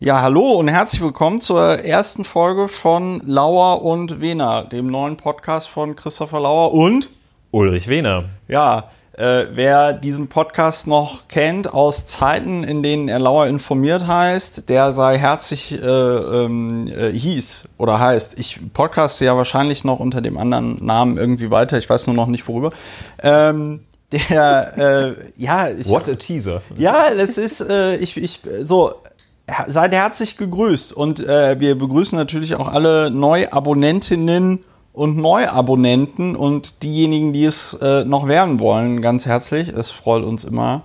Ja, 0.00 0.22
hallo 0.22 0.52
und 0.52 0.68
herzlich 0.68 1.02
willkommen 1.02 1.40
zur 1.40 1.60
ersten 1.60 2.24
Folge 2.24 2.68
von 2.68 3.20
Lauer 3.26 3.82
und 3.82 4.20
Wehner, 4.20 4.62
dem 4.62 4.86
neuen 4.86 5.16
Podcast 5.16 5.68
von 5.68 5.96
Christopher 5.96 6.38
Lauer 6.38 6.72
und 6.72 7.10
Ulrich 7.50 7.88
Wehner. 7.88 8.26
Ja, 8.46 8.90
äh, 9.14 9.46
wer 9.50 9.92
diesen 9.92 10.28
Podcast 10.28 10.86
noch 10.86 11.26
kennt 11.26 11.74
aus 11.74 12.06
Zeiten, 12.06 12.62
in 12.62 12.84
denen 12.84 13.08
er 13.08 13.18
Lauer 13.18 13.48
informiert 13.48 14.06
heißt, 14.06 14.68
der 14.68 14.92
sei 14.92 15.18
herzlich 15.18 15.72
äh, 15.72 15.84
ähm, 15.84 16.86
äh, 16.86 17.10
hieß 17.10 17.68
oder 17.76 17.98
heißt. 17.98 18.38
Ich 18.38 18.60
podcaste 18.72 19.24
ja 19.24 19.36
wahrscheinlich 19.36 19.82
noch 19.82 19.98
unter 19.98 20.20
dem 20.20 20.38
anderen 20.38 20.76
Namen 20.76 21.16
irgendwie 21.16 21.50
weiter. 21.50 21.76
Ich 21.76 21.90
weiß 21.90 22.06
nur 22.06 22.14
noch 22.14 22.28
nicht 22.28 22.46
worüber. 22.46 22.70
Ähm, 23.20 23.80
der, 24.12 24.78
äh, 24.78 25.14
ja, 25.36 25.68
ich, 25.68 25.88
What 25.88 26.08
a 26.08 26.14
teaser. 26.14 26.62
Ja, 26.76 27.08
es 27.10 27.36
ist, 27.36 27.60
äh, 27.60 27.96
ich, 27.96 28.16
ich, 28.16 28.40
so, 28.62 28.94
seid 29.68 29.92
herzlich 29.92 30.36
gegrüßt 30.36 30.92
und 30.92 31.20
äh, 31.20 31.58
wir 31.58 31.78
begrüßen 31.78 32.18
natürlich 32.18 32.54
auch 32.56 32.68
alle 32.68 33.10
Neuabonnentinnen 33.10 34.64
und 34.92 35.16
Neuabonnenten 35.16 36.36
und 36.36 36.82
diejenigen, 36.82 37.32
die 37.32 37.44
es 37.44 37.74
äh, 37.74 38.04
noch 38.04 38.26
werden 38.26 38.60
wollen, 38.60 39.00
ganz 39.00 39.26
herzlich. 39.26 39.68
Es 39.68 39.90
freut 39.90 40.24
uns 40.24 40.44
immer, 40.44 40.82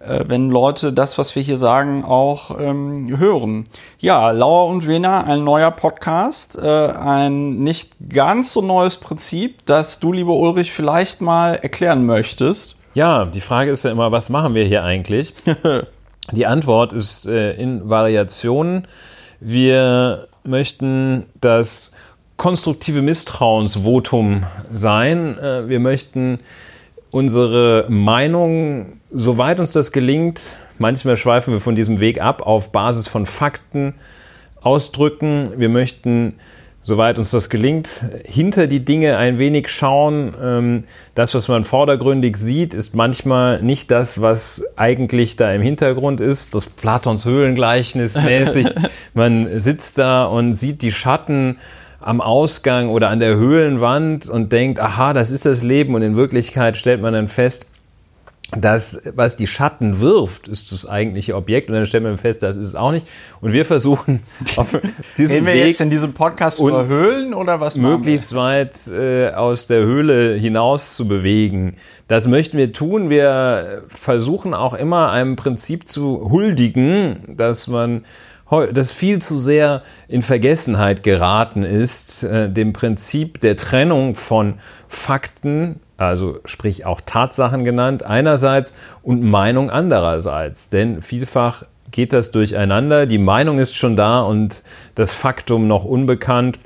äh, 0.00 0.24
wenn 0.28 0.48
Leute 0.48 0.92
das, 0.92 1.18
was 1.18 1.34
wir 1.34 1.42
hier 1.42 1.56
sagen, 1.56 2.04
auch 2.04 2.58
ähm, 2.58 3.18
hören. 3.18 3.64
Ja, 3.98 4.30
Lauer 4.30 4.68
und 4.68 4.86
Wiener, 4.86 5.24
ein 5.24 5.44
neuer 5.44 5.72
Podcast, 5.72 6.56
äh, 6.56 6.68
ein 6.68 7.58
nicht 7.62 7.92
ganz 8.08 8.52
so 8.52 8.62
neues 8.62 8.98
Prinzip, 8.98 9.66
das 9.66 9.98
du, 10.00 10.12
lieber 10.12 10.34
Ulrich, 10.34 10.72
vielleicht 10.72 11.20
mal 11.20 11.56
erklären 11.56 12.06
möchtest. 12.06 12.76
Ja, 12.94 13.24
die 13.24 13.40
Frage 13.40 13.70
ist 13.70 13.84
ja 13.84 13.90
immer, 13.90 14.12
was 14.12 14.28
machen 14.28 14.54
wir 14.54 14.64
hier 14.64 14.84
eigentlich? 14.84 15.32
Die 16.32 16.46
Antwort 16.46 16.94
ist 16.94 17.26
äh, 17.26 17.52
in 17.52 17.90
Variationen. 17.90 18.88
Wir 19.40 20.28
möchten 20.44 21.26
das 21.40 21.92
konstruktive 22.38 23.02
Misstrauensvotum 23.02 24.44
sein. 24.72 25.38
Äh, 25.38 25.68
wir 25.68 25.78
möchten 25.78 26.38
unsere 27.10 27.84
Meinung, 27.90 29.00
soweit 29.10 29.60
uns 29.60 29.72
das 29.72 29.92
gelingt, 29.92 30.56
manchmal 30.78 31.18
schweifen 31.18 31.52
wir 31.52 31.60
von 31.60 31.76
diesem 31.76 32.00
Weg 32.00 32.22
ab, 32.22 32.40
auf 32.40 32.72
Basis 32.72 33.08
von 33.08 33.26
Fakten 33.26 33.94
ausdrücken. 34.62 35.52
Wir 35.58 35.68
möchten 35.68 36.34
soweit 36.82 37.18
uns 37.18 37.30
das 37.30 37.48
gelingt, 37.48 38.04
hinter 38.24 38.66
die 38.66 38.84
Dinge 38.84 39.16
ein 39.16 39.38
wenig 39.38 39.68
schauen. 39.68 40.34
Ähm, 40.42 40.84
das, 41.14 41.34
was 41.34 41.48
man 41.48 41.64
vordergründig 41.64 42.36
sieht, 42.36 42.74
ist 42.74 42.94
manchmal 42.94 43.62
nicht 43.62 43.90
das, 43.90 44.20
was 44.20 44.64
eigentlich 44.76 45.36
da 45.36 45.52
im 45.52 45.62
Hintergrund 45.62 46.20
ist. 46.20 46.54
Das 46.54 46.66
Platons 46.66 47.24
Höhlengleichnis 47.24 48.14
mäßig. 48.22 48.68
man 49.14 49.60
sitzt 49.60 49.98
da 49.98 50.24
und 50.24 50.54
sieht 50.54 50.82
die 50.82 50.92
Schatten 50.92 51.58
am 52.00 52.20
Ausgang 52.20 52.88
oder 52.88 53.10
an 53.10 53.20
der 53.20 53.36
Höhlenwand 53.36 54.28
und 54.28 54.52
denkt, 54.52 54.80
aha, 54.80 55.12
das 55.12 55.30
ist 55.30 55.46
das 55.46 55.62
Leben. 55.62 55.94
Und 55.94 56.02
in 56.02 56.16
Wirklichkeit 56.16 56.76
stellt 56.76 57.00
man 57.00 57.12
dann 57.12 57.28
fest, 57.28 57.66
das, 58.56 59.00
was 59.14 59.36
die 59.36 59.46
Schatten 59.46 60.00
wirft, 60.00 60.46
ist 60.46 60.72
das 60.72 60.86
eigentliche 60.86 61.36
Objekt 61.36 61.68
und 61.70 61.74
dann 61.74 61.86
stellt 61.86 62.04
man 62.04 62.18
fest, 62.18 62.42
das 62.42 62.56
ist 62.56 62.68
es 62.68 62.74
auch 62.74 62.92
nicht. 62.92 63.06
Und 63.40 63.52
wir 63.52 63.64
versuchen 63.64 64.20
auf 64.56 64.78
diesem 65.16 65.46
wir 65.46 65.54
Weg 65.54 65.66
jetzt 65.66 65.80
in 65.80 65.90
diesem 65.90 66.12
Podcast 66.12 66.60
über 66.60 66.86
Höhlen 66.86 67.32
oder 67.32 67.60
was 67.60 67.78
möglichst 67.78 68.34
weit 68.34 68.86
äh, 68.88 69.30
aus 69.30 69.66
der 69.66 69.80
Höhle 69.80 70.34
hinaus 70.36 70.94
zu 70.94 71.08
bewegen. 71.08 71.76
Das 72.08 72.28
möchten 72.28 72.58
wir 72.58 72.72
tun. 72.72 73.08
Wir 73.08 73.84
versuchen 73.88 74.52
auch 74.52 74.74
immer 74.74 75.10
einem 75.10 75.36
Prinzip 75.36 75.88
zu 75.88 76.30
huldigen, 76.30 77.36
dass 77.36 77.68
man 77.68 78.04
das 78.74 78.92
viel 78.92 79.18
zu 79.20 79.38
sehr 79.38 79.82
in 80.08 80.20
Vergessenheit 80.20 81.02
geraten 81.02 81.62
ist, 81.62 82.22
äh, 82.22 82.50
dem 82.50 82.74
Prinzip 82.74 83.40
der 83.40 83.56
Trennung 83.56 84.14
von 84.14 84.54
Fakten 84.88 85.80
also 86.08 86.38
sprich 86.44 86.86
auch 86.86 87.00
Tatsachen 87.04 87.64
genannt, 87.64 88.04
einerseits 88.04 88.74
und 89.02 89.22
Meinung 89.22 89.70
andererseits. 89.70 90.68
Denn 90.68 91.02
vielfach 91.02 91.64
geht 91.90 92.12
das 92.12 92.30
durcheinander. 92.30 93.06
Die 93.06 93.18
Meinung 93.18 93.58
ist 93.58 93.76
schon 93.76 93.96
da 93.96 94.22
und 94.22 94.62
das 94.94 95.14
Faktum 95.14 95.66
noch 95.68 95.84
unbekannt. 95.84 96.58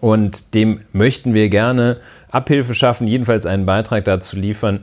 Und 0.00 0.54
dem 0.54 0.80
möchten 0.92 1.34
wir 1.34 1.48
gerne 1.48 1.98
Abhilfe 2.30 2.74
schaffen, 2.74 3.06
jedenfalls 3.06 3.46
einen 3.46 3.66
Beitrag 3.66 4.04
dazu 4.04 4.36
liefern, 4.36 4.80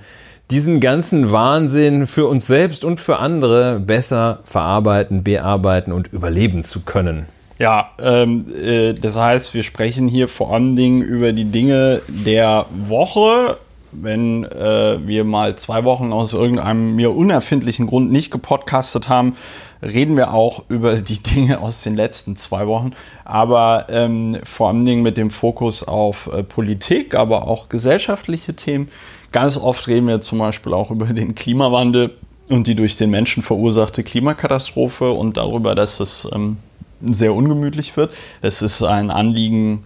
diesen 0.52 0.80
ganzen 0.80 1.32
Wahnsinn 1.32 2.06
für 2.06 2.28
uns 2.28 2.46
selbst 2.48 2.84
und 2.86 3.00
für 3.00 3.18
andere 3.18 3.80
besser 3.80 4.40
verarbeiten, 4.44 5.24
bearbeiten 5.24 5.92
und 5.92 6.12
überleben 6.14 6.64
zu 6.64 6.82
können. 6.82 7.26
Ja, 7.58 7.92
ähm, 8.02 8.46
äh, 8.54 8.94
das 8.94 9.18
heißt, 9.18 9.54
wir 9.54 9.64
sprechen 9.64 10.08
hier 10.08 10.28
vor 10.28 10.54
allen 10.54 10.76
Dingen 10.76 11.02
über 11.02 11.32
die 11.32 11.46
Dinge 11.46 12.02
der 12.08 12.66
Woche. 12.88 13.58
Wenn 13.94 14.44
äh, 14.44 14.98
wir 15.08 15.24
mal 15.24 15.56
zwei 15.56 15.86
Wochen 15.86 16.12
aus 16.12 16.34
irgendeinem 16.34 16.96
mir 16.96 17.16
unerfindlichen 17.16 17.88
Grund 17.88 18.12
nicht 18.12 18.30
gepodcastet 18.30 19.08
haben, 19.08 19.38
reden 19.82 20.18
wir 20.18 20.34
auch 20.34 20.64
über 20.68 20.98
die 20.98 21.24
Dinge 21.24 21.62
aus 21.62 21.82
den 21.84 21.96
letzten 21.96 22.36
zwei 22.36 22.68
Wochen. 22.68 22.92
Aber 23.24 23.88
ähm, 23.90 24.38
vor 24.44 24.68
allen 24.68 24.84
Dingen 24.84 25.02
mit 25.02 25.16
dem 25.16 25.32
Fokus 25.32 25.82
auf 25.82 26.28
äh, 26.28 26.44
Politik, 26.44 27.16
aber 27.16 27.48
auch 27.48 27.70
gesellschaftliche 27.70 28.54
Themen. 28.54 28.90
Ganz 29.32 29.58
oft 29.58 29.88
reden 29.88 30.08
wir 30.08 30.20
zum 30.20 30.40
Beispiel 30.40 30.74
auch 30.74 30.92
über 30.92 31.06
den 31.06 31.36
Klimawandel 31.36 32.12
und 32.50 32.68
die 32.68 32.76
durch 32.76 32.98
den 32.98 33.12
Menschen 33.12 33.44
verursachte 33.44 34.04
Klimakatastrophe 34.04 35.12
und 35.12 35.38
darüber, 35.38 35.74
dass 35.74 36.02
es 36.02 36.28
ähm, 36.34 36.58
sehr 37.14 37.34
ungemütlich 37.34 37.98
wird. 37.98 38.14
Es 38.42 38.62
ist 38.62 38.84
ein 38.84 39.12
Anliegen, 39.12 39.86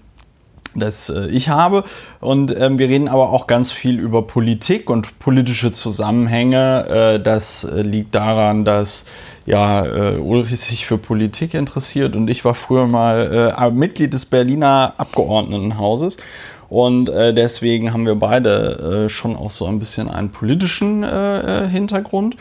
das 0.75 1.09
äh, 1.09 1.27
ich 1.27 1.49
habe. 1.49 1.83
Und 2.19 2.55
ähm, 2.57 2.77
wir 2.77 2.89
reden 2.89 3.07
aber 3.07 3.31
auch 3.31 3.47
ganz 3.47 3.71
viel 3.71 3.99
über 3.99 4.27
Politik 4.27 4.89
und 4.89 5.19
politische 5.19 5.71
Zusammenhänge. 5.71 6.87
Äh, 6.87 7.19
das 7.19 7.63
äh, 7.63 7.81
liegt 7.81 8.15
daran, 8.15 8.65
dass 8.65 9.05
ja, 9.45 9.85
äh, 9.85 10.17
Ulrich 10.17 10.59
sich 10.59 10.85
für 10.85 10.97
Politik 10.97 11.53
interessiert 11.53 12.15
und 12.15 12.29
ich 12.29 12.45
war 12.45 12.53
früher 12.53 12.85
mal 12.87 13.53
äh, 13.57 13.71
Mitglied 13.71 14.13
des 14.13 14.25
Berliner 14.25 14.93
Abgeordnetenhauses. 14.97 16.17
Und 16.69 17.09
äh, 17.09 17.33
deswegen 17.33 17.93
haben 17.93 18.05
wir 18.05 18.13
beide 18.13 19.05
äh, 19.05 19.09
schon 19.09 19.35
auch 19.35 19.49
so 19.49 19.65
ein 19.65 19.79
bisschen 19.79 20.07
einen 20.07 20.29
politischen 20.29 21.01
äh, 21.03 21.63
äh 21.63 21.67
Hintergrund. 21.67 22.35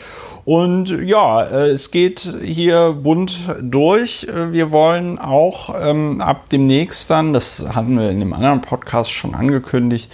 Und 0.49 0.89
ja, 1.05 1.43
äh, 1.43 1.69
es 1.69 1.91
geht 1.91 2.35
hier 2.41 2.97
bunt 3.03 3.55
durch. 3.61 4.23
Äh, 4.23 4.51
wir 4.51 4.71
wollen 4.71 5.19
auch 5.19 5.75
ähm, 5.79 6.21
ab 6.21 6.49
demnächst 6.49 7.07
dann, 7.11 7.33
das 7.33 7.67
hatten 7.75 7.99
wir 7.99 8.09
in 8.09 8.19
dem 8.19 8.33
anderen 8.33 8.61
Podcast 8.61 9.11
schon 9.11 9.35
angekündigt, 9.35 10.11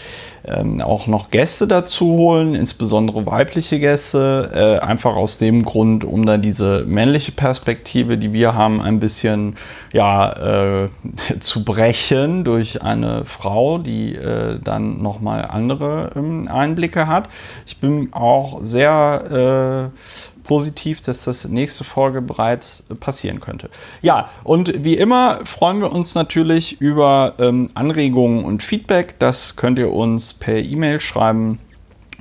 ähm, 0.48 0.82
auch 0.82 1.08
noch 1.08 1.30
Gäste 1.30 1.68
dazu 1.68 2.06
holen, 2.18 2.56
insbesondere 2.56 3.26
weibliche 3.26 3.80
Gäste, 3.80 4.52
äh, 4.54 4.86
einfach 4.86 5.16
aus 5.16 5.38
dem 5.38 5.64
Grund, 5.64 6.04
um 6.04 6.26
da 6.26 6.38
diese 6.38 6.86
männliche 6.86 7.32
Perspektive, 7.32 8.18
die 8.18 8.34
wir 8.34 8.56
haben, 8.56 8.82
ein 8.82 9.00
bisschen 9.00 9.56
ja, 9.94 10.84
äh, 10.84 10.90
zu 11.40 11.64
brechen 11.64 12.44
durch 12.44 12.82
eine 12.82 13.26
Frau, 13.26 13.78
die 13.78 14.16
äh, 14.16 14.60
dann 14.64 15.02
nochmal 15.02 15.46
andere 15.46 16.12
ähm, 16.16 16.48
Einblicke 16.48 17.08
hat. 17.08 17.30
Ich 17.66 17.80
bin 17.80 18.10
auch 18.14 18.60
sehr 18.64 19.92
äh, 19.94 20.35
positiv, 20.46 21.02
dass 21.02 21.24
das 21.24 21.48
nächste 21.48 21.84
Folge 21.84 22.22
bereits 22.22 22.84
passieren 23.00 23.40
könnte. 23.40 23.70
Ja, 24.02 24.30
und 24.44 24.84
wie 24.84 24.96
immer 24.96 25.40
freuen 25.46 25.82
wir 25.82 25.92
uns 25.92 26.16
natürlich 26.16 26.80
über 26.80 27.34
ähm, 27.40 27.70
Anregungen 27.74 28.46
und 28.46 28.64
Feedback. 28.64 29.20
Das 29.20 29.56
könnt 29.56 29.80
ihr 29.80 29.92
uns 29.92 30.34
per 30.34 30.58
E-Mail 30.58 31.00
schreiben 31.00 31.60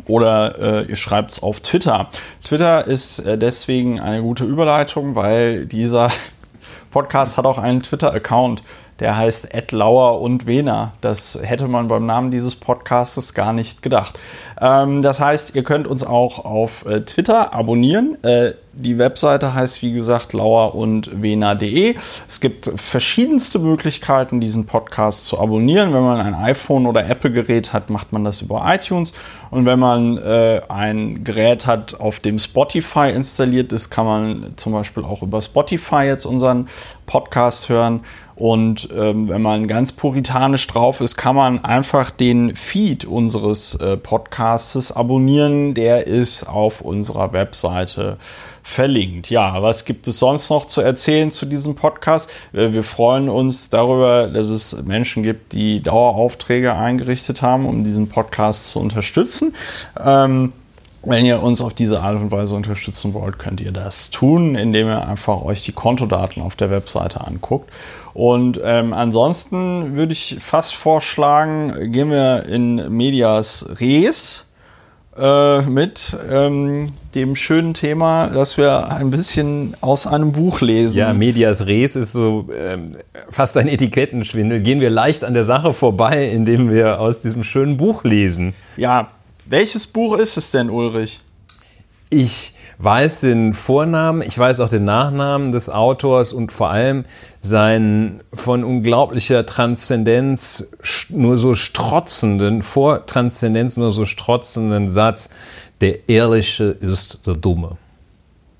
oder 0.07 0.59
äh, 0.59 0.91
ihr 0.91 0.97
schreibt 0.97 1.33
es 1.33 1.43
auf 1.43 1.61
Twitter. 1.61 2.09
Twitter 2.43 2.87
ist 2.87 3.21
äh, 3.21 3.39
deswegen 3.39 4.01
eine 4.01 4.23
gute 4.23 4.45
Überleitung, 4.45 5.15
weil 5.15 5.67
dieser 5.67 6.11
Podcast 6.91 7.39
hat 7.39 7.47
auch 7.47 7.59
einen 7.59 7.83
Twitter-Account 7.83 8.63
der 9.01 9.17
heißt 9.17 9.55
Ed 9.55 9.73
Lauer 9.73 10.21
und 10.21 10.47
Wehner. 10.47 10.93
Das 11.01 11.39
hätte 11.43 11.69
man 11.69 11.89
beim 11.89 12.07
Namen 12.07 12.31
dieses 12.31 12.57
Podcastes 12.57 13.35
gar 13.35 13.53
nicht 13.53 13.83
gedacht. 13.83 14.19
Ähm, 14.61 15.03
das 15.03 15.21
heißt, 15.21 15.55
ihr 15.55 15.65
könnt 15.65 15.87
uns 15.87 16.05
auch 16.05 16.45
auf 16.45 16.87
äh, 16.87 17.01
Twitter 17.01 17.53
abonnieren. 17.53 18.23
Äh, 18.23 18.53
die 18.77 18.99
Webseite 18.99 19.55
heißt, 19.55 19.83
wie 19.83 19.93
gesagt, 19.93 20.33
lauer 20.33 20.75
und 20.75 21.23
wena.de. 21.23 21.95
Es 22.27 22.41
gibt 22.41 22.71
verschiedenste 22.77 23.61
Möglichkeiten, 23.61 24.41
diesen 24.41 24.67
Podcast 24.67 25.27
zu 25.27 25.39
abonnieren. 25.39 25.93
Wenn 25.95 26.03
man 26.03 26.21
ein 26.21 26.35
iPhone 26.35 26.87
oder 26.87 27.09
Apple-Gerät 27.09 27.73
hat, 27.73 27.91
macht 27.91 28.13
man 28.13 28.25
das 28.25 28.43
über 28.43 28.65
iTunes. 28.67 29.15
Und 29.51 29.67
wenn 29.67 29.79
man 29.79 30.19
äh, 30.19 30.63
ein 30.69 31.23
Gerät 31.23 31.67
hat, 31.67 32.01
auf 32.01 32.19
dem 32.19 32.41
Spotify 32.41 33.11
installiert 33.15 33.73
ist, 33.73 33.91
kann 33.91 34.07
man 34.07 34.57
zum 34.57 34.73
Beispiel 34.73 35.05
auch 35.05 35.23
über 35.23 35.41
Spotify 35.41 36.03
jetzt 36.07 36.27
unseren 36.27 36.67
Podcast 37.07 37.69
hören. 37.69 38.01
Und 38.37 38.89
ähm, 38.95 39.29
wenn 39.29 39.43
man 39.43 39.67
ganz 39.67 39.93
puritanisch 39.93 40.67
drauf 40.67 41.01
ist, 41.01 41.17
kann 41.17 41.37
man 41.37 41.65
einfach 41.65 42.11
den 42.11 42.57
Feed 42.57 43.05
unseres 43.05 43.77
äh, 43.77 43.97
Podcasts 43.97 44.91
abonnieren. 44.91 45.75
Der 45.75 46.07
ist 46.07 46.45
auf 46.45 46.81
unserer 46.81 47.33
Webseite 47.33 48.17
verlinkt. 48.65 49.31
Ja, 49.31 49.63
was 49.63 49.85
gibt 49.85 50.09
es 50.09 50.19
sonst 50.19 50.51
noch 50.51 50.67
zu 50.67 50.81
erzählen 50.81 51.31
zu 51.31 51.47
diesem 51.47 51.77
Podcast? 51.77 52.31
Äh, 52.53 52.73
wir 52.73 52.83
freuen 52.83 53.29
uns 53.29 53.71
darüber, 53.71 54.27
dass 54.27 54.49
es 54.49 54.83
Menschen 54.83 55.23
gibt, 55.23 55.53
die 55.53 55.81
Daueraufträge 55.83 56.75
eingerichtet 56.75 57.41
haben, 57.43 57.67
um 57.67 57.85
diesen 57.85 58.09
Podcast 58.09 58.71
zu 58.71 58.81
unterstützen. 58.81 59.55
Ähm, 60.03 60.53
wenn 61.07 61.25
ihr 61.25 61.43
uns 61.43 61.61
auf 61.61 61.75
diese 61.75 62.01
Art 62.01 62.17
und 62.17 62.31
Weise 62.31 62.55
unterstützen 62.55 63.15
wollt, 63.15 63.39
könnt 63.39 63.61
ihr 63.61 63.73
das 63.73 64.11
tun, 64.11 64.55
indem 64.55 64.89
ihr 64.89 65.07
einfach 65.07 65.43
euch 65.43 65.63
die 65.63 65.73
Kontodaten 65.73 66.43
auf 66.43 66.57
der 66.57 66.71
Webseite 66.71 67.27
anguckt. 67.27 67.71
Und 68.13 68.61
ähm, 68.63 68.93
ansonsten 68.93 69.97
würde 69.97 70.13
ich 70.13 70.39
fast 70.41 70.75
vorschlagen, 70.75 71.93
gehen 71.93 72.11
wir 72.11 72.45
in 72.49 72.97
Medias 72.97 73.67
Res 73.81 74.47
äh, 75.17 75.63
mit 75.63 76.17
ähm, 76.31 76.93
dem 77.15 77.37
schönen 77.37 77.75
Thema, 77.75 78.29
dass 78.29 78.57
wir 78.57 78.91
ein 78.91 79.11
bisschen 79.11 79.77
aus 79.81 80.07
einem 80.07 80.33
Buch 80.33 80.61
lesen. 80.61 80.99
Ja, 80.99 81.13
Medias 81.13 81.67
Res 81.67 81.97
ist 81.97 82.13
so 82.13 82.49
ähm, 82.53 82.97
fast 83.31 83.57
ein 83.57 83.69
Etikettenschwindel. 83.69 84.61
Gehen 84.61 84.81
wir 84.81 84.91
leicht 84.91 85.23
an 85.23 85.35
der 85.35 85.45
Sache 85.45 85.73
vorbei, 85.73 86.27
indem 86.27 86.71
wir 86.71 87.01
aus 87.01 87.21
diesem 87.21 87.45
schönen 87.45 87.77
Buch 87.77 88.05
lesen. 88.05 88.55
Ja, 88.77 89.11
welches 89.55 89.87
Buch 89.87 90.19
ist 90.19 90.37
es 90.37 90.51
denn, 90.51 90.69
Ulrich? 90.69 91.21
Ich 92.11 92.55
weiß 92.79 93.21
den 93.21 93.55
Vornamen, 93.55 94.21
ich 94.21 94.37
weiß 94.37 94.59
auch 94.59 94.69
den 94.69 94.85
Nachnamen 94.85 95.53
des 95.53 95.69
Autors 95.69 96.33
und 96.33 96.51
vor 96.51 96.71
allem 96.71 97.05
seinen 97.41 98.21
von 98.33 98.65
unglaublicher 98.65 99.47
Transzendenz 99.47 100.73
nur 101.09 101.39
so 101.39 101.55
strotzenden, 101.55 102.63
vor 102.63 103.07
Transzendenz 103.07 103.77
nur 103.77 103.93
so 103.93 104.07
strotzenden 104.07 104.91
Satz, 104.91 105.29
der 105.81 106.09
Ehrliche 106.09 106.65
ist 106.65 107.25
der 107.25 107.35
Dumme. 107.35 107.77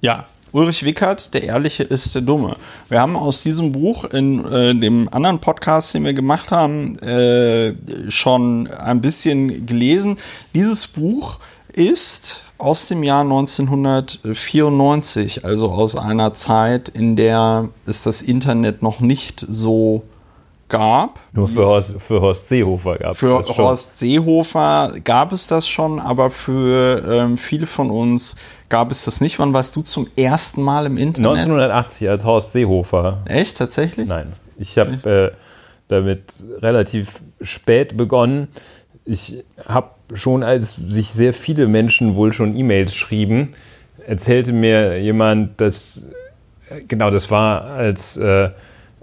Ja, 0.01 0.27
Ulrich 0.55 0.85
Wickert, 0.85 1.35
der 1.35 1.43
Ehrliche 1.43 1.83
ist 1.83 2.15
der 2.15 2.23
Dumme. 2.23 2.55
Wir 2.89 3.01
haben 3.01 3.17
aus 3.17 3.43
diesem 3.43 3.73
Buch 3.73 4.05
in 4.05 4.45
äh, 4.45 4.73
dem 4.73 5.09
anderen 5.13 5.41
Podcast, 5.41 5.93
den 5.95 6.05
wir 6.05 6.15
gemacht 6.15 6.53
haben, 6.53 6.97
äh, 7.01 7.75
schon 8.09 8.69
ein 8.69 9.01
bisschen 9.01 9.67
gelesen. 9.67 10.17
Dieses 10.55 10.87
Buch 10.87 11.41
ist 11.73 12.45
aus 12.57 12.87
dem 12.87 13.03
Jahr 13.03 13.23
1994, 13.23 15.45
also 15.45 15.73
aus 15.73 15.97
einer 15.97 16.35
Zeit, 16.35 16.89
in 16.89 17.17
der 17.17 17.71
es 17.85 18.05
das 18.05 18.23
Internet 18.23 18.81
noch 18.81 19.01
nicht 19.01 19.45
so 19.49 20.05
gab. 20.69 21.21
Nur 21.33 21.49
für 21.49 21.65
Horst, 21.65 22.01
für 22.01 22.21
Horst 22.21 22.49
Seehofer 22.49 22.99
gab 22.99 23.13
es 23.13 23.21
das 23.21 23.47
schon. 23.47 23.55
Für 23.55 23.63
Horst 23.63 23.97
Seehofer 23.97 24.93
gab 25.03 25.33
es 25.33 25.49
das 25.49 25.69
schon, 25.69 26.01
aber 26.01 26.31
für 26.31 27.05
ähm, 27.09 27.37
viele 27.37 27.67
von 27.67 27.91
uns 27.91 28.37
gab 28.75 28.91
es 28.91 29.05
das 29.05 29.21
nicht. 29.21 29.39
Wann 29.39 29.55
warst 29.55 29.77
du 29.77 29.83
zum 29.83 30.09
ersten 30.17 30.61
Mal 30.61 30.87
im 30.87 30.97
Internet? 30.97 31.31
1980 31.31 32.09
als 32.09 32.25
Horst 32.25 32.51
Seehofer. 32.51 33.23
Echt, 33.25 33.57
tatsächlich? 33.57 34.09
Nein. 34.09 34.33
Ich 34.59 34.77
habe 34.79 35.31
äh, 35.33 35.37
damit 35.87 36.45
relativ 36.61 37.23
spät 37.41 37.97
begonnen. 37.97 38.49
Ich 39.05 39.45
habe 39.65 39.91
schon, 40.15 40.43
als 40.43 40.75
sich 40.75 41.13
sehr 41.13 41.35
viele 41.35 41.69
Menschen 41.69 42.17
wohl 42.17 42.33
schon 42.33 42.57
E-Mails 42.57 42.97
schrieben, 42.97 43.55
erzählte 44.09 44.53
mir 44.53 45.01
jemand, 45.01 45.61
dass, 45.61 46.09
äh, 46.69 46.81
genau, 46.83 47.13
das 47.13 47.31
war 47.31 47.67
als 47.67 48.17
äh, 48.17 48.51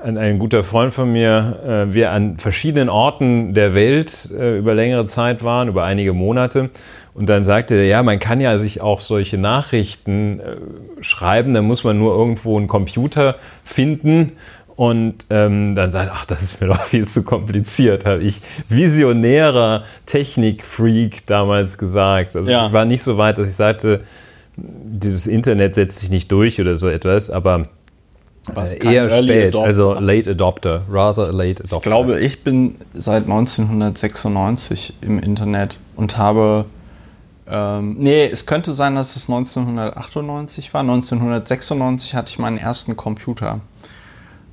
ein, 0.03 0.17
ein, 0.17 0.37
guter 0.37 0.63
Freund 0.63 0.93
von 0.93 1.13
mir, 1.13 1.87
äh, 1.89 1.93
wir 1.93 2.11
an 2.11 2.39
verschiedenen 2.39 2.89
Orten 2.89 3.53
der 3.53 3.73
Welt 3.73 4.27
äh, 4.37 4.57
über 4.57 4.73
längere 4.73 5.05
Zeit 5.05 5.45
waren, 5.45 5.69
über 5.69 5.85
einige 5.85 6.11
Monate. 6.11 6.71
Und 7.13 7.27
dann 7.27 7.43
sagte 7.43 7.75
er, 7.75 7.85
ja, 7.85 8.03
man 8.03 8.19
kann 8.19 8.39
ja 8.39 8.57
sich 8.57 8.81
auch 8.81 8.99
solche 8.99 9.37
Nachrichten 9.37 10.39
äh, 10.39 10.55
schreiben, 11.01 11.53
da 11.53 11.61
muss 11.61 11.83
man 11.83 11.97
nur 11.97 12.15
irgendwo 12.15 12.57
einen 12.57 12.67
Computer 12.67 13.35
finden. 13.65 14.33
Und 14.77 15.25
ähm, 15.29 15.75
dann 15.75 15.91
sagt, 15.91 16.11
ach, 16.13 16.25
das 16.25 16.41
ist 16.41 16.61
mir 16.61 16.67
doch 16.67 16.81
viel 16.85 17.05
zu 17.05 17.23
kompliziert, 17.23 18.05
habe 18.05 18.21
ich 18.21 18.41
visionärer 18.69 19.83
Technikfreak 20.05 21.25
damals 21.27 21.77
gesagt. 21.77 22.35
Also 22.35 22.49
ja. 22.49 22.67
ich 22.67 22.73
war 22.73 22.85
nicht 22.85 23.03
so 23.03 23.17
weit, 23.17 23.37
dass 23.37 23.47
ich 23.47 23.55
sagte, 23.55 24.01
dieses 24.55 25.27
Internet 25.27 25.75
setzt 25.75 25.99
sich 25.99 26.09
nicht 26.09 26.31
durch 26.31 26.59
oder 26.59 26.77
so 26.77 26.87
etwas, 26.87 27.29
aber 27.29 27.67
äh, 28.55 28.93
eher 28.93 29.09
spät, 29.09 29.47
Adopter. 29.49 29.67
also 29.67 29.93
Late 29.93 30.31
Adopter, 30.31 30.81
rather 30.89 31.27
a 31.27 31.31
Late 31.31 31.63
Adopter. 31.63 31.75
Ich 31.75 31.81
glaube, 31.81 32.19
ich 32.19 32.43
bin 32.43 32.75
seit 32.93 33.23
1996 33.23 34.95
im 35.01 35.19
Internet 35.19 35.77
und 35.95 36.17
habe 36.17 36.65
ähm, 37.49 37.95
nee, 37.97 38.25
es 38.25 38.45
könnte 38.45 38.73
sein, 38.73 38.95
dass 38.95 39.15
es 39.15 39.29
1998 39.29 40.73
war. 40.73 40.81
1996 40.81 42.15
hatte 42.15 42.29
ich 42.29 42.39
meinen 42.39 42.57
ersten 42.57 42.95
Computer. 42.95 43.61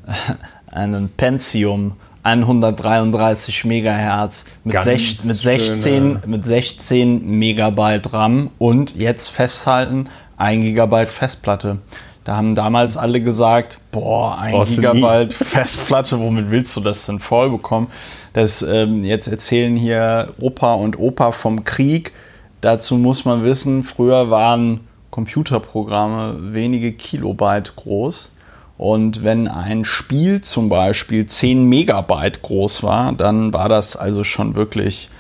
Einen 0.71 1.09
Pentium 1.09 1.97
133 2.23 3.65
Megahertz 3.65 4.45
mit, 4.65 4.83
sech, 4.83 5.25
mit, 5.25 5.41
16, 5.41 6.21
mit 6.27 6.45
16 6.45 7.27
Megabyte 7.27 8.13
RAM 8.13 8.51
und 8.59 8.97
jetzt 8.97 9.29
festhalten 9.29 10.09
1 10.37 10.63
Gigabyte 10.63 11.09
Festplatte. 11.09 11.79
Da 12.25 12.37
haben 12.37 12.55
damals 12.55 12.99
alle 12.99 13.23
gesagt, 13.23 13.81
boah, 13.91 14.39
ein 14.39 14.53
Brauchst 14.53 14.77
Gigabyte 14.77 15.33
Festplatte, 15.35 16.21
womit 16.21 16.51
willst 16.51 16.77
du 16.77 16.81
das 16.81 17.07
denn 17.07 17.21
voll 17.21 17.51
bekommen? 17.51 17.89
Das, 18.35 18.61
ähm, 18.61 19.05
jetzt 19.05 19.29
erzählen 19.29 19.75
hier 19.75 20.29
Opa 20.39 20.75
und 20.75 20.99
Opa 20.99 21.33
vom 21.33 21.65
Krieg. 21.65 22.13
Dazu 22.61 22.97
muss 22.97 23.25
man 23.25 23.45
wissen, 23.45 23.85
früher 23.85 24.31
waren 24.31 24.81
Computerprogramme 25.11 26.55
wenige 26.55 26.93
Kilobyte 26.93 27.77
groß. 27.77 28.33
Und 28.77 29.25
wenn 29.25 29.49
ein 29.49 29.85
Spiel 29.85 30.41
zum 30.41 30.69
Beispiel 30.69 31.27
10 31.27 31.65
Megabyte 31.65 32.43
groß 32.43 32.83
war, 32.83 33.13
dann 33.13 33.53
war 33.53 33.69
das 33.69 33.97
also 33.97 34.23
schon 34.23 34.55
wirklich 34.55 35.11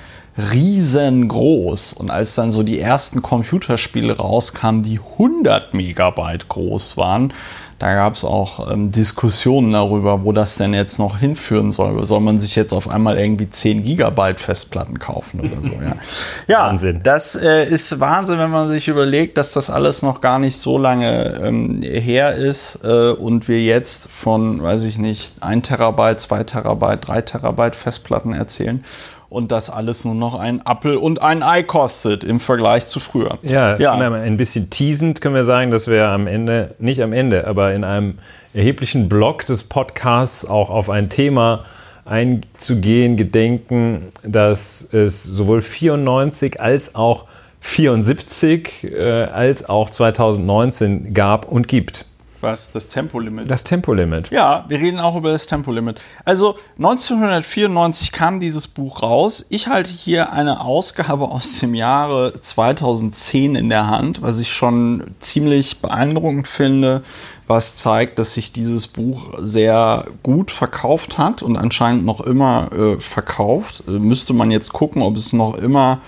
riesengroß. 0.53 1.95
Und 1.95 2.11
als 2.11 2.37
dann 2.37 2.53
so 2.53 2.63
die 2.63 2.79
ersten 2.79 3.23
Computerspiele 3.23 4.17
rauskamen, 4.17 4.83
die 4.83 5.01
100 5.01 5.75
Megabyte 5.75 6.49
groß 6.49 6.97
waren, 6.97 7.33
da 7.79 7.95
gab 7.95 8.15
es 8.15 8.25
auch 8.25 8.71
ähm, 8.71 8.91
Diskussionen 8.91 9.73
darüber, 9.73 10.25
wo 10.25 10.33
das 10.33 10.57
denn 10.57 10.75
jetzt 10.75 10.99
noch 10.99 11.19
hinführen 11.19 11.71
soll. 11.71 12.05
Soll 12.05 12.21
man 12.21 12.39
sich 12.39 12.57
jetzt 12.57 12.73
auf 12.73 12.91
einmal 12.91 13.19
irgendwie 13.19 13.49
10 13.49 13.85
Gigabyte 13.85 14.41
Festplatten 14.41 14.99
kaufen 14.99 15.41
oder 15.41 15.63
so? 15.63 15.71
Ja, 15.71 15.97
ja 16.49 16.67
Wahnsinn. 16.67 17.01
das 17.05 17.37
äh, 17.37 17.69
ist 17.69 18.01
Wahnsinn, 18.01 18.39
wenn 18.39 18.51
man 18.51 18.69
sich 18.69 18.89
überlegt, 18.89 19.39
dass 19.39 19.53
das 19.53 19.71
alles 19.71 20.03
noch 20.03 20.21
gar 20.21 20.41
nicht 20.41 20.59
so 20.59 20.77
lange 20.77 21.41
ähm, 21.41 21.81
her 21.83 22.35
ist 22.35 22.81
äh, 22.83 23.11
und 23.11 23.47
wir 23.47 23.63
jetzt 23.63 24.11
von, 24.11 24.61
weiß 24.61 24.85
ich 24.85 24.99
nicht, 24.99 25.35
1 25.41 25.69
Terabyte, 25.69 26.21
2 26.21 26.45
Terabyte, 26.45 27.07
3 27.07 27.23
Terabyte 27.23 27.77
Festplatten 27.77 28.33
erzählen 28.33 28.85
und 29.29 29.53
das 29.53 29.71
alles 29.71 30.05
nur 30.05 30.15
noch 30.15 30.35
ein 30.39 30.65
Apfel 30.67 30.97
und 30.97 31.23
ein 31.23 31.43
Ei 31.43 31.63
kostet 31.63 32.25
im 32.25 32.41
Vergleich 32.41 32.87
zu 32.87 32.99
früher. 33.01 33.39
Ja, 33.43 33.77
ja. 33.79 33.93
ein 33.93 34.37
bisschen 34.37 34.71
teasend 34.71 35.21
können 35.21 35.35
wir 35.35 35.45
sagen, 35.45 35.71
dass 35.71 35.87
wir 35.87 36.09
am 36.09 36.27
Ende, 36.27 36.75
nicht 36.79 37.03
am 37.03 37.13
Ende, 37.13 37.47
aber 37.47 37.75
in 37.75 37.85
einem 37.85 38.19
erheblichen 38.55 39.09
Block 39.09 39.47
des 39.47 39.65
Podcasts 39.65 40.47
auch 40.47 40.71
auf 40.71 40.89
ein 40.89 41.11
Thema 41.11 41.65
einzugehen, 42.07 43.17
gedenken, 43.17 44.13
dass 44.23 44.89
es 44.93 45.23
sowohl 45.23 45.61
94 45.61 46.61
als 46.61 46.95
auch 46.95 47.27
74 47.61 48.85
äh, 48.85 49.25
als 49.25 49.69
auch 49.69 49.91
2019 49.91 51.13
gab 51.13 51.47
und 51.47 51.69
gibt. 51.69 52.07
Was? 52.41 52.71
Das 52.71 52.89
Tempolimit? 52.89 53.51
Das 53.51 53.65
Tempolimit. 53.65 54.31
Ja, 54.31 54.65
wir 54.69 54.79
reden 54.79 55.01
auch 55.01 55.17
über 55.17 55.33
das 55.33 55.47
Tempolimit. 55.47 56.01
Also 56.25 56.57
1994 56.79 58.13
kam 58.13 58.39
dieses 58.39 58.69
Buch 58.69 59.03
raus. 59.03 59.47
Ich 59.49 59.69
halte 59.69 59.91
hier 59.91 60.33
eine 60.33 60.61
Ausgabe 60.61 61.31
aus 61.31 61.59
dem 61.59 61.75
Jahre 61.75 62.33
2010 62.41 63.57
in 63.57 63.69
der 63.69 63.89
Hand, 63.89 64.23
was 64.23 64.41
ich 64.41 64.53
schon 64.53 65.15
ziemlich 65.19 65.81
beeindruckend 65.81 66.47
finde, 66.47 67.03
was 67.49 67.77
zeigt, 67.77 68.19
dass 68.19 68.35
sich 68.35 68.53
dieses 68.53 68.87
Buch 68.87 69.31
sehr 69.39 70.05
gut 70.23 70.51
verkauft 70.51 71.19
hat 71.19 71.43
und 71.43 71.57
anscheinend 71.57 72.05
noch 72.05 72.21
immer 72.21 72.71
äh, 72.73 73.01
verkauft. 73.01 73.83
Äh, 73.89 73.93
müsste 73.93 74.33
man 74.33 74.51
jetzt 74.51 74.73
gucken, 74.73 75.03
ob 75.03 75.17
es 75.17 75.33
noch 75.33 75.57
immer, 75.57 76.01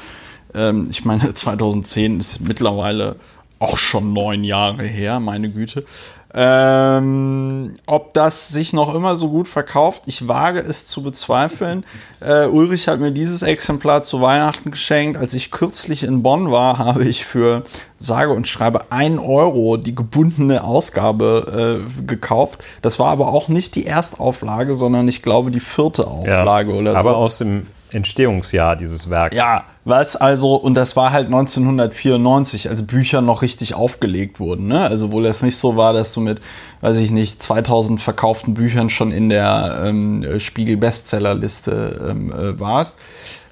ähm, 0.55 0.87
ich 0.91 1.05
meine, 1.05 1.35
2010 1.35 2.21
ist 2.21 2.41
mittlerweile 2.41 3.17
auch 3.59 3.77
schon 3.77 4.13
neun 4.13 4.43
Jahre 4.43 4.85
her, 4.85 5.21
meine 5.21 5.51
Güte. 5.51 5.85
Ähm, 6.33 7.75
ob 7.87 8.15
das 8.15 8.51
sich 8.51 8.73
noch 8.73 8.95
immer 8.95 9.17
so 9.17 9.31
gut 9.31 9.49
verkauft, 9.49 10.05
ich 10.07 10.29
wage 10.29 10.61
es 10.61 10.87
zu 10.87 11.03
bezweifeln. 11.03 11.85
Äh, 12.23 12.49
Ulrich 12.49 12.87
hat 12.87 13.01
mir 13.01 13.13
dieses 13.13 13.43
Exemplar 13.43 14.03
zu 14.03 14.21
Weihnachten 14.21 14.71
geschenkt. 14.71 15.17
Als 15.19 15.33
ich 15.33 15.51
kürzlich 15.51 16.03
in 16.03 16.23
Bonn 16.23 16.51
war, 16.51 16.77
habe 16.79 17.05
ich 17.05 17.25
für 17.25 17.65
sage 17.99 18.35
und 18.35 18.47
schreibe 18.47 18.93
1 18.93 19.19
Euro 19.23 19.79
die 19.79 19.95
gebundene 19.95 20.63
Ausgabe 20.63 21.81
äh, 21.81 22.03
gekauft. 22.03 22.63
Das 22.83 22.99
war 22.99 23.09
aber 23.09 23.29
auch 23.29 23.49
nicht 23.49 23.75
die 23.75 23.87
Erstauflage, 23.87 24.75
sondern 24.75 25.09
ich 25.09 25.23
glaube 25.23 25.51
die 25.51 25.61
vierte 25.61 26.07
Auflage 26.07 26.73
ja, 26.73 26.79
oder 26.79 26.91
aber 26.91 27.03
so. 27.03 27.09
Aber 27.09 27.19
aus 27.19 27.39
dem 27.39 27.67
Entstehungsjahr 27.93 28.77
dieses 28.77 29.11
Werks. 29.11 29.37
Ja, 29.37 29.65
was 29.85 30.17
also, 30.17 30.55
und 30.55 30.75
das 30.75 30.97
war 30.97 31.11
halt 31.13 31.27
1994, 31.27 32.69
als 32.69 32.87
Bücher 32.87 33.21
noch 33.21 33.43
richtig 33.43 33.75
aufgelegt 33.75 34.41
wurden. 34.41 34.69
Ne? 34.69 34.81
Also, 34.81 35.13
wo 35.13 35.21
das 35.21 35.43
nicht 35.43 35.57
so 35.57 35.77
war, 35.77 35.93
dass 35.93 36.13
du 36.13 36.21
mit, 36.21 36.41
weiß 36.81 36.99
ich 36.99 37.11
nicht, 37.11 37.43
2000 37.43 38.01
verkauften 38.01 38.55
Büchern 38.55 38.91
schon 38.91 39.11
in 39.11 39.29
der 39.29 39.83
ähm, 39.85 40.39
Spiegel-Bestsellerliste 40.39 42.09
ähm, 42.11 42.33
äh, 42.33 42.61
warst. 42.61 42.99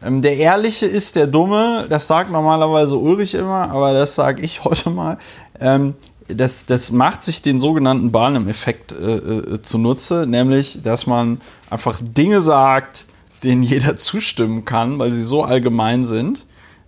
Ähm, 0.02 0.22
der 0.22 0.36
Ehrliche 0.36 0.86
ist 0.86 1.16
der 1.16 1.26
Dumme, 1.26 1.86
das 1.88 2.06
sagt 2.06 2.30
normalerweise 2.30 2.96
Ulrich 2.96 3.34
immer, 3.34 3.70
aber 3.70 3.92
das 3.92 4.14
sage 4.14 4.42
ich 4.42 4.64
heute 4.64 4.90
mal. 4.90 5.18
Ähm, 5.60 5.94
das, 6.28 6.66
das 6.66 6.92
macht 6.92 7.22
sich 7.22 7.42
den 7.42 7.58
sogenannten 7.58 8.12
Barnum-Effekt 8.12 8.92
äh, 8.92 9.16
äh, 9.16 9.62
zunutze, 9.62 10.26
nämlich, 10.28 10.80
dass 10.82 11.06
man 11.06 11.40
einfach 11.70 12.00
Dinge 12.02 12.42
sagt, 12.42 13.06
denen 13.44 13.62
jeder 13.62 13.96
zustimmen 13.96 14.64
kann, 14.64 14.98
weil 14.98 15.12
sie 15.12 15.22
so 15.22 15.42
allgemein 15.42 16.04
sind. 16.04 16.46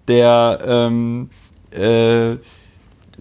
Der, 0.08 0.58
ähm, 0.66 1.30
äh, 1.70 2.36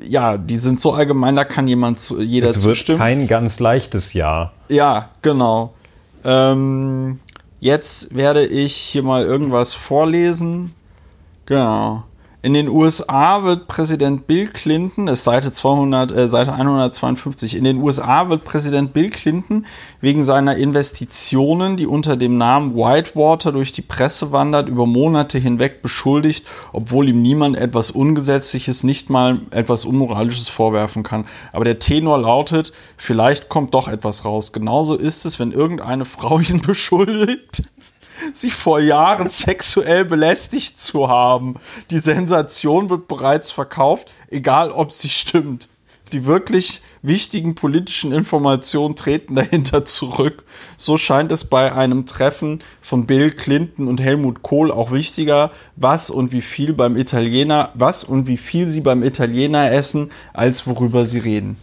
ja, 0.01 0.37
die 0.37 0.57
sind 0.57 0.79
so 0.79 0.93
allgemein, 0.93 1.35
da 1.35 1.43
kann 1.43 1.67
jemand 1.67 1.99
zu, 1.99 2.21
jeder 2.21 2.49
es 2.49 2.55
wird 2.55 2.63
zustimmen. 2.63 2.99
Kein 2.99 3.27
ganz 3.27 3.59
leichtes 3.59 4.13
Jahr. 4.13 4.53
Ja, 4.69 5.09
genau. 5.21 5.73
Ähm, 6.23 7.19
jetzt 7.59 8.15
werde 8.15 8.45
ich 8.45 8.75
hier 8.75 9.03
mal 9.03 9.23
irgendwas 9.23 9.73
vorlesen. 9.73 10.73
Genau. 11.45 12.03
In 12.41 12.53
den 12.53 12.69
USA 12.69 13.43
wird 13.43 13.67
Präsident 13.67 14.25
Bill 14.25 14.47
Clinton, 14.47 15.07
das 15.07 15.25
Seite 15.25 15.51
200, 15.51 16.09
äh, 16.11 16.29
Seite 16.29 16.53
152. 16.53 17.57
In 17.57 17.65
den 17.65 17.81
USA 17.81 18.29
wird 18.29 18.45
Präsident 18.45 18.93
Bill 18.93 19.09
Clinton 19.09 19.65
wegen 19.99 20.23
seiner 20.23 20.55
Investitionen, 20.55 21.75
die 21.75 21.85
unter 21.85 22.15
dem 22.15 22.37
Namen 22.37 22.75
Whitewater 22.75 23.51
durch 23.51 23.73
die 23.73 23.81
Presse 23.81 24.31
wandert, 24.31 24.69
über 24.69 24.85
Monate 24.85 25.37
hinweg 25.37 25.81
beschuldigt, 25.81 26.47
obwohl 26.71 27.09
ihm 27.09 27.21
niemand 27.21 27.57
etwas 27.57 27.91
Ungesetzliches, 27.91 28.85
nicht 28.85 29.09
mal 29.09 29.41
etwas 29.51 29.83
Unmoralisches 29.83 30.47
vorwerfen 30.47 31.03
kann. 31.03 31.25
Aber 31.51 31.65
der 31.65 31.79
Tenor 31.79 32.19
lautet, 32.19 32.71
vielleicht 32.95 33.49
kommt 33.49 33.73
doch 33.73 33.89
etwas 33.89 34.23
raus. 34.23 34.53
Genauso 34.53 34.95
ist 34.95 35.25
es, 35.25 35.39
wenn 35.39 35.51
irgendeine 35.51 36.05
Frau 36.05 36.39
ihn 36.39 36.61
beschuldigt 36.65 37.63
sie 38.33 38.51
vor 38.51 38.79
Jahren 38.79 39.29
sexuell 39.29 40.05
belästigt 40.05 40.79
zu 40.79 41.07
haben. 41.07 41.55
Die 41.91 41.99
Sensation 41.99 42.89
wird 42.89 43.07
bereits 43.07 43.51
verkauft, 43.51 44.11
egal 44.29 44.71
ob 44.71 44.91
sie 44.91 45.09
stimmt. 45.09 45.69
Die 46.11 46.25
wirklich 46.25 46.81
wichtigen 47.03 47.53
politischen 47.53 48.11
Informationen 48.11 48.95
treten 48.95 49.35
dahinter 49.35 49.85
zurück. 49.85 50.43
So 50.75 50.97
scheint 50.97 51.31
es 51.31 51.45
bei 51.45 51.71
einem 51.71 52.05
Treffen 52.05 52.63
von 52.81 53.05
Bill 53.05 53.31
Clinton 53.31 53.87
und 53.87 54.01
Helmut 54.01 54.41
Kohl 54.41 54.71
auch 54.71 54.91
wichtiger, 54.91 55.51
was 55.75 56.09
und 56.09 56.31
wie 56.31 56.41
viel 56.41 56.73
beim 56.73 56.97
Italiener, 56.97 57.71
was 57.75 58.03
und 58.03 58.27
wie 58.27 58.37
viel 58.37 58.67
sie 58.67 58.81
beim 58.81 59.03
Italiener 59.03 59.71
essen, 59.71 60.11
als 60.33 60.65
worüber 60.65 61.05
sie 61.05 61.19
reden. 61.19 61.57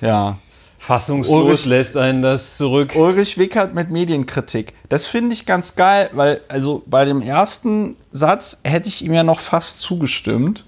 Ja, 0.00 0.38
Fassungslos 0.82 1.44
Ulrich, 1.44 1.66
lässt 1.66 1.96
einen 1.98 2.22
das 2.22 2.56
zurück. 2.56 2.94
Ulrich 2.96 3.36
Wickert 3.36 3.74
mit 3.74 3.90
Medienkritik. 3.90 4.72
Das 4.88 5.04
finde 5.04 5.34
ich 5.34 5.44
ganz 5.44 5.76
geil, 5.76 6.08
weil 6.14 6.40
also 6.48 6.82
bei 6.86 7.04
dem 7.04 7.20
ersten 7.20 7.96
Satz 8.12 8.60
hätte 8.64 8.88
ich 8.88 9.04
ihm 9.04 9.12
ja 9.12 9.22
noch 9.22 9.40
fast 9.40 9.80
zugestimmt, 9.80 10.64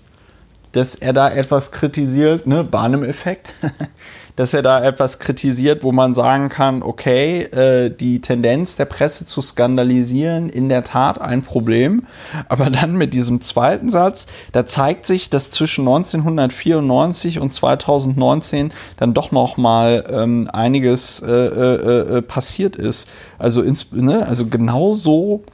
dass 0.73 0.95
er 0.95 1.15
da 1.15 1.31
etwas 1.31 1.73
kritisiert, 1.73 2.47
ne, 2.47 2.63
Barnum-Effekt. 2.63 3.55
dass 4.37 4.55
er 4.55 4.63
da 4.63 4.83
etwas 4.85 5.19
kritisiert, 5.19 5.83
wo 5.83 5.93
man 5.93 6.15
sagen 6.15 6.49
kann, 6.49 6.83
okay, 6.83 7.43
äh, 7.43 7.91
die 7.91 8.21
Tendenz 8.21 8.77
der 8.77 8.87
Presse 8.87 9.25
zu 9.25 9.43
skandalisieren, 9.43 10.49
in 10.49 10.69
der 10.69 10.85
Tat 10.85 11.21
ein 11.21 11.43
Problem. 11.43 12.07
Aber 12.49 12.71
dann 12.71 12.97
mit 12.97 13.15
diesem 13.15 13.41
zweiten 13.41 13.91
Satz, 13.91 14.27
da 14.53 14.67
zeigt 14.67 15.07
sich, 15.07 15.31
dass 15.31 15.51
zwischen 15.51 15.83
1994 15.83 17.39
und 17.39 17.53
2019 17.53 18.73
dann 18.97 19.15
doch 19.15 19.33
noch 19.33 19.57
mal 19.57 20.05
ähm, 20.11 20.49
einiges 20.53 21.21
äh, 21.21 21.31
äh, 21.31 22.19
äh, 22.19 22.23
passiert 22.23 22.77
ist. 22.77 23.09
Also, 23.39 23.63
ins, 23.63 23.93
ne, 23.93 24.27
also 24.27 24.47
genau 24.47 24.95
so 24.95 25.45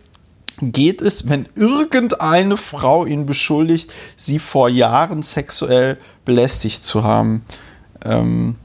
geht 0.61 1.03
es, 1.03 1.29
wenn 1.29 1.49
irgendeine 1.55 2.57
Frau 2.57 3.05
ihn 3.05 3.27
beschuldigt, 3.27 3.93
sie 4.17 4.39
vor 4.39 4.69
Jahren 4.69 5.23
sexuell 5.23 5.99
belästigt 6.25 6.85
zu 6.85 7.05
haben. 7.05 7.43
Ähm, 8.05 8.57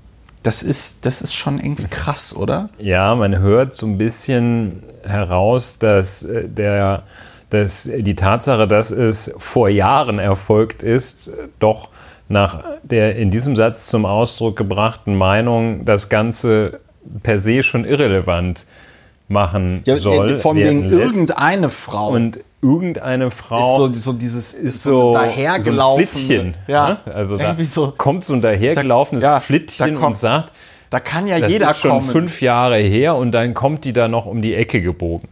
das 0.43 0.61
ist, 0.61 1.05
das 1.05 1.21
ist 1.21 1.33
schon 1.33 1.59
irgendwie 1.59 1.85
krass, 1.85 2.35
oder? 2.35 2.69
Ja, 2.77 3.15
man 3.15 3.39
hört 3.39 3.73
so 3.73 3.85
ein 3.85 3.97
bisschen 3.97 4.83
heraus, 5.03 5.79
dass, 5.79 6.23
äh, 6.23 6.47
der, 6.47 7.03
dass 7.49 7.89
die 7.91 8.15
Tatsache, 8.15 8.67
dass 8.67 8.91
es 8.91 9.33
vor 9.37 9.69
Jahren 9.69 10.19
erfolgt 10.19 10.83
ist, 10.83 11.31
doch 11.59 11.89
nach 12.29 12.63
der 12.83 13.15
in 13.15 13.31
diesem 13.31 13.55
Satz 13.55 13.87
zum 13.87 14.05
Ausdruck 14.05 14.55
gebrachten 14.57 15.15
Meinung 15.15 15.85
das 15.85 16.09
Ganze 16.09 16.79
per 17.21 17.39
se 17.39 17.63
schon 17.63 17.85
irrelevant 17.85 18.65
machen 19.27 19.81
ja, 19.85 19.95
soll. 19.95 20.39
Vom 20.39 20.57
Ding 20.57 20.85
irgendeine 20.85 21.69
Frau. 21.69 22.09
Und 22.09 22.39
irgendeine 22.61 23.31
Frau 23.31 23.87
ist 23.87 23.95
so, 23.95 24.11
so 24.11 24.17
dieses 24.17 24.53
ist 24.53 24.83
so, 24.83 25.11
dahergelaufen. 25.13 26.05
So 26.05 26.11
Flittchen. 26.11 26.55
Ja, 26.67 26.99
ne? 27.05 27.13
also 27.13 27.37
da 27.37 27.55
so, 27.63 27.93
kommt 27.95 28.25
so 28.25 28.33
ein 28.33 28.41
dahergelaufenes 28.41 29.21
da, 29.21 29.33
ja, 29.33 29.39
Flittchen 29.39 29.95
kommt, 29.95 30.07
und 30.07 30.15
sagt, 30.15 30.53
da 30.89 30.99
kann 30.99 31.27
ja 31.27 31.39
das 31.39 31.51
jeder 31.51 31.71
ist 31.71 31.79
schon 31.79 31.91
kommen. 31.91 32.09
fünf 32.09 32.41
Jahre 32.41 32.77
her 32.77 33.15
und 33.15 33.31
dann 33.31 33.53
kommt 33.53 33.83
die 33.83 33.93
da 33.93 34.07
noch 34.07 34.25
um 34.25 34.41
die 34.41 34.55
Ecke 34.55 34.81
gebogen. 34.81 35.27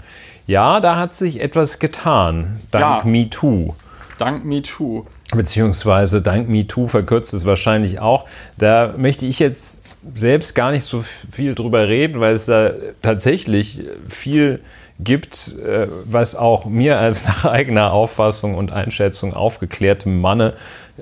Ja, 0.48 0.80
da 0.80 0.98
hat 0.98 1.16
sich 1.16 1.40
etwas 1.40 1.80
getan, 1.80 2.60
dank 2.72 3.06
ja. 3.06 3.10
MeToo. 3.10 3.76
Dank 4.18 4.44
MeToo. 4.44 5.06
Beziehungsweise 5.34 6.22
dank 6.22 6.50
MeToo 6.50 6.88
verkürzt 6.88 7.34
es 7.34 7.46
wahrscheinlich 7.46 8.00
auch. 8.00 8.26
Da 8.58 8.94
möchte 8.98 9.26
ich 9.26 9.40
jetzt 9.40 9.82
selbst 10.16 10.56
gar 10.56 10.72
nicht 10.72 10.84
so 10.84 11.02
viel 11.02 11.56
drüber 11.56 11.88
reden, 11.88 12.20
weil 12.20 12.34
es 12.34 12.46
da 12.46 12.72
tatsächlich 13.02 13.84
viel 14.10 14.62
gibt, 15.00 15.56
äh, 15.58 15.88
was 16.06 16.36
auch 16.36 16.66
mir 16.66 17.00
als 17.00 17.26
nach 17.28 17.46
eigener 17.46 17.92
Auffassung 17.92 18.56
und 18.56 18.72
Einschätzung 18.72 19.34
aufgeklärtem 19.34 20.22
Manne 20.22 20.54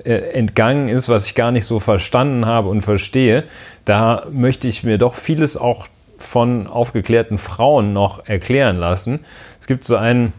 äh, 0.04 0.12
entgangen 0.12 0.88
ist, 0.88 1.08
was 1.08 1.26
ich 1.26 1.34
gar 1.34 1.50
nicht 1.50 1.66
so 1.66 1.80
verstanden 1.80 2.46
habe 2.46 2.68
und 2.68 2.82
verstehe, 2.82 3.44
da 3.84 4.26
möchte 4.30 4.68
ich 4.68 4.84
mir 4.84 4.98
doch 4.98 5.14
vieles 5.14 5.56
auch 5.56 5.86
von 6.18 6.66
aufgeklärten 6.66 7.38
Frauen 7.38 7.92
noch 7.92 8.26
erklären 8.26 8.76
lassen. 8.76 9.20
Es 9.58 9.66
gibt 9.66 9.84
so 9.84 9.96
ein, 9.96 10.34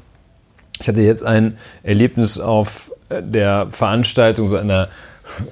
ich 0.79 0.87
hatte 0.87 1.01
jetzt 1.01 1.23
ein 1.23 1.57
Erlebnis 1.81 2.39
auf 2.39 2.91
der 3.09 3.67
Veranstaltung 3.71 4.47
so 4.47 4.57
einer 4.57 4.89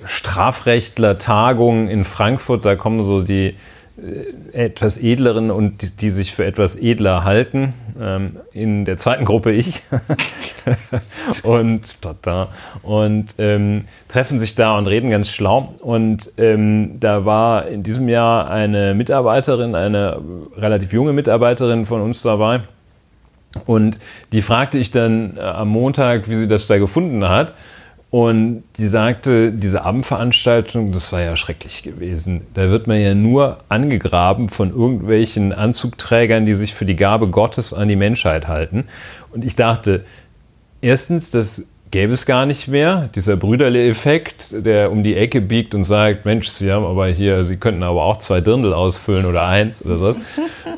Strafrechtler-Tagung 0.05 1.87
in 1.87 2.03
Frankfurt, 2.03 2.65
da 2.65 2.75
kommen 2.75 3.03
so 3.03 3.21
die 3.21 3.55
äh, 3.97 4.65
etwas 4.65 4.97
edleren 4.97 5.51
und 5.51 5.81
die, 5.81 5.91
die, 5.91 6.09
sich 6.09 6.33
für 6.33 6.45
etwas 6.45 6.75
edler 6.75 7.23
halten. 7.23 7.73
Ähm, 7.99 8.37
in 8.53 8.85
der 8.85 8.97
zweiten 8.97 9.25
Gruppe 9.25 9.51
ich. 9.51 9.83
und 11.43 12.01
tata, 12.01 12.49
und 12.81 13.25
ähm, 13.37 13.81
treffen 14.07 14.39
sich 14.39 14.55
da 14.55 14.77
und 14.77 14.87
reden 14.87 15.09
ganz 15.09 15.29
schlau. 15.29 15.73
Und 15.81 16.31
ähm, 16.37 16.99
da 16.99 17.25
war 17.25 17.67
in 17.67 17.83
diesem 17.83 18.09
Jahr 18.09 18.49
eine 18.49 18.93
Mitarbeiterin, 18.93 19.75
eine 19.75 20.19
relativ 20.57 20.93
junge 20.93 21.13
Mitarbeiterin 21.13 21.85
von 21.85 22.01
uns 22.01 22.21
dabei. 22.21 22.61
Und 23.65 23.99
die 24.31 24.41
fragte 24.41 24.77
ich 24.77 24.91
dann 24.91 25.37
äh, 25.37 25.41
am 25.41 25.69
Montag, 25.69 26.29
wie 26.29 26.35
sie 26.35 26.47
das 26.47 26.67
da 26.67 26.77
gefunden 26.77 27.27
hat. 27.27 27.53
Und 28.11 28.63
die 28.77 28.87
sagte, 28.87 29.51
diese 29.51 29.83
Abendveranstaltung, 29.83 30.91
das 30.91 31.09
sei 31.09 31.25
ja 31.25 31.35
schrecklich 31.35 31.83
gewesen. 31.83 32.41
Da 32.55 32.69
wird 32.69 32.87
man 32.87 32.99
ja 32.99 33.13
nur 33.13 33.59
angegraben 33.69 34.47
von 34.47 34.71
irgendwelchen 34.71 35.53
Anzugträgern, 35.53 36.47
die 36.47 36.55
sich 36.55 36.73
für 36.73 36.85
die 36.85 36.95
Gabe 36.95 37.27
Gottes 37.27 37.71
an 37.71 37.87
die 37.87 37.95
Menschheit 37.95 38.47
halten. 38.47 38.85
Und 39.31 39.45
ich 39.45 39.55
dachte, 39.55 40.05
erstens, 40.81 41.29
das 41.29 41.67
gäbe 41.91 42.13
es 42.13 42.25
gar 42.25 42.45
nicht 42.45 42.67
mehr. 42.67 43.09
Dieser 43.15 43.35
Brüderle-Effekt, 43.35 44.49
der 44.51 44.91
um 44.91 45.03
die 45.03 45.15
Ecke 45.15 45.41
biegt 45.41 45.73
und 45.73 45.83
sagt, 45.83 46.25
Mensch, 46.25 46.47
Sie 46.47 46.71
haben 46.71 46.85
aber 46.85 47.07
hier, 47.07 47.43
Sie 47.43 47.57
könnten 47.57 47.83
aber 47.83 48.03
auch 48.03 48.17
zwei 48.17 48.41
Dirndl 48.41 48.73
ausfüllen 48.73 49.25
oder 49.25 49.47
eins 49.47 49.83
oder 49.85 49.97
sowas. 49.97 50.19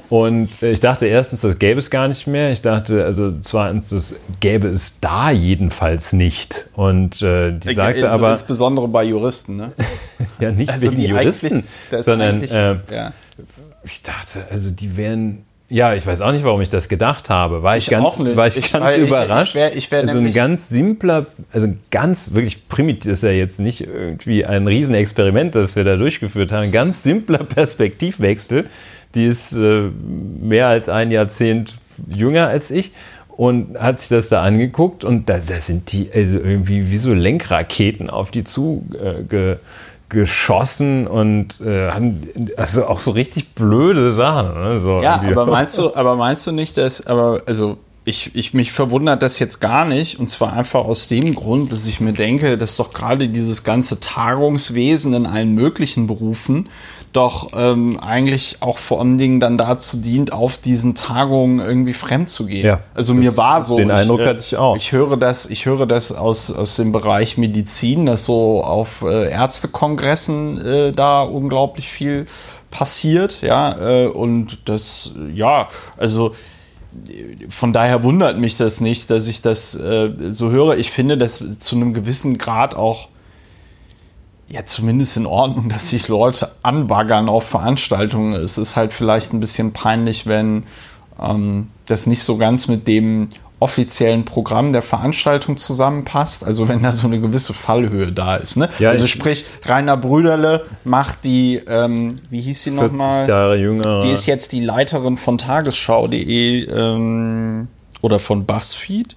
Und 0.09 0.61
ich 0.61 0.81
dachte 0.81 1.05
erstens, 1.05 1.39
das 1.39 1.57
gäbe 1.57 1.79
es 1.79 1.89
gar 1.89 2.09
nicht 2.09 2.27
mehr. 2.27 2.51
Ich 2.51 2.61
dachte, 2.61 3.05
also 3.05 3.31
zweitens, 3.43 3.91
das 3.91 4.13
gäbe 4.41 4.67
es 4.67 4.99
da 4.99 5.31
jedenfalls 5.31 6.11
nicht. 6.11 6.67
Und 6.75 7.21
äh, 7.21 7.57
die 7.57 7.73
sagte 7.73 8.03
also 8.03 8.07
aber... 8.07 8.31
Insbesondere 8.31 8.89
bei 8.89 9.05
Juristen, 9.05 9.55
ne? 9.55 9.71
ja, 10.41 10.51
nicht 10.51 10.69
also 10.69 10.91
wegen 10.91 11.01
Juristen, 11.01 11.63
sondern 11.97 12.43
äh, 12.43 12.75
ja. 12.93 13.13
ich 13.85 14.03
dachte, 14.03 14.47
also 14.51 14.69
die 14.69 14.97
wären 14.97 15.45
ja, 15.71 15.93
ich 15.93 16.05
weiß 16.05 16.19
auch 16.19 16.33
nicht, 16.33 16.43
warum 16.43 16.59
ich 16.59 16.69
das 16.69 16.89
gedacht 16.89 17.29
habe. 17.29 17.63
War 17.63 17.77
ich, 17.77 17.85
ich 17.85 17.89
ganz, 17.89 18.19
war 18.19 18.47
ich, 18.47 18.57
ich 18.57 18.73
ganz 18.73 18.97
überrascht. 18.97 19.55
Ich, 19.55 19.77
ich 19.77 19.91
wär, 19.91 20.05
wär 20.05 20.13
so 20.13 20.19
ein 20.19 20.33
ganz 20.33 20.67
simpler, 20.67 21.27
also 21.53 21.69
ganz 21.91 22.33
wirklich 22.33 22.67
primitiv, 22.67 23.09
ist 23.09 23.23
ja 23.23 23.31
jetzt 23.31 23.57
nicht 23.59 23.81
irgendwie 23.81 24.45
ein 24.45 24.67
Riesenexperiment, 24.67 25.55
das 25.55 25.77
wir 25.77 25.85
da 25.85 25.95
durchgeführt 25.95 26.51
haben. 26.51 26.63
Ein 26.63 26.71
ganz 26.73 27.03
simpler 27.03 27.37
Perspektivwechsel. 27.45 28.67
Die 29.15 29.25
ist 29.25 29.53
äh, 29.53 29.89
mehr 30.41 30.67
als 30.67 30.89
ein 30.89 31.09
Jahrzehnt 31.09 31.77
jünger 32.13 32.47
als 32.47 32.69
ich 32.69 32.91
und 33.29 33.79
hat 33.79 33.99
sich 33.99 34.09
das 34.09 34.27
da 34.27 34.41
angeguckt 34.43 35.05
und 35.05 35.29
da, 35.29 35.39
da 35.39 35.55
sind 35.55 35.93
die 35.93 36.09
also 36.13 36.37
irgendwie 36.37 36.91
wie 36.91 36.97
so 36.97 37.13
Lenkraketen 37.13 38.09
auf 38.09 38.29
die 38.29 38.43
zu 38.43 38.85
äh, 38.93 39.23
geschossen 40.11 41.07
und 41.07 41.59
äh, 41.61 41.89
haben 41.89 42.27
also 42.57 42.85
auch 42.85 42.99
so 42.99 43.11
richtig 43.11 43.55
blöde 43.55 44.13
Sachen. 44.13 44.61
Ne? 44.61 44.79
So 44.79 45.01
ja, 45.01 45.21
aber 45.21 45.45
meinst 45.47 45.77
du, 45.77 45.95
aber 45.95 46.15
meinst 46.15 46.45
du 46.45 46.51
nicht, 46.51 46.77
dass, 46.77 47.07
aber 47.07 47.41
also 47.47 47.77
ich, 48.03 48.35
ich 48.35 48.53
mich 48.53 48.71
verwundert 48.71 49.21
das 49.23 49.39
jetzt 49.39 49.59
gar 49.59 49.85
nicht 49.85 50.19
und 50.19 50.27
zwar 50.27 50.53
einfach 50.53 50.85
aus 50.85 51.07
dem 51.07 51.33
Grund, 51.33 51.71
dass 51.71 51.87
ich 51.87 51.99
mir 51.99 52.13
denke, 52.13 52.57
dass 52.57 52.75
doch 52.75 52.93
gerade 52.93 53.29
dieses 53.29 53.63
ganze 53.63 53.99
Tagungswesen 53.99 55.13
in 55.13 55.25
allen 55.25 55.53
möglichen 55.53 56.07
Berufen 56.07 56.69
doch 57.13 57.49
ähm, 57.55 57.99
eigentlich 57.99 58.57
auch 58.61 58.77
vor 58.77 58.99
allen 58.99 59.17
Dingen 59.17 59.39
dann 59.39 59.57
dazu 59.57 59.97
dient, 59.97 60.31
auf 60.31 60.57
diesen 60.57 60.95
Tagungen 60.95 61.59
irgendwie 61.59 61.93
fremd 61.93 62.29
zu 62.29 62.45
gehen. 62.45 62.65
Ja, 62.65 62.79
also 62.93 63.13
mir 63.13 63.35
war 63.35 63.61
so. 63.61 63.77
Den 63.77 63.89
ich, 63.89 63.95
Eindruck 63.95 64.21
hatte 64.21 64.39
ich 64.39 64.55
auch. 64.55 64.75
Ich 64.75 64.91
höre 64.91 65.17
das, 65.17 65.45
ich 65.45 65.65
höre 65.65 65.85
das 65.85 66.11
aus, 66.11 66.51
aus 66.51 66.77
dem 66.77 66.91
Bereich 66.91 67.37
Medizin, 67.37 68.05
dass 68.05 68.25
so 68.25 68.63
auf 68.63 69.01
äh, 69.01 69.29
Ärztekongressen 69.29 70.65
äh, 70.65 70.91
da 70.91 71.21
unglaublich 71.21 71.89
viel 71.89 72.27
passiert, 72.69 73.41
ja, 73.41 74.05
äh, 74.05 74.07
und 74.07 74.69
das, 74.69 75.11
ja, 75.33 75.67
also 75.97 76.33
von 77.49 77.71
daher 77.73 78.03
wundert 78.03 78.37
mich 78.37 78.57
das 78.57 78.81
nicht, 78.81 79.11
dass 79.11 79.27
ich 79.27 79.41
das 79.41 79.75
äh, 79.75 80.11
so 80.31 80.49
höre. 80.49 80.77
Ich 80.77 80.91
finde 80.91 81.17
das 81.17 81.59
zu 81.59 81.75
einem 81.75 81.93
gewissen 81.93 82.37
Grad 82.37 82.75
auch 82.75 83.07
ja 84.51 84.65
zumindest 84.65 85.17
in 85.17 85.25
Ordnung, 85.25 85.69
dass 85.69 85.89
sich 85.89 86.07
Leute 86.07 86.51
anbaggern 86.61 87.29
auf 87.29 87.45
Veranstaltungen. 87.45 88.33
Es 88.33 88.57
ist 88.57 88.75
halt 88.75 88.93
vielleicht 88.93 89.33
ein 89.33 89.39
bisschen 89.39 89.73
peinlich, 89.73 90.27
wenn 90.27 90.63
ähm, 91.21 91.67
das 91.85 92.07
nicht 92.07 92.23
so 92.23 92.37
ganz 92.37 92.67
mit 92.67 92.87
dem 92.87 93.29
offiziellen 93.59 94.25
Programm 94.25 94.73
der 94.73 94.81
Veranstaltung 94.81 95.55
zusammenpasst, 95.55 96.43
also 96.43 96.67
wenn 96.67 96.81
da 96.81 96.91
so 96.93 97.05
eine 97.05 97.19
gewisse 97.19 97.53
Fallhöhe 97.53 98.11
da 98.11 98.35
ist. 98.35 98.57
Ne? 98.57 98.69
Ja, 98.79 98.89
also 98.89 99.05
sprich, 99.05 99.45
Rainer 99.65 99.97
Brüderle 99.97 100.65
macht 100.83 101.25
die, 101.25 101.61
ähm, 101.67 102.15
wie 102.31 102.41
hieß 102.41 102.63
sie 102.63 102.71
nochmal? 102.71 103.29
Jahre 103.29 103.59
jünger. 103.59 103.99
Die 104.01 104.09
ist 104.09 104.25
jetzt 104.25 104.51
die 104.53 104.61
Leiterin 104.61 105.15
von 105.15 105.37
tagesschau.de 105.37 106.65
ähm, 106.65 107.67
oder 108.01 108.17
von 108.17 108.45
BuzzFeed. 108.45 109.15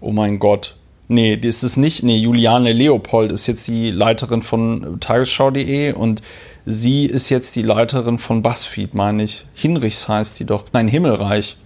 Oh 0.00 0.12
mein 0.12 0.38
Gott, 0.38 0.76
Nee, 1.12 1.36
das 1.36 1.62
ist 1.62 1.76
nicht. 1.76 2.02
Nee, 2.04 2.16
Juliane 2.16 2.72
Leopold 2.72 3.32
ist 3.32 3.46
jetzt 3.46 3.68
die 3.68 3.90
Leiterin 3.90 4.40
von 4.40 4.98
tagesschau.de 4.98 5.92
und 5.92 6.22
sie 6.64 7.04
ist 7.04 7.28
jetzt 7.28 7.54
die 7.54 7.60
Leiterin 7.60 8.16
von 8.16 8.42
BuzzFeed, 8.42 8.94
meine 8.94 9.24
ich. 9.24 9.44
Hinrichs 9.52 10.08
heißt 10.08 10.36
sie 10.36 10.46
doch. 10.46 10.64
Nein, 10.72 10.88
Himmelreich. 10.88 11.58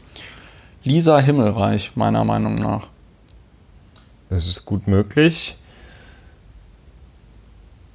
Lisa 0.82 1.20
Himmelreich, 1.20 1.92
meiner 1.94 2.24
Meinung 2.24 2.56
nach. 2.56 2.88
Das 4.30 4.46
ist 4.48 4.64
gut 4.64 4.88
möglich. 4.88 5.56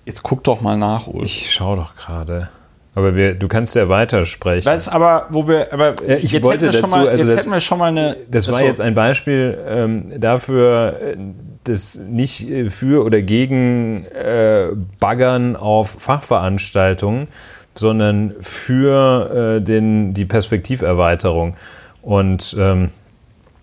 Jetzt 0.06 0.24
guck 0.24 0.46
doch 0.46 0.62
mal 0.62 0.78
nach, 0.78 1.08
Ulf. 1.08 1.26
Ich 1.26 1.52
schau 1.52 1.76
doch 1.76 1.98
gerade. 1.98 2.50
Aber 2.94 3.16
wir, 3.16 3.36
du 3.36 3.48
kannst 3.48 3.76
ja 3.76 3.88
weitersprechen. 3.88 4.70
Weißt 4.70 4.92
aber, 4.92 5.28
wo 5.30 5.48
wir, 5.48 5.72
aber 5.72 5.96
ja, 6.06 6.16
ich 6.16 6.32
jetzt, 6.32 6.44
wollte 6.44 6.66
hätten, 6.66 6.74
wir 6.76 6.82
dazu, 6.82 6.92
mal, 6.94 7.08
also 7.08 7.24
jetzt 7.24 7.34
das, 7.34 7.42
hätten 7.42 7.54
wir 7.54 7.60
schon 7.62 7.80
mal 7.80 7.88
eine. 7.88 8.18
Das 8.30 8.48
war 8.48 8.56
so. 8.56 8.64
jetzt 8.66 8.82
ein 8.82 8.94
Beispiel 8.94 9.58
ähm, 9.66 10.12
dafür, 10.20 11.16
das 11.64 11.96
nicht 11.96 12.48
für 12.70 13.06
oder 13.06 13.22
gegen 13.22 14.06
äh, 14.08 14.68
Baggern 15.00 15.56
auf 15.56 15.96
Fachveranstaltungen, 16.00 17.30
sondern 17.76 18.36
für 18.42 19.58
äh, 19.58 19.62
den, 19.62 20.14
die 20.14 20.26
Perspektiverweiterung. 20.26 21.56
Und 22.02 22.56
ähm, 22.60 22.90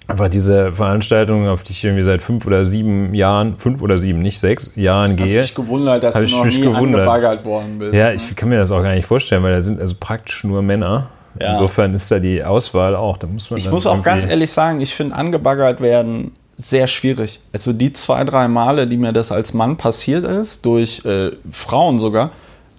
einfach 0.09 0.29
diese 0.29 0.73
Veranstaltung, 0.73 1.47
auf 1.49 1.63
die 1.63 1.73
ich 1.73 1.85
irgendwie 1.85 2.03
seit 2.03 2.23
fünf 2.23 2.47
oder 2.47 2.65
sieben 2.65 3.15
Jahren, 3.15 3.59
fünf 3.59 3.83
oder 3.83 3.99
sieben, 3.99 4.21
nicht 4.21 4.41
sechs 4.41 4.73
Jahren 4.75 5.17
gehe. 5.17 5.27
Hast 5.27 5.51
dich 5.51 5.55
gewundert, 5.55 6.03
dass 6.03 6.15
du 6.17 6.23
noch 6.23 6.47
nie 6.47 6.61
gewundert. 6.61 7.01
angebaggert 7.01 7.45
worden 7.45 7.79
bist. 7.79 7.95
Ja, 7.95 8.09
ne? 8.09 8.15
ich 8.15 8.35
kann 8.35 8.49
mir 8.49 8.57
das 8.57 8.71
auch 8.71 8.83
gar 8.83 8.95
nicht 8.95 9.07
vorstellen, 9.07 9.43
weil 9.43 9.53
da 9.53 9.61
sind 9.61 9.81
also 9.81 9.95
praktisch 10.01 10.43
nur 10.45 10.63
Männer. 10.63 11.11
Ja. 11.39 11.53
Insofern 11.53 11.93
ist 11.93 12.11
da 12.11 12.19
die 12.19 12.43
Auswahl 12.43 12.97
auch. 12.97 13.19
Da 13.19 13.27
muss 13.27 13.51
man 13.51 13.59
ich 13.59 13.71
muss 13.71 13.87
auch 13.87 14.03
ganz 14.03 14.27
ehrlich 14.27 14.51
sagen, 14.51 14.81
ich 14.81 14.95
finde 14.95 15.15
angebaggert 15.15 15.81
werden 15.81 16.33
sehr 16.57 16.89
schwierig. 16.89 17.39
Also 17.53 17.73
die 17.73 17.93
zwei, 17.93 18.25
drei 18.25 18.49
Male, 18.49 18.87
die 18.87 18.97
mir 18.97 19.13
das 19.13 19.31
als 19.31 19.55
Mann 19.55 19.77
passiert 19.77 20.27
ist, 20.27 20.65
durch 20.67 21.05
äh, 21.05 21.31
Frauen 21.53 22.01
sogar, 22.01 22.33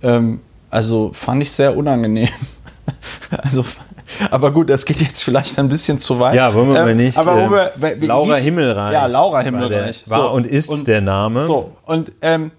ähm, 0.03 0.41
also 0.69 1.11
fand 1.13 1.41
ich 1.43 1.51
sehr 1.51 1.77
unangenehm. 1.77 2.27
also 3.37 3.63
aber 4.31 4.51
gut, 4.51 4.69
das 4.69 4.85
geht 4.85 5.01
jetzt 5.01 5.23
vielleicht 5.23 5.59
ein 5.59 5.67
bisschen 5.67 5.99
zu 5.99 6.19
weit. 6.19 6.35
Ja, 6.35 6.53
wollen 6.53 6.73
wir 6.73 6.87
ähm, 6.87 6.97
nicht. 6.97 7.17
Aber 7.17 7.37
ähm, 7.37 7.51
wir, 7.51 8.01
wie, 8.01 8.05
Laura 8.07 8.35
hieß, 8.35 8.43
Himmelreich. 8.43 8.93
Ja, 8.93 9.05
Laura 9.05 9.41
Himmelreich. 9.41 10.03
War, 10.07 10.17
der, 10.17 10.25
war 10.25 10.33
und 10.33 10.47
ist 10.47 10.69
und, 10.69 10.87
der 10.87 11.01
Name. 11.01 11.43
So, 11.43 11.73
und 11.85 12.11
ähm, 12.21 12.51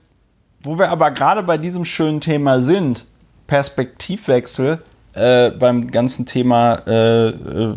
wo 0.63 0.79
wir 0.79 0.91
aber 0.91 1.11
gerade 1.11 1.43
bei 1.43 1.59
diesem 1.59 1.85
schönen 1.85 2.21
Thema 2.21 2.61
sind, 2.61 3.07
Perspektivwechsel 3.47 4.83
äh, 5.15 5.51
beim 5.51 5.91
ganzen 5.91 6.27
Thema, 6.27 6.75
äh, 6.87 7.29
äh 7.29 7.75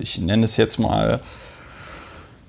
ich 0.00 0.20
nenne 0.20 0.44
es 0.44 0.56
jetzt 0.56 0.78
mal 0.78 1.20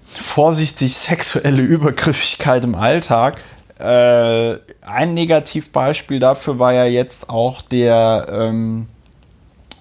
vorsichtig 0.03 0.95
sexuelle 0.95 1.61
Übergriffigkeit 1.63 2.63
im 2.63 2.75
Alltag. 2.75 3.41
Äh, 3.79 4.57
ein 4.81 5.13
Negativbeispiel 5.13 6.19
dafür 6.19 6.59
war 6.59 6.73
ja 6.73 6.85
jetzt 6.85 7.29
auch 7.29 7.61
der 7.61 8.27
ähm, 8.29 8.87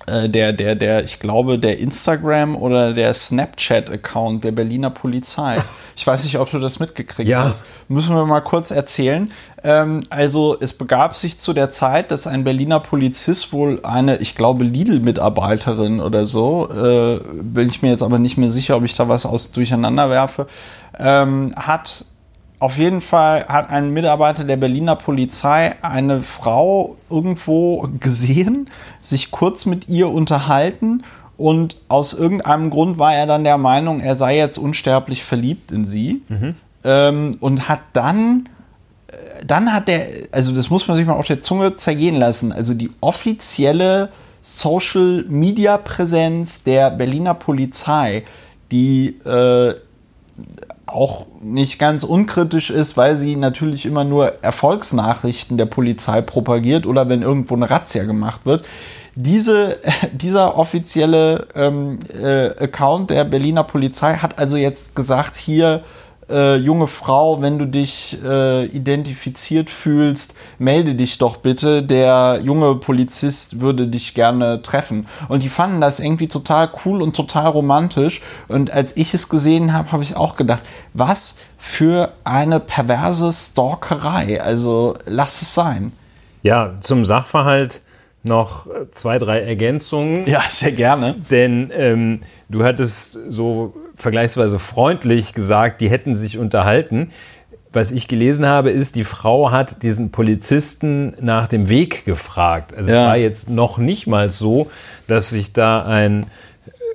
äh, 0.08 0.28
der, 0.28 0.52
der, 0.52 0.74
der, 0.74 1.04
ich 1.04 1.20
glaube, 1.20 1.58
der 1.58 1.78
Instagram 1.78 2.56
oder 2.56 2.92
der 2.92 3.12
Snapchat-Account 3.14 4.44
der 4.44 4.52
Berliner 4.52 4.90
Polizei. 4.90 5.62
Ich 5.96 6.06
weiß 6.06 6.24
nicht, 6.24 6.38
ob 6.38 6.48
du 6.50 6.60
das 6.60 6.78
mitgekriegt 6.78 7.28
ja. 7.28 7.44
hast. 7.44 7.64
Müssen 7.88 8.14
wir 8.14 8.24
mal 8.24 8.40
kurz 8.40 8.70
erzählen. 8.70 9.32
Ähm, 9.64 10.02
also, 10.10 10.56
es 10.60 10.72
begab 10.72 11.16
sich 11.16 11.38
zu 11.38 11.52
der 11.52 11.70
Zeit, 11.70 12.10
dass 12.12 12.26
ein 12.26 12.44
Berliner 12.44 12.78
Polizist 12.78 13.52
wohl 13.52 13.80
eine, 13.82 14.18
ich 14.18 14.36
glaube, 14.36 14.64
Lidl-Mitarbeiterin 14.64 16.00
oder 16.00 16.26
so, 16.26 16.68
äh, 16.70 17.20
bin 17.42 17.68
ich 17.68 17.82
mir 17.82 17.90
jetzt 17.90 18.02
aber 18.02 18.18
nicht 18.18 18.36
mehr 18.36 18.50
sicher, 18.50 18.76
ob 18.76 18.84
ich 18.84 18.94
da 18.94 19.08
was 19.08 19.26
aus 19.26 19.50
durcheinander 19.50 20.08
werfe, 20.08 20.46
ähm, 20.98 21.52
hat 21.56 22.04
auf 22.60 22.76
jeden 22.76 23.00
Fall 23.00 23.46
hat 23.46 23.70
ein 23.70 23.90
Mitarbeiter 23.90 24.44
der 24.44 24.56
Berliner 24.56 24.96
Polizei 24.96 25.76
eine 25.82 26.20
Frau 26.20 26.96
irgendwo 27.08 27.88
gesehen, 28.00 28.68
sich 29.00 29.30
kurz 29.30 29.64
mit 29.66 29.88
ihr 29.88 30.08
unterhalten 30.08 31.04
und 31.36 31.76
aus 31.88 32.14
irgendeinem 32.14 32.70
Grund 32.70 32.98
war 32.98 33.14
er 33.14 33.26
dann 33.26 33.44
der 33.44 33.58
Meinung, 33.58 34.00
er 34.00 34.16
sei 34.16 34.36
jetzt 34.36 34.58
unsterblich 34.58 35.22
verliebt 35.22 35.70
in 35.70 35.84
sie 35.84 36.22
mhm. 36.28 36.56
ähm, 36.82 37.36
und 37.38 37.68
hat 37.68 37.82
dann 37.92 38.48
äh, 39.06 39.44
dann 39.46 39.72
hat 39.72 39.86
der, 39.86 40.06
also 40.32 40.52
das 40.52 40.68
muss 40.68 40.88
man 40.88 40.96
sich 40.96 41.06
mal 41.06 41.12
auf 41.12 41.28
der 41.28 41.40
Zunge 41.40 41.74
zergehen 41.74 42.16
lassen, 42.16 42.50
also 42.50 42.74
die 42.74 42.90
offizielle 43.00 44.08
Social 44.42 45.24
Media 45.28 45.78
Präsenz 45.78 46.64
der 46.64 46.90
Berliner 46.90 47.34
Polizei, 47.34 48.24
die 48.72 49.18
äh, 49.24 49.74
auch 50.88 51.27
nicht 51.40 51.79
ganz 51.79 52.05
unkritisch 52.05 52.70
ist, 52.70 52.96
weil 52.96 53.16
sie 53.16 53.37
natürlich 53.37 53.87
immer 53.87 54.05
nur 54.05 54.42
Erfolgsnachrichten 54.42 55.57
der 55.57 55.66
Polizei 55.66 56.20
propagiert 56.20 56.87
oder 56.87 57.09
wenn 57.09 57.22
irgendwo 57.22 57.55
eine 57.55 57.70
Razzia 57.70 58.05
gemacht 58.05 58.42
wird. 58.44 58.66
Diese, 59.14 59.79
dieser 60.12 60.57
offizielle 60.57 61.48
ähm, 61.55 61.98
äh, 62.20 62.48
Account 62.62 63.11
der 63.11 63.24
Berliner 63.24 63.64
Polizei 63.64 64.14
hat 64.14 64.38
also 64.38 64.57
jetzt 64.57 64.94
gesagt, 64.94 65.37
hier 65.37 65.83
äh, 66.30 66.56
junge 66.56 66.86
Frau, 66.86 67.40
wenn 67.40 67.58
du 67.58 67.66
dich 67.66 68.18
äh, 68.24 68.64
identifiziert 68.66 69.70
fühlst, 69.70 70.34
melde 70.58 70.94
dich 70.94 71.18
doch 71.18 71.38
bitte. 71.38 71.82
Der 71.82 72.40
junge 72.42 72.76
Polizist 72.76 73.60
würde 73.60 73.86
dich 73.88 74.14
gerne 74.14 74.62
treffen. 74.62 75.06
Und 75.28 75.42
die 75.42 75.48
fanden 75.48 75.80
das 75.80 76.00
irgendwie 76.00 76.28
total 76.28 76.70
cool 76.84 77.02
und 77.02 77.16
total 77.16 77.48
romantisch. 77.48 78.20
Und 78.48 78.70
als 78.70 78.96
ich 78.96 79.14
es 79.14 79.28
gesehen 79.28 79.72
habe, 79.72 79.92
habe 79.92 80.02
ich 80.02 80.16
auch 80.16 80.36
gedacht, 80.36 80.62
was 80.94 81.38
für 81.56 82.12
eine 82.24 82.60
perverse 82.60 83.32
Stalkerei. 83.32 84.40
Also 84.42 84.96
lass 85.06 85.42
es 85.42 85.54
sein. 85.54 85.92
Ja, 86.42 86.74
zum 86.80 87.04
Sachverhalt 87.04 87.82
noch 88.22 88.66
zwei, 88.90 89.18
drei 89.18 89.40
Ergänzungen. 89.40 90.26
Ja, 90.26 90.42
sehr 90.48 90.72
gerne. 90.72 91.16
Denn 91.30 91.70
ähm, 91.72 92.20
du 92.48 92.64
hattest 92.64 93.18
so 93.28 93.74
vergleichsweise 93.98 94.58
freundlich 94.58 95.34
gesagt, 95.34 95.80
die 95.80 95.90
hätten 95.90 96.14
sich 96.14 96.38
unterhalten. 96.38 97.11
Was 97.72 97.90
ich 97.90 98.08
gelesen 98.08 98.46
habe, 98.46 98.70
ist, 98.70 98.96
die 98.96 99.04
Frau 99.04 99.50
hat 99.50 99.82
diesen 99.82 100.11
Polizisten 100.11 101.14
nach 101.20 101.48
dem 101.48 101.68
Weg 101.68 102.06
gefragt. 102.06 102.74
Also 102.74 102.90
ja. 102.90 103.02
es 103.02 103.08
war 103.08 103.16
jetzt 103.18 103.50
noch 103.50 103.76
nicht 103.76 104.06
mal 104.06 104.30
so, 104.30 104.70
dass 105.06 105.30
sich 105.30 105.52
da 105.52 105.84
ein 105.84 106.26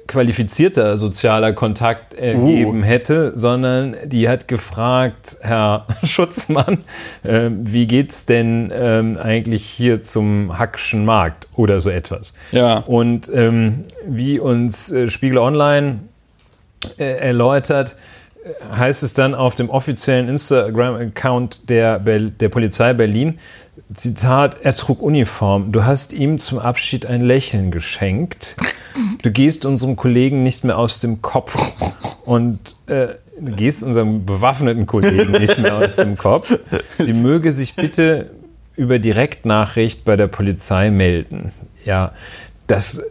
qualifizierter 0.08 0.98
sozialer 0.98 1.54
Kontakt 1.54 2.14
ergeben 2.14 2.82
uh. 2.82 2.84
hätte, 2.84 3.32
sondern 3.36 3.96
die 4.06 4.28
hat 4.28 4.48
gefragt, 4.48 5.38
Herr 5.42 5.88
Schutzmann, 6.04 6.80
äh, 7.24 7.50
wie 7.52 7.88
geht's 7.88 8.26
denn 8.26 8.72
ähm, 8.74 9.18
eigentlich 9.18 9.66
hier 9.66 10.02
zum 10.02 10.58
Hackschen 10.58 11.06
Markt 11.06 11.48
oder 11.56 11.82
so 11.82 11.90
etwas? 11.90 12.34
Ja. 12.52 12.80
Und 12.80 13.32
ähm, 13.34 13.86
wie 14.06 14.40
uns 14.40 14.92
äh, 14.92 15.10
Spiegel 15.10 15.38
Online 15.38 16.00
erläutert, 16.98 17.96
äh, 18.44 18.76
heißt 18.76 19.04
es 19.04 19.14
dann 19.14 19.36
auf 19.36 19.56
dem 19.56 19.70
offiziellen 19.70 20.30
Instagram-Account 20.30 21.70
der, 21.70 22.00
der 22.00 22.50
Polizei 22.50 22.94
Berlin, 22.94 23.40
Zitat, 23.94 24.58
er 24.62 24.76
trug 24.76 25.02
Uniform. 25.02 25.72
Du 25.72 25.84
hast 25.84 26.14
ihm 26.14 26.40
zum 26.40 26.60
Abschied 26.60 27.06
ein 27.06 27.22
Lächeln 27.22 27.72
geschenkt. 27.72 28.56
Du 29.22 29.32
gehst 29.32 29.66
unserem 29.66 29.96
Kollegen 29.96 30.44
nicht 30.44 30.64
mehr 30.64 30.78
aus 30.78 31.00
dem 31.00 31.22
Kopf. 31.22 31.58
Und 32.26 32.76
äh, 32.88 33.10
du 33.40 33.52
gehst 33.52 33.84
unserem 33.84 34.26
bewaffneten 34.26 34.86
Kollegen 34.86 35.32
nicht 35.32 35.58
mehr 35.58 35.76
aus 35.78 35.96
dem 35.96 36.18
Kopf. 36.18 36.58
Sie 37.00 37.14
möge 37.14 37.52
sich 37.52 37.76
bitte 37.76 38.32
über 38.76 39.00
Direktnachricht 39.00 40.06
bei 40.06 40.16
der 40.16 40.28
Polizei 40.28 40.90
melden. 40.90 41.52
Ja, 41.84 42.14
das 42.68 43.02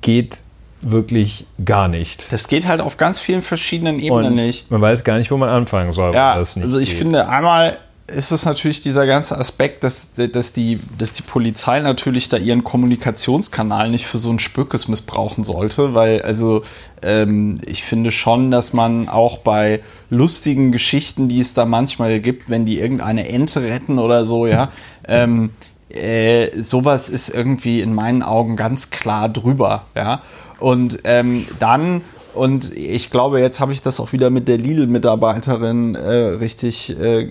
geht 0.00 0.42
wirklich 0.80 1.46
gar 1.64 1.88
nicht. 1.88 2.32
Das 2.32 2.48
geht 2.48 2.66
halt 2.66 2.80
auf 2.80 2.96
ganz 2.96 3.18
vielen 3.18 3.42
verschiedenen 3.42 3.98
Ebenen 3.98 4.26
Und 4.26 4.34
nicht. 4.34 4.70
Man 4.70 4.80
weiß 4.80 5.04
gar 5.04 5.18
nicht, 5.18 5.30
wo 5.30 5.36
man 5.36 5.48
anfangen 5.48 5.92
soll. 5.92 6.14
Ja, 6.14 6.34
also 6.34 6.78
ich 6.78 6.90
geht. 6.90 6.98
finde 6.98 7.28
einmal 7.28 7.78
ist 8.08 8.32
es 8.32 8.46
natürlich 8.46 8.80
dieser 8.80 9.06
ganze 9.06 9.36
Aspekt, 9.36 9.84
dass, 9.84 10.12
dass, 10.14 10.52
die, 10.54 10.80
dass 10.96 11.12
die 11.12 11.22
Polizei 11.22 11.80
natürlich 11.80 12.28
da 12.28 12.38
ihren 12.38 12.64
Kommunikationskanal 12.64 13.90
nicht 13.90 14.06
für 14.06 14.16
so 14.16 14.30
ein 14.30 14.38
Spökes 14.38 14.88
missbrauchen 14.88 15.44
sollte, 15.44 15.94
weil 15.94 16.22
also 16.22 16.62
ähm, 17.02 17.58
ich 17.66 17.84
finde 17.84 18.10
schon, 18.10 18.50
dass 18.50 18.72
man 18.72 19.08
auch 19.08 19.38
bei 19.38 19.80
lustigen 20.08 20.72
Geschichten, 20.72 21.28
die 21.28 21.40
es 21.40 21.52
da 21.52 21.66
manchmal 21.66 22.18
gibt, 22.20 22.48
wenn 22.48 22.64
die 22.64 22.80
irgendeine 22.80 23.28
Ente 23.28 23.62
retten 23.62 23.98
oder 23.98 24.24
so, 24.24 24.46
ja, 24.46 24.70
ähm, 25.06 25.50
äh, 25.90 26.60
sowas 26.60 27.10
ist 27.10 27.28
irgendwie 27.28 27.82
in 27.82 27.94
meinen 27.94 28.22
Augen 28.22 28.56
ganz 28.56 28.90
klar 28.90 29.28
drüber, 29.28 29.84
ja. 29.94 30.22
Und 30.58 31.00
ähm, 31.04 31.46
dann 31.58 32.02
und 32.34 32.76
ich 32.76 33.10
glaube, 33.10 33.40
jetzt 33.40 33.60
habe 33.60 33.72
ich 33.72 33.82
das 33.82 33.98
auch 33.98 34.12
wieder 34.12 34.30
mit 34.30 34.46
der 34.48 34.58
Lidl-Mitarbeiterin 34.58 35.94
äh, 35.94 36.14
richtig. 36.38 36.96
Äh, 36.98 37.24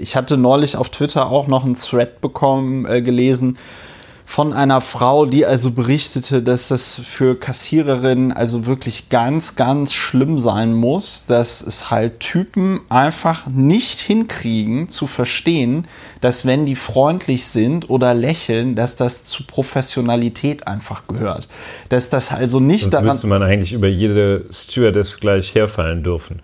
ich 0.00 0.16
hatte 0.16 0.36
neulich 0.36 0.76
auf 0.76 0.88
Twitter 0.88 1.28
auch 1.30 1.46
noch 1.46 1.64
einen 1.64 1.74
Thread 1.74 2.20
bekommen, 2.20 2.86
äh, 2.86 3.02
gelesen 3.02 3.58
von 4.28 4.52
einer 4.52 4.80
Frau, 4.80 5.24
die 5.24 5.46
also 5.46 5.70
berichtete, 5.70 6.42
dass 6.42 6.66
das 6.68 7.00
für 7.02 7.38
Kassiererinnen 7.38 8.32
also 8.32 8.66
wirklich 8.66 9.08
ganz, 9.08 9.54
ganz 9.54 9.94
schlimm 9.94 10.40
sein 10.40 10.74
muss, 10.74 11.26
dass 11.26 11.62
es 11.62 11.92
halt 11.92 12.18
Typen 12.18 12.80
einfach 12.88 13.46
nicht 13.46 14.00
hinkriegen 14.00 14.88
zu 14.88 15.06
verstehen, 15.06 15.86
dass 16.20 16.44
wenn 16.44 16.66
die 16.66 16.74
freundlich 16.74 17.46
sind 17.46 17.88
oder 17.88 18.14
lächeln, 18.14 18.74
dass 18.74 18.96
das 18.96 19.22
zu 19.22 19.44
Professionalität 19.46 20.66
einfach 20.66 21.06
gehört. 21.06 21.46
Dass 21.88 22.10
das 22.10 22.32
also 22.32 22.58
nicht 22.58 22.82
Sonst 22.82 22.94
daran... 22.94 23.06
müsste 23.06 23.28
man 23.28 23.44
eigentlich 23.44 23.72
über 23.72 23.88
jede 23.88 24.46
Stewardess 24.52 25.18
gleich 25.20 25.54
herfallen 25.54 26.02
dürfen. 26.02 26.42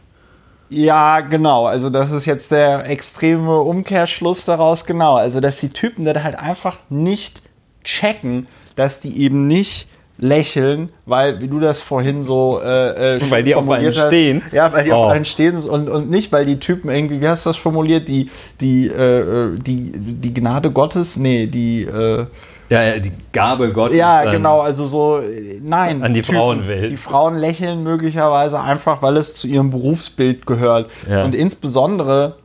Ja, 0.70 1.20
genau. 1.20 1.66
Also 1.66 1.90
das 1.90 2.12
ist 2.12 2.26
jetzt 2.26 2.52
der 2.52 2.88
extreme 2.88 3.58
Umkehrschluss 3.58 4.44
daraus. 4.44 4.86
Genau. 4.86 5.16
Also 5.16 5.40
dass 5.40 5.58
die 5.58 5.70
Typen 5.70 6.04
das 6.04 6.22
halt 6.22 6.36
einfach 6.36 6.78
nicht 6.88 7.42
checken, 7.84 8.46
dass 8.76 9.00
die 9.00 9.20
eben 9.20 9.46
nicht 9.46 9.88
lächeln, 10.18 10.90
weil, 11.04 11.40
wie 11.40 11.48
du 11.48 11.58
das 11.58 11.80
vorhin 11.80 12.22
so 12.22 12.60
äh, 12.62 13.16
äh, 13.16 13.20
Weil 13.30 13.42
die 13.42 13.54
auf 13.54 13.68
einen 13.68 13.88
hast, 13.88 14.06
stehen. 14.06 14.42
Ja, 14.52 14.72
weil 14.72 14.84
die 14.84 14.92
oh. 14.92 14.96
auf 14.96 15.12
einen 15.12 15.24
stehen 15.24 15.56
und, 15.56 15.88
und 15.88 16.10
nicht, 16.10 16.30
weil 16.32 16.44
die 16.46 16.60
Typen 16.60 16.90
irgendwie, 16.90 17.20
wie 17.20 17.28
hast 17.28 17.44
du 17.44 17.50
das 17.50 17.56
formuliert, 17.56 18.08
die, 18.08 18.30
die, 18.60 18.86
äh, 18.86 19.56
die, 19.58 19.92
die 19.94 20.34
Gnade 20.34 20.70
Gottes, 20.70 21.16
nee, 21.16 21.46
die 21.46 21.82
äh, 21.82 22.26
ja, 22.68 22.98
die 22.98 23.12
Gabe 23.32 23.70
Gottes. 23.70 23.96
Ja, 23.96 24.30
genau, 24.30 24.60
also 24.60 24.86
so, 24.86 25.20
nein. 25.60 26.02
An 26.02 26.14
die 26.14 26.22
Typen, 26.22 26.36
Frauenwelt. 26.36 26.90
Die 26.90 26.96
Frauen 26.96 27.36
lächeln 27.36 27.82
möglicherweise 27.82 28.62
einfach, 28.62 29.02
weil 29.02 29.18
es 29.18 29.34
zu 29.34 29.46
ihrem 29.46 29.68
Berufsbild 29.68 30.46
gehört. 30.46 30.90
Ja. 31.06 31.22
Und 31.22 31.34
insbesondere 31.34 32.36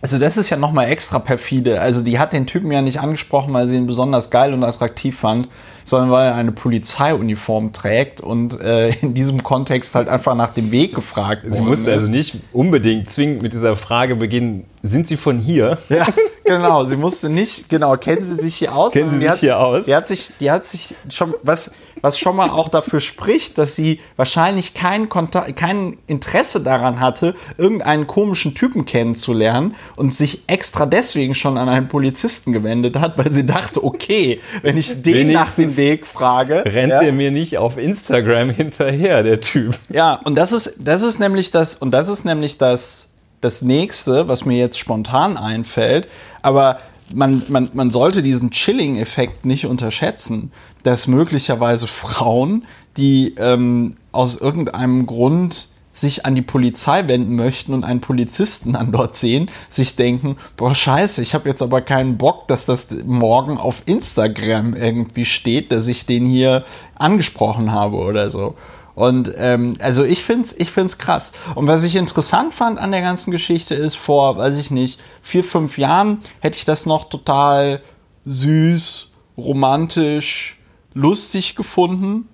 also 0.00 0.18
das 0.18 0.36
ist 0.36 0.50
ja 0.50 0.56
nochmal 0.56 0.90
extra 0.90 1.18
perfide. 1.18 1.80
Also 1.80 2.02
die 2.02 2.18
hat 2.18 2.32
den 2.32 2.46
Typen 2.46 2.70
ja 2.70 2.82
nicht 2.82 3.00
angesprochen, 3.00 3.52
weil 3.52 3.68
sie 3.68 3.76
ihn 3.76 3.86
besonders 3.86 4.30
geil 4.30 4.54
und 4.54 4.62
attraktiv 4.62 5.18
fand, 5.18 5.48
sondern 5.84 6.10
weil 6.10 6.28
er 6.28 6.34
eine 6.34 6.52
Polizeiuniform 6.52 7.72
trägt 7.72 8.20
und 8.20 8.60
äh, 8.60 8.90
in 9.00 9.14
diesem 9.14 9.42
Kontext 9.42 9.94
halt 9.94 10.08
einfach 10.08 10.34
nach 10.34 10.50
dem 10.50 10.70
Weg 10.70 10.94
gefragt 10.94 11.42
Sie 11.48 11.60
musste 11.60 11.92
also 11.92 12.10
nicht 12.10 12.36
unbedingt 12.52 13.10
zwingend 13.10 13.42
mit 13.42 13.52
dieser 13.52 13.74
Frage 13.74 14.16
beginnen, 14.16 14.64
sind 14.82 15.06
Sie 15.06 15.16
von 15.16 15.38
hier? 15.38 15.78
Ja, 15.88 16.06
genau. 16.44 16.84
Sie 16.84 16.96
musste 16.96 17.28
nicht, 17.28 17.68
genau, 17.68 17.96
kennen 17.96 18.22
Sie 18.22 18.34
sich 18.34 18.56
hier 18.56 18.74
aus? 18.74 18.92
Kennen 18.92 19.10
Sie 19.10 19.26
sich 19.26 19.40
hier 19.40 19.58
aus? 19.58 19.86
Die 19.86 19.94
hat 19.94 20.06
sich, 20.06 20.32
die 20.38 20.50
hat 20.50 20.64
sich 20.64 20.94
schon, 21.08 21.34
was, 21.42 21.72
was 22.02 22.18
schon 22.18 22.36
mal 22.36 22.50
auch 22.50 22.68
dafür 22.68 23.00
spricht, 23.00 23.58
dass 23.58 23.76
sie 23.76 24.00
wahrscheinlich 24.16 24.74
kein, 24.74 25.08
Kontakt, 25.08 25.56
kein 25.56 25.96
Interesse 26.06 26.60
daran 26.60 27.00
hatte, 27.00 27.34
irgendeinen 27.56 28.06
komischen 28.06 28.54
Typen 28.54 28.84
kennenzulernen 28.84 29.74
und 29.96 30.14
sich 30.14 30.42
extra 30.46 30.86
deswegen 30.86 31.34
schon 31.34 31.58
an 31.58 31.68
einen 31.68 31.88
Polizisten 31.88 32.52
gewendet 32.52 32.96
hat, 32.96 33.18
weil 33.18 33.32
sie 33.32 33.46
dachte, 33.46 33.82
okay, 33.82 34.40
wenn 34.62 34.76
ich 34.76 34.88
den 35.02 35.14
Wenigstens 35.14 35.34
nach 35.34 35.54
dem 35.54 35.76
Weg 35.76 36.06
frage. 36.06 36.64
Rennt 36.64 36.92
ja, 36.92 37.02
er 37.02 37.12
mir 37.12 37.30
nicht 37.30 37.58
auf 37.58 37.78
Instagram 37.78 38.50
hinterher, 38.50 39.22
der 39.22 39.40
Typ. 39.40 39.78
Ja, 39.90 40.14
und 40.24 40.36
das 40.36 40.52
ist, 40.52 40.76
das 40.78 41.02
ist 41.02 41.18
nämlich 41.18 41.50
das, 41.50 41.74
und 41.76 41.92
das 41.92 42.08
ist 42.08 42.24
nämlich 42.24 42.58
das, 42.58 43.10
das 43.40 43.62
nächste, 43.62 44.28
was 44.28 44.44
mir 44.44 44.58
jetzt 44.58 44.78
spontan 44.78 45.36
einfällt. 45.36 46.08
Aber 46.42 46.78
man, 47.14 47.42
man, 47.48 47.70
man 47.72 47.90
sollte 47.90 48.22
diesen 48.22 48.50
Chilling-Effekt 48.50 49.46
nicht 49.46 49.66
unterschätzen, 49.66 50.52
dass 50.88 51.06
möglicherweise 51.06 51.86
Frauen, 51.86 52.64
die 52.96 53.34
ähm, 53.36 53.96
aus 54.10 54.36
irgendeinem 54.36 55.04
Grund 55.04 55.68
sich 55.90 56.24
an 56.24 56.34
die 56.34 56.42
Polizei 56.42 57.06
wenden 57.08 57.36
möchten 57.36 57.74
und 57.74 57.84
einen 57.84 58.00
Polizisten 58.00 58.72
dann 58.72 58.90
dort 58.90 59.14
sehen, 59.14 59.50
sich 59.68 59.96
denken, 59.96 60.36
boah 60.56 60.74
scheiße, 60.74 61.20
ich 61.20 61.34
habe 61.34 61.46
jetzt 61.46 61.60
aber 61.60 61.82
keinen 61.82 62.16
Bock, 62.16 62.48
dass 62.48 62.64
das 62.64 62.88
morgen 63.04 63.58
auf 63.58 63.82
Instagram 63.84 64.74
irgendwie 64.74 65.26
steht, 65.26 65.72
dass 65.72 65.88
ich 65.88 66.06
den 66.06 66.24
hier 66.24 66.64
angesprochen 66.94 67.70
habe 67.72 67.96
oder 67.96 68.30
so. 68.30 68.54
Und 68.94 69.30
ähm, 69.36 69.74
also 69.80 70.04
ich 70.04 70.24
finde 70.24 70.46
es 70.46 70.56
ich 70.58 70.70
find's 70.70 70.96
krass. 70.96 71.32
Und 71.54 71.66
was 71.66 71.84
ich 71.84 71.96
interessant 71.96 72.54
fand 72.54 72.78
an 72.78 72.92
der 72.92 73.02
ganzen 73.02 73.30
Geschichte 73.30 73.74
ist, 73.74 73.96
vor, 73.96 74.38
weiß 74.38 74.58
ich 74.58 74.70
nicht, 74.70 75.00
vier, 75.20 75.44
fünf 75.44 75.76
Jahren 75.76 76.18
hätte 76.40 76.56
ich 76.56 76.64
das 76.64 76.86
noch 76.86 77.10
total 77.10 77.82
süß, 78.24 79.12
romantisch, 79.36 80.57
lustig 80.98 81.54
gefunden. 81.54 82.28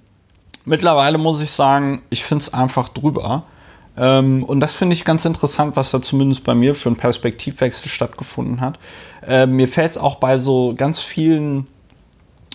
Mittlerweile 0.64 1.18
muss 1.18 1.42
ich 1.42 1.50
sagen, 1.50 2.02
ich 2.08 2.24
finde 2.24 2.42
es 2.42 2.54
einfach 2.54 2.88
drüber. 2.88 3.44
Ähm, 3.96 4.42
und 4.42 4.60
das 4.60 4.74
finde 4.74 4.94
ich 4.94 5.04
ganz 5.04 5.24
interessant, 5.24 5.76
was 5.76 5.90
da 5.90 6.00
zumindest 6.00 6.44
bei 6.44 6.54
mir 6.54 6.74
für 6.74 6.88
einen 6.88 6.96
Perspektivwechsel 6.96 7.88
stattgefunden 7.88 8.60
hat. 8.60 8.78
Äh, 9.26 9.46
mir 9.46 9.68
fällt 9.68 9.92
es 9.92 9.98
auch 9.98 10.16
bei 10.16 10.38
so 10.38 10.74
ganz 10.76 10.98
vielen 10.98 11.66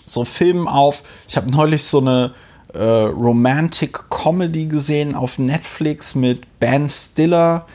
so 0.04 0.24
Filmen 0.24 0.66
auf. 0.66 1.02
Ich 1.28 1.36
habe 1.36 1.50
neulich 1.50 1.84
so 1.84 2.00
eine 2.00 2.32
äh, 2.74 2.82
Romantic 2.82 4.10
Comedy 4.10 4.66
gesehen 4.66 5.14
auf 5.14 5.38
Netflix 5.38 6.16
mit 6.16 6.58
Ben 6.58 6.88
Stiller 6.88 7.66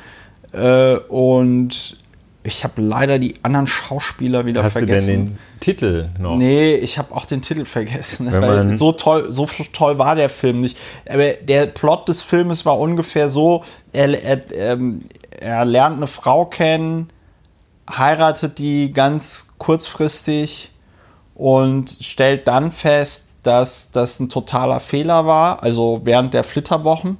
äh, 0.52 0.98
und 1.08 1.98
ich 2.46 2.64
habe 2.64 2.80
leider 2.82 3.18
die 3.18 3.36
anderen 3.42 3.66
Schauspieler 3.66 4.46
wieder 4.46 4.64
Hast 4.64 4.78
vergessen. 4.78 5.08
du 5.08 5.14
denn 5.14 5.26
den 5.26 5.60
Titel 5.60 6.10
noch? 6.20 6.38
Nee, 6.38 6.76
ich 6.76 7.00
habe 7.00 7.16
auch 7.16 7.26
den 7.26 7.42
Titel 7.42 7.66
vergessen. 7.66 8.30
So 8.78 8.92
toll, 8.92 9.32
so 9.32 9.48
toll 9.74 9.98
war 9.98 10.16
der 10.16 10.30
Film 10.30 10.60
nicht. 10.60 10.78
Aber 11.10 11.34
der 11.34 11.66
Plot 11.66 12.08
des 12.08 12.22
Filmes 12.22 12.66
war 12.66 12.80
ungefähr 12.80 13.30
so: 13.30 13.64
er, 13.92 14.24
er, 14.24 14.56
ähm, 14.56 15.00
er 15.40 15.66
lernt 15.66 15.98
eine 15.98 16.08
Frau 16.08 16.46
kennen, 16.46 17.10
heiratet 17.90 18.60
die 18.60 18.92
ganz 18.92 19.54
kurzfristig 19.58 20.72
und 21.34 21.98
stellt 22.00 22.48
dann 22.48 22.72
fest, 22.72 23.30
dass 23.42 23.90
das 23.90 24.20
ein 24.20 24.30
totaler 24.30 24.80
Fehler 24.80 25.26
war, 25.26 25.64
also 25.64 26.02
während 26.04 26.36
der 26.36 26.44
Flitterwochen. 26.44 27.18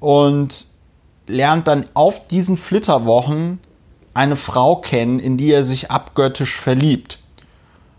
Und 0.00 0.66
lernt 1.26 1.68
dann 1.68 1.86
auf 1.94 2.26
diesen 2.26 2.56
Flitterwochen 2.56 3.60
eine 4.14 4.36
Frau 4.36 4.76
kennen, 4.76 5.18
in 5.18 5.36
die 5.36 5.52
er 5.52 5.64
sich 5.64 5.90
abgöttisch 5.90 6.56
verliebt. 6.56 7.18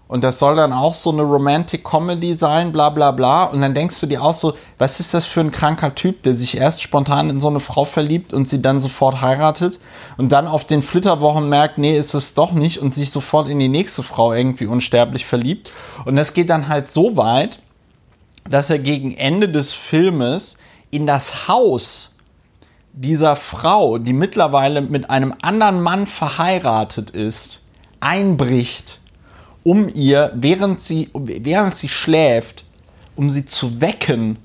Und 0.08 0.24
das 0.24 0.38
soll 0.38 0.56
dann 0.56 0.72
auch 0.72 0.94
so 0.94 1.12
eine 1.12 1.24
Romantic 1.24 1.84
Comedy 1.84 2.34
sein, 2.34 2.72
bla 2.72 2.92
bla 2.92 3.12
bla. 3.12 3.46
Und 3.46 3.62
dann 3.62 3.74
denkst 3.74 4.00
du 4.02 4.06
dir 4.06 4.22
auch 4.22 4.36
so, 4.36 4.54
was 4.78 5.00
ist 5.00 5.16
das 5.16 5.26
für 5.26 5.40
ein 5.40 5.52
kranker 5.52 5.96
Typ, 5.96 6.22
der 6.22 6.36
sich 6.36 6.58
erst 6.58 6.84
spontan 6.84 7.30
in 7.32 7.40
so 7.40 7.48
eine 7.48 7.60
Frau 7.60 7.86
verliebt 7.86 8.32
und 8.32 8.48
sie 8.48 8.62
dann 8.62 8.80
sofort 8.80 9.22
heiratet 9.22 9.80
und 10.18 10.32
dann 10.32 10.48
auf 10.48 10.64
den 10.64 10.84
Flitterwochen 10.84 11.50
merkt, 11.50 11.80
nee, 11.80 11.98
ist 11.98 12.14
es 12.14 12.36
doch 12.36 12.52
nicht 12.52 12.78
und 12.78 12.94
sich 12.94 13.10
sofort 13.10 13.48
in 13.48 13.58
die 13.58 13.68
nächste 13.68 14.04
Frau 14.04 14.32
irgendwie 14.32 14.68
unsterblich 14.68 15.26
verliebt. 15.26 15.72
Und 16.06 16.18
das 16.18 16.34
geht 16.34 16.52
dann 16.52 16.68
halt 16.68 16.88
so 16.88 17.18
weit, 17.18 17.60
dass 18.48 18.70
er 18.70 18.78
gegen 18.78 19.16
Ende 19.16 19.50
des 19.50 19.74
Filmes 19.74 20.58
in 20.92 21.08
das 21.08 21.48
Haus 21.48 22.12
dieser 22.96 23.36
Frau, 23.36 23.98
die 23.98 24.14
mittlerweile 24.14 24.82
mit 24.82 25.10
einem 25.10 25.34
anderen 25.42 25.82
Mann 25.82 26.06
verheiratet 26.08 27.12
ist, 27.12 27.62
einbricht, 28.00 29.02
um 29.64 29.90
ihr, 29.94 30.32
während 30.36 30.80
sie, 30.82 31.10
während 31.14 31.76
sie 31.76 31.90
schläft, 31.90 32.66
um 33.16 33.30
sie 33.30 33.46
zu 33.46 33.82
wecken, 33.82 34.38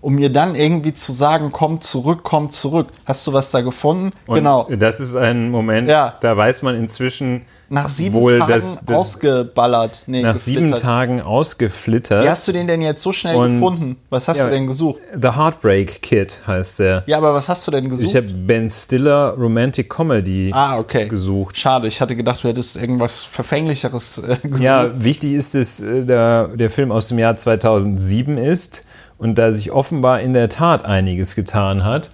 um 0.00 0.16
ihr 0.18 0.30
dann 0.30 0.54
irgendwie 0.54 0.92
zu 0.92 1.12
sagen, 1.12 1.50
komm 1.50 1.80
zurück, 1.80 2.20
komm 2.22 2.50
zurück. 2.50 2.88
Hast 3.04 3.26
du 3.26 3.32
was 3.32 3.50
da 3.50 3.62
gefunden? 3.62 4.12
Und 4.26 4.36
genau. 4.36 4.68
Das 4.70 5.00
ist 5.00 5.16
ein 5.16 5.50
Moment, 5.50 5.88
Ja. 5.88 6.14
da 6.20 6.36
weiß 6.36 6.62
man 6.62 6.76
inzwischen 6.76 7.42
Nach 7.70 7.88
sieben 7.88 8.26
Tagen 8.26 8.48
dass, 8.48 8.84
dass 8.84 8.96
ausgeballert. 8.96 10.04
Nee, 10.06 10.22
nach 10.22 10.36
sieben. 10.36 10.70
Tagen 10.72 11.20
ausgeflittert. 11.20 12.24
Wie 12.24 12.28
hast 12.28 12.48
du 12.48 12.52
den 12.52 12.66
denn 12.66 12.80
jetzt 12.80 13.02
so 13.02 13.12
schnell 13.12 13.36
Und- 13.36 13.54
gefunden? 13.60 13.96
Was 14.08 14.26
hast 14.28 14.38
Ja. 14.38 14.44
du 14.46 14.50
denn 14.52 14.66
gesucht? 14.66 15.00
The 15.14 15.32
Heartbreak 15.32 16.00
Kid 16.00 16.40
heißt 16.46 16.78
der. 16.78 17.02
Ja, 17.06 17.18
aber 17.18 17.34
was 17.34 17.48
hast 17.48 17.66
du 17.66 17.70
denn 17.70 17.88
gesucht? 17.88 18.08
Ich 18.08 18.16
habe 18.16 18.26
Ben 18.26 18.70
Stiller 18.70 19.34
Romantic 19.38 19.90
Comedy 19.90 20.50
ah, 20.54 20.78
okay. 20.78 21.08
gesucht. 21.08 21.56
Schade, 21.58 21.86
ich 21.88 22.00
hatte 22.00 22.16
gedacht, 22.16 22.42
du 22.42 22.48
hättest 22.48 22.76
irgendwas 22.76 23.20
Verfänglicheres 23.22 24.18
äh, 24.18 24.36
gesucht. 24.42 24.60
Ja, 24.62 24.90
wichtig 25.04 25.34
ist, 25.34 25.54
dass 25.54 25.80
äh, 25.80 26.04
der, 26.06 26.48
der 26.48 26.70
Film 26.70 26.90
aus 26.90 27.08
dem 27.08 27.18
Jahr 27.18 27.36
2007 27.36 28.38
ist 28.38 28.84
und 29.18 29.36
da 29.36 29.52
sich 29.52 29.72
offenbar 29.72 30.20
in 30.20 30.32
der 30.32 30.48
Tat 30.48 30.84
einiges 30.84 31.34
getan 31.34 31.84
hat. 31.84 32.10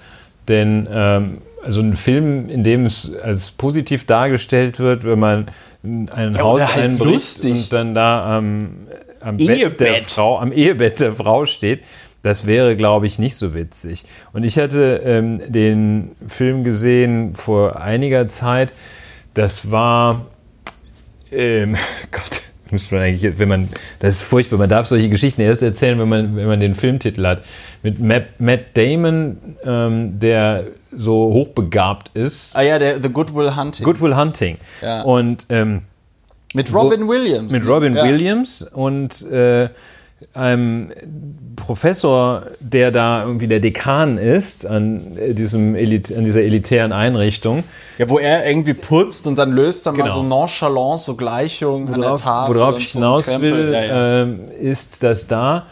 Denn 0.48 0.88
ähm, 0.90 1.38
also 1.64 1.80
ein 1.80 1.96
Film, 1.96 2.48
in 2.48 2.62
dem 2.62 2.86
es 2.86 3.12
als 3.22 3.50
positiv 3.50 4.04
dargestellt 4.06 4.78
wird, 4.78 5.04
wenn 5.04 5.18
man 5.18 5.48
in 5.82 6.08
ein 6.10 6.34
Ja, 6.34 6.42
Haus 6.42 6.74
halt 6.74 6.84
einbricht 6.92 7.12
lustig. 7.12 7.52
und 7.52 7.72
dann 7.72 7.94
da 7.94 8.36
am, 8.38 8.70
am 9.20 9.36
Bett 9.36 9.48
der 9.48 9.56
Ehebett. 9.88 10.10
Frau, 10.10 10.38
am 10.38 10.52
Ehebett 10.52 11.00
der 11.00 11.12
Frau 11.12 11.46
steht, 11.46 11.84
das 12.22 12.46
wäre, 12.46 12.74
glaube 12.76 13.06
ich, 13.06 13.18
nicht 13.18 13.36
so 13.36 13.54
witzig. 13.54 14.04
Und 14.32 14.44
ich 14.44 14.58
hatte 14.58 15.02
ähm, 15.04 15.40
den 15.46 16.12
Film 16.26 16.64
gesehen 16.64 17.34
vor 17.34 17.80
einiger 17.80 18.28
Zeit. 18.28 18.72
Das 19.34 19.70
war 19.70 20.26
ähm, 21.30 21.76
Gott, 22.10 22.42
müsste 22.70 22.94
man 22.94 23.04
eigentlich, 23.04 23.38
wenn 23.38 23.48
man, 23.48 23.68
das 23.98 24.16
ist 24.16 24.22
furchtbar, 24.24 24.58
man 24.58 24.68
darf 24.68 24.86
solche 24.86 25.08
Geschichten 25.08 25.40
erst 25.40 25.62
erzählen, 25.62 25.98
wenn 25.98 26.08
man, 26.08 26.36
wenn 26.36 26.46
man 26.46 26.60
den 26.60 26.74
Filmtitel 26.74 27.26
hat. 27.26 27.42
Mit 27.82 28.00
Matt, 28.00 28.40
Matt 28.40 28.60
Damon, 28.74 29.56
ähm, 29.64 30.18
der 30.18 30.68
so 30.96 31.32
hochbegabt 31.32 32.10
ist. 32.14 32.54
Ah 32.54 32.62
ja, 32.62 32.78
der 32.78 33.02
The 33.02 33.08
Good 33.08 33.34
Will 33.34 33.56
Hunting. 33.56 33.84
Good 33.84 34.00
Will 34.00 34.16
Hunting. 34.16 34.58
Ja. 34.80 35.02
Und 35.02 35.46
ähm, 35.50 35.82
Mit 36.54 36.72
Robin 36.72 37.08
Williams. 37.08 37.52
mit 37.52 37.66
Robin 37.66 37.96
ja. 37.96 38.04
Williams 38.04 38.62
und 38.62 39.22
äh, 39.22 39.68
einem 40.32 40.90
Professor, 41.56 42.42
der 42.60 42.90
da 42.90 43.22
irgendwie 43.24 43.46
der 43.48 43.60
Dekan 43.60 44.18
ist 44.18 44.66
an, 44.66 45.16
äh, 45.16 45.34
diesem 45.34 45.74
Elit 45.74 46.14
an 46.16 46.24
dieser 46.24 46.42
elitären 46.42 46.92
Einrichtung. 46.92 47.64
Ja, 47.98 48.08
wo 48.08 48.18
er 48.18 48.46
irgendwie 48.48 48.74
putzt 48.74 49.26
und 49.26 49.38
dann 49.38 49.52
löst 49.52 49.86
mal 49.86 49.92
Genau. 49.92 50.08
so 50.08 50.22
nonchalant 50.22 51.00
so 51.00 51.16
Gleichungen 51.16 51.92
an 51.94 52.00
der 52.00 52.16
Tafel. 52.16 52.54
worauf 52.56 52.78
ich 52.78 52.90
so 52.92 52.98
hinaus 52.98 53.26
Krempel. 53.26 53.52
will, 53.68 53.72
Ja, 53.72 53.84
ja. 53.84 54.22
ähm, 54.22 54.40
ist, 54.60 55.02
dass 55.02 55.26
da 55.26 55.66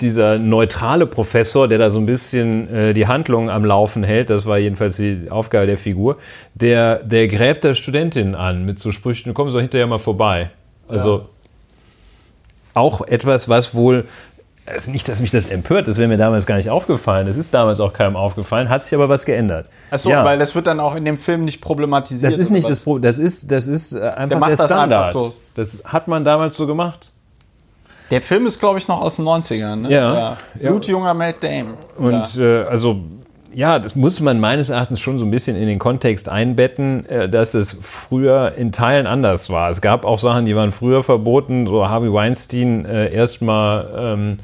dieser 0.00 0.38
neutrale 0.38 1.06
Professor, 1.06 1.68
der 1.68 1.78
da 1.78 1.90
so 1.90 1.98
ein 1.98 2.06
bisschen 2.06 2.72
äh, 2.74 2.92
die 2.94 3.06
Handlung 3.06 3.50
am 3.50 3.64
Laufen 3.64 4.02
hält, 4.02 4.30
das 4.30 4.46
war 4.46 4.58
jedenfalls 4.58 4.96
die 4.96 5.26
Aufgabe 5.30 5.66
der 5.66 5.76
Figur, 5.76 6.16
der, 6.54 6.96
der 7.02 7.28
gräbt 7.28 7.64
der 7.64 7.74
Studentin 7.74 8.34
an 8.34 8.64
mit 8.64 8.78
so 8.78 8.90
Sprüchen, 8.90 9.28
du 9.28 9.34
kommst 9.34 9.54
doch 9.54 9.60
hinterher 9.60 9.86
mal 9.86 9.98
vorbei. 9.98 10.50
Also 10.88 11.26
auch 12.74 13.00
etwas, 13.06 13.48
was 13.48 13.74
wohl, 13.74 14.04
also 14.66 14.90
nicht, 14.90 15.08
dass 15.08 15.20
mich 15.20 15.30
das 15.30 15.46
empört, 15.46 15.88
das 15.88 15.98
wäre 15.98 16.08
mir 16.08 16.16
damals 16.16 16.46
gar 16.46 16.56
nicht 16.56 16.70
aufgefallen, 16.70 17.26
das 17.26 17.36
ist 17.36 17.52
damals 17.54 17.80
auch 17.80 17.92
keinem 17.92 18.16
aufgefallen, 18.16 18.68
hat 18.68 18.82
sich 18.84 18.94
aber 18.94 19.08
was 19.08 19.24
geändert. 19.26 19.68
Achso, 19.90 20.10
Ja. 20.10 20.24
weil 20.24 20.38
das 20.38 20.54
wird 20.54 20.66
dann 20.66 20.80
auch 20.80 20.94
in 20.94 21.04
dem 21.04 21.18
Film 21.18 21.44
nicht 21.44 21.60
problematisiert. 21.60 22.32
Das 22.32 22.38
ist 22.38 22.50
nicht 22.50 22.68
das 22.68 22.80
Problem, 22.80 23.02
das 23.02 23.18
ist, 23.18 23.50
das 23.50 23.68
ist 23.68 23.92
äh, 23.94 24.00
einfach 24.08 24.38
macht 24.40 24.50
der 24.50 24.56
das 24.56 24.66
Standard. 24.66 25.00
einfach 25.06 25.12
so. 25.12 25.34
Das 25.54 25.82
hat 25.84 26.08
man 26.08 26.24
damals 26.24 26.56
so 26.56 26.66
gemacht. 26.66 27.10
Der 28.10 28.20
Film 28.20 28.46
ist, 28.46 28.60
glaube 28.60 28.78
ich, 28.78 28.86
noch 28.86 29.00
aus 29.00 29.16
den 29.16 29.24
90ern. 29.24 29.76
Ne? 29.76 29.90
Ja. 29.90 30.36
Ja. 30.60 30.70
Blutjunger 30.70 31.14
Matt 31.14 31.36
Damon. 31.42 31.74
Und 31.96 32.34
ja. 32.36 32.62
äh, 32.62 32.64
also, 32.64 32.96
ja, 33.54 33.78
das 33.78 33.96
muss 33.96 34.20
man 34.20 34.40
meines 34.40 34.70
Erachtens 34.70 35.00
schon 35.00 35.18
so 35.18 35.24
ein 35.24 35.30
bisschen 35.30 35.56
in 35.56 35.66
den 35.66 35.78
Kontext 35.78 36.28
einbetten, 36.28 37.06
äh, 37.06 37.28
dass 37.28 37.54
es 37.54 37.76
früher 37.80 38.54
in 38.56 38.72
Teilen 38.72 39.06
anders 39.06 39.50
war. 39.50 39.70
Es 39.70 39.80
gab 39.80 40.04
auch 40.04 40.18
Sachen, 40.18 40.44
die 40.44 40.56
waren 40.56 40.72
früher 40.72 41.02
verboten, 41.02 41.66
so 41.66 41.88
Harvey 41.88 42.12
Weinstein 42.12 42.84
äh, 42.84 43.12
erstmal 43.12 43.88
ähm, 43.96 44.34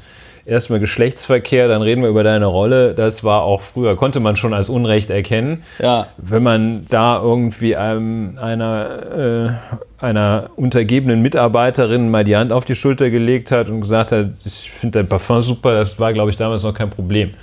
erstmal 0.45 0.79
Geschlechtsverkehr, 0.79 1.67
dann 1.67 1.81
reden 1.81 2.01
wir 2.01 2.09
über 2.09 2.23
deine 2.23 2.45
Rolle. 2.45 2.93
Das 2.93 3.23
war 3.23 3.43
auch 3.43 3.61
früher, 3.61 3.95
konnte 3.95 4.19
man 4.19 4.35
schon 4.35 4.53
als 4.53 4.69
Unrecht 4.69 5.09
erkennen. 5.09 5.63
Ja. 5.79 6.07
Wenn 6.17 6.43
man 6.43 6.85
da 6.89 7.21
irgendwie 7.21 7.75
einem, 7.75 8.37
einer, 8.39 9.59
äh, 9.99 10.03
einer 10.03 10.49
untergebenen 10.55 11.21
Mitarbeiterin 11.21 12.09
mal 12.09 12.23
die 12.23 12.35
Hand 12.35 12.51
auf 12.51 12.65
die 12.65 12.75
Schulter 12.75 13.09
gelegt 13.09 13.51
hat 13.51 13.69
und 13.69 13.81
gesagt 13.81 14.11
hat, 14.11 14.29
ich 14.45 14.71
finde 14.71 14.99
dein 14.99 15.07
Parfum 15.07 15.41
super, 15.41 15.73
das 15.73 15.99
war, 15.99 16.13
glaube 16.13 16.31
ich, 16.31 16.35
damals 16.35 16.63
noch 16.63 16.73
kein 16.73 16.89
Problem. 16.89 17.33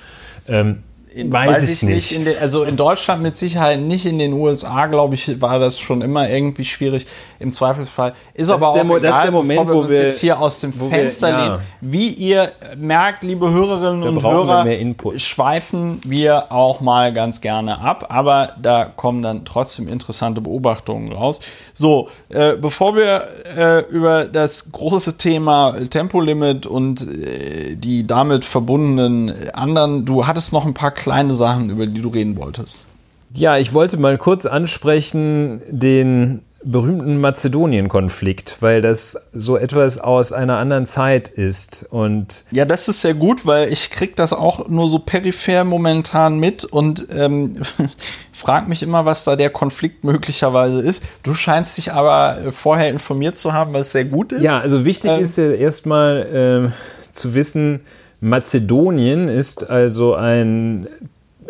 Ähm, 0.49 0.83
In, 1.15 1.33
weiß, 1.33 1.69
ich 1.69 1.83
nicht. 1.83 2.13
In 2.13 2.25
den, 2.25 2.39
also 2.39 2.65
in 2.65 2.77
Deutschland 2.77 3.23
mit 3.23 3.37
Sicherheit 3.37 3.81
nicht. 3.81 4.07
In 4.07 4.19
den 4.19 4.33
USA, 4.33 4.87
glaube 4.87 5.15
ich, 5.15 5.41
war 5.41 5.59
das 5.59 5.79
schon 5.79 6.03
immer 6.03 6.29
irgendwie 6.29 6.65
schwierig. 6.65 7.07
Im 7.41 7.53
Zweifelsfall. 7.53 8.15
Ist 8.35 8.51
aber 8.51 8.69
ist 8.69 8.75
der 8.75 8.83
auch 8.83 8.87
Mo- 8.87 8.99
das 8.99 9.03
ist 9.03 9.09
egal, 9.09 9.23
der 9.23 9.33
Moment, 9.33 9.61
bevor 9.61 9.69
wir 9.69 9.75
wo 9.75 9.81
uns 9.87 9.91
wir- 9.97 10.03
jetzt 10.05 10.21
hier 10.21 10.41
aus 10.41 10.61
dem 10.61 10.79
wo 10.81 10.91
wir- 10.91 10.99
Fenster 10.99 11.31
ja. 11.31 11.45
lehnen. 11.45 11.59
Wie 11.81 12.09
ihr 12.09 12.51
merkt, 12.77 13.23
liebe 13.23 13.51
Hörerinnen 13.51 14.03
Da 14.03 14.09
und 14.09 14.23
wir 14.23 14.31
Hörer, 14.31 14.65
schweifen 15.19 16.01
wir 16.05 16.51
auch 16.53 16.81
mal 16.81 17.13
ganz 17.13 17.41
gerne 17.41 17.81
ab. 17.81 18.07
Aber 18.09 18.53
da 18.61 18.85
kommen 18.85 19.23
dann 19.23 19.45
trotzdem 19.45 19.89
interessante 19.89 20.41
Beobachtungen 20.41 21.13
raus. 21.13 21.41
So, 21.73 22.09
äh, 22.29 22.57
bevor 22.57 22.97
wir 22.97 23.29
äh, 23.57 23.81
über 23.91 24.25
das 24.27 24.73
große 24.73 25.17
Thema 25.17 25.77
Tempolimit 25.91 26.67
und 26.67 27.03
äh, 27.03 27.77
die 27.77 28.07
damit 28.07 28.45
verbundenen 28.45 29.33
anderen, 29.55 30.05
du 30.05 30.27
hattest 30.27 30.53
noch 30.53 30.67
ein 30.67 30.75
paar 30.75 30.91
kleine 30.99 31.33
Sachen, 31.33 31.71
über 31.71 31.87
die 31.87 32.03
du 32.03 32.09
reden 32.09 32.37
wolltest. 32.37 32.85
Ja, 33.35 33.57
ich 33.57 33.73
wollte 33.73 33.97
mal 33.97 34.19
kurz 34.19 34.47
ansprechen 34.47 35.63
den 35.69 36.43
berühmten 36.65 37.21
Mazedonien-Konflikt, 37.21 38.57
weil 38.61 38.81
das 38.81 39.17
so 39.33 39.57
etwas 39.57 39.99
aus 39.99 40.33
einer 40.33 40.57
anderen 40.57 40.87
Zeit 40.87 41.29
ist. 41.29 41.87
Und 41.91 42.45
Ja, 42.51 42.65
das 42.65 42.89
ist 42.89 43.01
sehr 43.01 43.15
gut, 43.15 43.47
weil 43.47 43.71
ich 43.73 43.91
krieg 43.91 44.17
das 44.17 44.33
auch 44.33 44.69
nur 44.69 44.89
so 44.89 44.99
peripher 44.99 45.63
momentan 45.65 46.41
mit 46.41 46.65
und 46.65 47.07
ähm, 47.15 47.57
frag 48.33 48.69
mich 48.69 48.83
immer, 48.83 49.05
was 49.05 49.23
da 49.23 49.37
der 49.37 49.51
Konflikt 49.51 50.03
möglicherweise 50.03 50.83
ist. 50.83 51.03
Du 51.23 51.33
scheinst 51.33 51.79
dich 51.79 51.93
aber 51.93 52.39
äh, 52.47 52.53
vorher 52.53 52.91
informiert 52.91 53.39
zu 53.39 53.53
haben, 53.53 53.73
was 53.73 53.93
sehr 53.93 54.05
gut 54.05 54.33
ist. 54.33 54.43
Ja, 54.43 54.59
also 54.59 54.85
wichtig 54.85 55.13
Ähm. 55.13 55.23
ist 55.23 55.39
ja 55.39 55.53
erstmal 55.53 56.27
ähm, 56.33 56.73
zu 57.13 57.35
wissen, 57.35 57.81
Mazedonien 58.21 59.29
ist 59.29 59.69
also 59.71 60.15
ein, 60.15 60.89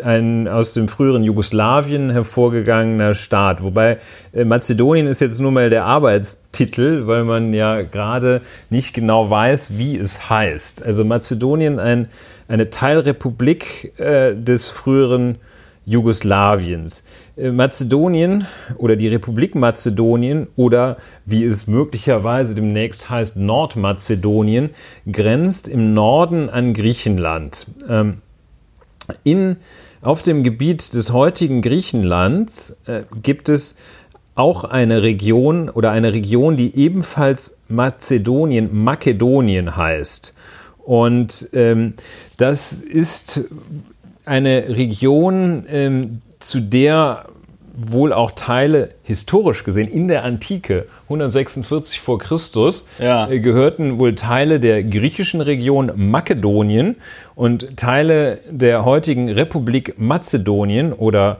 ein 0.03 0.47
aus 0.47 0.73
dem 0.73 0.87
früheren 0.87 1.23
Jugoslawien 1.23 2.11
hervorgegangener 2.11 3.15
Staat. 3.15 3.63
Wobei 3.63 3.97
äh, 4.33 4.45
Mazedonien 4.45 5.07
ist 5.07 5.19
jetzt 5.19 5.39
nur 5.39 5.51
mal 5.51 5.69
der 5.69 5.85
Arbeitstitel, 5.85 7.07
weil 7.07 7.23
man 7.23 7.53
ja 7.53 7.81
gerade 7.81 8.41
nicht 8.69 8.93
genau 8.93 9.29
weiß, 9.29 9.77
wie 9.77 9.97
es 9.97 10.29
heißt. 10.29 10.85
Also 10.85 11.03
Mazedonien, 11.03 11.79
ein, 11.79 12.07
eine 12.47 12.69
Teilrepublik 12.69 13.99
äh, 13.99 14.35
des 14.35 14.69
früheren 14.69 15.37
Jugoslawiens. 15.85 17.03
Äh, 17.39 17.51
Mazedonien 17.51 18.45
oder 18.77 18.95
die 18.95 19.07
Republik 19.07 19.55
Mazedonien 19.55 20.47
oder 20.55 20.97
wie 21.25 21.43
es 21.45 21.67
möglicherweise 21.67 22.55
demnächst 22.55 23.09
heißt 23.09 23.37
Nordmazedonien 23.37 24.71
grenzt 25.11 25.67
im 25.67 25.93
Norden 25.93 26.49
an 26.49 26.73
Griechenland. 26.73 27.67
Ähm, 27.87 28.17
in, 29.23 29.57
auf 30.01 30.21
dem 30.21 30.43
Gebiet 30.43 30.93
des 30.93 31.11
heutigen 31.11 31.61
Griechenlands 31.61 32.77
äh, 32.85 33.03
gibt 33.21 33.49
es 33.49 33.77
auch 34.35 34.63
eine 34.63 35.03
Region 35.03 35.69
oder 35.69 35.91
eine 35.91 36.13
Region, 36.13 36.55
die 36.55 36.75
ebenfalls 36.75 37.57
Mazedonien, 37.67 38.69
Makedonien 38.71 39.75
heißt. 39.75 40.33
Und 40.77 41.49
ähm, 41.53 41.95
das 42.37 42.73
ist 42.73 43.41
eine 44.25 44.69
Region, 44.69 45.65
ähm, 45.67 46.21
zu 46.39 46.61
der 46.61 47.25
wohl 47.79 48.13
auch 48.13 48.31
Teile 48.31 48.89
historisch 49.03 49.63
gesehen 49.63 49.87
in 49.87 50.07
der 50.07 50.23
Antike 50.23 50.85
146 51.03 51.99
vor 52.01 52.19
Christus 52.19 52.87
ja. 52.99 53.29
äh, 53.29 53.39
gehörten 53.39 53.99
wohl 53.99 54.15
Teile 54.15 54.59
der 54.59 54.83
griechischen 54.83 55.41
Region 55.41 55.91
Makedonien 55.95 56.97
und 57.35 57.77
Teile 57.77 58.39
der 58.49 58.85
heutigen 58.85 59.29
Republik 59.29 59.95
Mazedonien 59.97 60.93
oder 60.93 61.37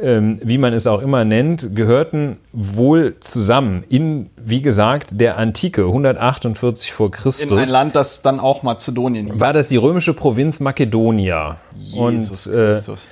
ähm, 0.00 0.38
wie 0.42 0.58
man 0.58 0.72
es 0.72 0.86
auch 0.86 1.02
immer 1.02 1.24
nennt, 1.24 1.74
gehörten 1.74 2.38
wohl 2.52 3.16
zusammen 3.20 3.84
in, 3.88 4.30
wie 4.36 4.62
gesagt, 4.62 5.20
der 5.20 5.36
Antike, 5.36 5.84
148 5.84 6.92
vor 6.92 7.10
Christus. 7.10 7.50
In 7.50 7.58
ein 7.58 7.68
Land, 7.68 7.96
das 7.96 8.22
dann 8.22 8.40
auch 8.40 8.62
Mazedonien 8.62 9.26
hieß. 9.26 9.40
War 9.40 9.52
das 9.52 9.68
die 9.68 9.76
römische 9.76 10.14
Provinz 10.14 10.60
Makedonia. 10.60 11.58
Jesus 11.76 12.46
Und, 12.46 12.54
äh, 12.54 12.66
Christus. 12.66 13.08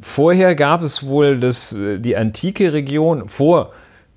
Vorher 0.00 0.54
gab 0.54 0.82
es 0.82 1.06
wohl 1.06 1.38
das, 1.38 1.72
äh, 1.72 1.98
die 1.98 2.16
antike 2.16 2.72
Region 2.72 3.28
vor, 3.28 3.72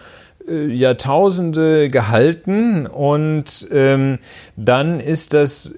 Jahrtausende 0.47 1.89
gehalten 1.89 2.85
und 2.87 3.67
ähm, 3.71 4.19
dann 4.55 4.99
ist 4.99 5.33
das 5.33 5.75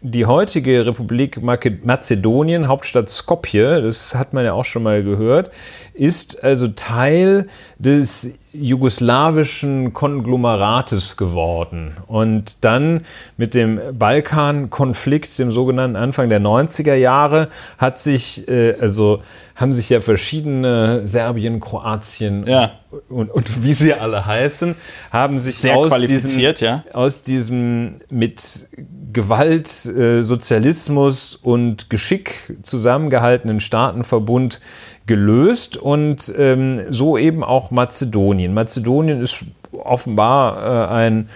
die 0.00 0.26
heutige 0.26 0.84
Republik 0.84 1.42
Mazedonien, 1.42 2.68
Hauptstadt 2.68 3.08
Skopje, 3.08 3.80
das 3.80 4.14
hat 4.14 4.34
man 4.34 4.44
ja 4.44 4.52
auch 4.52 4.66
schon 4.66 4.82
mal 4.82 5.02
gehört, 5.02 5.50
ist 5.94 6.44
also 6.44 6.68
Teil 6.68 7.48
des 7.78 8.34
jugoslawischen 8.54 9.92
Konglomerates 9.92 11.16
geworden. 11.16 11.96
Und 12.06 12.64
dann 12.64 13.02
mit 13.36 13.54
dem 13.54 13.80
Balkankonflikt, 13.92 15.38
dem 15.38 15.50
sogenannten 15.50 15.96
Anfang 15.96 16.28
der 16.28 16.40
90er 16.40 16.94
Jahre, 16.94 17.48
hat 17.78 17.98
sich, 17.98 18.48
äh, 18.48 18.76
also 18.80 19.22
haben 19.56 19.72
sich 19.72 19.88
ja 19.90 20.00
verschiedene 20.00 21.06
Serbien, 21.06 21.60
Kroatien 21.60 22.44
ja. 22.46 22.72
und, 23.08 23.30
und, 23.30 23.62
wie 23.64 23.74
sie 23.74 23.94
alle 23.94 24.26
heißen, 24.26 24.74
haben 25.12 25.38
sich 25.38 25.56
Sehr 25.56 25.76
aus, 25.76 25.92
diesem, 25.94 26.54
ja. 26.58 26.84
aus 26.92 27.22
diesem 27.22 28.00
mit 28.10 28.66
Gewalt, 29.12 29.86
äh, 29.86 30.22
Sozialismus 30.22 31.36
und 31.36 31.88
Geschick 31.88 32.56
zusammengehaltenen 32.64 33.60
Staatenverbund 33.60 34.60
gelöst 35.06 35.76
und 35.76 36.32
ähm, 36.36 36.82
so 36.90 37.18
eben 37.18 37.44
auch 37.44 37.70
Mazedonien. 37.70 38.54
Mazedonien 38.54 39.20
ist 39.20 39.44
offenbar 39.72 40.88
äh, 40.88 40.92
ein 40.92 41.28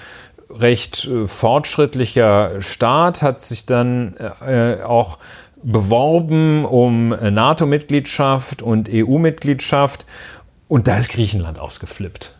recht 0.50 1.06
äh, 1.06 1.26
fortschrittlicher 1.26 2.60
Staat, 2.60 3.22
hat 3.22 3.42
sich 3.42 3.66
dann 3.66 4.16
äh, 4.40 4.82
auch 4.82 5.18
beworben 5.62 6.64
um 6.64 7.08
NATO-Mitgliedschaft 7.08 8.62
und 8.62 8.88
EU-Mitgliedschaft 8.90 10.06
und 10.68 10.86
da 10.86 10.98
ist 10.98 11.10
Griechenland 11.10 11.58
ausgeflippt. 11.58 12.34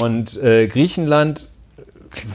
Und 0.00 0.40
äh, 0.42 0.68
Griechenland 0.68 1.48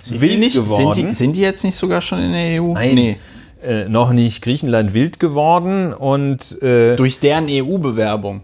sind 0.02 0.22
wild 0.22 0.40
nicht, 0.40 0.56
geworden. 0.56 0.94
Sind 0.94 1.08
die, 1.08 1.14
sind 1.14 1.36
die, 1.36 1.42
jetzt 1.42 1.64
nicht 1.64 1.76
sogar 1.76 2.02
schon 2.02 2.20
in 2.20 2.32
der 2.34 2.62
EU? 2.62 2.74
Nein. 2.74 2.96
Nee 2.96 3.18
äh, 3.66 3.90
noch 3.90 4.12
nicht 4.12 4.42
Griechenland 4.42 4.94
wild 4.94 5.20
geworden 5.20 5.94
und 5.94 6.62
äh, 6.62 6.96
durch 6.96 7.20
deren 7.20 7.48
EU-Bewerbung. 7.50 8.42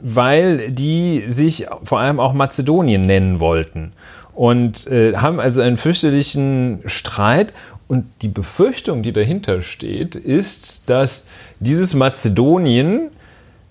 Weil 0.00 0.70
die 0.70 1.24
sich 1.26 1.66
vor 1.82 1.98
allem 1.98 2.20
auch 2.20 2.32
Mazedonien 2.32 3.02
nennen 3.02 3.40
wollten 3.40 3.92
und 4.34 4.86
äh, 4.86 5.16
haben 5.16 5.40
also 5.40 5.60
einen 5.60 5.76
fürchterlichen 5.76 6.80
Streit. 6.86 7.52
Und 7.88 8.04
die 8.22 8.28
Befürchtung, 8.28 9.02
die 9.02 9.12
dahinter 9.12 9.62
steht, 9.62 10.14
ist, 10.14 10.82
dass 10.86 11.26
dieses 11.58 11.94
Mazedonien 11.94 13.08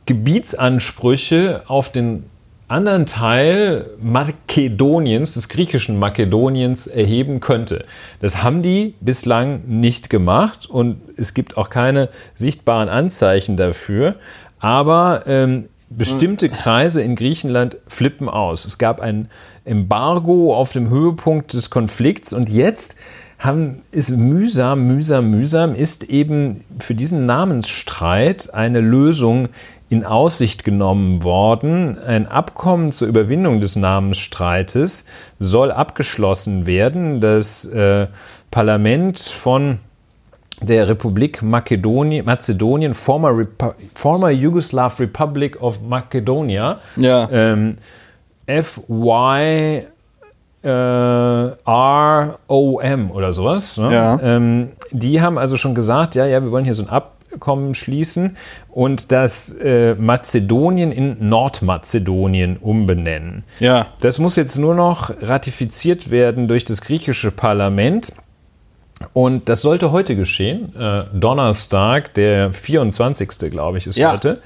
Gebietsansprüche 0.07 1.61
auf 1.67 1.91
den 1.91 2.23
anderen 2.67 3.05
Teil 3.05 3.89
Makedoniens, 4.01 5.35
des 5.35 5.47
griechischen 5.47 5.99
Makedoniens, 5.99 6.87
erheben 6.87 7.39
könnte. 7.39 7.85
Das 8.19 8.43
haben 8.43 8.61
die 8.61 8.95
bislang 8.99 9.61
nicht 9.67 10.09
gemacht 10.09 10.69
und 10.69 11.01
es 11.15 11.33
gibt 11.33 11.57
auch 11.57 11.69
keine 11.69 12.09
sichtbaren 12.35 12.89
Anzeichen 12.89 13.55
dafür. 13.55 14.15
Aber 14.59 15.23
ähm, 15.27 15.69
bestimmte 15.89 16.49
Kreise 16.49 17.01
in 17.01 17.15
Griechenland 17.15 17.77
flippen 17.87 18.27
aus. 18.27 18.65
Es 18.65 18.77
gab 18.77 18.99
ein 18.99 19.29
Embargo 19.63 20.55
auf 20.55 20.73
dem 20.73 20.89
Höhepunkt 20.89 21.53
des 21.53 21.69
Konflikts 21.69 22.33
und 22.33 22.49
jetzt 22.49 22.97
haben, 23.39 23.81
ist 23.91 24.09
mühsam, 24.09 24.87
mühsam, 24.87 25.29
mühsam, 25.29 25.75
ist 25.75 26.05
eben 26.05 26.57
für 26.79 26.95
diesen 26.95 27.25
Namensstreit 27.25 28.53
eine 28.53 28.81
Lösung 28.81 29.49
in 29.89 30.03
Aussicht 30.03 30.63
genommen 30.63 31.23
worden. 31.23 31.97
Ein 31.99 32.27
Abkommen 32.27 32.91
zur 32.91 33.07
Überwindung 33.07 33.61
des 33.61 33.75
Namensstreites 33.75 35.05
soll 35.39 35.71
abgeschlossen 35.71 36.65
werden. 36.65 37.21
Das 37.21 37.63
äh, 37.65 38.07
Parlament 38.51 39.19
von 39.19 39.79
der 40.59 40.87
Republik 40.87 41.43
Makedonien, 41.43 42.25
Mazedonien, 42.25 42.95
former, 42.95 43.37
Repu 43.37 43.73
former 43.93 44.31
Yugoslav 44.31 44.99
Republic 44.99 45.61
of 45.61 45.79
Macedonia, 45.81 46.79
ja. 46.95 47.29
ähm, 47.31 47.75
FY 48.47 49.85
äh, 50.63 50.69
ROM 51.69 53.11
oder 53.11 53.33
sowas. 53.33 53.77
Ne? 53.77 53.93
Ja. 53.93 54.19
Ähm, 54.21 54.69
die 54.91 55.21
haben 55.21 55.37
also 55.37 55.57
schon 55.57 55.75
gesagt, 55.75 56.15
ja, 56.15 56.25
ja, 56.25 56.43
wir 56.43 56.51
wollen 56.51 56.65
hier 56.65 56.75
so 56.75 56.83
ein 56.83 56.89
Ab 56.89 57.17
Abkommen 57.33 57.75
schließen 57.75 58.37
und 58.69 59.11
das 59.11 59.51
äh, 59.53 59.95
Mazedonien 59.95 60.91
in 60.91 61.29
Nordmazedonien 61.29 62.57
umbenennen. 62.57 63.43
Ja. 63.59 63.87
Das 63.99 64.17
muss 64.17 64.35
jetzt 64.37 64.57
nur 64.57 64.75
noch 64.75 65.11
ratifiziert 65.21 66.09
werden 66.09 66.47
durch 66.47 66.65
das 66.65 66.81
griechische 66.81 67.31
Parlament. 67.31 68.13
Und 69.13 69.49
das 69.49 69.61
sollte 69.61 69.91
heute 69.91 70.15
geschehen. 70.15 70.73
Äh, 70.75 71.03
Donnerstag, 71.13 72.15
der 72.15 72.51
24. 72.51 73.51
glaube 73.51 73.77
ich, 73.77 73.85
ist 73.85 73.97
ja. 73.97 74.13
heute. 74.13 74.41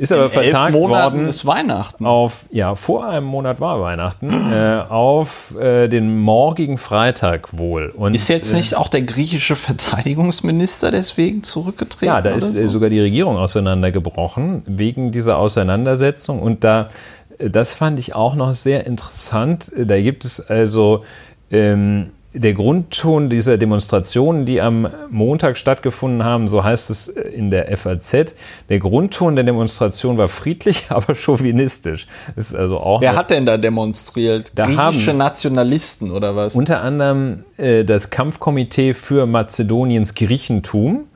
Ist 0.00 0.12
aber 0.12 0.24
In 0.24 0.30
vertagt 0.30 0.72
elf 0.72 0.80
Monaten 0.80 1.16
worden. 1.18 1.28
ist 1.28 1.44
Weihnachten. 1.44 2.06
Auf, 2.06 2.46
ja, 2.50 2.74
vor 2.74 3.06
einem 3.06 3.26
Monat 3.26 3.60
war 3.60 3.82
Weihnachten. 3.82 4.30
äh, 4.50 4.82
auf 4.88 5.54
äh, 5.60 5.88
den 5.88 6.18
morgigen 6.20 6.78
Freitag 6.78 7.58
wohl. 7.58 7.90
Und, 7.90 8.14
ist 8.14 8.28
jetzt 8.30 8.54
nicht 8.54 8.72
äh, 8.72 8.76
auch 8.76 8.88
der 8.88 9.02
griechische 9.02 9.56
Verteidigungsminister 9.56 10.90
deswegen 10.90 11.42
zurückgetreten? 11.42 12.06
Ja, 12.06 12.22
da 12.22 12.30
ist 12.30 12.56
äh, 12.56 12.62
so? 12.62 12.68
sogar 12.68 12.88
die 12.88 12.98
Regierung 12.98 13.36
auseinandergebrochen 13.36 14.62
wegen 14.64 15.12
dieser 15.12 15.36
Auseinandersetzung. 15.36 16.40
Und 16.40 16.64
da, 16.64 16.88
äh, 17.36 17.50
das 17.50 17.74
fand 17.74 17.98
ich 17.98 18.14
auch 18.14 18.34
noch 18.34 18.54
sehr 18.54 18.86
interessant. 18.86 19.70
Da 19.76 20.00
gibt 20.00 20.24
es 20.24 20.40
also 20.40 21.04
ähm, 21.50 22.12
der 22.32 22.52
Grundton 22.52 23.28
dieser 23.28 23.58
Demonstrationen, 23.58 24.46
die 24.46 24.60
am 24.60 24.88
Montag 25.10 25.56
stattgefunden 25.56 26.24
haben, 26.24 26.46
so 26.46 26.62
heißt 26.62 26.90
es 26.90 27.08
in 27.08 27.50
der 27.50 27.76
FAZ, 27.76 28.34
der 28.68 28.78
Grundton 28.78 29.34
der 29.34 29.44
Demonstration 29.44 30.16
war 30.16 30.28
friedlich, 30.28 30.86
aber 30.88 31.14
chauvinistisch. 31.14 32.06
ist 32.36 32.54
also 32.54 32.78
auch 32.78 33.00
Wer 33.00 33.16
hat 33.16 33.30
denn 33.30 33.46
da 33.46 33.56
demonstriert? 33.56 34.52
Da 34.54 34.66
Griechische 34.66 35.12
Nationalisten 35.12 36.10
oder 36.12 36.36
was? 36.36 36.54
Unter 36.54 36.82
anderem 36.82 37.44
äh, 37.56 37.84
das 37.84 38.10
Kampfkomitee 38.10 38.94
für 38.94 39.26
Mazedoniens 39.26 40.14
Griechentum 40.14 41.06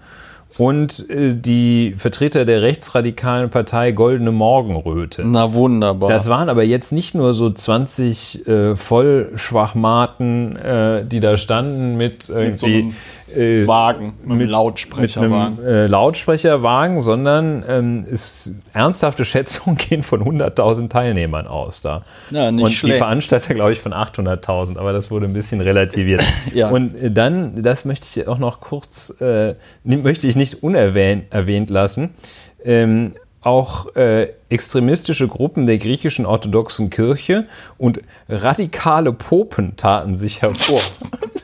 und 0.58 1.08
äh, 1.10 1.34
die 1.34 1.94
Vertreter 1.96 2.44
der 2.44 2.62
rechtsradikalen 2.62 3.50
Partei 3.50 3.92
Goldene 3.92 4.32
Morgenröte. 4.32 5.22
Na 5.24 5.52
wunderbar. 5.52 6.08
Das 6.08 6.28
waren 6.28 6.48
aber 6.48 6.62
jetzt 6.62 6.92
nicht 6.92 7.14
nur 7.14 7.32
so 7.32 7.50
20 7.50 8.46
äh, 8.46 8.76
Vollschwachmaten, 8.76 10.56
äh, 10.56 11.04
die 11.04 11.20
da 11.20 11.36
standen 11.36 11.96
mit 11.96 12.28
irgendwie 12.28 12.82
mit 12.82 12.92
so 12.92 13.23
äh, 13.36 13.66
Wagen, 13.66 14.14
mit, 14.22 14.40
einem 14.40 14.48
Lautsprecherwagen. 14.48 15.56
Mit 15.56 15.64
einem, 15.64 15.74
äh, 15.74 15.86
Lautsprecherwagen, 15.86 17.00
sondern 17.00 17.64
ähm, 17.68 18.06
ist, 18.10 18.54
ernsthafte 18.72 19.24
Schätzungen 19.24 19.76
gehen 19.76 20.02
von 20.02 20.22
100.000 20.22 20.88
Teilnehmern 20.88 21.46
aus 21.46 21.80
da. 21.80 22.02
Ja, 22.30 22.50
nicht 22.50 22.64
Und 22.64 22.72
schlecht. 22.72 22.94
die 22.94 22.98
Veranstalter, 22.98 23.54
glaube 23.54 23.72
ich, 23.72 23.80
von 23.80 23.92
800.000, 23.92 24.78
aber 24.78 24.92
das 24.92 25.10
wurde 25.10 25.26
ein 25.26 25.32
bisschen 25.32 25.60
relativiert. 25.60 26.22
ja. 26.54 26.70
Und 26.70 26.94
äh, 26.94 27.10
dann, 27.10 27.62
das 27.62 27.84
möchte 27.84 28.20
ich 28.20 28.28
auch 28.28 28.38
noch 28.38 28.60
kurz, 28.60 29.14
äh, 29.20 29.54
möchte 29.84 30.26
ich 30.26 30.36
nicht 30.36 30.62
unerwähnt 30.62 31.24
erwähnt 31.30 31.70
lassen, 31.70 32.10
ähm, 32.64 33.12
auch 33.42 33.94
äh, 33.94 34.28
extremistische 34.48 35.28
Gruppen 35.28 35.66
der 35.66 35.78
griechischen 35.78 36.24
orthodoxen 36.24 36.88
Kirche 36.88 37.46
und 37.76 38.00
radikale 38.28 39.12
Popen 39.12 39.76
taten 39.76 40.16
sich 40.16 40.40
hervor. 40.42 40.80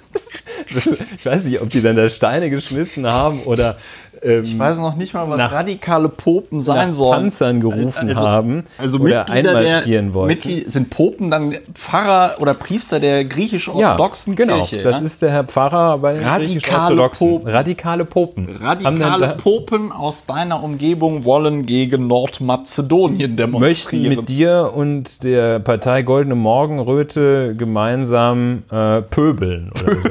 ich 1.17 1.27
weiß 1.27 1.45
nicht, 1.45 1.61
ob 1.61 1.71
die 1.71 1.83
dann 1.83 1.97
da 1.97 2.09
Steine 2.09 2.51
geschmissen 2.51 3.07
haben 3.07 3.43
oder 3.43 3.79
ähm, 4.23 4.45
ich 4.45 4.59
weiß 4.59 4.79
noch 4.79 4.97
nicht 4.97 5.15
mal, 5.15 5.29
was 5.29 5.39
nach, 5.39 5.53
radikale 5.53 6.09
Popen 6.09 6.61
sein 6.61 6.93
sollen. 6.93 7.23
Panzern 7.23 7.61
gerufen 7.61 8.09
also, 8.09 8.21
haben 8.21 8.65
also 8.79 8.99
oder 8.99 9.21
Mitglieder 9.21 9.51
einmarschieren 9.51 10.07
der, 10.07 10.15
wollten. 10.15 10.29
Mitglied, 10.29 10.71
sind 10.71 10.91
Popen 10.91 11.31
dann 11.31 11.57
Pfarrer 11.75 12.37
oder 12.41 12.55
Priester 12.55 13.01
der 13.01 13.25
griechisch-orthodoxen 13.25 14.35
ja, 14.35 14.45
genau. 14.45 14.57
Kirche? 14.57 14.83
Das 14.83 14.99
ja? 14.99 15.07
ist 15.07 15.23
der 15.23 15.31
Herr 15.31 15.45
Pfarrer 15.45 15.99
bei 15.99 16.15
den 16.15 16.25
Radikale 16.25 17.09
Popen. 17.09 17.49
Radikale 17.49 18.05
Popen. 18.05 18.49
Radikale 18.61 19.37
Popen 19.37 19.93
aus 19.93 20.27
deiner 20.27 20.63
Umgebung 20.63 21.25
wollen 21.25 21.65
gegen 21.65 22.07
Nordmazedonien 22.07 23.37
demonstrieren. 23.37 24.03
Möchten 24.03 24.21
mit 24.21 24.29
dir 24.29 24.73
und 24.75 25.25
der 25.25 25.61
Partei 25.61 26.03
Goldene 26.03 26.35
Morgenröte 26.35 27.55
gemeinsam 27.57 28.65
äh, 28.71 29.03
pöbeln 29.03 29.71
oder 29.83 29.95
so. 30.01 30.09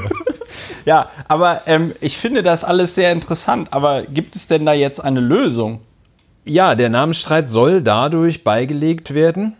ja, 0.85 1.09
aber 1.27 1.61
ähm, 1.67 1.93
ich 2.01 2.17
finde 2.17 2.43
das 2.43 2.63
alles 2.63 2.95
sehr 2.95 3.11
interessant. 3.11 3.69
Aber 3.71 3.98
gibt 4.01 4.35
es 4.35 4.47
denn 4.47 4.65
da 4.65 4.73
jetzt 4.73 4.99
eine 4.99 5.19
Lösung? 5.19 5.81
Ja, 6.45 6.75
der 6.75 6.89
Namensstreit 6.89 7.47
soll 7.47 7.81
dadurch 7.81 8.43
beigelegt 8.43 9.13
werden. 9.13 9.53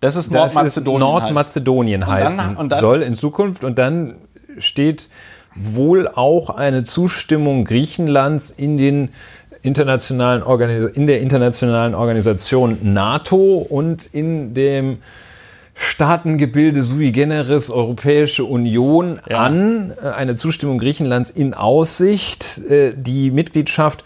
Das 0.00 0.16
ist 0.16 0.30
Nordmazedonien. 0.30 1.00
Nordmazedonien 1.00 2.06
heißt. 2.06 2.38
heißen. 2.38 2.56
Und 2.56 2.70
dann, 2.70 2.78
und 2.78 2.80
soll 2.80 3.02
in 3.02 3.14
Zukunft. 3.14 3.64
Und 3.64 3.78
dann 3.78 4.16
steht 4.58 5.08
wohl 5.54 6.08
auch 6.08 6.50
eine 6.50 6.84
Zustimmung 6.84 7.64
Griechenlands 7.64 8.50
in 8.50 8.76
den 8.76 9.10
internationalen 9.62 10.42
in 10.94 11.06
der 11.06 11.20
internationalen 11.20 11.94
Organisation 11.94 12.78
NATO 12.82 13.56
und 13.58 14.06
in 14.06 14.54
dem 14.54 14.98
Staatengebilde 15.78 16.82
sui 16.82 17.12
generis 17.12 17.68
Europäische 17.68 18.44
Union 18.44 19.20
ja. 19.28 19.44
an, 19.44 19.92
äh, 20.02 20.08
eine 20.08 20.34
Zustimmung 20.34 20.78
Griechenlands 20.78 21.28
in 21.28 21.52
Aussicht, 21.52 22.58
äh, 22.68 22.94
die 22.96 23.30
Mitgliedschaft 23.30 24.02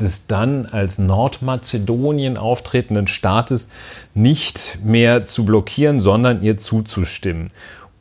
des 0.00 0.26
dann 0.26 0.66
als 0.66 0.98
Nordmazedonien 0.98 2.38
auftretenden 2.38 3.06
Staates 3.06 3.68
nicht 4.14 4.78
mehr 4.82 5.26
zu 5.26 5.44
blockieren, 5.44 6.00
sondern 6.00 6.42
ihr 6.42 6.56
zuzustimmen. 6.56 7.48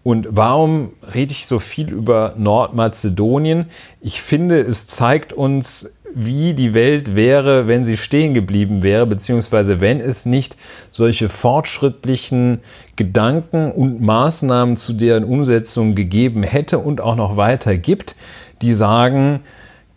Und 0.01 0.29
warum 0.31 0.93
rede 1.13 1.33
ich 1.33 1.45
so 1.45 1.59
viel 1.59 1.91
über 1.91 2.33
Nordmazedonien? 2.37 3.65
Ich 3.99 4.21
finde, 4.21 4.61
es 4.61 4.87
zeigt 4.87 5.33
uns, 5.33 5.91
wie 6.13 6.53
die 6.53 6.73
Welt 6.73 7.15
wäre, 7.15 7.67
wenn 7.67 7.85
sie 7.85 7.97
stehen 7.97 8.33
geblieben 8.33 8.83
wäre, 8.83 9.05
beziehungsweise 9.05 9.81
wenn 9.81 9.99
es 9.99 10.25
nicht 10.25 10.57
solche 10.91 11.29
fortschrittlichen 11.29 12.59
Gedanken 12.95 13.71
und 13.71 14.01
Maßnahmen 14.01 14.77
zu 14.77 14.93
deren 14.93 15.23
Umsetzung 15.23 15.95
gegeben 15.95 16.43
hätte 16.43 16.79
und 16.79 17.01
auch 17.01 17.15
noch 17.15 17.37
weiter 17.37 17.77
gibt, 17.77 18.15
die 18.61 18.73
sagen, 18.73 19.41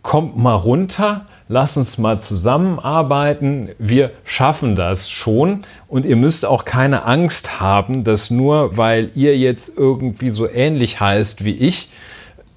kommt 0.01 0.37
mal 0.37 0.55
runter, 0.55 1.25
lasst 1.47 1.77
uns 1.77 1.97
mal 1.97 2.21
zusammenarbeiten, 2.21 3.69
wir 3.79 4.11
schaffen 4.23 4.75
das 4.75 5.09
schon 5.09 5.61
und 5.87 6.05
ihr 6.05 6.15
müsst 6.15 6.45
auch 6.45 6.65
keine 6.65 7.05
Angst 7.05 7.59
haben, 7.59 8.03
dass 8.03 8.29
nur 8.29 8.77
weil 8.77 9.09
ihr 9.15 9.37
jetzt 9.37 9.71
irgendwie 9.75 10.29
so 10.29 10.49
ähnlich 10.49 10.99
heißt 10.99 11.45
wie 11.45 11.55
ich, 11.55 11.89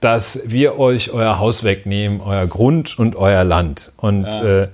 dass 0.06 0.42
wir 0.46 0.78
euch 0.78 1.10
euer 1.10 1.40
Haus 1.40 1.64
wegnehmen, 1.64 2.20
euer 2.20 2.46
Grund 2.46 2.96
und 2.96 3.16
euer 3.16 3.42
Land. 3.42 3.90
Und 3.96 4.22
ja. 4.22 4.62
äh, 4.62 4.68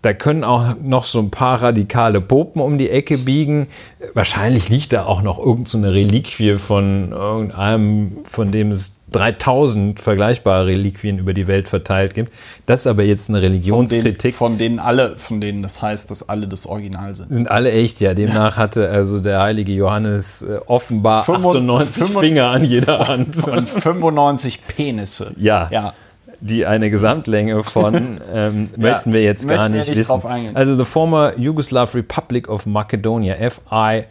da 0.00 0.14
können 0.14 0.42
auch 0.42 0.74
noch 0.82 1.04
so 1.04 1.18
ein 1.18 1.30
paar 1.30 1.62
radikale 1.62 2.22
Popen 2.22 2.62
um 2.62 2.78
die 2.78 2.88
Ecke 2.88 3.18
biegen. 3.18 3.66
Wahrscheinlich 4.14 4.70
liegt 4.70 4.94
da 4.94 5.04
auch 5.04 5.20
noch 5.20 5.38
irgendeine 5.38 5.88
so 5.88 5.92
Reliquie 5.92 6.56
von 6.56 7.12
irgendeinem, 7.12 8.20
von 8.24 8.52
dem 8.52 8.72
es 8.72 8.96
3000 9.12 10.00
vergleichbare 10.00 10.66
Reliquien 10.66 11.18
über 11.18 11.34
die 11.34 11.46
Welt 11.46 11.68
verteilt 11.68 12.14
gibt. 12.14 12.32
Das 12.66 12.80
ist 12.80 12.86
aber 12.86 13.02
jetzt 13.02 13.28
eine 13.28 13.42
Religionskritik. 13.42 14.34
Von 14.34 14.58
denen, 14.58 14.78
von 14.78 14.78
denen 14.78 14.78
alle, 14.78 15.16
von 15.16 15.40
denen 15.40 15.62
das 15.62 15.82
heißt, 15.82 16.10
dass 16.10 16.28
alle 16.28 16.46
das 16.46 16.66
Original 16.66 17.14
sind. 17.14 17.32
Sind 17.34 17.50
alle 17.50 17.72
echt, 17.72 18.00
ja. 18.00 18.14
Demnach 18.14 18.56
hatte 18.56 18.88
also 18.88 19.20
der 19.20 19.40
heilige 19.40 19.72
Johannes 19.72 20.42
äh, 20.42 20.58
offenbar 20.66 21.28
98 21.28 22.04
Finger 22.04 22.48
an 22.48 22.64
jeder 22.64 23.08
Hand. 23.08 23.36
Und 23.46 23.68
95 23.68 24.66
Penisse. 24.66 25.32
Ja. 25.36 25.68
ja 25.70 25.92
die 26.40 26.66
eine 26.66 26.90
Gesamtlänge 26.90 27.62
von 27.62 27.94
ähm, 28.34 28.70
ja, 28.72 28.78
möchten 28.78 29.12
wir 29.12 29.22
jetzt 29.22 29.46
gar 29.46 29.68
nicht, 29.68 29.88
nicht 29.88 29.98
wissen. 29.98 30.22
Also 30.54 30.74
the 30.74 30.84
former 30.84 31.38
Yugoslav 31.38 31.94
Republic 31.94 32.48
of 32.48 32.66
Macedonia, 32.66 33.36
FI 33.50 34.04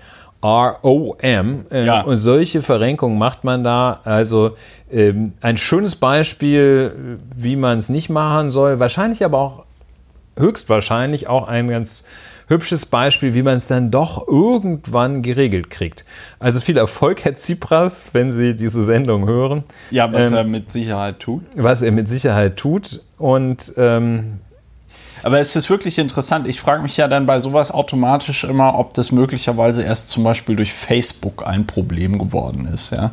ROM. 0.43 1.65
Äh, 1.71 1.85
ja. 1.85 2.01
Und 2.01 2.17
solche 2.17 2.61
Verrenkungen 2.61 3.17
macht 3.17 3.43
man 3.43 3.63
da. 3.63 3.99
Also 4.03 4.55
ähm, 4.91 5.33
ein 5.41 5.57
schönes 5.57 5.95
Beispiel, 5.95 7.19
wie 7.35 7.55
man 7.55 7.77
es 7.77 7.89
nicht 7.89 8.09
machen 8.09 8.51
soll. 8.51 8.79
Wahrscheinlich 8.79 9.23
aber 9.25 9.37
auch, 9.37 9.63
höchstwahrscheinlich 10.37 11.27
auch 11.27 11.47
ein 11.47 11.67
ganz 11.67 12.05
hübsches 12.47 12.85
Beispiel, 12.85 13.33
wie 13.33 13.43
man 13.43 13.57
es 13.57 13.67
dann 13.67 13.91
doch 13.91 14.27
irgendwann 14.27 15.21
geregelt 15.21 15.69
kriegt. 15.69 16.03
Also 16.39 16.59
viel 16.59 16.77
Erfolg, 16.77 17.23
Herr 17.23 17.35
Tsipras, 17.35 18.09
wenn 18.13 18.31
Sie 18.31 18.55
diese 18.55 18.83
Sendung 18.83 19.27
hören. 19.27 19.63
Ja, 19.91 20.11
was 20.11 20.31
ähm, 20.31 20.37
er 20.37 20.43
mit 20.45 20.71
Sicherheit 20.71 21.19
tut. 21.19 21.43
Was 21.55 21.81
er 21.81 21.91
mit 21.91 22.07
Sicherheit 22.07 22.57
tut. 22.57 23.01
Und 23.17 23.73
ähm, 23.77 24.39
aber 25.23 25.39
es 25.39 25.55
ist 25.55 25.69
wirklich 25.69 25.97
interessant. 25.97 26.47
Ich 26.47 26.59
frage 26.59 26.81
mich 26.81 26.97
ja 26.97 27.07
dann 27.07 27.25
bei 27.25 27.39
sowas 27.39 27.71
automatisch 27.71 28.43
immer, 28.43 28.77
ob 28.77 28.93
das 28.93 29.11
möglicherweise 29.11 29.83
erst 29.83 30.09
zum 30.09 30.23
Beispiel 30.23 30.55
durch 30.55 30.73
Facebook 30.73 31.45
ein 31.45 31.67
Problem 31.67 32.17
geworden 32.17 32.67
ist. 32.73 32.91
Ja? 32.91 33.11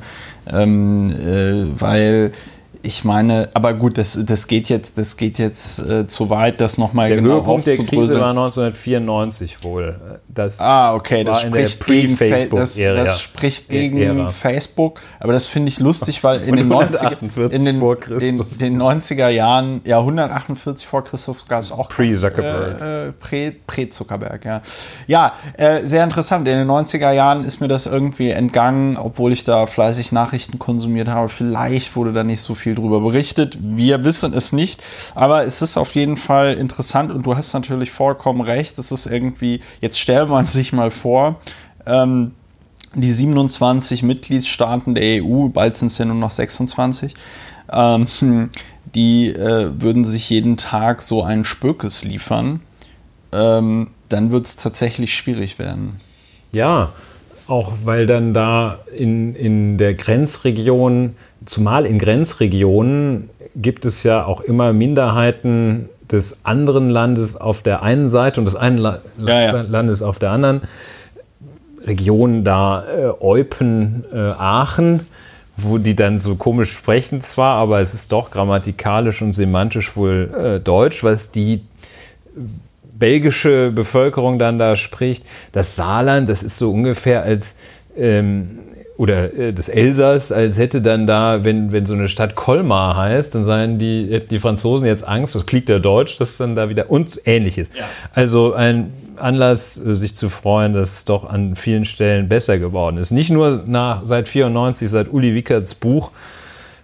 Ähm, 0.50 1.10
äh, 1.10 1.80
weil 1.80 2.32
ich 2.86 3.04
meine, 3.04 3.48
aber 3.52 3.74
gut, 3.74 3.98
das, 3.98 4.16
das 4.24 4.46
geht 4.46 4.68
jetzt, 4.68 4.96
das 4.96 5.16
geht 5.16 5.38
jetzt 5.38 5.80
äh, 5.80 6.06
zu 6.06 6.30
weit, 6.30 6.60
das 6.60 6.78
nochmal 6.78 7.10
genau 7.10 7.22
Der 7.22 7.34
Höhepunkt 7.34 7.66
der 7.66 7.76
Krise 7.78 8.20
war 8.20 8.30
1994 8.30 9.64
wohl. 9.64 10.20
Das 10.28 10.60
ah, 10.60 10.94
okay, 10.94 11.24
das 11.24 11.42
spricht 11.42 11.84
gegen, 11.86 12.16
Facebook 12.16 12.60
das, 12.60 12.76
das 12.76 13.20
spricht 13.20 13.68
gegen 13.68 13.98
Ära. 13.98 14.28
Facebook, 14.28 15.00
aber 15.18 15.32
das 15.32 15.46
finde 15.46 15.68
ich 15.70 15.80
lustig, 15.80 16.22
weil 16.22 16.42
in 16.42 16.54
den, 16.56 16.72
90er, 16.72 17.50
in 17.50 17.64
den, 17.64 17.80
den, 17.80 18.58
den 18.60 18.80
90er 18.80 19.28
Jahren, 19.30 19.80
ja 19.84 19.98
148 19.98 20.86
vor 20.86 21.02
Christus 21.02 21.46
gab 21.48 21.62
es 21.62 21.72
auch 21.72 21.88
Pre-Zuckerberg. 21.88 22.80
Äh, 22.80 23.48
äh, 23.48 23.52
Pre-Zuckerberg, 23.66 24.44
ja. 24.44 24.62
Ja, 25.08 25.32
äh, 25.54 25.82
sehr 25.82 26.04
interessant. 26.04 26.46
In 26.46 26.56
den 26.56 26.68
90er 26.68 27.10
Jahren 27.10 27.42
ist 27.42 27.60
mir 27.60 27.68
das 27.68 27.86
irgendwie 27.86 28.30
entgangen, 28.30 28.96
obwohl 28.96 29.32
ich 29.32 29.42
da 29.42 29.66
fleißig 29.66 30.12
Nachrichten 30.12 30.60
konsumiert 30.60 31.08
habe. 31.08 31.28
Vielleicht 31.28 31.96
wurde 31.96 32.12
da 32.12 32.22
nicht 32.22 32.42
so 32.42 32.54
viel 32.54 32.75
drüber 32.76 33.00
berichtet. 33.00 33.58
Wir 33.60 34.04
wissen 34.04 34.32
es 34.34 34.52
nicht, 34.52 34.82
aber 35.14 35.44
es 35.44 35.62
ist 35.62 35.76
auf 35.76 35.94
jeden 35.94 36.16
Fall 36.16 36.54
interessant 36.54 37.10
und 37.10 37.26
du 37.26 37.36
hast 37.36 37.52
natürlich 37.52 37.90
vollkommen 37.90 38.40
recht. 38.40 38.78
Es 38.78 38.92
ist 38.92 39.06
irgendwie, 39.06 39.60
jetzt 39.80 39.98
stellt 39.98 40.28
man 40.28 40.46
sich 40.46 40.72
mal 40.72 40.90
vor, 40.90 41.40
ähm, 41.86 42.32
die 42.94 43.12
27 43.12 44.02
Mitgliedstaaten 44.02 44.94
der 44.94 45.22
EU, 45.22 45.48
bald 45.48 45.76
sind 45.76 45.88
es 45.88 45.98
ja 45.98 46.04
nur 46.04 46.16
noch 46.16 46.30
26, 46.30 47.14
ähm, 47.72 48.06
die 48.94 49.28
äh, 49.28 49.70
würden 49.80 50.04
sich 50.04 50.30
jeden 50.30 50.56
Tag 50.56 51.02
so 51.02 51.22
einen 51.22 51.44
Spökes 51.44 52.04
liefern. 52.04 52.60
Ähm, 53.32 53.90
dann 54.08 54.30
wird 54.30 54.46
es 54.46 54.56
tatsächlich 54.56 55.14
schwierig 55.14 55.58
werden. 55.58 55.90
Ja, 56.52 56.92
Auch 57.48 57.72
weil 57.84 58.06
dann 58.06 58.34
da 58.34 58.80
in, 58.96 59.34
in 59.34 59.78
der 59.78 59.94
Grenzregion, 59.94 61.16
zumal 61.44 61.86
in 61.86 61.98
Grenzregionen, 61.98 63.30
gibt 63.54 63.84
es 63.84 64.02
ja 64.02 64.24
auch 64.24 64.40
immer 64.40 64.72
Minderheiten 64.72 65.88
des 66.10 66.44
anderen 66.44 66.88
Landes 66.88 67.36
auf 67.36 67.62
der 67.62 67.82
einen 67.82 68.08
Seite 68.08 68.40
und 68.40 68.44
des 68.44 68.54
einen 68.54 68.78
La 68.78 69.00
Ja, 69.18 69.42
ja. 69.42 69.60
Landes 69.62 70.02
auf 70.02 70.18
der 70.18 70.30
anderen. 70.30 70.60
Region 71.84 72.44
da 72.44 72.84
äh, 72.84 73.12
Eupen, 73.20 74.04
äh, 74.12 74.16
Aachen, 74.16 75.06
wo 75.56 75.78
die 75.78 75.94
dann 75.94 76.18
so 76.18 76.34
komisch 76.36 76.72
sprechen 76.72 77.22
zwar, 77.22 77.56
aber 77.56 77.80
es 77.80 77.94
ist 77.94 78.12
doch 78.12 78.30
grammatikalisch 78.30 79.22
und 79.22 79.32
semantisch 79.32 79.96
wohl 79.96 80.30
äh, 80.36 80.60
Deutsch, 80.60 81.02
was 81.04 81.30
die 81.30 81.62
belgische 82.98 83.70
Bevölkerung 83.70 84.38
dann 84.38 84.58
da 84.58 84.76
spricht. 84.76 85.24
Das 85.52 85.76
Saarland, 85.76 86.28
das 86.28 86.42
ist 86.42 86.58
so 86.58 86.72
ungefähr 86.72 87.22
als 87.22 87.54
ähm, 87.96 88.58
oder 88.96 89.32
äh, 89.34 89.52
das 89.52 89.68
Elsass, 89.68 90.32
als 90.32 90.58
hätte 90.58 90.82
dann 90.82 91.06
da, 91.06 91.44
wenn, 91.44 91.72
wenn 91.72 91.86
so 91.86 91.94
eine 91.94 92.08
Stadt 92.08 92.34
Colmar 92.34 92.96
heißt, 92.96 93.34
dann 93.34 93.44
seien 93.44 93.78
die, 93.78 94.08
hätten 94.10 94.28
die 94.30 94.38
Franzosen 94.38 94.86
jetzt 94.86 95.06
Angst, 95.06 95.34
das 95.34 95.46
klingt 95.46 95.68
ja 95.68 95.78
deutsch, 95.78 96.18
dass 96.18 96.36
dann 96.36 96.56
da 96.56 96.68
wieder 96.68 96.90
und 96.90 97.20
ähnliches. 97.24 97.70
Also 98.12 98.54
ein 98.54 98.92
Anlass, 99.16 99.78
äh, 99.78 99.94
sich 99.94 100.16
zu 100.16 100.28
freuen, 100.28 100.72
dass 100.72 100.94
es 100.94 101.04
doch 101.04 101.28
an 101.28 101.56
vielen 101.56 101.84
Stellen 101.84 102.28
besser 102.28 102.58
geworden 102.58 102.98
ist. 102.98 103.10
Nicht 103.10 103.30
nur 103.30 103.62
nach, 103.66 104.04
seit 104.04 104.28
94, 104.28 104.90
seit 104.90 105.12
Uli 105.12 105.34
Wickerts 105.34 105.74
Buch, 105.74 106.10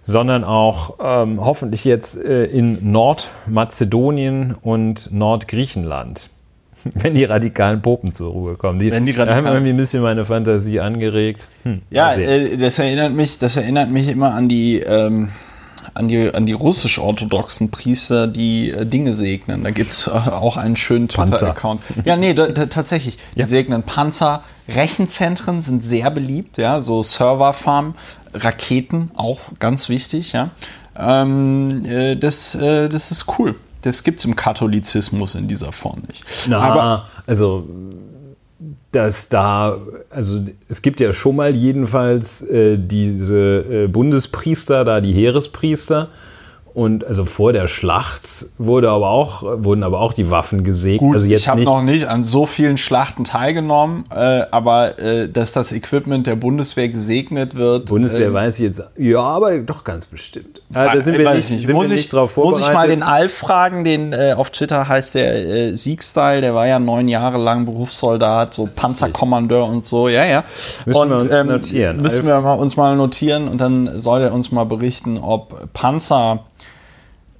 sondern 0.05 0.43
auch 0.43 0.95
ähm, 1.01 1.43
hoffentlich 1.43 1.85
jetzt 1.85 2.17
äh, 2.21 2.45
in 2.45 2.91
Nordmazedonien 2.91 4.55
und 4.61 5.11
Nordgriechenland. 5.11 6.29
Wenn 6.93 7.15
die 7.15 7.23
radikalen 7.23 7.81
Popen 7.81 8.13
zur 8.13 8.31
Ruhe 8.31 8.55
kommen. 8.55 8.79
Die, 8.79 8.91
Wenn 8.91 9.05
die 9.05 9.15
haben 9.15 9.45
irgendwie 9.45 9.69
ein 9.71 9.77
bisschen 9.77 10.03
meine 10.03 10.25
Fantasie 10.25 10.79
angeregt. 10.79 11.47
Hm, 11.63 11.81
Ja, 11.89 12.13
äh, 12.13 12.57
das 12.57 12.79
erinnert 12.79 13.13
mich, 13.13 13.39
das 13.39 13.55
erinnert 13.57 13.89
mich 13.89 14.09
immer 14.09 14.33
an 14.33 14.49
die, 14.49 14.79
ähm, 14.79 15.29
an 15.95 16.07
die, 16.07 16.33
an 16.33 16.45
die 16.45 16.53
russisch-orthodoxen 16.53 17.69
Priester, 17.71 18.27
die 18.27 18.71
äh, 18.71 18.85
Dinge 18.85 19.13
segnen. 19.13 19.63
Da 19.63 19.71
gibt's 19.71 20.07
äh, 20.07 20.11
auch 20.11 20.57
einen 20.57 20.75
schönen. 20.75 21.07
Twitter-Account. 21.07 21.81
Ja, 22.05 22.15
nee, 22.15 22.33
da, 22.33 22.47
da, 22.47 22.65
tatsächlich. 22.65 23.17
Die 23.35 23.39
Ja. 23.41 23.47
segnen 23.47 23.83
Panzer. 23.83 24.43
Rechenzentren 24.69 25.59
sind 25.61 25.83
sehr 25.83 26.09
beliebt, 26.09 26.57
ja, 26.57 26.81
so 26.81 27.03
Serverfarm, 27.03 27.95
Raketen 28.33 29.11
auch 29.15 29.39
ganz 29.59 29.89
wichtig, 29.89 30.31
ja. 30.33 30.51
Ähm, 30.97 31.81
äh, 31.85 32.15
das, 32.15 32.55
äh, 32.55 32.87
das 32.87 33.11
ist 33.11 33.25
cool. 33.37 33.55
Das 33.83 34.03
gibt's 34.03 34.25
im 34.25 34.35
Katholizismus 34.35 35.35
in 35.35 35.47
dieser 35.47 35.71
Form 35.71 35.99
nicht. 36.07 36.23
Na, 36.49 36.59
Aber 36.59 37.07
also 37.27 37.67
dass 38.91 39.27
da, 39.27 39.77
also 40.09 40.39
es 40.69 40.81
gibt 40.81 40.99
ja 40.99 41.13
schon 41.13 41.35
mal 41.35 41.55
jedenfalls 41.55 42.41
äh, 42.43 42.77
diese 42.77 43.65
äh, 43.69 43.87
Bundespriester, 43.87 44.83
da 44.85 45.01
die 45.01 45.13
Heerespriester. 45.13 46.09
Und 46.73 47.05
also 47.05 47.25
vor 47.25 47.53
der 47.53 47.67
Schlacht 47.67 48.47
wurde 48.57 48.89
aber 48.89 49.09
auch, 49.09 49.43
wurden 49.43 49.83
aber 49.83 49.99
auch 49.99 50.11
die 50.11 50.31
Waffen 50.31 50.63
gesegnet. 50.63 50.99
Gut, 51.01 51.15
also 51.15 51.27
ich 51.27 51.47
habe 51.47 51.59
nicht, 51.59 51.67
noch 51.67 51.83
nicht 51.83 52.07
an 52.07 52.23
so 52.23 52.47
vielen 52.47 52.77
Schlachten 52.77 53.25
teilgenommen, 53.25 54.05
äh, 54.09 54.41
aber 54.49 54.97
äh, 54.97 55.29
dass 55.29 55.51
das 55.51 55.71
Equipment 55.71 56.25
der 56.25 56.35
Bundeswehr 56.35 56.89
gesegnet 56.89 57.53
wird. 57.53 57.85
Bundeswehr 57.85 58.29
äh, 58.29 58.33
weiß 58.33 58.55
ich 58.55 58.65
jetzt, 58.65 58.81
ja, 58.97 59.21
aber 59.21 59.59
doch 59.59 59.83
ganz 59.83 60.07
bestimmt. 60.07 60.61
Ah, 60.73 60.91
da 60.95 60.99
sind 60.99 61.19
wir 61.19 61.31
nicht, 61.35 61.51
ich 61.51 61.67
sind 61.67 61.75
muss 61.75 61.89
wir 61.89 61.95
ich, 61.95 62.01
nicht 62.01 62.13
drauf 62.13 62.35
Muss 62.37 62.59
vorbereitet. 62.59 62.67
ich 62.69 62.73
mal 62.73 62.87
den 62.87 63.03
Alf 63.03 63.37
fragen, 63.37 63.83
den 63.83 64.11
äh, 64.11 64.33
auf 64.35 64.49
Twitter 64.49 64.87
heißt 64.87 65.13
der 65.13 65.35
äh, 65.35 65.75
Siegstyle, 65.75 66.41
der 66.41 66.55
war 66.55 66.65
ja 66.65 66.79
neun 66.79 67.07
Jahre 67.07 67.37
lang 67.37 67.65
Berufssoldat, 67.65 68.55
so 68.55 68.67
Panzerkommandeur 68.75 69.67
und 69.67 69.85
so, 69.85 70.07
ja, 70.07 70.25
ja. 70.25 70.43
Müssen 70.87 70.99
und, 70.99 71.09
wir 71.09 71.21
uns 71.21 71.49
notieren. 71.49 71.97
Müssen 71.97 72.25
wir 72.25 72.41
mal, 72.41 72.53
uns 72.53 72.77
mal 72.77 72.95
notieren 72.95 73.47
und 73.47 73.61
dann 73.61 73.99
soll 73.99 74.23
er 74.23 74.33
uns 74.33 74.51
mal 74.51 74.65
berichten, 74.65 75.19
ob 75.19 75.71
Panzer 75.73 76.45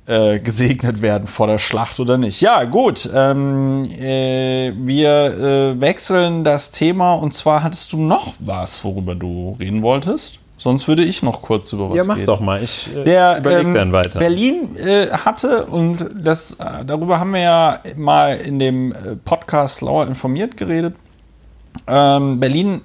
äh, 0.06 0.40
gesegnet 0.40 1.02
werden 1.02 1.28
vor 1.28 1.48
der 1.48 1.58
Schlacht 1.58 2.00
oder 2.00 2.18
nicht. 2.18 2.42
Ja, 2.42 2.66
gut. 2.66 3.10
Ähm, 3.14 3.90
äh, 3.92 4.74
wir 4.76 5.10
äh, 5.78 5.82
wechseln 5.82 6.44
das 6.44 6.72
Thema 6.72 7.14
und 7.14 7.34
zwar 7.34 7.64
hattest 7.64 7.94
du 7.94 7.98
noch 7.98 8.34
was, 8.40 8.84
worüber 8.84 9.16
du 9.16 9.56
reden 9.60 9.82
wolltest. 9.82 10.40
Sonst 10.58 10.88
würde 10.88 11.04
ich 11.04 11.24
noch 11.24 11.42
kurz 11.42 11.74
über 11.74 11.90
was 11.90 11.98
ja, 11.98 12.04
mach 12.06 12.16
reden. 12.16 12.26
doch 12.26 12.40
mal. 12.40 12.62
Ich 12.62 12.90
äh, 12.96 13.04
Der 13.04 13.40
überleg 13.40 13.66
ähm, 13.66 13.74
dann 13.74 13.94
weiter. 13.94 14.20
Berlin 14.20 14.76
äh, 14.78 15.08
hatte 15.10 15.66
und 15.66 16.10
das 16.16 16.58
darüber 16.86 17.20
haben 17.20 17.32
wir 17.32 17.42
ja 17.42 17.80
mal 17.96 18.36
in 18.38 18.60
dem 18.60 18.94
Podcast 19.26 19.82
Lauer 19.82 20.08
informiert 20.08 20.58
geredet. 20.58 20.96
Ähm, 21.88 22.40
Berlin 22.40 22.82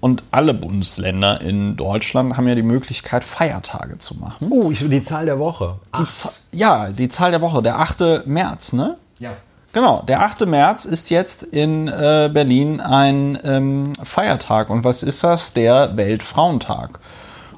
und 0.00 0.22
alle 0.30 0.54
Bundesländer 0.54 1.40
in 1.40 1.76
Deutschland 1.76 2.36
haben 2.36 2.46
ja 2.48 2.54
die 2.54 2.62
Möglichkeit 2.62 3.24
Feiertage 3.24 3.98
zu 3.98 4.16
machen. 4.16 4.48
Oh, 4.50 4.70
ich 4.70 4.80
will 4.80 4.88
die 4.88 5.02
Zahl 5.02 5.26
der 5.26 5.38
Woche. 5.38 5.76
Die 5.96 6.58
ja, 6.58 6.90
die 6.90 7.08
Zahl 7.08 7.30
der 7.30 7.40
Woche, 7.40 7.62
der 7.62 7.78
8. 7.78 8.26
März, 8.26 8.72
ne? 8.72 8.96
Ja. 9.18 9.32
Genau, 9.72 10.02
der 10.02 10.22
8. 10.22 10.46
März 10.46 10.84
ist 10.86 11.10
jetzt 11.10 11.42
in 11.42 11.88
äh, 11.88 12.30
Berlin 12.32 12.80
ein 12.80 13.38
ähm, 13.44 13.92
Feiertag. 14.02 14.70
Und 14.70 14.84
was 14.84 15.02
ist 15.02 15.22
das? 15.24 15.52
Der 15.52 15.96
Weltfrauentag. 15.96 17.00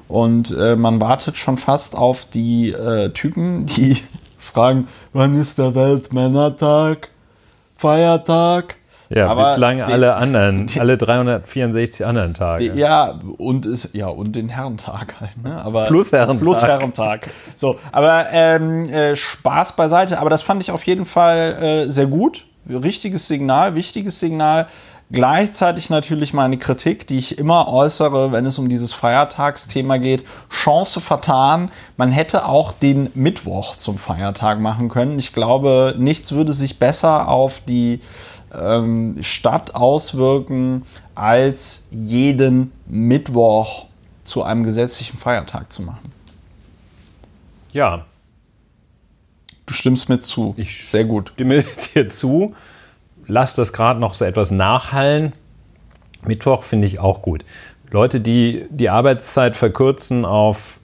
Und 0.07 0.51
äh, 0.57 0.75
man 0.75 0.99
wartet 0.99 1.37
schon 1.37 1.57
fast 1.57 1.95
auf 1.95 2.25
die 2.25 2.71
äh, 2.71 3.09
Typen, 3.11 3.65
die 3.65 3.97
fragen, 4.37 4.87
wann 5.13 5.39
ist 5.39 5.57
der 5.57 5.73
Weltmännertag? 5.73 7.09
Feiertag? 7.77 8.75
Ja, 9.13 9.27
Aber 9.27 9.51
bislang 9.51 9.77
den- 9.77 9.85
alle 9.87 10.15
anderen, 10.15 10.67
alle 10.79 10.97
364 10.97 12.05
anderen 12.05 12.33
Tage. 12.33 12.73
Ja, 12.73 13.19
und 13.37 13.65
ist, 13.65 13.89
ja, 13.93 14.07
und 14.07 14.35
den 14.35 14.49
Herrentag 14.49 15.15
halt, 15.19 15.43
ne? 15.43 15.61
Aber 15.63 15.85
Plus 15.85 16.11
Herrentag. 16.11 16.41
Plus 16.43 16.63
Herrentag. 16.63 17.29
So, 17.55 17.77
aber 17.91 18.27
ähm, 18.31 18.87
äh, 18.89 19.15
Spaß 19.15 19.75
beiseite. 19.75 20.19
Aber 20.19 20.29
das 20.29 20.41
fand 20.41 20.63
ich 20.63 20.71
auf 20.71 20.83
jeden 20.83 21.05
Fall 21.05 21.85
äh, 21.87 21.91
sehr 21.91 22.05
gut. 22.07 22.45
Richtiges 22.69 23.27
Signal, 23.27 23.75
wichtiges 23.75 24.19
Signal. 24.19 24.67
Gleichzeitig 25.13 25.89
natürlich 25.89 26.33
meine 26.33 26.57
Kritik, 26.57 27.05
die 27.05 27.17
ich 27.17 27.37
immer 27.37 27.67
äußere, 27.67 28.31
wenn 28.31 28.45
es 28.45 28.57
um 28.59 28.69
dieses 28.69 28.93
Feiertagsthema 28.93 29.97
geht. 29.97 30.23
Chance 30.49 31.01
vertan. 31.01 31.69
Man 31.97 32.11
hätte 32.13 32.45
auch 32.45 32.71
den 32.71 33.09
Mittwoch 33.13 33.75
zum 33.75 33.97
Feiertag 33.97 34.61
machen 34.61 34.87
können. 34.87 35.19
Ich 35.19 35.33
glaube, 35.33 35.95
nichts 35.97 36.31
würde 36.31 36.53
sich 36.53 36.79
besser 36.79 37.27
auf 37.27 37.59
die 37.67 37.99
ähm, 38.53 39.15
Stadt 39.21 39.75
auswirken, 39.75 40.83
als 41.15 41.87
jeden 41.91 42.71
Mittwoch 42.87 43.85
zu 44.23 44.43
einem 44.43 44.63
gesetzlichen 44.63 45.17
Feiertag 45.17 45.71
zu 45.71 45.81
machen. 45.83 46.11
Ja, 47.71 48.05
Du 49.67 49.73
stimmst 49.75 50.09
mir 50.09 50.19
zu. 50.19 50.53
Ich- 50.57 50.85
Sehr 50.85 51.05
gut. 51.05 51.31
stimme 51.35 51.63
dir 51.95 52.09
zu. 52.09 52.55
Lass 53.27 53.55
das 53.55 53.71
gerade 53.71 53.99
noch 54.01 54.13
so 54.15 54.25
etwas 54.25 54.51
nachhallen. 54.51 55.31
Mittwoch 56.25 56.63
finde 56.63 56.87
ich 56.87 56.99
auch 56.99 57.21
gut. 57.21 57.45
Leute, 57.89 58.19
die 58.19 58.65
die 58.69 58.89
Arbeitszeit 58.89 59.55
verkürzen 59.55 60.25
auf. 60.25 60.77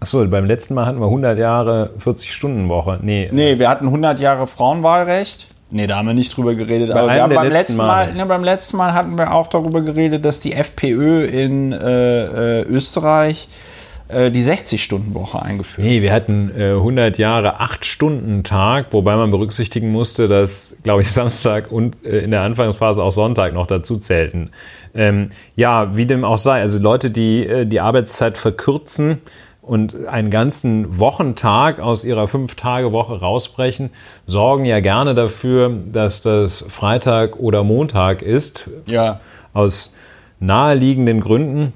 Achso, 0.00 0.26
beim 0.26 0.44
letzten 0.46 0.74
Mal 0.74 0.86
hatten 0.86 0.98
wir 0.98 1.06
100 1.06 1.38
Jahre 1.38 1.92
40-Stunden-Woche. 2.00 2.98
Nee, 3.02 3.30
Nee, 3.32 3.60
wir 3.60 3.68
hatten 3.68 3.86
100 3.86 4.18
Jahre 4.18 4.48
Frauenwahlrecht. 4.48 5.46
Nee, 5.72 5.86
da 5.86 5.96
haben 5.96 6.06
wir 6.06 6.14
nicht 6.14 6.36
drüber 6.36 6.54
geredet. 6.54 6.90
aber 6.90 7.10
haben 7.10 7.30
der 7.30 7.36
beim 7.36 7.50
letzten 7.50 7.78
Mal, 7.78 8.06
Male. 8.06 8.14
ne, 8.14 8.26
beim 8.26 8.44
letzten 8.44 8.76
Mal 8.76 8.92
hatten 8.92 9.16
wir 9.16 9.32
auch 9.32 9.46
darüber 9.46 9.80
geredet, 9.80 10.22
dass 10.24 10.38
die 10.40 10.52
FPÖ 10.52 11.24
in 11.24 11.72
äh, 11.72 12.60
äh, 12.60 12.62
Österreich 12.64 13.48
äh, 14.08 14.30
die 14.30 14.42
60-Stunden-Woche 14.42 15.40
eingeführt 15.40 15.86
hat. 15.86 15.90
Nee, 15.90 16.02
wir 16.02 16.12
hatten 16.12 16.52
äh, 16.54 16.72
100 16.72 17.16
Jahre 17.16 17.62
8-Stunden-Tag, 17.62 18.88
wobei 18.90 19.16
man 19.16 19.30
berücksichtigen 19.30 19.90
musste, 19.90 20.28
dass, 20.28 20.76
glaube 20.82 21.00
ich, 21.00 21.10
Samstag 21.12 21.72
und 21.72 22.04
äh, 22.04 22.18
in 22.18 22.32
der 22.32 22.42
Anfangsphase 22.42 23.02
auch 23.02 23.12
Sonntag 23.12 23.54
noch 23.54 23.66
dazu 23.66 23.96
zählten. 23.96 24.50
Ähm, 24.94 25.30
ja, 25.56 25.96
wie 25.96 26.04
dem 26.04 26.22
auch 26.24 26.36
sei, 26.36 26.60
also 26.60 26.78
Leute, 26.78 27.10
die 27.10 27.46
äh, 27.46 27.64
die 27.64 27.80
Arbeitszeit 27.80 28.36
verkürzen 28.36 29.22
und 29.62 30.06
einen 30.06 30.30
ganzen 30.30 30.98
Wochentag 30.98 31.78
aus 31.80 32.04
ihrer 32.04 32.26
Fünf-Tage-Woche 32.28 33.20
rausbrechen, 33.20 33.90
sorgen 34.26 34.64
ja 34.64 34.80
gerne 34.80 35.14
dafür, 35.14 35.70
dass 35.92 36.20
das 36.20 36.64
Freitag 36.68 37.36
oder 37.38 37.62
Montag 37.62 38.22
ist, 38.22 38.68
Ja. 38.86 39.20
aus 39.54 39.94
naheliegenden 40.40 41.20
Gründen. 41.20 41.72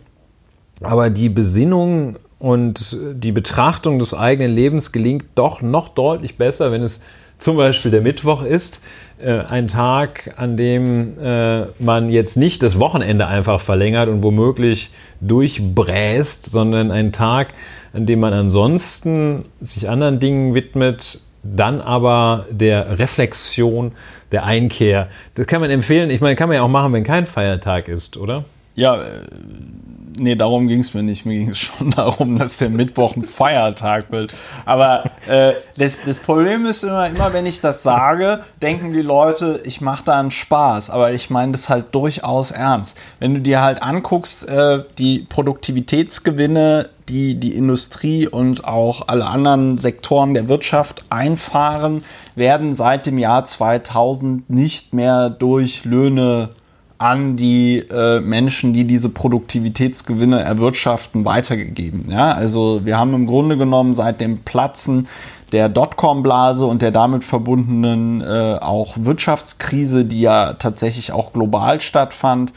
Aber 0.82 1.08
die 1.10 1.28
Besinnung 1.28 2.16
und 2.40 2.96
die 3.14 3.32
Betrachtung 3.32 3.98
des 4.00 4.12
eigenen 4.12 4.52
Lebens 4.52 4.90
gelingt 4.92 5.24
doch 5.36 5.62
noch 5.62 5.88
deutlich 5.88 6.36
besser, 6.36 6.72
wenn 6.72 6.82
es 6.82 7.00
zum 7.38 7.56
Beispiel 7.56 7.90
der 7.90 8.00
Mittwoch 8.02 8.42
ist. 8.42 8.82
Äh, 9.18 9.40
ein 9.40 9.68
Tag, 9.68 10.34
an 10.36 10.56
dem 10.56 11.18
äh, 11.18 11.66
man 11.78 12.08
jetzt 12.10 12.36
nicht 12.36 12.62
das 12.62 12.78
Wochenende 12.80 13.26
einfach 13.26 13.60
verlängert 13.60 14.08
und 14.08 14.22
womöglich 14.22 14.90
durchbräst, 15.20 16.44
sondern 16.50 16.90
ein 16.90 17.12
Tag, 17.12 17.54
an 17.92 18.06
dem 18.06 18.20
man 18.20 18.32
ansonsten 18.32 19.44
sich 19.60 19.88
anderen 19.88 20.18
Dingen 20.18 20.54
widmet, 20.54 21.20
dann 21.42 21.80
aber 21.80 22.46
der 22.50 22.98
Reflexion, 22.98 23.92
der 24.32 24.44
Einkehr. 24.44 25.08
Das 25.34 25.46
kann 25.46 25.60
man 25.60 25.70
empfehlen. 25.70 26.10
Ich 26.10 26.20
meine, 26.20 26.36
kann 26.36 26.48
man 26.48 26.56
ja 26.56 26.62
auch 26.62 26.68
machen, 26.68 26.92
wenn 26.92 27.04
kein 27.04 27.26
Feiertag 27.26 27.88
ist, 27.88 28.16
oder? 28.16 28.44
Ja, 28.74 29.00
nee, 30.18 30.34
darum 30.34 30.68
ging 30.68 30.80
es 30.80 30.94
mir 30.94 31.02
nicht. 31.02 31.26
Mir 31.26 31.38
ging 31.38 31.50
es 31.50 31.58
schon 31.60 31.90
darum, 31.90 32.38
dass 32.38 32.58
der 32.58 32.70
Mittwoch 32.70 33.16
ein 33.16 33.24
Feiertag 33.24 34.10
wird. 34.10 34.32
Aber 34.64 35.04
äh, 35.28 35.54
das, 35.76 35.98
das, 36.04 36.18
Problem 36.18 36.66
ist 36.66 36.84
immer, 36.84 37.08
immer, 37.08 37.32
wenn 37.32 37.46
ich 37.46 37.60
das 37.60 37.82
sage, 37.82 38.42
denken 38.62 38.92
die 38.92 39.02
Leute, 39.02 39.62
ich 39.64 39.80
mache 39.80 40.04
da 40.04 40.18
einen 40.18 40.30
Spaß. 40.30 40.90
Aber 40.90 41.12
ich 41.12 41.30
meine 41.30 41.52
das 41.52 41.68
halt 41.68 41.94
durchaus 41.94 42.50
ernst. 42.50 42.98
Wenn 43.18 43.34
du 43.34 43.40
dir 43.40 43.62
halt 43.62 43.82
anguckst, 43.82 44.48
äh, 44.48 44.84
die 44.98 45.20
Produktivitätsgewinne, 45.28 46.88
die 47.08 47.38
die 47.38 47.54
Industrie 47.54 48.26
und 48.26 48.64
auch 48.64 49.08
alle 49.08 49.26
anderen 49.26 49.78
Sektoren 49.78 50.34
der 50.34 50.48
Wirtschaft 50.48 51.04
einfahren, 51.08 52.04
werden 52.34 52.72
seit 52.72 53.06
dem 53.06 53.18
Jahr 53.18 53.44
2000 53.44 54.50
nicht 54.50 54.92
mehr 54.92 55.30
durch 55.30 55.84
Löhne 55.84 56.50
an 56.98 57.36
die 57.36 57.78
äh, 57.78 58.20
Menschen, 58.20 58.72
die 58.72 58.84
diese 58.84 59.10
Produktivitätsgewinne 59.10 60.42
erwirtschaften, 60.42 61.24
weitergegeben. 61.24 62.06
Ja, 62.10 62.32
also 62.32 62.80
wir 62.84 62.98
haben 62.98 63.14
im 63.14 63.26
Grunde 63.26 63.56
genommen 63.56 63.92
seit 63.92 64.20
dem 64.20 64.38
Platzen 64.38 65.08
der 65.52 65.68
Dotcom-Blase 65.68 66.66
und 66.66 66.82
der 66.82 66.90
damit 66.90 67.22
verbundenen 67.22 68.20
äh, 68.20 68.58
auch 68.60 68.96
Wirtschaftskrise, 68.98 70.04
die 70.04 70.22
ja 70.22 70.54
tatsächlich 70.54 71.12
auch 71.12 71.32
global 71.32 71.80
stattfand, 71.80 72.52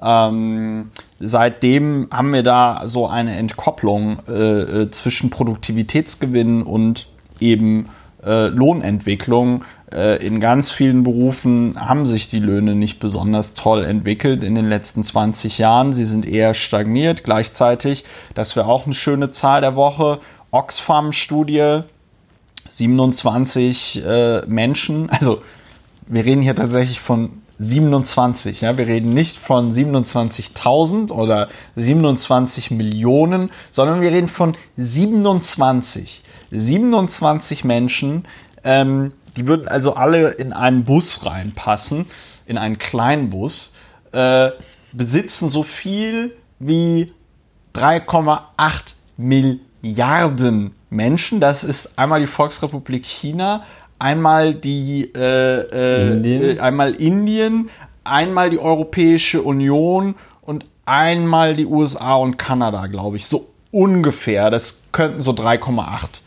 ähm, 0.00 0.90
seitdem 1.20 2.08
haben 2.10 2.32
wir 2.32 2.42
da 2.42 2.82
so 2.86 3.06
eine 3.06 3.36
Entkopplung 3.36 4.18
äh, 4.28 4.32
äh 4.32 4.90
zwischen 4.90 5.30
Produktivitätsgewinnen 5.30 6.62
und 6.62 7.06
eben 7.38 7.88
äh, 8.24 8.48
Lohnentwicklung. 8.48 9.64
Äh, 9.92 10.16
in 10.24 10.40
ganz 10.40 10.70
vielen 10.70 11.02
Berufen 11.02 11.76
haben 11.78 12.06
sich 12.06 12.28
die 12.28 12.38
Löhne 12.38 12.74
nicht 12.74 12.98
besonders 12.98 13.54
toll 13.54 13.84
entwickelt 13.84 14.44
in 14.44 14.54
den 14.54 14.68
letzten 14.68 15.02
20 15.02 15.58
Jahren. 15.58 15.92
Sie 15.92 16.04
sind 16.04 16.26
eher 16.26 16.54
stagniert. 16.54 17.24
Gleichzeitig, 17.24 18.04
das 18.34 18.56
wäre 18.56 18.66
auch 18.66 18.86
eine 18.86 18.94
schöne 18.94 19.30
Zahl 19.30 19.60
der 19.60 19.76
Woche, 19.76 20.20
Oxfam-Studie, 20.50 21.80
27 22.68 24.04
äh, 24.04 24.46
Menschen, 24.46 25.10
also 25.10 25.42
wir 26.06 26.24
reden 26.24 26.42
hier 26.42 26.54
tatsächlich 26.54 27.00
von 27.00 27.42
27, 27.58 28.62
ja, 28.62 28.76
wir 28.76 28.86
reden 28.86 29.14
nicht 29.14 29.38
von 29.38 29.70
27.000 29.70 31.12
oder 31.12 31.48
27 31.76 32.72
Millionen, 32.72 33.50
sondern 33.70 34.00
wir 34.00 34.10
reden 34.10 34.28
von 34.28 34.56
27. 34.76 36.22
27 36.50 37.64
Menschen, 37.64 38.26
ähm, 38.64 39.12
die 39.36 39.46
würden 39.46 39.68
also 39.68 39.94
alle 39.94 40.30
in 40.30 40.52
einen 40.52 40.84
Bus 40.84 41.24
reinpassen, 41.24 42.06
in 42.46 42.58
einen 42.58 42.78
kleinen 42.78 43.30
Bus, 43.30 43.72
äh, 44.12 44.50
besitzen 44.92 45.48
so 45.48 45.62
viel 45.62 46.34
wie 46.58 47.12
3,8 47.74 48.94
Milliarden 49.16 50.74
Menschen. 50.90 51.40
Das 51.40 51.64
ist 51.64 51.98
einmal 51.98 52.20
die 52.20 52.26
Volksrepublik 52.26 53.04
China, 53.04 53.64
einmal 53.98 54.54
die 54.54 55.10
äh, 55.14 55.60
äh, 55.60 56.12
Indien. 56.12 56.42
Äh, 56.42 56.60
einmal 56.60 56.92
Indien, 56.92 57.70
einmal 58.04 58.50
die 58.50 58.58
Europäische 58.58 59.42
Union 59.42 60.14
und 60.42 60.66
einmal 60.84 61.54
die 61.54 61.66
USA 61.66 62.14
und 62.16 62.36
Kanada, 62.36 62.86
glaube 62.86 63.16
ich. 63.16 63.26
So 63.26 63.48
ungefähr. 63.70 64.50
Das 64.50 64.84
könnten 64.92 65.22
so 65.22 65.32
3,8 65.32 66.20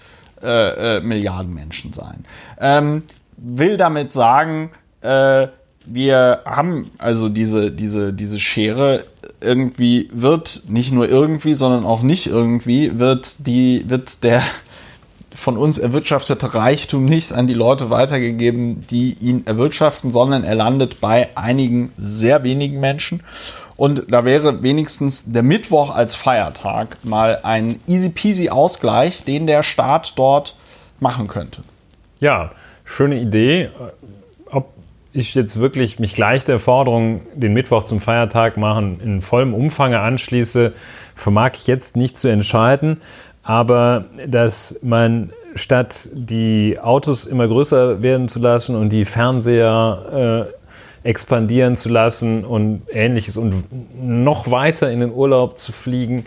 äh, 0.45 0.97
äh, 0.97 1.01
Milliarden 1.01 1.53
Menschen 1.53 1.93
sein. 1.93 2.25
Ähm, 2.59 3.03
will 3.37 3.77
damit 3.77 4.11
sagen, 4.11 4.69
äh, 5.01 5.47
wir 5.85 6.41
haben 6.45 6.89
also 6.97 7.29
diese, 7.29 7.71
diese, 7.71 8.13
diese 8.13 8.39
Schere 8.39 9.05
irgendwie 9.41 10.09
wird 10.11 10.63
nicht 10.67 10.91
nur 10.91 11.09
irgendwie, 11.09 11.53
sondern 11.53 11.85
auch 11.85 12.01
nicht 12.01 12.27
irgendwie 12.27 12.99
wird 12.99 13.35
die, 13.45 13.83
wird 13.87 14.23
der 14.23 14.41
von 15.35 15.57
uns 15.57 15.77
erwirtschaftete 15.77 16.55
Reichtum 16.55 17.05
nicht 17.05 17.33
an 17.33 17.45
die 17.45 17.53
Leute 17.53 17.89
weitergegeben, 17.89 18.85
die 18.89 19.15
ihn 19.19 19.45
erwirtschaften, 19.45 20.11
sondern 20.11 20.43
er 20.43 20.55
landet 20.55 21.01
bei 21.01 21.35
einigen 21.35 21.91
sehr 21.97 22.43
wenigen 22.43 22.79
Menschen. 22.79 23.21
Und 23.77 24.11
da 24.11 24.23
wäre 24.23 24.63
wenigstens 24.63 25.31
der 25.31 25.43
Mittwoch 25.43 25.93
als 25.93 26.15
Feiertag 26.15 26.97
mal 27.03 27.39
ein 27.43 27.79
easy 27.87 28.09
peasy 28.09 28.49
Ausgleich, 28.49 29.23
den 29.23 29.47
der 29.47 29.63
Staat 29.63 30.13
dort 30.17 30.55
machen 30.99 31.27
könnte. 31.27 31.61
Ja, 32.19 32.51
schöne 32.85 33.19
Idee. 33.19 33.69
Ob 34.49 34.69
ich 35.11 35.35
jetzt 35.35 35.59
wirklich 35.59 35.99
mich 35.99 36.13
gleich 36.13 36.45
der 36.45 36.59
Forderung, 36.59 37.21
den 37.33 37.53
Mittwoch 37.53 37.83
zum 37.83 37.99
Feiertag 37.99 38.55
machen, 38.55 38.99
in 39.01 39.21
vollem 39.21 39.53
Umfang 39.53 39.93
anschließe, 39.93 40.73
vermag 41.13 41.51
ich 41.55 41.67
jetzt 41.67 41.97
nicht 41.97 42.17
zu 42.17 42.29
entscheiden. 42.29 43.01
Aber 43.43 44.05
dass 44.25 44.79
man 44.81 45.31
statt 45.55 46.09
die 46.13 46.79
Autos 46.81 47.25
immer 47.25 47.47
größer 47.47 48.01
werden 48.01 48.27
zu 48.27 48.39
lassen 48.39 48.75
und 48.75 48.89
die 48.89 49.05
Fernseher 49.05 50.47
äh, 50.49 50.64
expandieren 51.05 51.75
zu 51.75 51.89
lassen 51.89 52.43
und 52.43 52.81
ähnliches 52.91 53.37
und 53.37 53.63
noch 53.95 54.49
weiter 54.49 54.91
in 54.91 55.01
den 55.01 55.13
Urlaub 55.13 55.57
zu 55.57 55.71
fliegen 55.71 56.25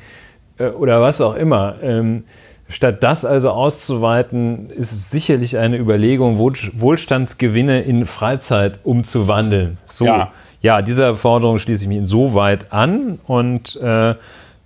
äh, 0.59 0.69
oder 0.69 1.03
was 1.03 1.21
auch 1.21 1.35
immer. 1.35 1.75
Ähm, 1.83 2.25
statt 2.69 3.03
das 3.03 3.25
also 3.25 3.51
auszuweiten, 3.51 4.71
ist 4.71 4.93
es 4.93 5.11
sicherlich 5.11 5.59
eine 5.59 5.79
Überlegung, 5.79 6.39
Wohlstandsgewinne 6.39 7.81
in 7.83 8.07
Freizeit 8.07 8.79
umzuwandeln. 8.85 9.79
So, 9.85 10.05
ja, 10.05 10.31
ja 10.61 10.81
dieser 10.81 11.17
Forderung 11.17 11.59
schließe 11.59 11.83
ich 11.83 11.89
mich 11.89 11.99
insoweit 11.99 12.73
an 12.73 13.19
und 13.27 13.75
äh, 13.83 14.15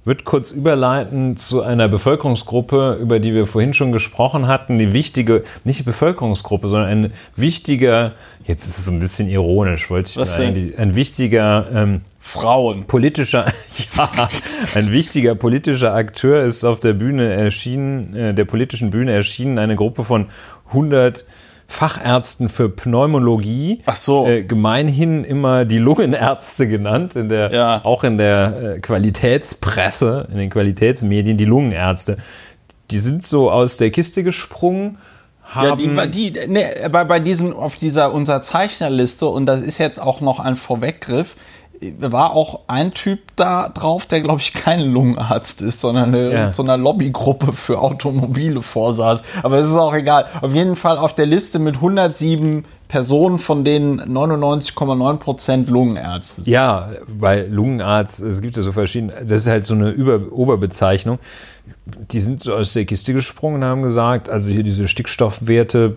würde 0.05 0.25
kurz 0.25 0.51
überleiten 0.51 1.37
zu 1.37 1.63
einer 1.63 1.89
Bevölkerungsgruppe, 1.89 2.99
über 3.01 3.21
die 3.21 3.35
wir 3.35 3.47
vorhin 3.47 3.73
schon 3.73 3.93
gesprochen 3.93 4.49
hatten. 4.49 4.79
Die 4.79 4.93
wichtige, 4.93 5.45
nicht 5.65 5.81
die 5.81 5.85
Bevölkerungsgruppe, 5.85 6.69
sondern 6.69 6.91
ein 6.91 7.13
wichtiger, 7.37 8.13
jetzt 8.45 8.67
ist 8.67 8.79
es 8.79 8.89
ein 8.89 8.99
bisschen 8.99 9.29
ironisch, 9.29 9.91
wollte 9.91 10.11
ich 10.11 10.17
Was 10.17 10.41
eigentlich, 10.41 10.77
ein 10.79 10.97
wichtiger 10.97 11.67
ähm, 11.73 12.01
Frauen. 12.19 12.85
Politischer, 12.85 13.47
ja, 13.97 14.29
ein 14.75 14.91
wichtiger 14.91 15.37
politischer 15.37 15.95
Akteur 15.95 16.43
ist 16.43 16.65
auf 16.65 16.81
der 16.81 16.95
Bühne 16.95 17.33
erschienen, 17.33 18.15
äh, 18.17 18.35
der 18.35 18.45
politischen 18.45 18.91
Bühne 18.91 19.13
erschienen, 19.13 19.59
eine 19.59 19.77
Gruppe 19.77 20.03
von 20.03 20.27
100 20.69 21.25
Fachärzten 21.73 22.51
für 22.51 22.69
Pneumologie, 22.69 23.83
so. 23.93 24.27
äh, 24.27 24.45
gemeinhin 24.45 25.25
immer 25.25 25.65
die 25.65 25.79
Lungenärzte 25.79 26.69
genannt, 26.69 27.17
in 27.17 27.31
der, 27.31 27.51
ja. 27.53 27.81
auch 27.85 28.05
in 28.05 28.19
der 28.19 28.75
äh, 28.77 28.81
Qualitätspresse, 28.81 30.29
in 30.31 30.37
den 30.37 30.51
Qualitätsmedien, 30.51 31.39
die 31.39 31.47
Lungenärzte. 31.47 32.19
Die 32.91 32.99
sind 32.99 33.25
so 33.25 33.51
aus 33.51 33.79
der 33.79 33.91
Kiste 33.91 34.23
gesprungen. 34.23 34.99
ja, 35.55 35.75
die, 35.75 35.89
die 36.33 36.47
ne, 36.47 36.91
bei, 36.91 37.05
bei 37.05 37.21
diesen, 37.21 37.55
auf 37.55 37.77
dieser 37.77 38.13
unserer 38.13 38.43
Zeichnerliste, 38.43 39.27
und 39.27 39.47
das 39.47 39.63
ist 39.63 39.79
jetzt 39.79 39.99
auch 39.99 40.21
noch 40.21 40.41
ein 40.41 40.57
Vorweggriff, 40.57 41.35
war 41.99 42.33
auch 42.33 42.61
ein 42.69 42.95
Typ 42.95 43.21
da 43.37 43.69
drauf, 43.69 44.07
der, 44.07 44.21
glaube 44.21 44.41
ich, 44.41 44.55
kein 44.55 44.81
Lungenarzt 44.81 45.63
ist, 45.63 45.81
sondern 45.81 46.15
eine, 46.15 46.33
ja. 46.33 46.53
so 46.53 46.63
einer 46.63 46.77
Lobbygruppe 46.77 47.53
für 47.53 47.81
Automobile 47.81 48.63
vorsaß. 48.63 49.23
Aber 49.43 49.59
es 49.59 49.69
ist 49.69 49.77
auch 49.77 49.95
egal. 49.95 50.27
Auf 50.41 50.55
jeden 50.55 50.77
Fall 50.77 50.99
auf 50.99 51.15
der 51.15 51.27
Liste 51.27 51.59
mit 51.59 51.77
107 51.77 52.65
Personen, 52.89 53.39
von 53.39 53.65
denen 53.65 54.01
99,9 54.03 55.17
Prozent 55.17 55.71
Lungenärzte 55.71 56.43
sind. 56.43 56.53
Ja, 56.53 56.91
weil 57.09 57.49
Lungenarzt, 57.51 58.21
es 58.21 58.43
gibt 58.43 58.57
ja 58.57 58.63
so 58.63 58.73
verschiedene, 58.73 59.25
das 59.25 59.43
ist 59.43 59.49
halt 59.49 59.65
so 59.65 59.75
eine 59.75 59.91
Über 59.91 60.31
Oberbezeichnung. 60.31 61.19
Die 62.11 62.21
sind 62.21 62.41
so 62.41 62.55
aus 62.55 62.75
der 62.75 62.85
Kiste 62.85 63.15
gesprungen 63.15 63.63
und 63.63 63.65
haben 63.65 63.83
gesagt, 63.83 64.29
also 64.29 64.51
hier 64.51 64.63
diese 64.63 64.89
Stickstoffwerte 64.89 65.97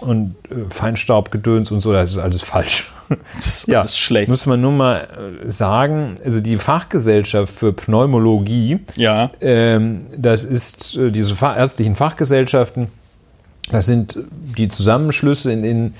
und 0.00 0.36
äh, 0.50 0.70
Feinstaubgedöns 0.70 1.70
und 1.70 1.80
so, 1.80 1.92
das 1.92 2.12
ist 2.12 2.18
alles 2.18 2.42
falsch. 2.42 2.92
Das 3.36 3.66
ja, 3.66 3.82
ist 3.82 3.98
schlecht. 3.98 4.28
Muss 4.28 4.46
man 4.46 4.60
nur 4.60 4.72
mal 4.72 5.06
äh, 5.44 5.50
sagen, 5.50 6.16
also 6.24 6.40
die 6.40 6.56
Fachgesellschaft 6.56 7.54
für 7.54 7.72
Pneumologie, 7.72 8.80
ja. 8.96 9.30
Ähm, 9.40 10.06
das 10.16 10.42
ist 10.42 10.96
äh, 10.96 11.12
diese 11.12 11.36
ärztlichen 11.40 11.94
Fachgesellschaften, 11.94 12.88
das 13.70 13.86
sind 13.86 14.18
die 14.30 14.68
Zusammenschlüsse, 14.68 15.52
in 15.52 15.62
denen 15.62 15.94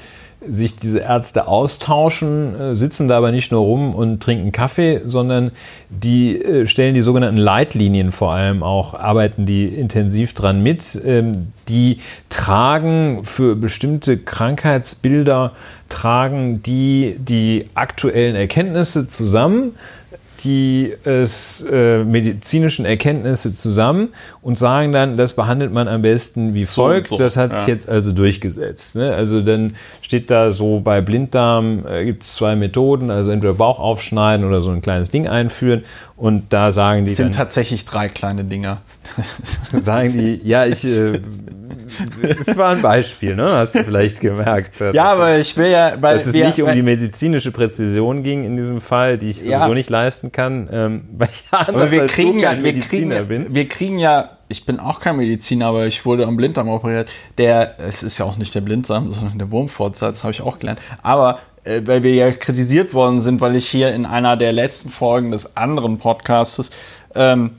sich 0.49 0.76
diese 0.76 0.99
Ärzte 0.99 1.49
austauschen, 1.49 2.61
äh, 2.61 2.76
sitzen 2.76 3.09
da 3.09 3.16
aber 3.16 3.32
nicht 3.32 3.51
nur 3.53 3.61
rum 3.62 3.95
und 3.95 4.22
trinken 4.22 4.53
Kaffee, 4.53 5.01
sondern 5.05 5.51
die 5.89 6.41
äh, 6.41 6.66
stellen 6.66 6.95
die 6.95 7.01
sogenannten 7.01 7.39
Leitlinien 7.39 8.12
vor 8.12 8.32
allem 8.32 8.62
auch, 8.62 8.95
arbeiten 8.95 9.47
die 9.47 9.66
intensiv 9.66 10.34
dran 10.34 10.62
mit. 10.62 11.01
Ähm, 11.05 11.53
die 11.68 11.99
tragen 12.28 13.24
für 13.24 13.57
bestimmte 13.57 14.18
Krankheitsbilder, 14.18 15.53
tragen 15.89 16.62
die 16.62 17.16
die 17.18 17.66
aktuellen 17.74 18.37
Erkenntnisse 18.37 19.09
zusammen 19.09 19.74
die 20.45 20.95
es, 21.05 21.64
äh, 21.70 22.05
medizinischen 22.05 22.84
Erkenntnisse 22.84 23.53
zusammen 23.53 24.11
und 24.43 24.59
sagen 24.59 24.93
dann, 24.93 25.16
das 25.16 25.32
behandelt 25.32 25.72
man 25.72 25.89
am 25.89 26.03
besten 26.03 26.55
wie 26.55 26.66
folgt. 26.66 27.09
So 27.09 27.16
so. 27.16 27.22
Das 27.22 27.37
hat 27.37 27.53
ja. 27.53 27.59
sich 27.59 27.66
jetzt 27.68 27.89
also 27.89 28.12
durchgesetzt. 28.12 28.97
Ne? 28.97 29.14
Also 29.14 29.41
dann 29.41 29.74
steht 30.03 30.30
da 30.30 30.53
so 30.53 30.80
bei 30.80 31.01
Blinddarm 31.01 31.84
äh, 31.87 32.05
gibt 32.05 32.22
es 32.22 32.34
zwei 32.34 32.57
Methoden, 32.57 33.11
also 33.11 33.30
entweder 33.30 33.55
Bauch 33.55 33.78
aufschneiden 33.78 34.47
oder 34.47 34.62
so 34.62 34.70
ein 34.70 34.82
kleines 34.82 35.11
Ding 35.11 35.26
einführen. 35.26 35.84
Und 36.17 36.51
da 36.53 36.73
sagen 36.73 37.05
die. 37.05 37.11
Es 37.11 37.19
sind 37.19 37.35
dann, 37.35 37.41
tatsächlich 37.41 37.85
drei 37.85 38.09
kleine 38.09 38.45
Dinger. 38.45 38.81
sagen 39.81 40.17
die, 40.17 40.41
ja, 40.45 40.64
ich. 40.64 40.85
Äh, 40.85 41.21
das 42.37 42.57
war 42.57 42.71
ein 42.71 42.83
Beispiel, 42.83 43.37
ne? 43.37 43.53
Hast 43.53 43.75
du 43.75 43.85
vielleicht 43.85 44.21
gemerkt. 44.21 44.81
Ja, 44.95 45.12
aber 45.12 45.39
ich 45.39 45.57
will 45.57 45.71
ja. 45.71 45.93
Weil 46.01 46.19
dass 46.19 46.27
es 46.29 46.33
wir, 46.33 46.47
nicht 46.47 46.61
um 46.62 46.73
die 46.73 46.83
medizinische 46.83 47.53
Präzision 47.53 48.23
ging 48.23 48.45
in 48.45 48.57
diesem 48.57 48.81
Fall, 48.81 49.19
die 49.19 49.31
ich 49.31 49.41
sowieso 49.41 49.53
ja. 49.53 49.69
nicht 49.69 49.91
leisten 49.91 50.33
kann, 50.33 50.69
ähm, 50.73 51.05
weil 51.17 51.29
ich 51.31 51.45
ja 51.53 51.59
anders 51.59 51.91
wir 51.91 52.07
kriegen 52.07 52.39
ja, 52.39 52.62
wir 52.62 52.81
kriegen, 52.81 53.29
bin. 53.29 53.55
Wir 53.55 53.69
kriegen 53.69 53.99
ja, 53.99 54.31
ich 54.49 54.64
bin 54.64 54.81
auch 54.81 55.01
kein 55.01 55.19
Mediziner, 55.19 55.67
aber 55.67 55.87
ich 55.87 56.05
wurde 56.07 56.27
am 56.27 56.37
Blinddarm 56.37 56.69
operiert. 56.69 57.11
Der, 57.37 57.77
es 57.87 58.03
ist 58.03 58.17
ja 58.19 58.25
auch 58.25 58.37
nicht 58.37 58.55
der 58.55 58.62
Blinddarm, 58.62 59.11
sondern 59.11 59.39
der 59.39 59.51
Wurmfortsatz, 59.51 60.17
das 60.17 60.25
habe 60.25 60.33
ich 60.33 60.43
auch 60.43 60.59
gelernt. 60.59 60.81
Aber 61.03 61.41
äh, 61.67 61.83
weil 61.85 62.03
wir 62.03 62.14
ja 62.14 62.31
kritisiert 62.33 62.95
worden 62.95 63.21
sind, 63.21 63.41
weil 63.41 63.57
ich 63.57 63.69
hier 63.69 63.93
in 63.93 64.07
einer 64.07 64.37
der 64.37 64.53
letzten 64.53 64.91
Folgen 64.91 65.33
des 65.33 65.57
anderen 65.57 65.99
Podcastes 65.99 66.71
ähm, 67.14 67.53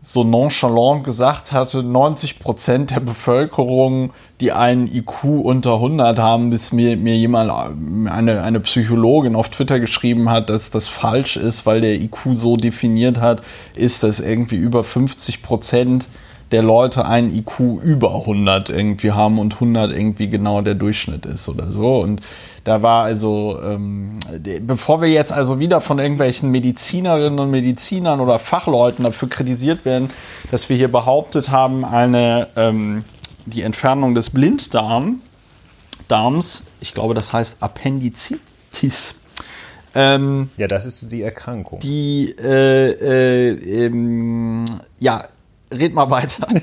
so 0.00 0.22
nonchalant 0.22 1.04
gesagt 1.04 1.52
hatte, 1.52 1.82
90 1.82 2.38
Prozent 2.38 2.90
der 2.90 3.00
Bevölkerung, 3.00 4.12
die 4.40 4.52
einen 4.52 4.86
IQ 4.86 5.24
unter 5.24 5.74
100 5.74 6.18
haben, 6.18 6.50
bis 6.50 6.72
mir, 6.72 6.96
mir 6.96 7.16
jemand, 7.16 7.50
eine, 8.10 8.42
eine 8.42 8.60
Psychologin 8.60 9.34
auf 9.34 9.48
Twitter 9.48 9.80
geschrieben 9.80 10.28
hat, 10.28 10.50
dass 10.50 10.70
das 10.70 10.88
falsch 10.88 11.36
ist, 11.36 11.64
weil 11.64 11.80
der 11.80 11.94
IQ 11.94 12.18
so 12.32 12.56
definiert 12.56 13.18
hat, 13.20 13.40
ist, 13.74 14.02
dass 14.02 14.20
irgendwie 14.20 14.56
über 14.56 14.84
50 14.84 15.42
Prozent 15.42 16.08
der 16.52 16.62
Leute 16.62 17.06
einen 17.06 17.34
IQ 17.34 17.60
über 17.82 18.14
100 18.14 18.68
irgendwie 18.68 19.12
haben 19.12 19.38
und 19.38 19.54
100 19.54 19.90
irgendwie 19.90 20.28
genau 20.28 20.60
der 20.60 20.74
Durchschnitt 20.74 21.24
ist 21.24 21.48
oder 21.48 21.72
so. 21.72 22.00
Und 22.00 22.20
da 22.64 22.82
war 22.82 23.04
also, 23.04 23.60
ähm, 23.62 24.18
bevor 24.62 25.02
wir 25.02 25.08
jetzt 25.08 25.32
also 25.32 25.58
wieder 25.58 25.82
von 25.82 25.98
irgendwelchen 25.98 26.50
Medizinerinnen 26.50 27.38
und 27.38 27.50
Medizinern 27.50 28.20
oder 28.20 28.38
Fachleuten 28.38 29.04
dafür 29.04 29.28
kritisiert 29.28 29.84
werden, 29.84 30.10
dass 30.50 30.70
wir 30.70 30.76
hier 30.76 30.90
behauptet 30.90 31.50
haben, 31.50 31.84
eine, 31.84 32.48
ähm, 32.56 33.04
die 33.44 33.62
Entfernung 33.62 34.14
des 34.14 34.30
Blinddarm, 34.30 35.20
Darms, 36.08 36.64
ich 36.80 36.94
glaube, 36.94 37.14
das 37.14 37.32
heißt 37.32 37.58
Appendizitis. 37.60 39.14
Ähm, 39.94 40.50
ja, 40.56 40.66
das 40.66 40.86
ist 40.86 41.12
die 41.12 41.22
Erkrankung. 41.22 41.80
Die, 41.80 42.34
äh, 42.38 42.90
äh, 42.90 43.86
ähm, 43.86 44.64
ja, 44.98 45.28
red 45.72 45.94
mal 45.94 46.10
weiter. 46.10 46.46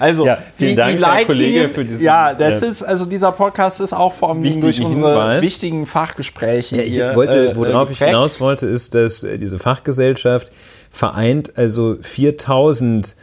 Also, 0.00 0.26
ja, 0.26 0.38
vielen 0.56 0.70
die, 0.70 0.76
Dank, 0.76 0.96
die 0.96 0.98
Leitlinien, 0.98 1.26
Kollege, 1.26 1.68
für 1.68 1.84
diesen, 1.84 2.02
Ja, 2.02 2.34
das 2.34 2.62
ja. 2.62 2.68
ist, 2.68 2.82
also 2.82 3.06
dieser 3.06 3.30
Podcast 3.30 3.80
ist 3.80 3.92
auch 3.92 4.12
vor 4.12 4.30
allem 4.30 4.42
durch 4.42 4.80
unsere 4.80 5.08
Hinweis. 5.10 5.42
wichtigen 5.42 5.86
Fachgespräche. 5.86 6.78
Ja, 6.78 6.82
ich 6.82 6.94
hier, 6.94 7.14
wollte, 7.14 7.50
äh, 7.50 7.56
worauf 7.56 7.88
äh, 7.88 7.92
ich 7.92 7.98
hinaus 8.00 8.40
wollte, 8.40 8.66
ist, 8.66 8.94
dass 8.94 9.22
äh, 9.22 9.38
diese 9.38 9.60
Fachgesellschaft 9.60 10.50
vereint 10.90 11.56
also 11.56 11.96
4000 12.00 13.14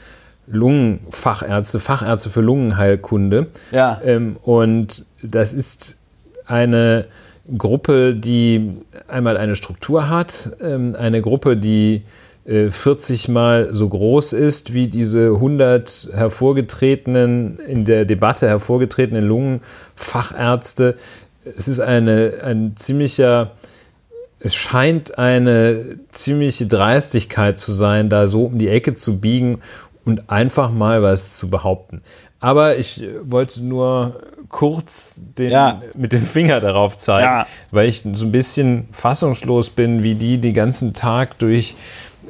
Lungenfachärzte, 0.48 1.80
Fachärzte 1.80 2.30
für 2.30 2.42
Lungenheilkunde. 2.42 3.48
Ja. 3.72 4.00
Ähm, 4.06 4.38
und 4.44 5.06
das 5.22 5.54
ist 5.54 5.98
eine 6.46 7.08
Gruppe, 7.58 8.16
die 8.16 8.78
einmal 9.08 9.38
eine 9.38 9.56
Struktur 9.56 10.10
hat, 10.10 10.52
ähm, 10.62 10.96
eine 10.98 11.22
Gruppe, 11.22 11.58
die 11.58 12.04
40 12.46 13.28
äh, 13.28 13.32
Mal 13.32 13.70
so 13.72 13.90
groß 13.90 14.34
ist 14.34 14.74
wie 14.74 14.88
diese 14.88 15.28
100 15.28 16.10
hervorgetretenen, 16.14 17.60
in 17.60 17.86
der 17.86 18.06
Debatte 18.06 18.48
hervorgetretenen 18.48 19.26
Lungenfachärzte. 19.26 20.96
Es 21.58 21.68
ist 21.68 21.80
eine, 21.80 22.36
ein 22.44 22.74
ziemlicher, 22.76 23.52
es 24.40 24.54
scheint 24.54 25.18
eine 25.18 25.98
ziemliche 26.12 26.68
Dreistigkeit 26.68 27.58
zu 27.58 27.72
sein, 27.72 28.10
da 28.10 28.28
so 28.28 28.46
um 28.46 28.60
die 28.60 28.70
Ecke 28.70 28.94
zu 28.94 29.20
biegen 29.20 29.62
und 30.06 30.30
einfach 30.30 30.72
mal 30.72 31.02
was 31.02 31.36
zu 31.38 31.50
behaupten. 31.50 32.02
Aber 32.40 32.78
ich 32.78 33.04
wollte 33.24 33.64
nur 33.64 34.22
kurz 34.50 35.20
den, 35.38 35.50
ja. 35.50 35.82
mit 35.96 36.14
dem 36.14 36.22
Finger 36.22 36.60
darauf 36.60 36.96
zeigen, 36.96 37.26
ja. 37.26 37.48
weil 37.72 37.90
ich 37.90 38.04
so 38.14 38.26
ein 38.26 38.32
bisschen 38.32 38.88
fassungslos 38.92 39.72
bin, 39.72 40.04
wie 40.04 40.14
die 40.14 40.38
den 40.38 40.54
ganzen 40.54 40.94
Tag 40.94 41.40
durch 41.40 41.76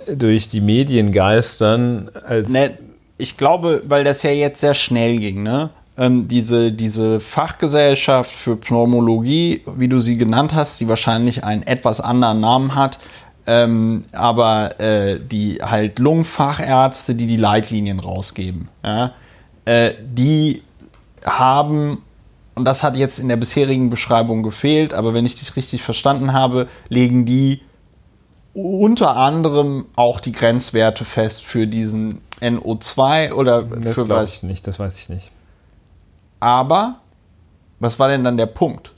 durch 0.07 0.47
die 0.47 0.61
Medien 0.61 1.11
geistern. 1.11 2.09
Als 2.27 2.49
ne, 2.49 2.77
ich 3.17 3.37
glaube, 3.37 3.81
weil 3.85 4.03
das 4.03 4.23
ja 4.23 4.31
jetzt 4.31 4.61
sehr 4.61 4.73
schnell 4.73 5.17
ging, 5.17 5.43
ne? 5.43 5.69
Ähm, 5.97 6.27
diese, 6.27 6.73
diese 6.73 7.21
Fachgesellschaft 7.21 8.29
für 8.29 8.57
Pneumologie, 8.57 9.61
wie 9.77 9.87
du 9.87 9.99
sie 9.99 10.17
genannt 10.17 10.53
hast, 10.53 10.81
die 10.81 10.89
wahrscheinlich 10.89 11.45
einen 11.45 11.63
etwas 11.63 12.01
anderen 12.01 12.41
Namen 12.41 12.75
hat, 12.75 12.99
ähm, 13.47 14.01
aber 14.11 14.77
äh, 14.81 15.19
die 15.21 15.59
halt 15.61 15.99
Lungenfachärzte, 15.99 17.15
die 17.15 17.27
die 17.27 17.37
Leitlinien 17.37 18.01
rausgeben, 18.01 18.67
ja? 18.83 19.13
äh, 19.63 19.93
die 20.03 20.63
haben, 21.23 22.01
und 22.55 22.65
das 22.65 22.83
hat 22.83 22.97
jetzt 22.97 23.19
in 23.19 23.29
der 23.29 23.37
bisherigen 23.37 23.89
Beschreibung 23.89 24.43
gefehlt, 24.43 24.93
aber 24.93 25.13
wenn 25.13 25.25
ich 25.25 25.35
dich 25.35 25.55
richtig 25.55 25.81
verstanden 25.81 26.33
habe, 26.33 26.67
legen 26.89 27.25
die 27.25 27.61
unter 28.55 29.17
anderem 29.17 29.85
auch 29.97 30.21
die 30.21 30.31
Grenzwerte 30.31 31.03
fest 31.03 31.43
für 31.43 31.67
diesen 31.67 32.21
NO2 32.39 33.33
oder 33.33 33.63
das 33.63 33.95
für 33.95 34.07
was? 34.07 34.35
Ich 34.35 34.43
nicht, 34.43 34.65
das 34.65 34.79
weiß 34.79 34.97
ich 34.97 35.09
nicht. 35.09 35.29
Aber 36.39 36.99
was 37.79 37.99
war 37.99 38.07
denn 38.07 38.23
dann 38.23 38.37
der 38.37 38.45
Punkt? 38.45 38.93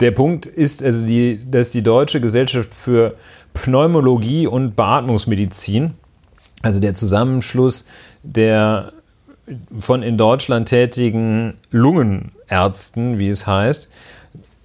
Der 0.00 0.10
Punkt 0.10 0.44
ist, 0.44 0.82
also 0.82 1.06
die, 1.06 1.40
dass 1.50 1.70
die 1.70 1.82
Deutsche 1.82 2.20
Gesellschaft 2.20 2.74
für 2.74 3.16
Pneumologie 3.54 4.46
und 4.46 4.76
Beatmungsmedizin, 4.76 5.94
also 6.60 6.80
der 6.80 6.94
Zusammenschluss 6.94 7.86
der 8.22 8.92
von 9.80 10.02
in 10.02 10.18
Deutschland 10.18 10.68
tätigen 10.68 11.54
Lungenärzten, 11.70 13.18
wie 13.18 13.28
es 13.28 13.46
heißt, 13.46 13.88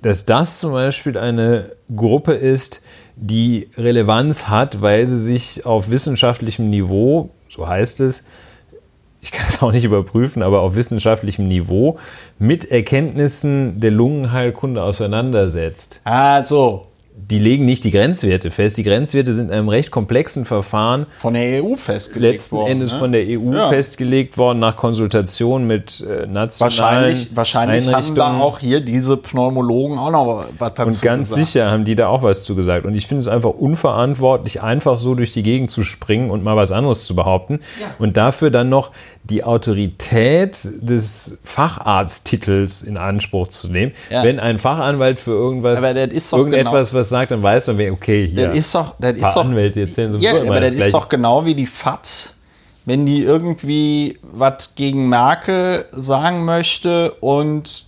dass 0.01 0.25
das 0.25 0.59
zum 0.59 0.73
Beispiel 0.73 1.17
eine 1.17 1.71
Gruppe 1.95 2.33
ist, 2.33 2.81
die 3.19 3.69
Relevanz 3.75 4.47
hat, 4.47 4.81
weil 4.81 5.07
sie 5.07 5.17
sich 5.17 5.65
auf 5.65 5.89
wissenschaftlichem 5.89 6.69
Niveau, 6.69 7.31
so 7.49 7.67
heißt 7.67 7.99
es, 8.01 8.23
ich 9.21 9.31
kann 9.31 9.47
es 9.49 9.61
auch 9.61 9.71
nicht 9.71 9.83
überprüfen, 9.83 10.43
aber 10.43 10.61
auf 10.61 10.75
wissenschaftlichem 10.75 11.47
Niveau 11.47 11.97
mit 12.37 12.69
Erkenntnissen 12.69 13.79
der 13.79 13.91
Lungenheilkunde 13.91 14.81
auseinandersetzt. 14.81 16.01
Ah, 16.03 16.43
so 16.43 16.87
die 17.29 17.39
legen 17.39 17.65
nicht 17.65 17.83
die 17.83 17.91
Grenzwerte 17.91 18.51
fest. 18.51 18.77
Die 18.77 18.83
Grenzwerte 18.83 19.33
sind 19.33 19.49
in 19.49 19.53
einem 19.53 19.69
recht 19.69 19.91
komplexen 19.91 20.45
Verfahren 20.45 21.07
von 21.19 21.33
der 21.33 21.61
EU 21.63 21.75
festgelegt 21.75 22.35
letzten 22.35 22.55
worden. 22.55 22.67
Letzten 22.67 22.71
Endes 22.71 22.93
ne? 22.93 22.99
von 22.99 23.11
der 23.11 23.21
EU 23.27 23.53
ja. 23.53 23.69
festgelegt 23.69 24.37
worden 24.37 24.59
nach 24.59 24.77
Konsultation 24.77 25.67
mit 25.67 25.99
äh, 26.01 26.25
nationalen 26.25 26.59
Wahrscheinlich, 26.59 27.35
wahrscheinlich 27.35 27.93
haben 27.93 28.15
da 28.15 28.37
auch 28.37 28.59
hier 28.59 28.79
diese 28.79 29.17
Pneumologen 29.17 29.99
auch 29.99 30.11
noch 30.11 30.45
was 30.57 30.73
dazu 30.75 30.83
Und 30.83 31.01
ganz 31.01 31.29
gesagt. 31.29 31.45
sicher 31.45 31.71
haben 31.71 31.83
die 31.83 31.95
da 31.95 32.07
auch 32.07 32.23
was 32.23 32.45
zu 32.45 32.55
gesagt. 32.55 32.85
Und 32.85 32.95
ich 32.95 33.07
finde 33.07 33.21
es 33.21 33.27
einfach 33.27 33.51
unverantwortlich, 33.51 34.61
einfach 34.61 34.97
so 34.97 35.13
durch 35.13 35.33
die 35.33 35.43
Gegend 35.43 35.69
zu 35.69 35.83
springen 35.83 36.29
und 36.29 36.45
mal 36.45 36.55
was 36.55 36.71
anderes 36.71 37.05
zu 37.05 37.15
behaupten. 37.15 37.59
Ja. 37.79 37.87
Und 37.99 38.15
dafür 38.15 38.51
dann 38.51 38.69
noch 38.69 38.91
die 39.29 39.43
Autorität 39.43 40.57
des 40.63 41.33
Facharzttitels 41.43 42.81
in 42.81 42.97
Anspruch 42.97 43.49
zu 43.49 43.67
nehmen. 43.67 43.91
Ja. 44.09 44.23
Wenn 44.23 44.39
ein 44.39 44.57
Fachanwalt 44.59 45.19
für 45.19 45.31
irgendwas, 45.31 45.83
irgendetwas 46.31 46.89
genau, 46.89 47.01
was 47.01 47.09
sagt, 47.09 47.31
dann 47.31 47.43
weiß 47.43 47.67
man, 47.67 47.91
okay, 47.91 48.25
hier. 48.27 48.47
Das 48.47 48.55
ist 48.55 48.73
doch, 48.73 48.95
das 48.99 49.17
ist 49.17 49.35
doch, 49.35 49.45
Anwälte 49.45 49.81
erzählen 49.81 50.13
so 50.13 50.17
ja, 50.19 50.35
aber 50.35 50.61
das, 50.61 50.75
das 50.75 50.85
ist 50.85 50.93
doch 50.93 51.09
genau 51.09 51.43
wie 51.45 51.55
die 51.55 51.65
FATS, 51.65 52.37
wenn 52.85 53.05
die 53.05 53.21
irgendwie 53.21 54.17
was 54.21 54.75
gegen 54.75 55.09
Merkel 55.09 55.85
sagen 55.91 56.45
möchte 56.45 57.11
und 57.19 57.85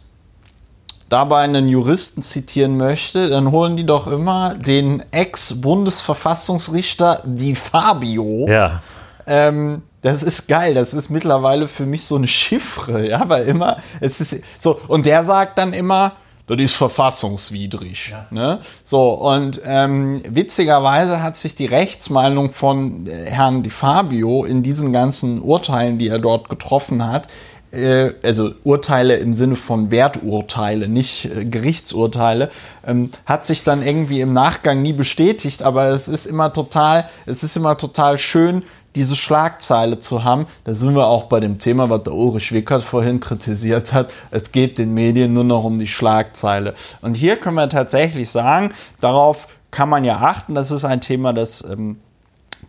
dabei 1.08 1.42
einen 1.42 1.68
Juristen 1.68 2.22
zitieren 2.22 2.78
möchte, 2.78 3.30
dann 3.30 3.52
holen 3.52 3.76
die 3.76 3.86
doch 3.86 4.08
immer 4.08 4.56
den 4.56 5.04
Ex-Bundesverfassungsrichter 5.12 7.24
Di 7.26 7.56
Fabio. 7.56 8.48
Ja. 8.48 8.82
Ähm, 9.26 9.82
das 10.02 10.24
ist 10.24 10.47
geil. 10.47 10.74
Das 10.74 10.93
ist 10.93 11.10
mittlerweile 11.10 11.68
für 11.68 11.86
mich 11.86 12.04
so 12.04 12.16
eine 12.16 12.28
Chiffre, 12.28 13.08
ja, 13.08 13.28
weil 13.28 13.47
immer, 13.47 13.78
es 14.00 14.22
ist 14.22 14.41
so, 14.60 14.80
und 14.88 15.06
der 15.06 15.24
sagt 15.24 15.58
dann 15.58 15.74
immer, 15.74 16.14
das 16.47 16.60
ist 16.60 16.76
verfassungswidrig. 16.76 18.10
Ja. 18.12 18.26
Ne? 18.32 18.60
So, 18.84 19.12
und 19.12 19.62
ähm, 19.66 20.24
witzigerweise 20.28 21.22
hat 21.22 21.36
sich 21.36 21.54
die 21.54 21.68
Rechtsmeinung 21.68 22.52
von 22.52 23.06
äh, 23.06 23.30
Herrn 23.30 23.62
Di 23.62 23.70
Fabio 23.70 24.45
in 24.45 24.64
diesen 24.64 24.91
ganzen 24.91 25.41
Urteilen, 25.41 26.00
die 26.00 26.08
er 26.08 26.18
dort 26.18 26.50
getroffen 26.50 27.06
hat, 27.06 27.28
äh, 27.72 28.14
also 28.24 28.52
Urteile 28.64 29.18
im 29.18 29.34
Sinne 29.34 29.56
von 29.56 29.91
Werturteile, 29.91 30.88
nicht 30.88 31.26
äh, 31.26 31.45
Gerichtsurteile, 31.45 32.50
ähm, 32.86 33.12
hat 33.26 33.45
sich 33.45 33.64
dann 33.64 33.86
irgendwie 33.86 34.22
im 34.22 34.34
Nachgang 34.34 34.82
nie 34.82 34.93
bestätigt, 34.93 35.62
aber 35.62 35.89
es 35.89 36.08
ist 36.08 36.26
immer 36.26 36.52
total, 36.52 37.08
es 37.28 37.43
ist 37.43 37.56
immer 37.58 37.78
total 37.78 38.18
schön, 38.18 38.64
diese 38.96 39.16
Schlagzeile 39.16 40.00
zu 40.00 40.24
haben. 40.24 40.46
Da 40.64 40.74
sind 40.74 40.96
wir 40.96 41.08
auch 41.08 41.24
bei 41.24 41.40
dem 41.40 41.58
Thema, 41.58 41.90
was 41.90 42.04
der 42.04 42.14
Ulrich 42.14 42.52
Wickert 42.52 42.84
vorhin 42.84 43.20
kritisiert 43.20 43.94
hat. 43.94 44.12
Es 44.32 44.52
geht 44.52 44.78
den 44.78 44.94
Medien 44.94 45.34
nur 45.34 45.44
noch 45.44 45.64
um 45.64 45.80
die 45.80 45.88
Schlagzeile. 45.88 46.74
Und 47.02 47.16
hier 47.16 47.38
können 47.38 47.56
wir 47.56 47.70
tatsächlich 47.70 48.30
sagen, 48.30 48.74
darauf 49.00 49.48
kann 49.72 49.90
man 49.90 50.04
ja 50.04 50.18
achten. 50.18 50.56
Das 50.56 50.72
ist 50.72 50.86
ein 50.86 51.02
Thema, 51.02 51.34
das 51.34 51.64
ähm, 51.64 51.98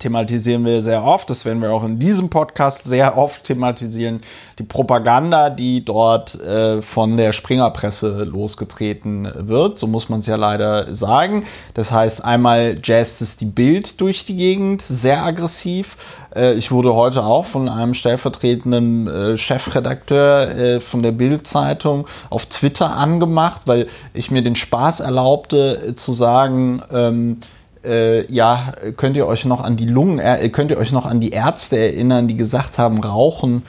thematisieren 0.00 0.64
wir 0.64 0.80
sehr 0.80 1.04
oft, 1.04 1.30
das 1.30 1.44
werden 1.44 1.62
wir 1.62 1.72
auch 1.72 1.84
in 1.84 1.98
diesem 1.98 2.30
Podcast 2.30 2.84
sehr 2.84 3.16
oft 3.16 3.44
thematisieren, 3.44 4.20
die 4.58 4.64
Propaganda, 4.64 5.50
die 5.50 5.84
dort 5.84 6.40
äh, 6.40 6.82
von 6.82 7.16
der 7.16 7.32
Springerpresse 7.32 8.24
losgetreten 8.24 9.30
wird, 9.36 9.78
so 9.78 9.86
muss 9.86 10.08
man 10.08 10.18
es 10.18 10.26
ja 10.26 10.36
leider 10.36 10.92
sagen. 10.94 11.44
Das 11.74 11.92
heißt, 11.92 12.24
einmal 12.24 12.78
jazzt 12.82 13.22
es 13.22 13.36
die 13.36 13.44
Bild 13.44 14.00
durch 14.00 14.24
die 14.24 14.36
Gegend, 14.36 14.82
sehr 14.82 15.22
aggressiv. 15.22 15.96
Äh, 16.34 16.54
ich 16.54 16.72
wurde 16.72 16.94
heute 16.94 17.24
auch 17.24 17.44
von 17.44 17.68
einem 17.68 17.94
stellvertretenden 17.94 19.06
äh, 19.06 19.36
Chefredakteur 19.36 20.50
äh, 20.50 20.80
von 20.80 21.02
der 21.02 21.12
Bild-Zeitung 21.12 22.06
auf 22.30 22.46
Twitter 22.46 22.90
angemacht, 22.96 23.62
weil 23.66 23.86
ich 24.14 24.30
mir 24.30 24.42
den 24.42 24.56
Spaß 24.56 25.00
erlaubte 25.00 25.88
äh, 25.88 25.94
zu 25.94 26.12
sagen, 26.12 26.82
ähm, 26.90 27.40
äh, 27.84 28.30
ja, 28.32 28.72
könnt 28.96 29.16
ihr 29.16 29.26
euch 29.26 29.44
noch 29.44 29.62
an 29.62 29.76
die 29.76 29.86
Lungen, 29.86 30.20
könnt 30.52 30.70
ihr 30.70 30.78
euch 30.78 30.92
noch 30.92 31.06
an 31.06 31.20
die 31.20 31.30
Ärzte 31.30 31.78
erinnern, 31.78 32.28
die 32.28 32.36
gesagt 32.36 32.78
haben, 32.78 32.98
Rauchen 32.98 33.62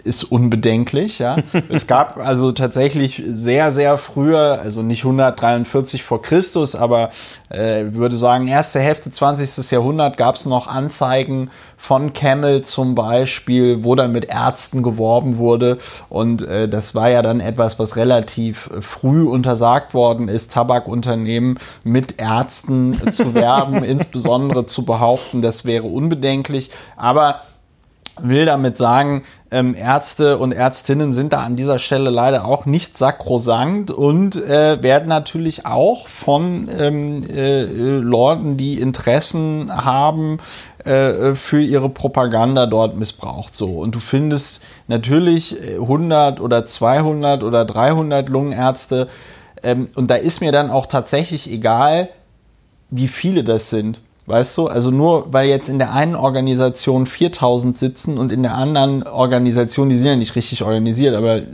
ist 0.00 0.24
unbedenklich. 0.24 1.18
Ja. 1.18 1.36
es 1.68 1.86
gab 1.86 2.18
also 2.18 2.52
tatsächlich 2.52 3.22
sehr, 3.24 3.72
sehr 3.72 3.98
früher, 3.98 4.60
also 4.62 4.82
nicht 4.82 5.04
143 5.04 6.02
vor 6.02 6.22
Christus, 6.22 6.74
aber 6.74 7.10
äh, 7.50 7.84
würde 7.88 8.16
sagen, 8.16 8.48
erste 8.48 8.80
Hälfte 8.80 9.10
20. 9.10 9.70
Jahrhundert 9.70 10.16
gab 10.16 10.34
es 10.34 10.46
noch 10.46 10.66
Anzeigen 10.66 11.50
von 11.76 12.12
Camel 12.12 12.62
zum 12.62 12.94
Beispiel, 12.94 13.84
wo 13.84 13.94
dann 13.94 14.12
mit 14.12 14.26
Ärzten 14.26 14.82
geworben 14.82 15.38
wurde. 15.38 15.78
Und 16.08 16.42
äh, 16.42 16.68
das 16.68 16.94
war 16.94 17.08
ja 17.08 17.22
dann 17.22 17.40
etwas, 17.40 17.78
was 17.78 17.96
relativ 17.96 18.68
früh 18.80 19.22
untersagt 19.22 19.94
worden 19.94 20.28
ist, 20.28 20.52
Tabakunternehmen 20.52 21.58
mit 21.84 22.20
Ärzten 22.20 23.12
zu 23.12 23.32
werben, 23.32 23.84
insbesondere 23.84 24.66
zu 24.66 24.84
behaupten, 24.84 25.40
das 25.40 25.64
wäre 25.64 25.86
unbedenklich. 25.86 26.70
Aber 26.96 27.42
will 28.22 28.44
damit 28.44 28.76
sagen, 28.76 29.22
ähm, 29.50 29.74
Ärzte 29.74 30.38
und 30.38 30.52
Ärztinnen 30.52 31.12
sind 31.12 31.32
da 31.32 31.40
an 31.40 31.56
dieser 31.56 31.78
Stelle 31.78 32.10
leider 32.10 32.44
auch 32.44 32.66
nicht 32.66 32.96
sakrosankt 32.96 33.90
und 33.90 34.36
äh, 34.36 34.82
werden 34.82 35.08
natürlich 35.08 35.66
auch 35.66 36.06
von 36.08 36.68
ähm, 36.76 37.22
äh, 37.28 37.64
Leuten, 37.64 38.56
die 38.56 38.80
Interessen 38.80 39.70
haben, 39.72 40.38
äh, 40.84 41.34
für 41.34 41.60
ihre 41.60 41.88
Propaganda 41.88 42.66
dort 42.66 42.96
missbraucht. 42.96 43.54
So 43.54 43.78
und 43.78 43.94
du 43.94 44.00
findest 44.00 44.62
natürlich 44.86 45.56
100 45.60 46.40
oder 46.40 46.64
200 46.64 47.42
oder 47.42 47.64
300 47.64 48.28
Lungenärzte 48.28 49.08
ähm, 49.62 49.88
und 49.94 50.10
da 50.10 50.14
ist 50.14 50.40
mir 50.40 50.52
dann 50.52 50.70
auch 50.70 50.86
tatsächlich 50.86 51.50
egal, 51.50 52.08
wie 52.90 53.08
viele 53.08 53.44
das 53.44 53.70
sind. 53.70 54.00
Weißt 54.28 54.58
du, 54.58 54.66
also 54.66 54.90
nur 54.90 55.32
weil 55.32 55.48
jetzt 55.48 55.70
in 55.70 55.78
der 55.78 55.94
einen 55.94 56.14
Organisation 56.14 57.06
4000 57.06 57.78
sitzen 57.78 58.18
und 58.18 58.30
in 58.30 58.42
der 58.42 58.54
anderen 58.54 59.04
Organisation, 59.04 59.88
die 59.88 59.96
sind 59.96 60.06
ja 60.06 60.16
nicht 60.16 60.36
richtig 60.36 60.62
organisiert, 60.62 61.16
aber 61.16 61.36
äh, 61.36 61.44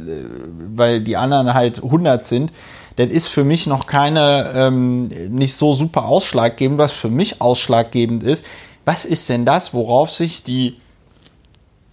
weil 0.75 1.01
die 1.01 1.17
anderen 1.17 1.55
halt 1.55 1.85
100 1.85 2.27
sind, 2.27 2.53
das 2.97 3.13
ist 3.13 3.29
für 3.29 3.45
mich 3.45 3.69
noch 3.69 3.87
keine, 3.87 4.51
ähm, 4.57 5.03
nicht 5.03 5.55
so 5.55 5.73
super 5.73 6.07
ausschlaggebend. 6.07 6.81
Was 6.81 6.91
für 6.91 7.11
mich 7.11 7.41
ausschlaggebend 7.41 8.25
ist, 8.25 8.45
was 8.85 9.05
ist 9.05 9.29
denn 9.29 9.45
das, 9.45 9.73
worauf 9.73 10.11
sich 10.11 10.43
die 10.43 10.81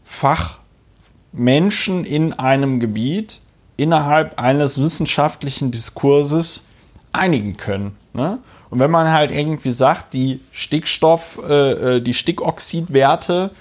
Fachmenschen 0.03 2.05
in 2.05 2.33
einem 2.33 2.79
Gebiet 2.79 3.41
innerhalb 3.77 4.39
eines 4.39 4.81
wissenschaftlichen 4.81 5.69
Diskurses 5.69 6.65
einigen 7.11 7.57
können? 7.57 7.95
Ne? 8.13 8.39
Und 8.71 8.79
wenn 8.79 8.89
man 8.89 9.11
halt 9.11 9.31
irgendwie 9.31 9.69
sagt, 9.69 10.13
die 10.13 10.39
Stickstoff, 10.51 11.39
äh, 11.47 11.97
äh, 11.97 12.01
die 12.01 12.13
Stickoxidwerte, 12.13 13.51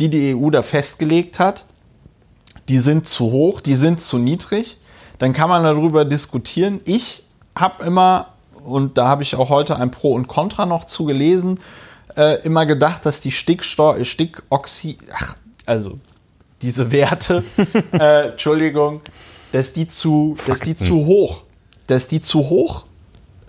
die 0.00 0.10
die 0.10 0.34
EU 0.34 0.50
da 0.50 0.62
festgelegt 0.62 1.38
hat, 1.38 1.64
die 2.68 2.78
sind 2.78 3.06
zu 3.06 3.30
hoch, 3.30 3.60
die 3.60 3.76
sind 3.76 4.00
zu 4.00 4.18
niedrig, 4.18 4.78
dann 5.18 5.32
kann 5.32 5.48
man 5.48 5.62
darüber 5.62 6.04
diskutieren. 6.04 6.80
Ich 6.84 7.22
habe 7.54 7.84
immer, 7.84 8.34
und 8.64 8.98
da 8.98 9.06
habe 9.06 9.22
ich 9.22 9.36
auch 9.36 9.50
heute 9.50 9.76
ein 9.76 9.92
Pro 9.92 10.12
und 10.12 10.26
Contra 10.26 10.66
noch 10.66 10.84
zugelesen, 10.84 11.60
äh, 12.16 12.42
immer 12.42 12.66
gedacht, 12.66 13.06
dass 13.06 13.20
die 13.20 13.30
Stickstoff, 13.30 14.04
Stickoxid, 14.04 14.98
ach, 15.14 15.36
also 15.64 16.00
diese 16.60 16.90
Werte, 16.90 17.44
äh, 17.92 18.30
Entschuldigung, 18.30 19.00
dass 19.52 19.72
die 19.72 19.86
zu, 19.86 20.36
dass 20.44 20.58
die 20.58 20.74
zu 20.74 21.06
hoch, 21.06 21.44
dass 21.86 22.08
die 22.08 22.20
zu 22.20 22.40
hoch 22.48 22.85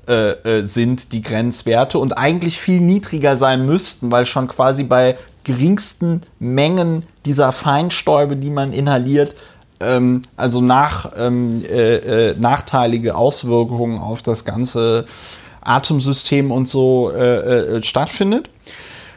äh, 0.07 0.31
äh, 0.31 0.65
sind 0.65 1.11
die 1.13 1.21
Grenzwerte 1.21 1.99
und 1.99 2.17
eigentlich 2.17 2.59
viel 2.59 2.81
niedriger 2.81 3.35
sein 3.35 3.65
müssten, 3.65 4.11
weil 4.11 4.25
schon 4.25 4.47
quasi 4.47 4.83
bei 4.83 5.17
geringsten 5.43 6.21
Mengen 6.39 7.03
dieser 7.25 7.51
Feinstäube, 7.51 8.35
die 8.35 8.49
man 8.49 8.73
inhaliert, 8.73 9.35
ähm, 9.79 10.21
also 10.35 10.61
nach, 10.61 11.11
ähm, 11.17 11.63
äh, 11.63 12.29
äh, 12.29 12.35
nachteilige 12.37 13.15
Auswirkungen 13.15 13.99
auf 13.99 14.21
das 14.21 14.45
ganze 14.45 15.05
Atemsystem 15.61 16.51
und 16.51 16.67
so 16.67 17.11
äh, 17.11 17.77
äh, 17.77 17.83
stattfindet. 17.83 18.49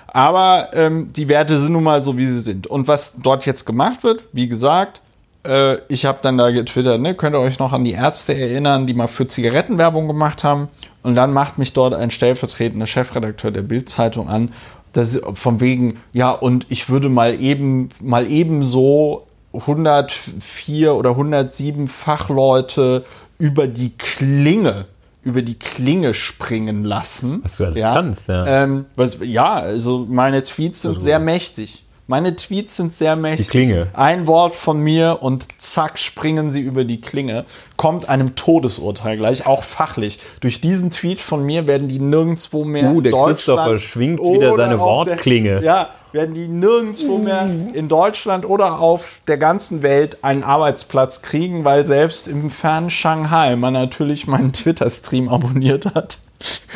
Aber 0.09 0.70
ähm, 0.72 1.12
die 1.12 1.28
Werte 1.28 1.57
sind 1.57 1.72
nun 1.72 1.84
mal 1.84 2.01
so, 2.01 2.16
wie 2.16 2.26
sie 2.26 2.41
sind. 2.41 2.66
Und 2.66 2.88
was 2.88 3.18
dort 3.22 3.47
jetzt 3.47 3.64
gemacht 3.64 4.03
wird, 4.03 4.24
wie 4.32 4.49
gesagt, 4.49 5.03
äh, 5.45 5.78
ich 5.88 6.05
habe 6.05 6.18
dann 6.22 6.38
da 6.38 6.51
getwittert, 6.51 7.01
ne, 7.01 7.14
könnt 7.14 7.34
ihr 7.34 7.41
euch 7.41 7.59
noch 7.59 7.72
an 7.72 7.84
die 7.84 7.93
Ärzte 7.93 8.34
erinnern, 8.34 8.86
die 8.86 8.95
mal 8.95 9.09
für 9.09 9.26
Zigarettenwerbung 9.26 10.07
gemacht 10.07 10.45
haben? 10.45 10.68
Und 11.03 11.14
dann 11.14 11.32
macht 11.32 11.59
mich 11.59 11.72
dort 11.72 11.95
ein 11.95 12.11
stellvertretender 12.11 12.86
Chefredakteur 12.86 13.51
der 13.51 13.62
Bild-Zeitung 13.62 14.28
an, 14.28 14.53
dass 14.93 15.20
von 15.34 15.61
wegen, 15.61 16.01
ja, 16.12 16.30
und 16.30 16.66
ich 16.70 16.91
würde 16.91 17.09
mal 17.09 17.41
eben, 17.41 17.88
mal 18.01 18.30
eben 18.30 18.64
so 18.64 19.26
104 19.53 20.95
oder 20.95 21.11
107 21.11 21.88
Fachleute 21.88 23.05
über 23.38 23.66
die 23.66 23.97
Klinge 23.97 24.86
über 25.22 25.43
die 25.43 25.59
Klinge 25.59 26.14
springen 26.14 26.84
lassen. 26.84 27.41
Was 27.43 27.59
du 27.59 27.64
alles 27.64 27.76
ja. 27.76 27.95
kannst, 27.95 28.28
ja. 28.28 28.47
Ähm, 28.47 28.86
was, 28.97 29.18
ja, 29.20 29.53
also 29.55 30.07
meine 30.09 30.43
Tweets 30.43 30.82
sind 30.82 30.95
also. 30.95 31.05
sehr 31.05 31.18
mächtig. 31.18 31.84
Meine 32.11 32.34
Tweets 32.34 32.74
sind 32.74 32.92
sehr 32.92 33.14
mächtig. 33.14 33.46
Die 33.46 33.50
Klinge. 33.52 33.86
Ein 33.92 34.26
Wort 34.26 34.52
von 34.52 34.80
mir 34.80 35.18
und 35.20 35.46
zack, 35.61 35.96
springen 35.96 36.50
sie 36.50 36.61
über 36.61 36.82
die 36.82 37.00
Klinge. 37.00 37.44
Kommt 37.76 38.08
einem 38.08 38.34
Todesurteil 38.34 39.16
gleich, 39.16 39.46
auch 39.46 39.62
fachlich. 39.62 40.18
Durch 40.40 40.61
diesen 40.61 40.90
Tweet 40.90 41.20
von 41.20 41.44
mir 41.44 41.68
werden 41.68 41.86
die 41.86 42.00
nirgendwo 42.00 42.64
mehr 42.64 42.90
uh, 42.90 43.00
der 43.00 43.12
Christopher 43.12 43.78
schwingt 43.78 44.20
wieder 44.20 44.56
seine 44.56 44.80
Wortklinge. 44.80 45.61
Der, 45.61 45.62
ja, 45.62 45.90
werden 46.11 46.34
die 46.34 46.48
nirgendwo 46.48 47.18
mehr 47.18 47.48
in 47.74 47.86
Deutschland 47.86 48.44
oder 48.44 48.80
auf 48.80 49.22
der 49.28 49.38
ganzen 49.38 49.82
Welt 49.82 50.24
einen 50.24 50.42
Arbeitsplatz 50.42 51.22
kriegen, 51.22 51.64
weil 51.64 51.86
selbst 51.86 52.26
im 52.26 52.50
fernen 52.50 52.90
Shanghai 52.90 53.54
man 53.54 53.72
natürlich 53.72 54.26
meinen 54.26 54.52
Twitter-Stream 54.52 55.28
abonniert 55.28 55.86
hat. 55.94 56.18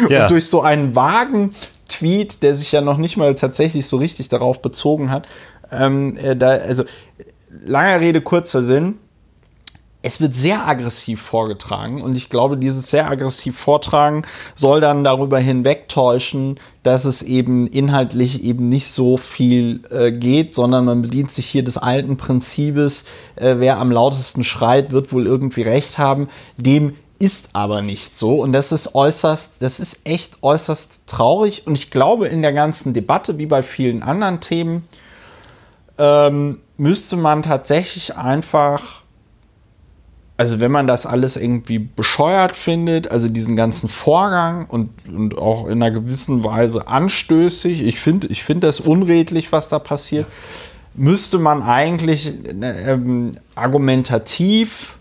Ja. 0.09 0.25
Und 0.25 0.31
durch 0.31 0.49
so 0.49 0.61
einen 0.61 0.95
vagen 0.95 1.55
Tweet, 1.99 2.43
der 2.43 2.55
sich 2.55 2.73
ja 2.73 2.81
noch 2.81 2.99
nicht 2.99 3.17
mal 3.17 3.35
tatsächlich 3.35 3.87
so 3.87 3.97
richtig 3.97 4.29
darauf 4.29 4.63
bezogen 4.63 5.11
hat. 5.11 5.29
Ähm, 5.71 6.17
äh, 6.17 6.37
da, 6.37 6.51
also, 6.51 6.85
langer 7.63 8.01
Rede, 8.01 8.21
kurzer 8.21 8.63
Sinn. 8.63 8.99
Es 10.07 10.21
wird 10.21 10.35
sehr 10.35 10.69
aggressiv 10.69 11.23
vorgetragen 11.23 12.03
und 12.03 12.15
ich 12.15 12.29
glaube, 12.29 12.59
dieses 12.59 12.91
sehr 12.91 13.09
aggressiv 13.09 13.57
Vortragen 13.57 14.21
soll 14.55 14.83
dann 14.83 15.03
darüber 15.03 15.39
hinwegtäuschen, 15.39 16.61
dass 16.83 17.07
es 17.07 17.23
eben 17.23 17.67
inhaltlich 17.67 18.45
eben 18.45 18.69
nicht 18.69 18.89
so 18.89 19.17
viel 19.17 19.81
äh, 19.91 20.13
geht, 20.13 20.55
sondern 20.55 20.85
man 20.85 21.01
bedient 21.01 21.31
sich 21.31 21.47
hier 21.47 21.65
des 21.65 21.79
alten 21.79 22.19
Prinzips, 22.19 23.07
äh, 23.37 23.55
wer 23.57 23.79
am 23.79 23.91
lautesten 23.91 24.45
schreit, 24.45 24.93
wird 24.93 25.11
wohl 25.11 25.27
irgendwie 25.27 25.63
recht 25.63 25.97
haben. 25.97 26.29
Dem 26.59 26.97
ist 27.25 27.51
aber 27.55 27.81
nicht 27.81 28.19
so. 28.19 28.43
Und 28.43 28.53
das 28.53 28.71
ist 28.71 28.95
äußerst, 28.95 29.55
das 29.61 29.81
ist 29.81 30.07
echt 30.07 30.43
äußerst 30.43 31.07
traurig. 31.07 31.67
Und 31.67 31.79
ich 31.79 31.91
glaube 31.91 32.29
in 32.29 32.43
der 32.43 32.53
ganzen 32.53 32.93
Debatte, 32.93 33.39
wie 33.39 33.47
bei 33.47 33.63
vielen 33.63 34.03
anderen 34.03 34.41
Themen, 34.41 34.87
ähm, 35.97 36.61
müsste 36.77 37.17
man 37.17 37.43
tatsächlich 37.43 38.17
einfach, 38.17 39.01
also 40.37 40.61
wenn 40.61 40.71
man 40.71 40.87
das 40.87 41.07
alles 41.07 41.39
irgendwie 41.39 41.79
bescheuert 41.79 42.55
findet, 42.55 43.11
also 43.11 43.31
diesen 43.31 43.57
ganzen 43.57 43.89
Vorgang 43.89 44.67
und, 44.69 44.91
und 45.09 45.39
auch 45.39 45.67
in 45.67 45.83
einer 45.83 45.93
gewissen 45.93 46.45
Weise 46.45 46.89
anstößig, 46.89 47.83
ich 47.83 48.01
finde 48.01 48.27
ich 48.27 48.45
finde 48.45 48.67
das 48.67 48.81
unredlich, 48.81 49.51
was 49.51 49.69
da 49.71 49.79
passiert, 49.79 50.27
müsste 50.93 51.39
man 51.39 51.63
eigentlich 51.63 52.35
ähm, 52.61 53.39
argumentativ 53.55 54.99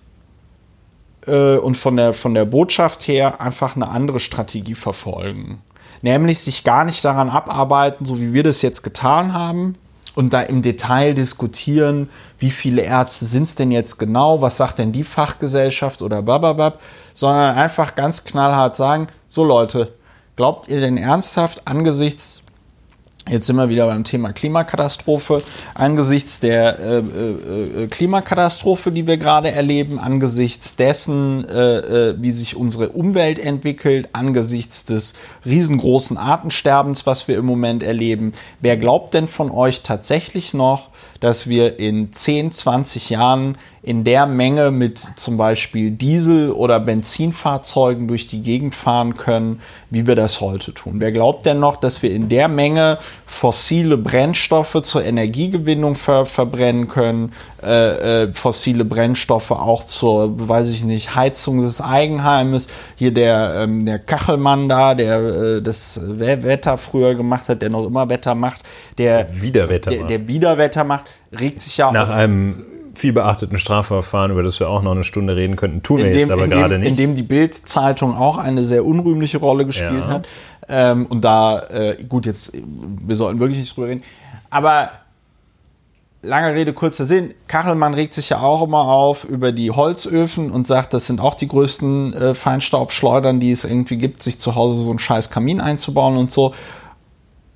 äh, 1.27 1.57
und 1.57 1.77
von 1.77 1.95
der, 1.95 2.13
von 2.13 2.33
der 2.33 2.45
Botschaft 2.45 3.07
her 3.07 3.41
einfach 3.41 3.75
eine 3.75 3.87
andere 3.87 4.19
Strategie 4.19 4.75
verfolgen. 4.75 5.61
Nämlich 6.01 6.39
sich 6.39 6.63
gar 6.63 6.85
nicht 6.85 7.03
daran 7.05 7.29
abarbeiten, 7.29 8.05
so 8.05 8.19
wie 8.19 8.33
wir 8.33 8.43
das 8.43 8.61
jetzt 8.61 8.83
getan 8.83 9.33
haben, 9.33 9.75
und 10.15 10.33
da 10.33 10.41
im 10.41 10.61
Detail 10.61 11.13
diskutieren, 11.13 12.09
wie 12.37 12.51
viele 12.51 12.83
Ärzte 12.83 13.25
sind 13.25 13.43
es 13.43 13.55
denn 13.55 13.71
jetzt 13.71 13.97
genau, 13.97 14.41
was 14.41 14.57
sagt 14.57 14.79
denn 14.79 14.91
die 14.91 15.03
Fachgesellschaft 15.03 16.01
oder 16.01 16.21
bababab, 16.21 16.79
sondern 17.13 17.55
einfach 17.55 17.95
ganz 17.95 18.23
knallhart 18.23 18.75
sagen, 18.75 19.07
so 19.27 19.43
Leute, 19.43 19.93
glaubt 20.35 20.67
ihr 20.67 20.81
denn 20.81 20.97
ernsthaft 20.97 21.67
angesichts 21.67 22.42
Jetzt 23.29 23.47
sind 23.47 23.55
wir 23.55 23.69
wieder 23.69 23.85
beim 23.85 24.03
Thema 24.03 24.33
Klimakatastrophe. 24.33 25.43
Angesichts 25.75 26.41
der 26.41 26.77
äh, 26.77 26.97
äh, 26.97 27.83
äh, 27.83 27.87
Klimakatastrophe, 27.87 28.91
die 28.91 29.07
wir 29.07 29.15
gerade 29.15 29.49
erleben, 29.49 29.97
angesichts 29.97 30.75
dessen, 30.75 31.47
äh, 31.47 31.77
äh, 32.09 32.15
wie 32.19 32.31
sich 32.31 32.57
unsere 32.57 32.89
Umwelt 32.89 33.39
entwickelt, 33.39 34.09
angesichts 34.11 34.83
des 34.83 35.13
riesengroßen 35.45 36.17
Artensterbens, 36.17 37.05
was 37.05 37.29
wir 37.29 37.37
im 37.37 37.45
Moment 37.45 37.81
erleben, 37.81 38.33
wer 38.59 38.75
glaubt 38.75 39.13
denn 39.13 39.29
von 39.29 39.51
euch 39.51 39.83
tatsächlich 39.83 40.53
noch, 40.53 40.89
dass 41.21 41.47
wir 41.47 41.79
in 41.79 42.11
10, 42.11 42.51
20 42.51 43.09
Jahren 43.09 43.57
in 43.83 44.05
der 44.05 44.25
Menge 44.25 44.71
mit 44.71 44.97
zum 45.17 45.35
Beispiel 45.35 45.91
Diesel- 45.91 46.51
oder 46.51 46.79
Benzinfahrzeugen 46.79 48.07
durch 48.07 48.25
die 48.27 48.41
Gegend 48.41 48.73
fahren 48.73 49.15
können, 49.15 49.59
wie 49.89 50.07
wir 50.07 50.15
das 50.15 50.39
heute 50.39 50.73
tun. 50.73 51.01
Wer 51.01 51.11
glaubt 51.11 51.45
denn 51.45 51.59
noch, 51.59 51.75
dass 51.75 52.01
wir 52.01 52.11
in 52.11 52.29
der 52.29 52.47
Menge 52.47 52.97
fossile 53.25 53.97
Brennstoffe 53.97 54.81
zur 54.83 55.03
Energiegewinnung 55.03 55.95
ver 55.95 56.25
verbrennen 56.25 56.87
können, 56.87 57.33
äh, 57.61 58.23
äh, 58.23 58.33
fossile 58.33 58.85
Brennstoffe 58.85 59.51
auch 59.51 59.83
zur, 59.83 60.47
weiß 60.47 60.69
ich 60.69 60.85
nicht, 60.85 61.15
Heizung 61.15 61.59
des 61.59 61.81
Eigenheimes. 61.81 62.69
Hier 62.95 63.13
der, 63.13 63.63
ähm, 63.63 63.83
der 63.83 63.99
Kachelmann 63.99 64.69
da, 64.69 64.95
der 64.95 65.19
äh, 65.19 65.61
das 65.61 65.99
Wetter 66.05 66.77
früher 66.77 67.15
gemacht 67.15 67.49
hat, 67.49 67.61
der 67.61 67.69
noch 67.69 67.85
immer 67.85 68.07
Wetter 68.07 68.33
macht, 68.33 68.63
der, 68.97 69.25
der 69.25 69.41
Wiederwetter 69.41 69.91
der, 69.91 70.03
der 70.05 70.27
Wiederwetter 70.29 70.85
macht, 70.85 71.03
regt 71.37 71.59
sich 71.59 71.75
ja 71.75 71.91
Nach 71.91 72.09
einem 72.09 72.63
viel 72.95 73.13
beachteten 73.13 73.57
Strafverfahren, 73.57 74.31
über 74.31 74.43
das 74.43 74.59
wir 74.59 74.69
auch 74.69 74.81
noch 74.81 74.91
eine 74.91 75.03
Stunde 75.03 75.35
reden 75.35 75.55
könnten, 75.55 75.81
tun 75.83 75.97
wir 75.97 76.05
dem, 76.05 76.15
jetzt 76.15 76.31
aber 76.31 76.47
gerade 76.47 76.77
nicht. 76.77 76.87
In 76.89 76.95
dem 76.95 77.15
die 77.15 77.23
Bild-Zeitung 77.23 78.15
auch 78.15 78.37
eine 78.37 78.61
sehr 78.61 78.85
unrühmliche 78.85 79.39
Rolle 79.39 79.65
gespielt 79.65 80.05
Ja. 80.05 80.07
hat. 80.07 80.27
Ähm, 80.69 81.07
und 81.07 81.21
da, 81.25 81.59
äh, 81.69 81.97
gut, 82.07 82.25
jetzt, 82.25 82.53
wir 82.53 83.15
sollten 83.15 83.39
wirklich 83.39 83.59
nicht 83.59 83.75
drüber 83.75 83.87
reden. 83.87 84.03
Aber 84.49 84.91
lange 86.21 86.53
Rede, 86.53 86.73
kurzer 86.73 87.05
Sinn. 87.05 87.33
Kachelmann 87.47 87.93
regt 87.93 88.13
sich 88.13 88.29
ja 88.29 88.41
auch 88.41 88.63
immer 88.63 88.85
auf 88.87 89.25
über 89.25 89.51
die 89.51 89.71
Holzöfen 89.71 90.51
und 90.51 90.65
sagt, 90.65 90.93
das 90.93 91.07
sind 91.07 91.19
auch 91.19 91.35
die 91.35 91.47
größten 91.47 92.13
äh, 92.13 92.35
Feinstaubschleudern, 92.35 93.39
die 93.39 93.51
es 93.51 93.65
irgendwie 93.65 93.97
gibt, 93.97 94.23
sich 94.23 94.39
zu 94.39 94.55
Hause 94.55 94.83
so 94.83 94.89
einen 94.89 94.99
scheiß 94.99 95.29
Kamin 95.29 95.59
einzubauen 95.59 96.17
und 96.17 96.31
so. 96.31 96.53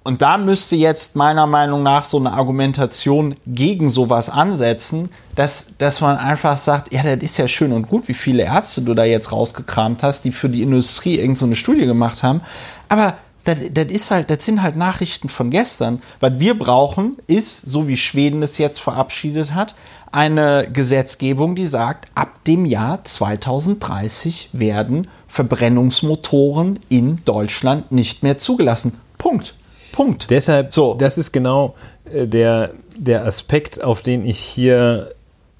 Und 0.08 0.22
da 0.22 0.38
müsste 0.38 0.78
jetzt 0.78 1.18
meiner 1.18 1.48
Meinung 1.48 1.84
nach 1.84 2.06
so 2.06 2.16
eine 2.16 2.32
Argumentation 2.32 3.36
gegen 3.46 3.90
sowas 3.90 4.30
ansetzen, 4.30 5.10
dass, 5.36 5.74
dass 5.80 6.00
man 6.00 6.16
einfach 6.16 6.56
sagt, 6.56 6.94
ja, 6.94 7.04
das 7.04 7.22
ist 7.22 7.36
ja 7.36 7.46
schön 7.50 7.74
und 7.74 7.90
gut, 7.90 8.08
wie 8.08 8.14
viele 8.14 8.44
Ärzte 8.44 8.84
du 8.84 8.94
da 8.94 9.04
jetzt 9.04 9.34
rausgekramt 9.34 10.04
hast, 10.04 10.22
die 10.22 10.32
für 10.32 10.48
die 10.48 10.62
Industrie 10.62 11.20
irgend 11.20 11.38
so 11.38 11.46
eine 11.46 11.58
Studie 11.58 11.86
gemacht 11.86 12.24
haben. 12.24 12.40
Aber 12.88 13.18
das, 13.44 13.58
das 13.74 13.88
ist 13.88 14.10
halt, 14.10 14.30
das 14.30 14.46
sind 14.46 14.62
halt 14.62 14.78
Nachrichten 14.78 15.28
von 15.28 15.50
gestern. 15.50 16.02
Was 16.22 16.40
wir 16.40 16.58
brauchen, 16.58 17.18
ist, 17.28 17.70
so 17.70 17.90
wie 17.90 17.98
Schweden 17.98 18.42
es 18.44 18.58
jetzt 18.58 18.80
verabschiedet 18.80 19.54
hat, 19.56 19.76
eine 20.14 20.70
Gesetzgebung, 20.72 21.54
die 21.54 21.66
sagt, 21.66 22.08
ab 22.16 22.46
dem 22.46 22.66
Jahr 22.66 23.04
2030 23.04 24.52
werden 24.54 25.10
Verbrennungsmotoren 25.28 26.80
in 26.88 27.18
Deutschland 27.26 27.92
nicht 27.92 28.24
mehr 28.24 28.38
zugelassen. 28.38 29.02
Punkt. 29.18 29.54
Punkt. 29.98 30.30
Deshalb, 30.30 30.72
So. 30.76 30.94
das 30.94 31.18
ist 31.18 31.32
genau 31.32 31.74
äh, 32.14 32.28
der, 32.28 32.70
der 32.96 33.26
Aspekt, 33.26 33.84
auf 33.84 34.04
den 34.04 34.24
ich 34.26 34.38
hier 34.38 35.16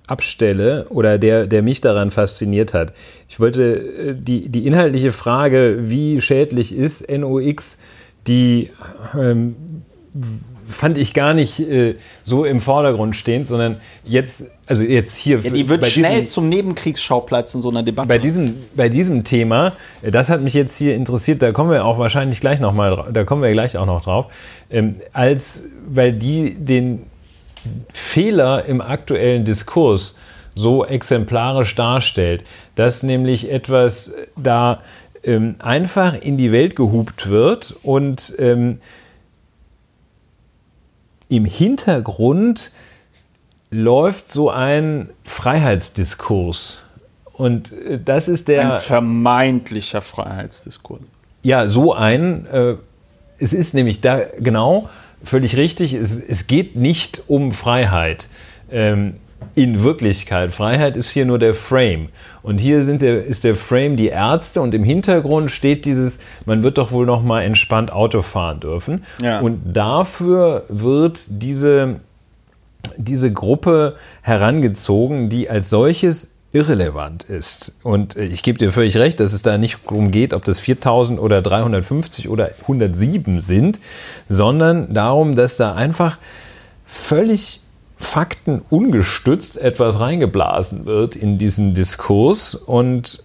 abstelle 0.06 0.86
oder 0.90 1.18
der, 1.18 1.48
der 1.48 1.64
mich 1.64 1.82
daran 1.82 2.12
fasziniert 2.12 2.76
hat. 2.76 2.94
Ich 3.28 3.40
wollte 3.40 3.64
äh, 3.64 4.16
die, 4.16 4.48
die 4.50 4.68
inhaltliche 4.68 5.12
Frage, 5.12 5.90
wie 5.90 6.22
schädlich 6.22 6.72
ist 6.72 7.10
NOx, 7.10 7.80
die 8.28 8.70
ähm, 9.20 9.56
fand 10.68 11.00
ich 11.00 11.16
gar 11.16 11.34
nicht 11.34 11.60
äh, 11.60 11.96
so 12.24 12.46
im 12.46 12.62
Vordergrund 12.62 13.16
stehend, 13.16 13.48
sondern 13.48 13.78
jetzt, 14.06 14.52
also 14.68 14.84
jetzt 14.84 15.16
hier. 15.16 15.40
Ja, 15.40 15.50
die 15.50 15.68
wird 15.70 15.86
schnell 15.86 16.22
diesem- 16.22 16.26
zum 16.28 16.50
Nebenkriegsschauplatz 16.50 17.56
in 17.56 17.62
so 17.62 17.70
einer 17.70 17.84
Debatte. 17.84 18.08
bei 18.08 18.18
diesem, 18.18 18.56
bei 18.76 18.90
diesem 18.90 19.24
Thema, 19.24 19.74
äh, 20.02 20.12
das 20.12 20.30
hat 20.30 20.42
mich 20.42 20.54
jetzt 20.54 20.78
hier 20.78 20.94
interessiert, 20.96 21.42
da 21.42 21.52
kommen 21.54 21.72
wir 21.72 21.86
auch 21.86 21.98
wahrscheinlich 21.98 22.40
gleich 22.42 22.60
nochmal, 22.60 23.10
da 23.12 23.24
kommen 23.24 23.42
wir 23.42 23.52
gleich 23.54 23.78
auch 23.78 23.86
noch 23.86 24.04
drauf, 24.04 24.28
ähm, 24.70 24.98
als, 25.14 25.64
weil 25.88 26.14
die 26.14 26.56
den 26.56 27.04
Fehler 27.92 28.66
im 28.66 28.82
aktuellen 28.82 29.46
Diskurs 29.46 30.18
so 30.56 30.86
exemplarisch 30.86 31.76
darstellt, 31.76 32.44
dass 32.76 33.04
nämlich 33.04 33.52
etwas 33.52 34.14
da 34.36 34.82
ähm, 35.24 35.56
einfach 35.60 36.20
in 36.20 36.38
die 36.38 36.52
Welt 36.52 36.76
gehupt 36.76 37.30
wird 37.30 37.76
und 37.84 38.34
ähm, 38.38 38.80
im 41.30 41.46
Hintergrund 41.46 42.72
läuft 43.70 44.32
so 44.32 44.50
ein 44.50 45.10
Freiheitsdiskurs. 45.24 46.80
Und 47.34 47.72
äh, 47.72 48.00
das 48.04 48.28
ist 48.28 48.48
der. 48.48 48.76
ein 48.76 48.82
vermeintlicher 48.82 50.02
Freiheitsdiskurs. 50.02 51.02
Ja, 51.44 51.68
so 51.68 51.94
ein. 51.94 52.46
Äh, 52.48 52.76
es 53.40 53.54
ist 53.54 53.74
nämlich 53.74 54.02
da 54.02 54.22
genau 54.40 54.90
völlig 55.24 55.58
richtig. 55.58 55.94
Es, 55.94 56.16
es 56.16 56.48
geht 56.48 56.76
nicht 56.76 57.24
um 57.28 57.52
Freiheit. 57.52 58.28
Ähm, 58.72 59.14
in 59.58 59.84
Wirklichkeit. 59.84 60.54
Freiheit 60.54 60.96
ist 60.96 61.10
hier 61.10 61.26
nur 61.26 61.40
der 61.40 61.56
Frame. 61.56 62.10
Und 62.44 62.60
hier 62.60 62.86
sind 62.86 63.02
der, 63.02 63.26
ist 63.26 63.44
der 63.44 63.56
Frame 63.56 63.98
die 63.98 64.08
Ärzte 64.08 64.62
und 64.62 64.76
im 64.76 64.84
Hintergrund 64.84 65.52
steht 65.52 65.86
dieses, 65.86 66.20
man 66.46 66.62
wird 66.62 66.78
doch 66.78 66.92
wohl 66.92 67.08
noch 67.08 67.24
mal 67.24 67.42
entspannt 67.42 67.92
Auto 67.92 68.22
fahren 68.22 68.60
dürfen. 68.60 69.04
Ja. 69.20 69.40
Und 69.40 69.76
dafür 69.76 70.66
wird 70.70 71.22
diese, 71.28 72.00
diese 72.98 73.32
Gruppe 73.32 73.96
herangezogen, 74.22 75.30
die 75.30 75.50
als 75.50 75.70
solches 75.70 76.32
irrelevant 76.54 77.26
ist. 77.26 77.76
Und 77.84 78.16
äh, 78.16 78.24
ich 78.26 78.42
gebe 78.42 78.58
dir 78.58 78.72
völlig 78.72 78.96
recht, 78.98 79.20
dass 79.20 79.34
es 79.34 79.42
da 79.42 79.58
nicht 79.58 79.80
darum 79.86 80.12
geht, 80.12 80.34
ob 80.34 80.46
das 80.46 80.60
4000 80.60 81.20
oder 81.20 81.42
350 81.42 82.30
oder 82.30 82.52
107 82.62 83.42
sind, 83.42 83.80
sondern 84.30 84.94
darum, 84.94 85.36
dass 85.36 85.58
da 85.58 85.76
einfach 85.76 86.18
völlig 86.86 87.60
faktenungestützt 88.00 89.58
etwas 89.58 90.00
reingeblasen 90.00 90.86
wird 90.86 91.16
in 91.16 91.38
diesen 91.38 91.74
Diskurs 91.74 92.56
und 92.56 93.24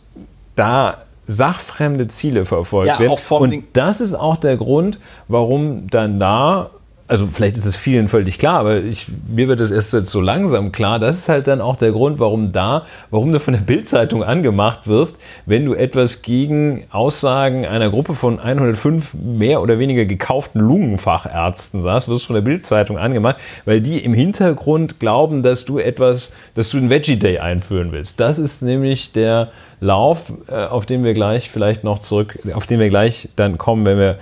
da 0.56 1.02
sachfremde 1.26 2.08
Ziele 2.08 2.44
verfolgt 2.44 2.88
Ja, 2.88 2.98
werden. 2.98 3.16
und 3.38 3.64
das 3.74 4.00
ist 4.00 4.14
auch 4.14 4.36
der 4.36 4.56
Grund, 4.56 4.98
warum 5.28 5.88
dann 5.88 6.18
da, 6.18 6.70
also 7.08 7.26
vielleicht 7.26 7.56
ist 7.56 7.66
es 7.66 7.76
vielen 7.76 8.08
völlig 8.08 8.38
klar, 8.38 8.60
aber 8.60 8.80
ich, 8.80 9.06
mir 9.28 9.48
wird 9.48 9.60
es 9.60 9.70
erst 9.70 9.92
jetzt 9.92 10.10
so 10.10 10.20
langsam 10.20 10.72
klar, 10.72 10.98
das 10.98 11.18
ist 11.18 11.28
halt 11.28 11.46
dann 11.46 11.60
auch 11.60 11.76
der 11.76 11.92
Grund, 11.92 12.18
warum 12.18 12.52
da, 12.52 12.86
warum 13.10 13.32
du 13.32 13.40
von 13.40 13.54
der 13.54 13.60
Bildzeitung 13.60 14.22
angemacht 14.22 14.86
wirst, 14.86 15.18
wenn 15.44 15.64
du 15.64 15.74
etwas 15.74 16.22
gegen 16.22 16.84
Aussagen 16.90 17.66
einer 17.66 17.90
Gruppe 17.90 18.14
von 18.14 18.38
105 18.38 19.14
mehr 19.14 19.60
oder 19.60 19.78
weniger 19.78 20.04
gekauften 20.04 20.60
Lungenfachärzten 20.60 21.82
sagst, 21.82 22.08
wirst 22.08 22.26
von 22.26 22.34
der 22.34 22.42
Bildzeitung 22.42 22.98
angemacht, 22.98 23.36
weil 23.64 23.80
die 23.80 23.98
im 23.98 24.14
Hintergrund 24.14 25.00
glauben, 25.00 25.42
dass 25.42 25.64
du 25.64 25.78
etwas, 25.78 26.32
dass 26.54 26.70
du 26.70 26.78
einen 26.78 26.88
Veggie 26.88 27.16
Day 27.16 27.38
einführen 27.38 27.92
willst. 27.92 28.20
Das 28.20 28.38
ist 28.38 28.62
nämlich 28.62 29.12
der 29.12 29.50
Lauf, 29.80 30.32
äh, 30.48 30.54
auf 30.54 30.86
den 30.86 31.02
wir 31.04 31.12
gleich 31.12 31.50
vielleicht 31.50 31.82
noch 31.84 31.98
zurück, 31.98 32.38
auf 32.54 32.66
den 32.66 32.78
wir 32.78 32.88
gleich 32.88 33.28
dann 33.34 33.58
kommen, 33.58 33.84
wenn 33.84 33.98
wir 33.98 34.14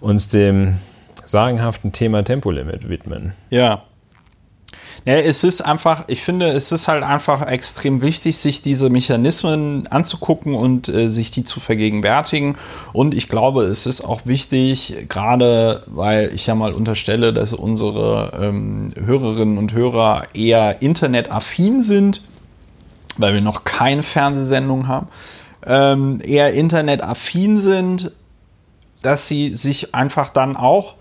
uns 0.00 0.28
dem 0.28 0.76
sagenhaften 1.28 1.92
Thema 1.92 2.22
Tempolimit 2.24 2.88
widmen. 2.88 3.32
Ja. 3.50 3.82
Ja, 5.04 5.14
es 5.14 5.44
ist 5.44 5.60
einfach, 5.60 6.04
ich 6.08 6.22
finde, 6.22 6.46
es 6.48 6.72
ist 6.72 6.88
halt 6.88 7.04
einfach 7.04 7.46
extrem 7.46 8.02
wichtig, 8.02 8.38
sich 8.38 8.62
diese 8.62 8.90
Mechanismen 8.90 9.86
anzugucken 9.86 10.54
und 10.54 10.88
äh, 10.88 11.08
sich 11.08 11.30
die 11.30 11.44
zu 11.44 11.60
vergegenwärtigen. 11.60 12.56
Und 12.92 13.14
ich 13.14 13.28
glaube, 13.28 13.64
es 13.64 13.86
ist 13.86 14.00
auch 14.00 14.22
wichtig, 14.24 15.06
gerade 15.08 15.84
weil 15.86 16.34
ich 16.34 16.48
ja 16.48 16.56
mal 16.56 16.72
unterstelle, 16.72 17.32
dass 17.32 17.52
unsere 17.52 18.32
ähm, 18.40 18.88
Hörerinnen 18.98 19.58
und 19.58 19.72
Hörer 19.74 20.24
eher 20.34 20.82
internetaffin 20.82 21.80
sind, 21.82 22.22
weil 23.16 23.34
wir 23.34 23.42
noch 23.42 23.62
keine 23.62 24.02
Fernsehsendung 24.02 24.88
haben, 24.88 25.06
ähm, 25.64 26.18
eher 26.24 26.52
internetaffin 26.52 27.58
sind, 27.58 28.10
dass 29.02 29.28
sie 29.28 29.54
sich 29.54 29.94
einfach 29.94 30.30
dann 30.30 30.56
auch 30.56 30.96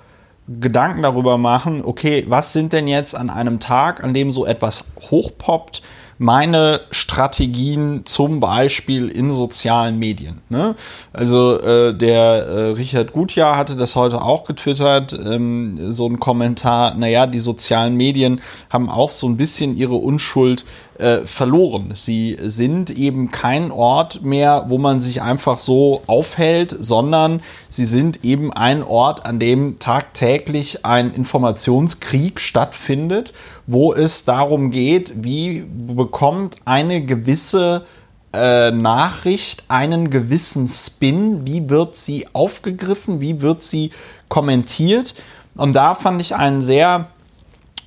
Gedanken 0.47 1.01
darüber 1.01 1.37
machen, 1.37 1.83
okay, 1.83 2.25
was 2.27 2.53
sind 2.53 2.71
denn 2.71 2.87
jetzt 2.87 3.15
an 3.15 3.29
einem 3.29 3.59
Tag, 3.59 4.03
an 4.03 4.13
dem 4.13 4.29
so 4.31 4.45
etwas 4.45 4.85
hochpoppt, 5.09 5.81
meine 6.17 6.81
Strategien 6.91 8.05
zum 8.05 8.39
Beispiel 8.39 9.09
in 9.09 9.31
sozialen 9.31 9.99
Medien. 9.99 10.41
Ne? 10.49 10.75
Also 11.11 11.59
äh, 11.59 11.93
der 11.93 12.19
äh, 12.19 12.69
Richard 12.71 13.11
Gutjahr 13.11 13.57
hatte 13.57 13.75
das 13.75 13.95
heute 13.95 14.21
auch 14.21 14.45
getwittert, 14.45 15.13
ähm, 15.13 15.91
so 15.91 16.07
ein 16.07 16.19
Kommentar, 16.19 16.95
naja, 16.95 17.27
die 17.27 17.39
sozialen 17.39 17.95
Medien 17.95 18.39
haben 18.69 18.89
auch 18.89 19.09
so 19.09 19.27
ein 19.27 19.35
bisschen 19.35 19.75
ihre 19.75 19.95
Unschuld 19.95 20.63
äh, 20.97 21.25
verloren. 21.25 21.91
Sie 21.93 22.37
sind 22.41 22.89
eben 22.89 23.31
kein 23.31 23.71
Ort 23.71 24.23
mehr, 24.23 24.65
wo 24.69 24.77
man 24.77 24.99
sich 24.99 25.21
einfach 25.21 25.57
so 25.57 26.01
aufhält, 26.07 26.75
sondern 26.79 27.41
sie 27.69 27.85
sind 27.85 28.23
eben 28.23 28.53
ein 28.53 28.83
Ort, 28.83 29.25
an 29.25 29.39
dem 29.39 29.77
tagtäglich 29.79 30.85
ein 30.85 31.11
Informationskrieg 31.11 32.39
stattfindet, 32.39 33.33
wo 33.67 33.93
es 33.93 34.25
darum 34.25 34.71
geht, 34.71 35.13
wie 35.23 35.65
bekommt 35.67 36.57
eine 36.65 37.03
gewisse 37.03 37.85
äh, 38.33 38.71
Nachricht 38.71 39.63
einen 39.69 40.09
gewissen 40.09 40.67
Spin, 40.67 41.47
wie 41.47 41.69
wird 41.69 41.95
sie 41.95 42.27
aufgegriffen, 42.33 43.21
wie 43.21 43.41
wird 43.41 43.61
sie 43.61 43.91
kommentiert. 44.27 45.15
Und 45.55 45.73
da 45.73 45.95
fand 45.95 46.21
ich 46.21 46.35
einen 46.35 46.61
sehr 46.61 47.09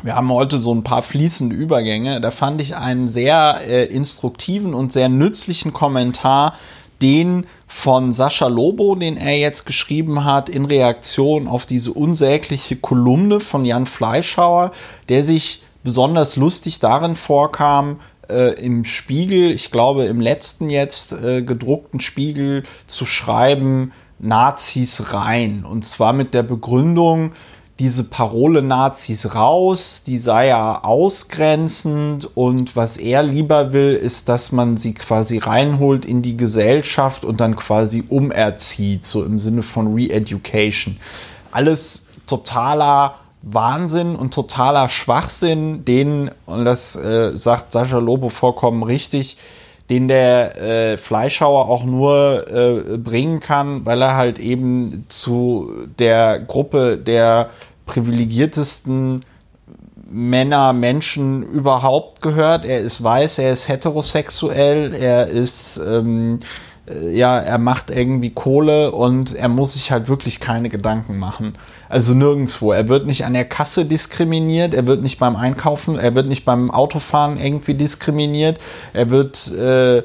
wir 0.03 0.15
haben 0.15 0.33
heute 0.33 0.59
so 0.59 0.73
ein 0.73 0.85
paar 0.85 1.03
fließende 1.03 1.57
Übergänge. 1.57 2.21
Da 2.21 2.31
fand 2.31 2.61
ich 2.61 2.77
einen 2.77 3.09
sehr 3.09 3.61
äh, 3.67 3.85
instruktiven 3.87 4.75
und 4.75 4.93
sehr 4.93 5.09
nützlichen 5.09 5.73
Kommentar, 5.73 6.55
den 7.03 7.47
von 7.67 8.13
Sascha 8.13 8.49
Lobo, 8.49 8.95
den 8.95 9.17
er 9.17 9.39
jetzt 9.39 9.67
geschrieben 9.67 10.25
hat, 10.25 10.49
in 10.49 10.65
Reaktion 10.65 11.47
auf 11.49 11.67
diese 11.67 11.93
unsägliche 11.93 12.77
Kolumne 12.77 13.41
von 13.41 13.65
Jan 13.65 13.87
Fleischhauer, 13.87 14.73
der 15.09 15.23
sich 15.23 15.63
besonders 15.85 16.37
lustig 16.37 16.81
darin 16.81 17.15
vorkam, 17.15 18.01
äh, 18.29 18.55
im 18.61 18.85
Spiegel, 18.85 19.51
ich 19.53 19.71
glaube 19.71 20.05
im 20.07 20.21
letzten 20.21 20.69
jetzt 20.69 21.13
äh, 21.13 21.43
gedruckten 21.43 22.01
Spiegel, 22.01 22.65
zu 22.87 23.07
schreiben, 23.07 23.93
Nazis 24.19 25.13
rein. 25.13 25.65
Und 25.65 25.85
zwar 25.85 26.13
mit 26.13 26.35
der 26.35 26.43
Begründung, 26.43 27.33
diese 27.79 28.05
Parole 28.05 28.61
Nazis 28.61 29.35
raus, 29.37 30.03
die 30.05 30.17
sei 30.17 30.49
ja 30.49 30.83
ausgrenzend 30.83 32.29
und 32.37 32.75
was 32.75 32.97
er 32.97 33.23
lieber 33.23 33.73
will, 33.73 33.95
ist, 33.95 34.29
dass 34.29 34.51
man 34.51 34.77
sie 34.77 34.95
quasi 34.95 35.39
reinholt 35.39 36.05
in 36.05 36.21
die 36.23 36.37
Gesellschaft 36.37 37.25
und 37.25 37.41
dann 37.41 37.55
quasi 37.55 38.03
umerzieht, 38.09 39.05
so 39.05 39.23
im 39.23 39.39
Sinne 39.39 39.63
von 39.63 39.95
Re-Education. 39.95 40.97
Alles 41.53 42.09
totaler 42.27 43.15
Wahnsinn 43.43 44.17
und 44.17 44.35
totaler 44.35 44.89
Schwachsinn, 44.89 45.85
den, 45.85 46.31
und 46.47 46.65
das 46.65 46.97
äh, 46.97 47.37
sagt 47.37 47.73
Sascha 47.73 47.99
Lobo 47.99 48.29
vollkommen 48.29 48.83
richtig, 48.83 49.37
den 49.91 50.09
der 50.09 50.61
äh, 50.61 50.99
Fleischhauer 50.99 51.69
auch 51.69 51.85
nur 51.85 52.47
äh, 52.49 52.99
bringen 52.99 53.41
kann, 53.41 53.87
weil 53.87 54.03
er 54.03 54.17
halt 54.17 54.39
eben 54.39 55.07
zu 55.09 55.73
der 55.99 56.41
Gruppe 56.41 56.99
der 56.99 57.51
privilegiertesten 57.89 59.25
Männer, 60.11 60.73
Menschen 60.73 61.43
überhaupt 61.43 62.23
gehört. 62.23 62.65
Er 62.65 62.79
ist 62.79 63.03
weiß, 63.03 63.39
er 63.41 63.53
ist 63.53 63.69
heterosexuell, 63.69 64.95
er 64.95 65.27
ist 65.27 65.79
ähm, 65.85 66.39
äh, 66.89 67.17
ja, 67.17 67.39
er 67.39 67.59
macht 67.59 67.91
irgendwie 67.91 68.31
Kohle 68.31 68.93
und 68.93 69.35
er 69.35 69.49
muss 69.49 69.75
sich 69.75 69.91
halt 69.91 70.09
wirklich 70.09 70.41
keine 70.41 70.69
Gedanken 70.69 71.19
machen. 71.19 71.55
Also 71.89 72.15
nirgendwo. 72.15 72.73
Er 72.73 72.89
wird 72.89 73.07
nicht 73.07 73.25
an 73.25 73.33
der 73.33 73.47
Kasse 73.47 73.87
diskriminiert, 73.87 74.75
er 74.75 74.87
wird 74.87 75.03
nicht 75.03 75.19
beim 75.19 75.37
Einkaufen, 75.37 75.99
er 75.99 76.15
wird 76.15 76.27
nicht 76.27 76.45
beim 76.45 76.71
Autofahren 76.71 77.39
irgendwie 77.39 77.75
diskriminiert, 77.75 78.59
er 78.93 79.11
wird, 79.11 79.51
äh, 79.53 79.99
äh, 79.99 80.05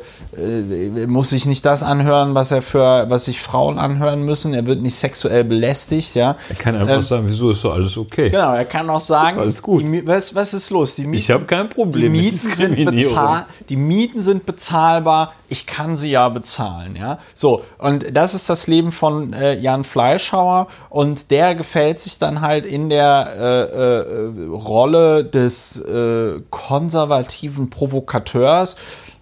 muss 1.07 1.31
sich 1.31 1.45
nicht 1.45 1.65
das 1.65 1.83
anhören, 1.83 2.35
was 2.35 2.51
er 2.51 2.61
für, 2.61 3.09
was 3.09 3.25
sich 3.25 3.41
Frauen 3.41 3.79
anhören 3.79 4.23
müssen, 4.23 4.53
er 4.53 4.65
wird 4.65 4.81
nicht 4.81 4.95
sexuell 4.95 5.43
belästigt, 5.43 6.15
ja. 6.15 6.37
Er 6.49 6.55
kann 6.55 6.75
einfach 6.75 6.95
ähm, 6.95 7.01
sagen, 7.01 7.25
wieso 7.27 7.51
ist 7.51 7.61
so 7.61 7.71
alles 7.71 7.97
okay? 7.97 8.29
Genau, 8.29 8.53
er 8.53 8.65
kann 8.65 8.89
auch 8.89 9.01
sagen, 9.01 9.39
alles 9.39 9.61
gut. 9.61 9.83
Die, 9.83 10.07
was, 10.07 10.33
was 10.35 10.53
ist 10.53 10.69
los? 10.69 10.95
Die 10.95 11.05
Mieten, 11.05 11.23
ich 11.23 11.31
habe 11.31 11.45
kein 11.45 11.69
Problem 11.69 12.13
die 12.13 12.21
Mieten, 12.21 12.53
sind 12.53 12.85
bezahl, 12.85 13.45
die 13.67 13.75
Mieten 13.75 14.21
sind 14.21 14.45
bezahlbar, 14.45 15.33
ich 15.49 15.65
kann 15.65 15.95
sie 15.95 16.11
ja 16.11 16.29
bezahlen, 16.29 16.95
ja. 16.95 17.19
So, 17.33 17.63
und 17.77 18.15
das 18.15 18.33
ist 18.33 18.49
das 18.49 18.67
Leben 18.67 18.91
von 18.91 19.33
äh, 19.33 19.57
Jan 19.59 19.83
Fleischhauer 19.83 20.67
und 20.89 21.29
der 21.29 21.55
gefällt 21.55 21.72
verhält 21.73 21.97
sich 21.97 22.19
dann 22.19 22.41
halt 22.41 22.67
in 22.67 22.91
der 22.91 23.29
äh, 23.35 24.03
äh, 24.03 24.47
Rolle 24.47 25.25
des 25.25 25.79
äh, 25.79 26.37
konservativen 26.51 27.71
Provokateurs. 27.71 28.75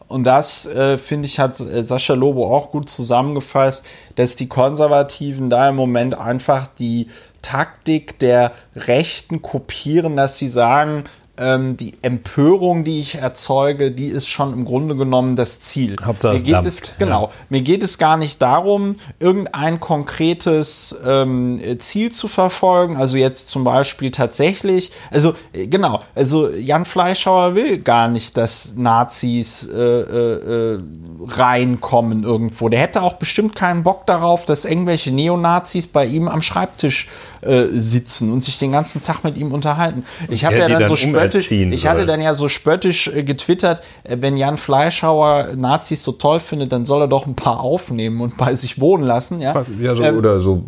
Und 0.09 0.25
das, 0.25 0.65
äh, 0.65 0.97
finde 0.97 1.27
ich, 1.27 1.39
hat 1.39 1.57
äh, 1.61 1.81
Sascha 1.81 2.13
Lobo 2.13 2.53
auch 2.53 2.71
gut 2.71 2.89
zusammengefasst, 2.89 3.85
dass 4.15 4.35
die 4.35 4.49
Konservativen 4.49 5.49
da 5.49 5.69
im 5.69 5.77
Moment 5.77 6.13
einfach 6.13 6.67
die 6.67 7.07
Taktik 7.41 8.19
der 8.19 8.51
Rechten 8.75 9.41
kopieren, 9.41 10.17
dass 10.17 10.37
sie 10.37 10.49
sagen, 10.49 11.05
ähm, 11.37 11.77
die 11.77 11.93
Empörung, 12.01 12.83
die 12.83 12.99
ich 12.99 13.15
erzeuge, 13.15 13.91
die 13.91 14.07
ist 14.07 14.27
schon 14.27 14.53
im 14.53 14.65
Grunde 14.65 14.95
genommen 14.95 15.35
das 15.35 15.59
Ziel. 15.59 15.95
Hauptsache 16.03 16.35
mir 16.35 16.43
geht 16.43 16.65
es, 16.65 16.81
genau, 16.99 17.23
ja. 17.23 17.29
mir 17.49 17.61
geht 17.61 17.83
es 17.83 17.97
gar 17.97 18.17
nicht 18.17 18.41
darum, 18.41 18.95
irgendein 19.19 19.79
konkretes 19.79 20.95
ähm, 21.05 21.59
Ziel 21.79 22.11
zu 22.11 22.27
verfolgen. 22.27 22.97
Also 22.97 23.17
jetzt 23.17 23.49
zum 23.49 23.63
Beispiel 23.63 24.11
tatsächlich, 24.11 24.91
also 25.09 25.33
äh, 25.53 25.67
genau, 25.67 26.01
also 26.15 26.49
Jan 26.49 26.85
Fleischhauer 26.85 27.55
will 27.55 27.79
gar 27.79 28.07
nicht, 28.07 28.35
dass 28.35 28.73
Nazis 28.75 29.67
äh, 29.67 29.77
äh, 29.77 30.75
äh, 30.75 30.79
reinkommen 31.27 32.23
irgendwo. 32.23 32.69
Der 32.69 32.81
hätte 32.81 33.01
auch 33.01 33.13
bestimmt 33.13 33.55
keinen 33.55 33.83
Bock 33.83 34.05
darauf, 34.05 34.45
dass 34.45 34.65
irgendwelche 34.65 35.11
Neonazis 35.11 35.87
bei 35.87 36.05
ihm 36.05 36.27
am 36.27 36.41
Schreibtisch 36.41 37.07
äh, 37.41 37.67
sitzen 37.69 38.31
und 38.31 38.41
sich 38.41 38.59
den 38.59 38.71
ganzen 38.71 39.01
Tag 39.01 39.23
mit 39.23 39.37
ihm 39.37 39.51
unterhalten. 39.51 40.05
Ich 40.29 40.45
habe 40.45 40.57
ja 40.57 40.67
dann, 40.67 40.81
dann 40.81 40.89
so 40.89 40.95
spöttisch, 41.29 41.51
ich 41.51 41.87
hatte 41.87 42.05
dann 42.05 42.21
ja 42.21 42.33
so 42.33 42.47
spöttisch 42.47 43.07
äh, 43.07 43.23
getwittert, 43.23 43.81
äh, 44.03 44.17
wenn 44.19 44.37
Jan 44.37 44.57
Fleischhauer 44.57 45.49
Nazis 45.55 46.03
so 46.03 46.11
toll 46.11 46.39
findet, 46.39 46.71
dann 46.71 46.85
soll 46.85 47.01
er 47.01 47.07
doch 47.07 47.25
ein 47.25 47.35
paar 47.35 47.61
aufnehmen 47.61 48.21
und 48.21 48.37
bei 48.37 48.55
sich 48.55 48.79
wohnen 48.79 49.03
lassen. 49.03 49.41
Ja, 49.41 49.53
ja 49.79 49.95
so, 49.95 50.03
ähm, 50.03 50.17
oder 50.17 50.39
so 50.39 50.63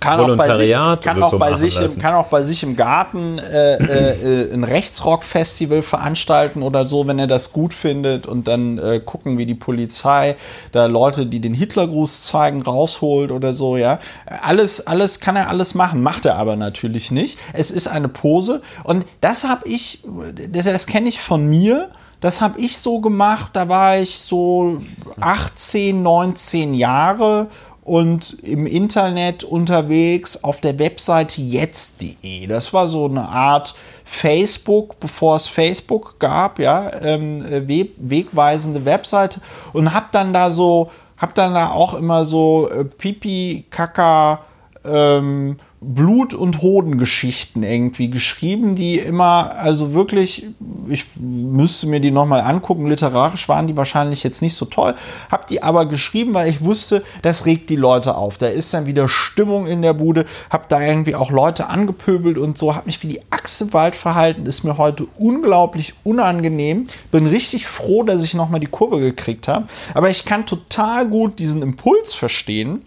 kann 0.00 0.20
auch 0.20 0.36
bei 0.36 0.52
sich, 0.52 0.70
kann 0.70 1.22
auch 1.22 1.30
so 1.30 1.38
bei 1.38 1.54
sich, 1.54 1.80
im, 1.80 1.98
kann 1.98 2.14
auch 2.14 2.26
bei 2.26 2.42
sich 2.42 2.62
im 2.62 2.76
Garten 2.76 3.38
äh, 3.38 3.74
äh, 3.74 4.52
ein 4.52 4.64
Rechtsrock-Festival 4.64 5.82
veranstalten 5.82 6.62
oder 6.62 6.86
so, 6.86 7.06
wenn 7.06 7.18
er 7.18 7.26
das 7.26 7.52
gut 7.52 7.74
findet 7.74 8.26
und 8.26 8.48
dann 8.48 8.78
äh, 8.78 9.00
gucken, 9.04 9.38
wie 9.38 9.46
die 9.46 9.54
Polizei 9.54 10.36
da 10.72 10.86
Leute, 10.86 11.26
die 11.26 11.40
den 11.40 11.54
Hitlergruß 11.54 12.24
zeigen, 12.24 12.62
rausholt 12.62 13.30
oder 13.30 13.52
so. 13.52 13.76
Ja, 13.76 13.98
alles, 14.42 14.86
alles 14.86 15.20
kann 15.20 15.36
er 15.36 15.48
alles 15.48 15.74
machen. 15.74 16.02
Macht 16.02 16.26
er 16.26 16.36
aber 16.36 16.56
natürlich 16.56 17.10
nicht. 17.10 17.38
Es 17.52 17.70
ist 17.70 17.88
eine 17.88 18.08
Pose 18.08 18.62
und 18.84 19.06
das 19.20 19.44
habe 19.44 19.68
ich, 19.68 19.97
das 20.50 20.86
kenne 20.86 21.08
ich 21.08 21.20
von 21.20 21.46
mir. 21.46 21.90
Das 22.20 22.40
habe 22.40 22.58
ich 22.58 22.78
so 22.78 23.00
gemacht, 23.00 23.50
da 23.54 23.68
war 23.68 23.98
ich 23.98 24.18
so 24.18 24.78
18, 25.20 26.02
19 26.02 26.74
Jahre 26.74 27.46
und 27.88 28.36
im 28.42 28.66
Internet 28.66 29.44
unterwegs 29.44 30.42
auf 30.44 30.60
der 30.60 30.78
Webseite 30.78 31.40
jetzt.de. 31.40 32.46
Das 32.46 32.72
war 32.72 32.86
so 32.86 33.06
eine 33.06 33.28
Art 33.28 33.74
Facebook, 34.04 35.00
bevor 35.00 35.36
es 35.36 35.46
Facebook 35.46 36.18
gab, 36.18 36.58
ja, 36.58 36.90
ähm, 37.02 37.44
wegweisende 37.66 38.84
Webseite 38.84 39.40
und 39.72 39.94
habe 39.94 40.06
dann 40.12 40.32
da 40.32 40.50
so, 40.50 40.90
habe 41.16 41.32
dann 41.34 41.54
da 41.54 41.70
auch 41.70 41.94
immer 41.94 42.26
so 42.26 42.68
äh, 42.68 42.84
Pipi, 42.84 43.64
Kaka, 43.70 44.40
ähm, 44.90 45.56
Blut- 45.80 46.34
und 46.34 46.60
Hodengeschichten 46.60 47.62
irgendwie 47.62 48.10
geschrieben, 48.10 48.74
die 48.74 48.98
immer, 48.98 49.54
also 49.56 49.94
wirklich, 49.94 50.46
ich 50.88 51.04
müsste 51.20 51.86
mir 51.86 52.00
die 52.00 52.10
nochmal 52.10 52.40
angucken, 52.40 52.88
literarisch 52.88 53.48
waren 53.48 53.68
die 53.68 53.76
wahrscheinlich 53.76 54.24
jetzt 54.24 54.42
nicht 54.42 54.54
so 54.54 54.64
toll, 54.64 54.94
hab 55.30 55.46
die 55.46 55.62
aber 55.62 55.86
geschrieben, 55.86 56.34
weil 56.34 56.48
ich 56.48 56.64
wusste, 56.64 57.04
das 57.22 57.46
regt 57.46 57.70
die 57.70 57.76
Leute 57.76 58.16
auf. 58.16 58.38
Da 58.38 58.46
ist 58.46 58.74
dann 58.74 58.86
wieder 58.86 59.08
Stimmung 59.08 59.66
in 59.66 59.82
der 59.82 59.94
Bude, 59.94 60.24
hab 60.50 60.68
da 60.68 60.80
irgendwie 60.80 61.14
auch 61.14 61.30
Leute 61.30 61.68
angepöbelt 61.68 62.38
und 62.38 62.58
so, 62.58 62.74
hab 62.74 62.86
mich 62.86 63.00
wie 63.04 63.08
die 63.08 63.20
Axt 63.30 63.72
Wald 63.72 63.94
verhalten, 63.94 64.46
ist 64.46 64.64
mir 64.64 64.78
heute 64.78 65.06
unglaublich 65.18 65.94
unangenehm. 66.02 66.86
Bin 67.12 67.26
richtig 67.26 67.66
froh, 67.66 68.02
dass 68.02 68.24
ich 68.24 68.34
nochmal 68.34 68.60
die 68.60 68.66
Kurve 68.66 68.98
gekriegt 68.98 69.46
habe, 69.46 69.68
aber 69.94 70.10
ich 70.10 70.24
kann 70.24 70.44
total 70.44 71.06
gut 71.06 71.38
diesen 71.38 71.62
Impuls 71.62 72.14
verstehen, 72.14 72.82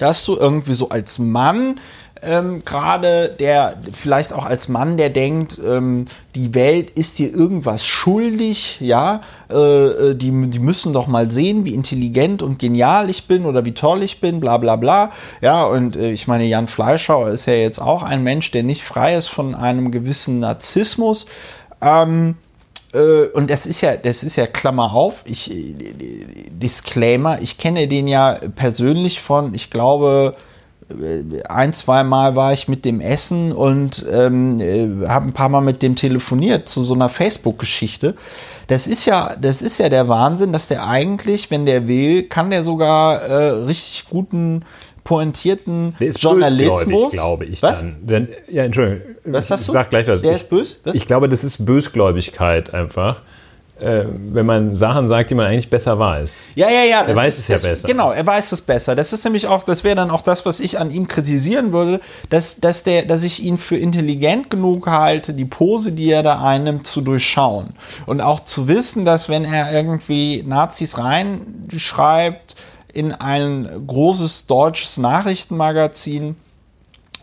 dass 0.00 0.24
du 0.24 0.36
irgendwie 0.36 0.74
so 0.74 0.88
als 0.88 1.18
Mann 1.18 1.76
ähm, 2.22 2.62
gerade, 2.64 3.34
der 3.38 3.76
vielleicht 3.92 4.32
auch 4.32 4.44
als 4.44 4.68
Mann, 4.68 4.96
der 4.96 5.10
denkt, 5.10 5.58
ähm, 5.64 6.04
die 6.34 6.54
Welt 6.54 6.90
ist 6.90 7.18
dir 7.18 7.32
irgendwas 7.32 7.86
schuldig, 7.86 8.78
ja, 8.80 9.22
äh, 9.50 9.56
äh, 9.56 10.14
die, 10.14 10.30
die 10.50 10.58
müssen 10.58 10.92
doch 10.92 11.06
mal 11.06 11.30
sehen, 11.30 11.64
wie 11.64 11.74
intelligent 11.74 12.42
und 12.42 12.58
genial 12.58 13.08
ich 13.08 13.26
bin 13.26 13.46
oder 13.46 13.64
wie 13.64 13.72
toll 13.72 14.02
ich 14.02 14.20
bin, 14.20 14.40
bla 14.40 14.58
bla 14.58 14.76
bla. 14.76 15.10
Ja, 15.40 15.64
und 15.64 15.96
äh, 15.96 16.10
ich 16.10 16.26
meine, 16.26 16.44
Jan 16.44 16.66
Fleischauer 16.66 17.30
ist 17.30 17.46
ja 17.46 17.54
jetzt 17.54 17.80
auch 17.80 18.02
ein 18.02 18.22
Mensch, 18.22 18.50
der 18.50 18.62
nicht 18.62 18.84
frei 18.84 19.16
ist 19.16 19.28
von 19.28 19.54
einem 19.54 19.90
gewissen 19.90 20.40
Narzissmus. 20.40 21.26
Ähm, 21.80 22.36
äh, 22.92 23.28
und 23.28 23.50
das 23.50 23.66
ist 23.66 23.80
ja, 23.80 23.96
das 23.96 24.22
ist 24.22 24.36
ja 24.36 24.46
Klammer 24.46 24.92
auf, 24.92 25.22
ich, 25.24 25.50
äh, 25.50 25.74
Disclaimer, 26.50 27.40
ich 27.40 27.58
kenne 27.58 27.88
den 27.88 28.06
ja 28.06 28.38
persönlich 28.54 29.20
von, 29.20 29.54
ich 29.54 29.70
glaube, 29.70 30.36
ein, 31.48 31.72
zwei 31.72 32.04
Mal 32.04 32.36
war 32.36 32.52
ich 32.52 32.68
mit 32.68 32.84
dem 32.84 33.00
Essen 33.00 33.52
und 33.52 34.04
ähm, 34.10 34.60
äh, 34.60 35.08
habe 35.08 35.26
ein 35.26 35.32
paar 35.32 35.48
Mal 35.48 35.60
mit 35.60 35.82
dem 35.82 35.96
telefoniert 35.96 36.68
zu 36.68 36.84
so 36.84 36.94
einer 36.94 37.08
Facebook-Geschichte. 37.08 38.14
Das 38.66 38.86
ist 38.86 39.04
ja, 39.04 39.34
das 39.40 39.62
ist 39.62 39.78
ja 39.78 39.88
der 39.88 40.08
Wahnsinn, 40.08 40.52
dass 40.52 40.68
der 40.68 40.86
eigentlich, 40.86 41.50
wenn 41.50 41.66
der 41.66 41.86
will, 41.88 42.24
kann 42.24 42.50
der 42.50 42.62
sogar 42.62 43.22
äh, 43.22 43.50
richtig 43.50 44.06
guten 44.08 44.64
pointierten 45.04 45.94
Der 45.98 46.08
ist 46.08 46.22
Journalismus. 46.22 47.12
glaube 47.12 47.44
ich. 47.44 47.62
Was? 47.62 47.80
Dann. 47.80 48.06
Denn, 48.06 48.28
ja, 48.48 48.64
Entschuldigung. 48.64 49.16
Was 49.24 49.50
hast 49.50 49.68
du? 49.68 49.72
Ich 49.72 49.74
sag 49.74 49.90
gleich 49.90 50.06
was. 50.06 50.22
Der 50.22 50.30
ich, 50.30 50.36
ist 50.36 50.50
böse? 50.50 50.76
Was? 50.84 50.94
ich 50.94 51.06
glaube, 51.06 51.28
das 51.28 51.44
ist 51.44 51.64
Bösgläubigkeit 51.64 52.72
einfach. 52.72 53.22
Äh, 53.80 54.04
wenn 54.32 54.44
man 54.44 54.74
Sachen 54.74 55.08
sagt, 55.08 55.30
die 55.30 55.34
man 55.34 55.46
eigentlich 55.46 55.70
besser 55.70 55.98
weiß. 55.98 56.36
Ja, 56.54 56.68
ja, 56.68 56.84
ja. 56.84 57.02
Er 57.02 57.16
weiß 57.16 57.38
es 57.38 57.48
ja 57.48 57.54
das, 57.54 57.62
besser. 57.62 57.88
Genau, 57.88 58.12
er 58.12 58.26
weiß 58.26 58.52
es 58.52 58.60
besser. 58.60 58.94
Das 58.94 59.14
ist 59.14 59.24
nämlich 59.24 59.46
auch, 59.46 59.62
das 59.62 59.84
wäre 59.84 59.94
dann 59.94 60.10
auch 60.10 60.20
das, 60.20 60.44
was 60.44 60.60
ich 60.60 60.78
an 60.78 60.90
ihm 60.90 61.08
kritisieren 61.08 61.72
würde, 61.72 62.00
dass, 62.28 62.60
dass, 62.60 62.82
der, 62.82 63.06
dass 63.06 63.24
ich 63.24 63.42
ihn 63.42 63.56
für 63.56 63.76
intelligent 63.76 64.50
genug 64.50 64.86
halte, 64.86 65.32
die 65.32 65.46
Pose, 65.46 65.92
die 65.92 66.10
er 66.10 66.22
da 66.22 66.42
einnimmt, 66.42 66.86
zu 66.86 67.00
durchschauen. 67.00 67.70
Und 68.04 68.20
auch 68.20 68.40
zu 68.40 68.68
wissen, 68.68 69.06
dass 69.06 69.30
wenn 69.30 69.46
er 69.46 69.72
irgendwie 69.72 70.44
Nazis 70.46 70.98
reinschreibt 70.98 72.56
in 73.00 73.12
ein 73.12 73.86
großes 73.86 74.46
deutsches 74.46 74.98
Nachrichtenmagazin, 74.98 76.36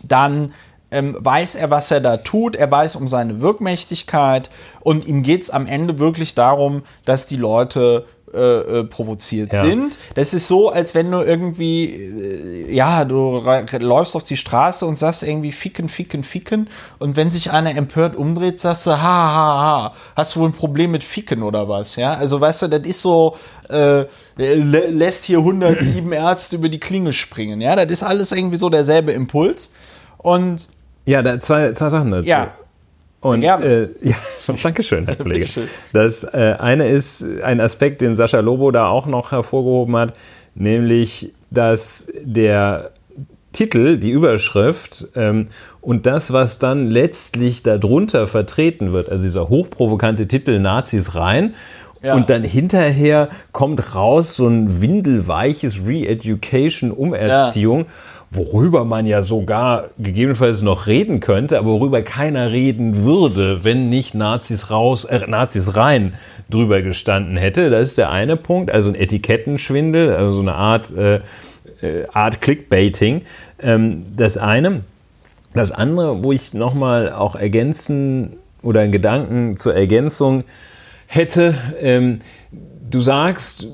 dann 0.02 0.52
ähm, 0.90 1.16
weiß 1.20 1.54
er, 1.54 1.70
was 1.70 1.92
er 1.92 2.00
da 2.00 2.16
tut, 2.16 2.56
er 2.56 2.68
weiß 2.68 2.96
um 2.96 3.06
seine 3.06 3.40
Wirkmächtigkeit. 3.40 4.50
Und 4.80 5.06
ihm 5.06 5.22
geht 5.22 5.42
es 5.42 5.50
am 5.50 5.66
Ende 5.66 6.00
wirklich 6.00 6.34
darum, 6.34 6.82
dass 7.04 7.26
die 7.26 7.36
Leute 7.36 8.06
äh, 8.34 8.38
äh, 8.80 8.84
provoziert 8.84 9.52
Ja. 9.52 9.64
sind. 9.64 9.98
Das 10.14 10.34
ist 10.34 10.48
so, 10.48 10.68
als 10.70 10.94
wenn 10.94 11.10
du 11.10 11.20
irgendwie, 11.22 11.84
äh, 11.94 12.72
ja, 12.74 13.04
du 13.04 13.42
läufst 13.80 14.16
auf 14.16 14.24
die 14.24 14.36
Straße 14.36 14.84
und 14.86 14.96
sagst 14.96 15.22
irgendwie 15.22 15.52
ficken, 15.52 15.88
ficken, 15.88 16.22
ficken 16.22 16.68
und 16.98 17.16
wenn 17.16 17.30
sich 17.30 17.50
einer 17.52 17.74
empört 17.76 18.16
umdreht, 18.16 18.60
sagst 18.60 18.86
du, 18.86 18.90
ha, 18.90 18.96
ha, 18.96 19.60
ha, 19.60 19.94
hast 20.16 20.36
du 20.36 20.40
wohl 20.40 20.48
ein 20.48 20.52
Problem 20.52 20.90
mit 20.90 21.02
ficken 21.02 21.42
oder 21.42 21.68
was, 21.68 21.96
ja? 21.96 22.14
Also 22.14 22.40
weißt 22.40 22.62
du, 22.62 22.68
das 22.68 22.86
ist 22.88 23.02
so, 23.02 23.36
äh, 23.68 24.04
lä- 24.38 24.90
lässt 24.90 25.24
hier 25.24 25.38
107 25.38 26.12
Ärzte 26.12 26.56
über 26.56 26.68
die 26.68 26.80
Klinge 26.80 27.12
springen, 27.12 27.60
ja? 27.60 27.76
Das 27.76 27.90
ist 27.90 28.02
alles 28.02 28.32
irgendwie 28.32 28.56
so 28.56 28.68
derselbe 28.70 29.12
Impuls 29.12 29.70
und 30.18 30.68
Ja, 31.04 31.22
da, 31.22 31.40
zwei, 31.40 31.72
zwei 31.72 31.88
Sachen 31.88 32.10
dazu. 32.10 32.28
ja, 32.28 32.52
Und, 33.20 33.40
gerne. 33.40 33.64
Äh, 33.64 33.88
ja, 34.08 34.16
Dankeschön, 34.62 35.06
Herr 35.06 35.16
Kollege. 35.16 35.46
Das 35.92 36.24
äh, 36.24 36.54
eine 36.58 36.88
ist 36.88 37.24
ein 37.42 37.60
Aspekt, 37.60 38.00
den 38.00 38.14
Sascha 38.16 38.40
Lobo 38.40 38.70
da 38.70 38.88
auch 38.88 39.06
noch 39.06 39.32
hervorgehoben 39.32 39.96
hat, 39.96 40.14
nämlich, 40.54 41.32
dass 41.50 42.06
der 42.22 42.90
Titel, 43.52 43.96
die 43.96 44.10
Überschrift 44.10 45.08
ähm, 45.16 45.48
und 45.80 46.06
das, 46.06 46.32
was 46.32 46.58
dann 46.58 46.86
letztlich 46.88 47.62
darunter 47.62 48.26
vertreten 48.26 48.92
wird, 48.92 49.08
also 49.10 49.24
dieser 49.24 49.48
hochprovokante 49.48 50.28
Titel 50.28 50.58
Nazis 50.60 51.14
rein, 51.14 51.54
Ja. 52.02 52.14
und 52.14 52.30
dann 52.30 52.44
hinterher 52.44 53.28
kommt 53.50 53.96
raus 53.96 54.36
so 54.36 54.46
ein 54.46 54.80
windelweiches 54.80 55.84
Re-Education, 55.86 56.92
Umerziehung, 56.92 57.86
worüber 58.30 58.84
man 58.84 59.06
ja 59.06 59.22
sogar 59.22 59.90
gegebenenfalls 59.98 60.62
noch 60.62 60.86
reden 60.86 61.20
könnte, 61.20 61.58
aber 61.58 61.70
worüber 61.70 62.02
keiner 62.02 62.50
reden 62.52 63.04
würde, 63.04 63.64
wenn 63.64 63.88
nicht 63.88 64.14
Nazis 64.14 64.70
raus, 64.70 65.04
äh, 65.04 65.26
Nazis 65.26 65.76
rein 65.76 66.14
drüber 66.50 66.82
gestanden 66.82 67.36
hätte. 67.36 67.70
Das 67.70 67.88
ist 67.88 67.98
der 67.98 68.10
eine 68.10 68.36
Punkt, 68.36 68.70
also 68.70 68.90
ein 68.90 68.94
Etikettenschwindel, 68.94 70.14
also 70.14 70.32
so 70.32 70.40
eine 70.40 70.54
Art, 70.54 70.90
äh, 70.90 71.16
äh, 71.82 72.06
Art 72.12 72.40
Clickbaiting. 72.40 73.22
Ähm, 73.60 74.06
das 74.16 74.36
eine. 74.36 74.82
Das 75.54 75.72
andere, 75.72 76.22
wo 76.22 76.32
ich 76.32 76.52
nochmal 76.52 77.10
auch 77.12 77.34
ergänzen 77.34 78.36
oder 78.62 78.80
einen 78.80 78.92
Gedanken 78.92 79.56
zur 79.56 79.74
Ergänzung 79.74 80.44
hätte, 81.06 81.54
ähm, 81.80 82.20
du 82.90 83.00
sagst, 83.00 83.68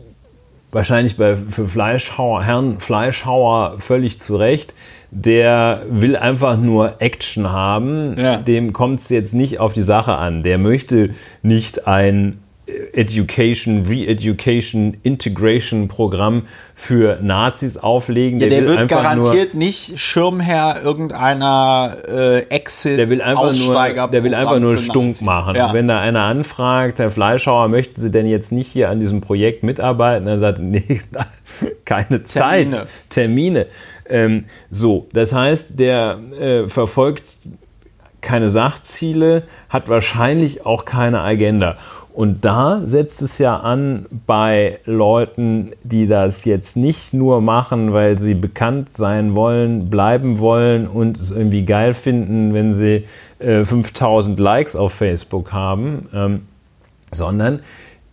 wahrscheinlich 0.75 1.17
bei, 1.17 1.37
für 1.37 1.67
Fleischhauer, 1.67 2.43
Herrn 2.45 2.79
Fleischhauer 2.81 3.77
völlig 3.79 4.21
zu 4.21 4.37
Recht, 4.37 4.75
der 5.11 5.83
will 5.89 6.17
einfach 6.17 6.57
nur 6.57 7.01
Action 7.01 7.51
haben, 7.51 8.17
Ja. 8.19 8.37
dem 8.39 8.73
kommt 8.73 9.01
es 9.01 9.09
jetzt 9.09 9.33
nicht 9.33 9.61
auf 9.61 9.73
die 9.73 9.83
Sache 9.83 10.17
an. 10.17 10.43
Der 10.43 10.59
möchte 10.59 11.11
nicht 11.43 11.87
ein 11.87 12.41
Education, 12.67 13.85
Re-Education, 13.87 14.97
Integration-Programm 15.03 16.47
für 16.75 17.19
Nazis 17.21 17.77
auflegen. 17.77 18.41
Ja, 18.41 18.49
der, 18.49 18.63
will 18.63 18.79
wird 18.79 18.89
garantiert 18.89 19.55
nicht 19.55 19.99
Schirmherr 19.99 20.81
irgendeiner 20.83 21.97
äh, 22.09 22.39
exit 22.49 22.99
Der 22.99 23.11
will 23.11 23.21
einfach 23.21 23.53
nur, 23.55 24.09
der 24.09 24.25
will 24.25 24.35
einfach 24.35 24.61
nur 24.61 24.79
stunk 24.79 25.21
machen. 25.21 25.57
Ja. 25.57 25.75
Wenn 25.75 25.89
da 25.89 26.01
einer 26.01 26.23
anfragt, 26.23 26.99
Herr 26.99 27.11
Fleischhauer, 27.11 27.69
möchten 27.69 28.01
Sie 28.01 28.11
denn 28.11 28.27
jetzt 28.27 28.51
nicht 28.51 28.69
hier 28.69 28.89
an 28.89 28.99
diesem 28.99 29.21
Projekt 29.21 29.63
mitarbeiten? 29.63 30.27
Dann 30.27 30.41
sagt 30.41 30.59
er, 30.59 30.65
nee, 30.65 31.01
keine 31.85 32.25
Zeit, 32.25 32.71
Termine. 33.11 33.67
Termine. 33.67 33.67
Ähm, 34.09 34.45
so, 34.71 35.07
das 35.13 35.33
heißt, 35.33 35.79
der 35.79 36.19
äh, 36.39 36.69
verfolgt 36.69 37.25
keine 38.25 38.49
Sachziele, 38.49 39.43
hat 39.69 39.89
wahrscheinlich 39.89 40.65
auch 40.65 40.87
keine 40.87 41.21
Agenda. 41.21 41.77
Und 42.15 42.45
da 42.45 42.81
setzt 42.87 43.23
es 43.23 43.39
ja 43.39 43.57
an 43.57 44.07
bei 44.25 44.79
Leuten, 44.85 45.73
die 45.83 46.07
das 46.07 46.45
jetzt 46.45 46.77
nicht 46.77 47.13
nur 47.13 47.41
machen, 47.41 47.93
weil 47.93 48.21
sie 48.21 48.35
bekannt 48.35 48.93
sein 48.93 49.35
wollen, 49.35 49.91
bleiben 49.91 50.39
wollen 50.39 50.87
und 50.87 51.17
es 51.17 51.33
irgendwie 51.33 51.65
geil 51.65 51.93
finden, 51.93 52.55
wenn 52.55 52.73
sie 52.73 53.05
äh, 53.41 53.65
5000 53.65 54.39
Likes 54.39 54.77
auf 54.77 54.93
Facebook 54.93 55.51
haben, 55.53 56.09
ähm, 56.15 56.43
sondern 57.11 57.63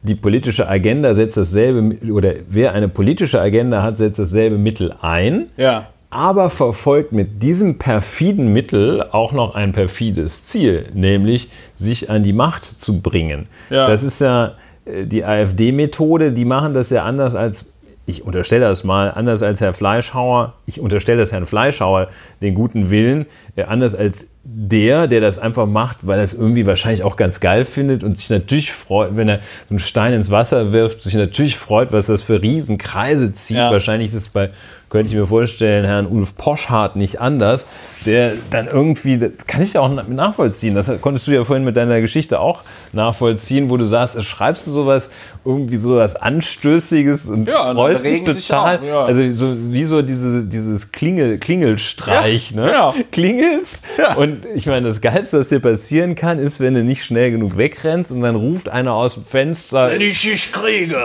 die 0.02 0.15
politische 0.15 0.68
Agenda 0.68 1.14
setzt 1.14 1.38
dasselbe, 1.38 2.11
oder 2.11 2.34
wer 2.49 2.73
eine 2.73 2.88
politische 2.88 3.40
Agenda 3.40 3.84
hat, 3.84 3.99
setzt 3.99 4.18
dasselbe 4.18 4.57
Mittel 4.57 4.95
ein 4.99 5.52
ja. 5.57 5.90
Aber 6.12 6.50
verfolgt 6.50 7.14
mit 7.14 7.42
diesem 7.42 7.78
perfiden 7.78 8.52
Mittel 8.52 9.02
auch 9.12 9.32
noch 9.32 9.56
ein 9.56 9.72
perfides 9.72 10.44
Ziel, 10.44 10.90
nämlich 10.94 11.50
sich 11.78 12.10
an 12.10 12.22
die 12.22 12.34
Macht 12.34 12.66
zu 12.66 13.02
bringen. 13.02 13.48
Ja. 13.70 13.88
Das 13.88 14.04
ist 14.04 14.20
ja 14.20 14.56
äh, 14.86 15.06
die 15.06 15.24
AfD-Methode, 15.24 16.34
die 16.34 16.46
machen 16.46 16.74
das 16.74 16.90
ja 16.90 17.06
anders 17.06 17.34
als, 17.34 17.66
ich 18.06 18.24
unterstelle 18.24 18.66
das 18.66 18.84
mal, 18.84 19.12
anders 19.12 19.42
als 19.42 19.62
Herr 19.62 19.74
Fleischhauer, 19.74 20.54
ich 20.66 20.82
unterstelle 20.82 21.20
das 21.20 21.32
Herrn 21.32 21.48
Fleischhauer 21.48 22.10
den 22.42 22.56
guten 22.56 22.92
Willen, 22.92 23.26
äh, 23.56 23.64
anders 23.64 23.96
als 23.96 24.28
der, 24.44 25.08
der 25.08 25.22
das 25.22 25.40
einfach 25.40 25.68
macht, 25.68 26.00
weil 26.02 26.18
er 26.18 26.24
es 26.24 26.34
irgendwie 26.34 26.66
wahrscheinlich 26.66 27.04
auch 27.04 27.16
ganz 27.16 27.40
geil 27.40 27.64
findet 27.64 28.04
und 28.04 28.18
sich 28.18 28.30
natürlich 28.30 28.74
freut, 28.74 29.16
wenn 29.16 29.30
er 29.30 29.38
so 29.38 29.44
einen 29.70 29.80
Stein 29.80 30.14
ins 30.14 30.30
Wasser 30.30 30.74
wirft, 30.74 31.04
sich 31.04 31.14
natürlich 31.14 31.58
freut, 31.58 31.94
was 31.94 32.08
das 32.08 32.24
für 32.24 32.42
Riesenkreise 32.42 33.32
zieht. 33.32 33.58
Ja. 33.58 33.72
Wahrscheinlich 33.72 34.10
ist 34.10 34.16
es 34.16 34.30
bei, 34.30 34.50
könnte 34.92 35.10
ich 35.10 35.16
mir 35.16 35.26
vorstellen, 35.26 35.86
Herrn 35.86 36.06
Ulf 36.06 36.36
Poschardt 36.36 36.96
nicht 36.98 37.20
anders, 37.22 37.66
der 38.06 38.34
dann 38.50 38.68
irgendwie, 38.68 39.18
das 39.18 39.48
kann 39.48 39.62
ich 39.62 39.74
ja 39.74 39.82
auch 39.82 39.90
na- 39.90 40.04
nachvollziehen, 40.08 40.76
das 40.76 40.92
konntest 41.02 41.28
du 41.28 41.32
ja 41.32 41.44
vorhin 41.46 41.64
mit 41.66 41.78
deiner 41.78 42.02
Geschichte 42.02 42.40
auch 42.40 42.60
nachvollziehen, 42.92 43.70
wo 43.70 43.78
du 43.78 43.86
sagst, 43.86 44.16
äh, 44.18 44.22
schreibst 44.22 44.68
du 44.68 44.72
sowas, 44.72 45.10
irgendwie 45.46 45.78
sowas 45.78 46.16
Anstößiges 46.18 47.28
und 47.28 47.48
Ja, 47.48 47.74
freust 47.74 48.04
dich 48.06 48.24
total. 48.48 48.78
auf, 48.78 48.84
ja. 48.84 49.06
Also 49.06 49.32
so, 49.34 49.56
wie 49.72 49.86
so 49.86 50.02
diese, 50.02 50.44
dieses 50.44 50.92
Klingel, 50.92 51.38
Klingelstreich, 51.40 52.52
Ja, 52.52 52.58
ne? 52.62 52.68
genau. 52.72 52.94
Klingelst 53.12 53.82
Ja. 53.98 54.16
und 54.16 54.46
ich 54.56 54.66
meine, 54.68 54.88
das 54.90 55.00
Geilste, 55.02 55.40
was 55.40 55.48
dir 55.48 55.60
passieren 55.62 56.16
kann, 56.16 56.38
ist, 56.38 56.60
wenn 56.60 56.74
du 56.74 56.84
nicht 56.84 57.04
schnell 57.06 57.32
genug 57.32 57.56
wegrennst 57.58 58.12
und 58.12 58.22
dann 58.22 58.36
ruft 58.36 58.68
einer 58.70 58.94
aus 58.94 59.14
dem 59.16 59.24
Fenster, 59.26 60.00
ich 60.00 60.22
dich 60.22 60.52
kriege. 60.52 60.98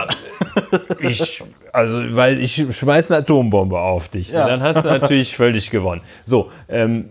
Ich, 0.99 1.43
also, 1.71 2.15
weil 2.15 2.39
ich 2.39 2.65
schmeiß 2.69 3.11
eine 3.11 3.21
Atombombe 3.21 3.79
auf 3.79 4.09
dich. 4.09 4.31
Ja. 4.31 4.47
Dann 4.47 4.61
hast 4.61 4.83
du 4.83 4.87
natürlich 4.87 5.35
völlig 5.35 5.69
gewonnen. 5.69 6.01
So, 6.25 6.51
ähm, 6.69 7.09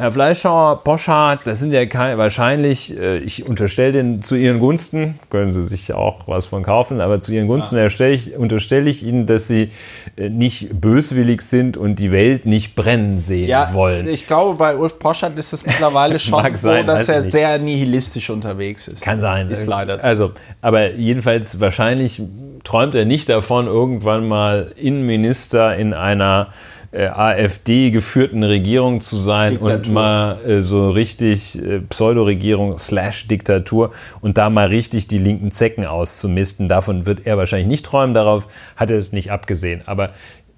Herr 0.00 0.12
Fleischhauer, 0.12 0.84
Poschardt, 0.84 1.44
das 1.44 1.58
sind 1.58 1.72
ja 1.72 1.84
kein, 1.84 2.18
wahrscheinlich, 2.18 2.96
äh, 2.96 3.18
ich 3.18 3.44
unterstelle 3.48 3.90
den 3.90 4.22
zu 4.22 4.36
Ihren 4.36 4.60
Gunsten, 4.60 5.18
können 5.28 5.50
Sie 5.50 5.64
sich 5.64 5.92
auch 5.92 6.28
was 6.28 6.46
von 6.46 6.62
kaufen, 6.62 7.00
aber 7.00 7.20
zu 7.20 7.32
Ihren 7.32 7.48
Gunsten 7.48 7.76
ja. 7.76 7.86
ich, 8.06 8.36
unterstelle 8.36 8.88
ich 8.88 9.04
Ihnen, 9.04 9.26
dass 9.26 9.48
Sie 9.48 9.72
äh, 10.16 10.28
nicht 10.28 10.80
böswillig 10.80 11.42
sind 11.42 11.76
und 11.76 11.96
die 11.96 12.12
Welt 12.12 12.46
nicht 12.46 12.76
brennen 12.76 13.20
sehen 13.20 13.48
ja, 13.48 13.72
wollen. 13.72 14.06
Ich 14.06 14.28
glaube, 14.28 14.54
bei 14.54 14.76
Ulf 14.76 15.00
Poschardt 15.00 15.36
ist 15.36 15.52
es 15.52 15.66
mittlerweile 15.66 16.18
schon 16.20 16.54
sein, 16.54 16.86
so, 16.86 16.92
dass 16.92 17.08
er 17.08 17.22
nicht. 17.22 17.32
sehr 17.32 17.58
nihilistisch 17.58 18.30
unterwegs 18.30 18.86
ist. 18.86 19.02
Kann 19.02 19.18
sein. 19.18 19.50
Ist 19.50 19.66
leider 19.66 19.98
so. 19.98 20.06
Also, 20.06 20.30
aber 20.62 20.92
jedenfalls 20.92 21.58
wahrscheinlich 21.58 22.22
träumt 22.62 22.94
er 22.94 23.04
nicht 23.04 23.28
davon, 23.28 23.66
irgendwann 23.66 24.28
mal 24.28 24.72
Innenminister 24.76 25.74
in 25.74 25.92
einer 25.92 26.50
äh, 26.90 27.06
AfD 27.06 27.90
geführten 27.90 28.42
Regierung 28.42 29.00
zu 29.00 29.16
sein 29.16 29.50
Diktatur. 29.50 29.74
und 29.74 29.92
mal 29.92 30.40
äh, 30.44 30.62
so 30.62 30.90
richtig 30.90 31.62
äh, 31.62 31.80
Pseudoregierung 31.80 32.78
slash 32.78 33.28
Diktatur 33.28 33.92
und 34.20 34.38
da 34.38 34.48
mal 34.48 34.68
richtig 34.68 35.06
die 35.06 35.18
linken 35.18 35.50
Zecken 35.50 35.84
auszumisten. 35.84 36.68
Davon 36.68 37.04
wird 37.04 37.26
er 37.26 37.36
wahrscheinlich 37.36 37.68
nicht 37.68 37.86
träumen, 37.86 38.14
darauf 38.14 38.48
hat 38.76 38.90
er 38.90 38.96
es 38.96 39.12
nicht 39.12 39.30
abgesehen. 39.30 39.82
Aber 39.86 40.10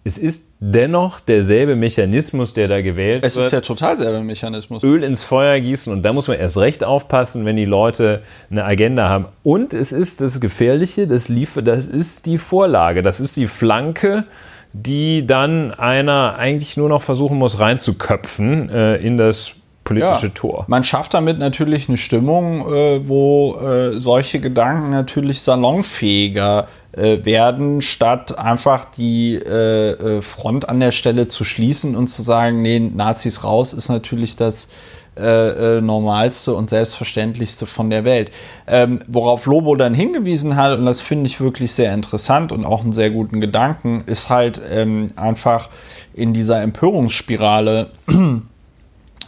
es 0.03 0.17
ist 0.17 0.55
dennoch 0.61 1.21
derselbe 1.21 1.77
Mechanismus, 1.77 2.55
der 2.55 2.69
da 2.69 2.81
gewählt 2.81 3.23
es 3.25 3.37
wird. 3.37 3.47
Es 3.47 3.47
ist 3.47 3.53
ja 3.53 3.61
total 3.61 3.97
selber 3.97 4.23
Mechanismus. 4.23 4.83
Öl 4.83 5.03
ins 5.03 5.23
Feuer 5.23 5.61
gießen 5.61 5.93
und 5.93 6.03
da 6.03 6.13
muss 6.13 6.29
man 6.29 6.39
erst 6.39 6.57
recht 6.57 6.85
aufpassen, 6.85 7.45
wenn 7.45 7.57
die 7.57 7.67
Leute 7.67 8.23
eine 8.51 8.65
Agenda 8.65 9.09
haben. 9.09 9.27
Und 9.43 9.75
es 9.75 9.93
ist 9.93 10.21
das 10.21 10.41
Gefährliche, 10.41 11.07
das, 11.07 11.29
lief, 11.29 11.59
das 11.63 11.87
ist 11.87 12.27
die 12.27 12.39
Vorlage, 12.39 13.03
das 13.03 13.21
ist 13.21 13.37
die 13.37 13.47
Flanke 13.47 14.25
die 14.73 15.27
dann 15.27 15.73
einer 15.73 16.37
eigentlich 16.37 16.77
nur 16.77 16.89
noch 16.89 17.03
versuchen 17.03 17.39
muss 17.39 17.59
reinzuköpfen 17.59 18.71
äh, 18.71 18.97
in 18.97 19.17
das 19.17 19.53
politische 19.85 20.27
ja, 20.27 20.33
Tor. 20.33 20.65
Man 20.69 20.85
schafft 20.85 21.15
damit 21.15 21.39
natürlich 21.39 21.89
eine 21.89 21.97
Stimmung, 21.97 22.73
äh, 22.73 23.09
wo 23.09 23.57
äh, 23.57 23.99
solche 23.99 24.39
Gedanken 24.39 24.91
natürlich 24.91 25.43
salonfähiger 25.43 26.69
äh, 26.93 27.25
werden, 27.25 27.81
statt 27.81 28.39
einfach 28.39 28.85
die 28.85 29.35
äh, 29.35 29.91
äh, 29.91 30.23
Front 30.23 30.69
an 30.69 30.81
der 30.81 30.93
Stelle 30.93 31.27
zu 31.27 31.45
schließen 31.45 31.97
und 31.97 32.09
zu 32.09 32.23
sagen, 32.23 32.63
nee, 32.63 32.79
Nazis 32.79 33.43
raus 33.43 33.73
ist 33.73 33.89
natürlich 33.89 34.37
das 34.37 34.71
äh, 35.17 35.79
äh, 35.79 35.81
normalste 35.81 36.55
und 36.55 36.71
selbstverständlichste 36.71 37.67
von 37.67 37.91
der 37.91 38.05
Welt. 38.05 38.31
Ähm, 38.67 39.01
worauf 39.09 39.47
Lobo 39.47 39.75
dann 39.75 39.93
hingewiesen 39.93 40.57
hat, 40.57 40.79
und 40.79 40.87
das 40.87 41.01
finde 41.01 41.27
ich 41.27 41.41
wirklich 41.41 41.73
sehr 41.73 41.93
interessant 41.93 42.53
und 42.53 42.65
auch 42.65 42.83
einen 42.83 42.93
sehr 42.93 43.11
guten 43.11 43.41
Gedanken, 43.41 44.03
ist 44.07 44.31
halt 44.31 44.61
ähm, 44.71 45.09
einfach 45.17 45.69
in 46.15 46.33
dieser 46.33 46.63
Empörungsspirale 46.63 47.91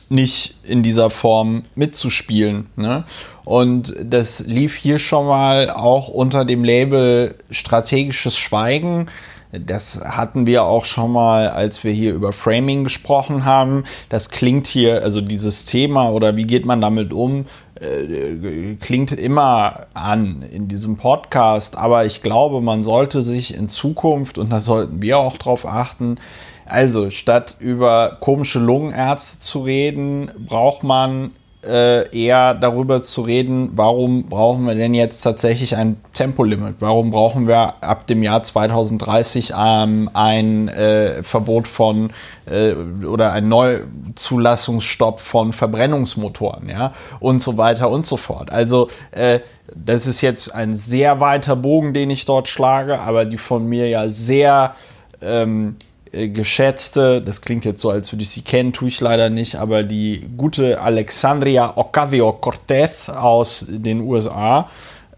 nicht 0.09 0.55
in 0.63 0.83
dieser 0.83 1.11
Form 1.11 1.63
mitzuspielen. 1.75 2.67
Ne? 2.77 3.05
Und 3.45 3.95
das 4.05 4.47
lief 4.47 4.77
hier 4.77 4.99
schon 4.99 5.27
mal 5.27 5.71
auch 5.71 6.09
unter 6.09 6.45
dem 6.45 6.65
Label 6.65 7.35
strategisches 7.51 8.39
Schweigen. 8.39 9.09
Das 9.53 10.03
hatten 10.03 10.47
wir 10.47 10.65
auch 10.65 10.87
schon 10.87 11.13
mal, 11.13 11.51
als 11.51 11.85
wir 11.85 11.93
hier 11.93 12.15
über 12.15 12.33
Framing 12.33 12.85
gesprochen 12.85 13.45
haben. 13.45 13.85
Das 14.09 14.31
klingt 14.31 14.67
hier, 14.67 15.03
also 15.03 15.21
dieses 15.21 15.67
Thema 15.67 16.11
oder 16.11 16.37
wie 16.37 16.47
geht 16.47 16.65
man 16.65 16.81
damit 16.81 17.13
um, 17.13 17.45
äh, 17.79 18.77
klingt 18.77 19.13
immer 19.13 19.89
an 19.93 20.41
in 20.41 20.69
diesem 20.69 20.97
Podcast. 20.97 21.77
Aber 21.77 22.07
ich 22.07 22.23
glaube, 22.23 22.63
man 22.63 22.83
sollte 22.83 23.23
sich 23.23 23.55
in 23.55 23.69
Zukunft, 23.69 24.39
und 24.39 24.51
da 24.51 24.61
sollten 24.61 25.03
wir 25.03 25.19
auch 25.19 25.37
drauf 25.37 25.67
achten, 25.67 26.17
also 26.65 27.11
statt 27.11 27.57
über 27.61 28.17
komische 28.21 28.59
Lungenärzte 28.59 29.41
zu 29.41 29.61
reden, 29.61 30.31
braucht 30.39 30.83
man 30.83 31.33
äh, 31.65 32.09
eher 32.17 32.55
darüber 32.55 33.03
zu 33.03 33.23
reden, 33.23 33.71
warum 33.75 34.25
brauchen 34.25 34.67
wir 34.67 34.75
denn 34.75 34.95
jetzt 34.95 35.21
tatsächlich 35.21 35.77
ein 35.77 35.97
Tempolimit? 36.13 36.77
Warum 36.81 37.11
brauchen 37.11 37.47
wir 37.47 37.83
ab 37.83 38.07
dem 38.07 38.23
Jahr 38.23 38.43
2030 38.43 39.53
ähm, 39.57 40.11
ein 40.13 40.69
äh, 40.69 41.23
Verbot 41.23 41.69
von 41.69 42.11
äh, 42.47 42.73
oder 43.07 43.33
ein 43.33 43.49
Neuzulassungsstopp 43.49 45.21
von 45.21 45.53
Verbrennungsmotoren, 45.53 46.69
ja, 46.69 46.93
und 47.21 47.41
so 47.41 47.57
weiter 47.59 47.91
und 47.91 48.05
so 48.05 48.17
fort. 48.17 48.51
Also 48.51 48.89
äh, 49.13 49.41
das 49.75 50.07
ist 50.07 50.21
jetzt 50.21 50.55
ein 50.55 50.75
sehr 50.75 51.21
weiter 51.21 51.57
Bogen, 51.57 51.95
den 51.95 52.11
ich 52.11 52.25
dort 52.25 52.49
schlage, 52.49 52.99
aber 52.99 53.25
die 53.25 53.39
von 53.39 53.67
mir 53.67 53.89
ja 53.89 54.09
sehr 54.09 54.75
ähm, 55.21 55.77
äh, 55.79 55.92
geschätzte, 56.13 57.23
das 57.23 57.41
klingt 57.41 57.65
jetzt 57.65 57.81
so, 57.81 57.91
als 57.91 58.13
würde 58.13 58.23
ich 58.23 58.31
sie 58.31 58.43
kennen, 58.43 58.73
tue 58.73 58.89
ich 58.89 59.01
leider 59.01 59.31
nicht, 59.31 59.57
aber 59.57 59.83
die 59.83 60.29
gute 60.37 60.81
Alexandria 60.81 61.77
Ocasio-Cortez 61.77 63.09
aus 63.09 63.67
den 63.69 64.03
USA 64.03 64.69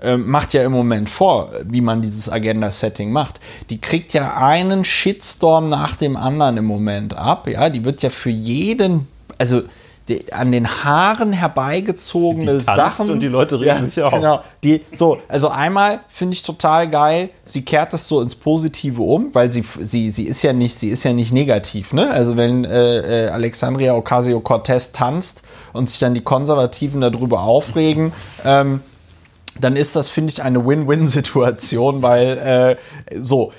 äh, 0.01 0.17
macht 0.17 0.53
ja 0.53 0.63
im 0.63 0.73
Moment 0.73 1.09
vor, 1.09 1.51
wie 1.65 1.81
man 1.81 2.01
dieses 2.01 2.31
Agenda-Setting 2.31 3.11
macht. 3.11 3.41
Die 3.71 3.81
kriegt 3.81 4.13
ja 4.13 4.37
einen 4.37 4.85
Shitstorm 4.85 5.69
nach 5.69 5.97
dem 5.97 6.17
anderen 6.17 6.59
im 6.59 6.65
Moment 6.65 7.19
ab. 7.19 7.49
Ja, 7.49 7.71
die 7.71 7.85
wird 7.85 8.03
ja 8.03 8.11
für 8.11 8.31
jeden, 8.31 9.09
also 9.39 9.63
die, 10.09 10.33
an 10.33 10.53
den 10.53 10.69
Haaren 10.69 11.33
herbeigezogene 11.33 12.59
die 12.59 12.61
Sachen. 12.61 13.11
Und 13.11 13.21
die 13.21 13.29
Leute 13.29 13.59
regen 13.59 13.67
ja, 13.67 13.85
sich 13.85 14.03
auch. 14.03 14.13
Genau. 14.13 14.43
Die, 14.63 14.83
so, 14.93 15.19
also 15.29 15.49
einmal 15.49 16.01
finde 16.09 16.35
ich 16.35 16.43
total 16.43 16.89
geil, 16.89 17.31
sie 17.45 17.65
kehrt 17.65 17.93
das 17.93 18.07
so 18.07 18.21
ins 18.21 18.35
Positive 18.35 19.01
um, 19.01 19.35
weil 19.35 19.51
sie, 19.51 19.65
sie, 19.81 20.11
sie 20.11 20.25
ist 20.25 20.43
ja 20.43 20.53
nicht, 20.53 20.75
sie 20.75 20.89
ist 20.89 21.05
ja 21.05 21.13
nicht 21.13 21.33
negativ, 21.33 21.93
ne? 21.93 22.11
Also 22.11 22.37
wenn 22.37 22.65
äh, 22.65 23.27
äh 23.27 23.29
Alexandria 23.29 23.95
Ocasio-Cortez 23.95 24.93
tanzt 24.93 25.43
und 25.73 25.89
sich 25.89 25.99
dann 25.99 26.15
die 26.15 26.23
Konservativen 26.23 27.01
darüber 27.01 27.43
aufregen, 27.43 28.13
ähm, 28.45 28.81
dann 29.61 29.77
ist 29.77 29.97
das, 29.97 30.09
finde 30.09 30.33
ich, 30.33 30.43
eine 30.43 30.67
Win-Win-Situation, 30.67 32.03
weil 32.03 32.39
äh, 32.39 32.77
so, 33.19 33.53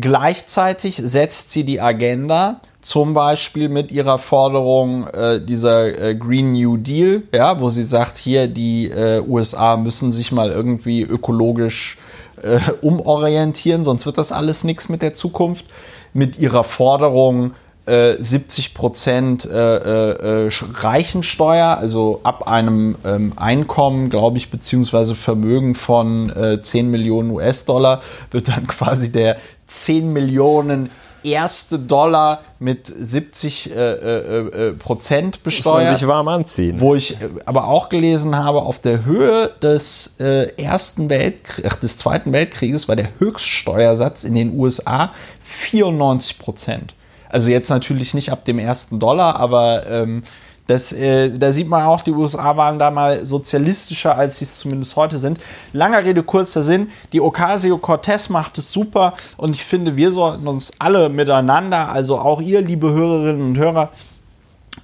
gleichzeitig 0.00 0.96
setzt 0.96 1.50
sie 1.50 1.64
die 1.64 1.80
Agenda, 1.80 2.60
zum 2.80 3.14
Beispiel 3.14 3.68
mit 3.68 3.92
ihrer 3.92 4.18
Forderung 4.18 5.06
äh, 5.08 5.40
dieser 5.40 5.98
äh, 6.00 6.14
Green 6.14 6.52
New 6.52 6.76
Deal, 6.76 7.22
ja, 7.32 7.60
wo 7.60 7.70
sie 7.70 7.84
sagt, 7.84 8.16
hier 8.16 8.48
die 8.48 8.90
äh, 8.90 9.20
USA 9.26 9.76
müssen 9.76 10.10
sich 10.12 10.32
mal 10.32 10.50
irgendwie 10.50 11.02
ökologisch 11.02 11.98
äh, 12.42 12.58
umorientieren, 12.80 13.84
sonst 13.84 14.06
wird 14.06 14.18
das 14.18 14.32
alles 14.32 14.64
nichts 14.64 14.88
mit 14.88 15.02
der 15.02 15.12
Zukunft. 15.12 15.66
Mit 16.12 16.38
ihrer 16.40 16.64
Forderung 16.64 17.52
70 17.86 18.66
äh, 18.66 18.74
Prozent 18.74 19.44
äh, 19.44 20.48
Reichensteuer, 20.74 21.78
also 21.78 22.20
ab 22.24 22.46
einem 22.48 22.96
ähm, 23.04 23.32
Einkommen, 23.36 24.10
glaube 24.10 24.38
ich, 24.38 24.50
beziehungsweise 24.50 25.14
Vermögen 25.14 25.74
von 25.74 26.32
10 26.62 26.90
Millionen 26.90 27.30
US-Dollar 27.30 28.02
wird 28.30 28.48
dann 28.48 28.66
quasi 28.68 29.12
der 29.12 29.36
10 29.66 30.12
Millionen 30.12 30.90
erste 31.24 31.78
Dollar 31.78 32.40
mit 32.58 32.86
70 32.86 33.70
äh, 33.70 33.74
äh, 33.74 34.68
äh, 34.68 34.72
Prozent 34.72 35.42
besteuert. 35.42 35.78
Muss 35.78 35.84
man 35.90 35.96
sich 35.98 36.08
warm 36.08 36.28
anziehen. 36.28 36.80
Wo 36.80 36.94
ich 36.94 37.20
äh, 37.20 37.28
aber 37.46 37.68
auch 37.68 37.88
gelesen 37.88 38.36
habe, 38.36 38.62
auf 38.62 38.80
der 38.80 39.04
Höhe 39.04 39.50
des 39.62 40.16
äh, 40.20 40.52
ersten 40.62 41.10
Weltkriegs, 41.10 41.78
des 41.78 41.96
zweiten 41.96 42.32
Weltkrieges 42.32 42.88
war 42.88 42.96
der 42.96 43.08
Höchststeuersatz 43.18 44.24
in 44.24 44.34
den 44.34 44.58
USA 44.58 45.12
94 45.42 46.38
Prozent. 46.38 46.94
Also 47.28 47.48
jetzt 47.48 47.70
natürlich 47.70 48.12
nicht 48.12 48.32
ab 48.32 48.44
dem 48.44 48.58
ersten 48.58 48.98
Dollar, 48.98 49.36
aber 49.36 49.86
ähm, 49.88 50.22
das, 50.70 50.92
äh, 50.92 51.30
da 51.36 51.50
sieht 51.50 51.68
man 51.68 51.82
auch, 51.82 52.02
die 52.02 52.12
USA 52.12 52.56
waren 52.56 52.78
da 52.78 52.92
mal 52.92 53.26
sozialistischer, 53.26 54.16
als 54.16 54.38
sie 54.38 54.44
es 54.44 54.54
zumindest 54.54 54.94
heute 54.94 55.18
sind. 55.18 55.40
Langer 55.72 56.04
Rede, 56.04 56.22
kurzer 56.22 56.62
Sinn. 56.62 56.90
Die 57.12 57.20
Ocasio-Cortez 57.20 58.28
macht 58.28 58.56
es 58.56 58.70
super 58.70 59.14
und 59.36 59.56
ich 59.56 59.64
finde, 59.64 59.96
wir 59.96 60.12
sollten 60.12 60.46
uns 60.46 60.72
alle 60.78 61.08
miteinander, 61.08 61.90
also 61.90 62.18
auch 62.18 62.40
ihr, 62.40 62.62
liebe 62.62 62.92
Hörerinnen 62.92 63.42
und 63.42 63.58
Hörer, 63.58 63.90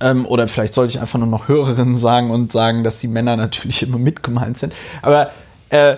ähm, 0.00 0.26
oder 0.26 0.48
vielleicht 0.48 0.74
sollte 0.74 0.90
ich 0.90 1.00
einfach 1.00 1.20
nur 1.20 1.28
noch 1.28 1.46
Hörerinnen 1.46 1.94
sagen 1.94 2.32
und 2.32 2.50
sagen, 2.50 2.82
dass 2.82 2.98
die 2.98 3.08
Männer 3.08 3.36
natürlich 3.36 3.82
immer 3.86 3.98
mitgemeint 3.98 4.58
sind. 4.58 4.74
Aber 5.02 5.30
äh, 5.70 5.96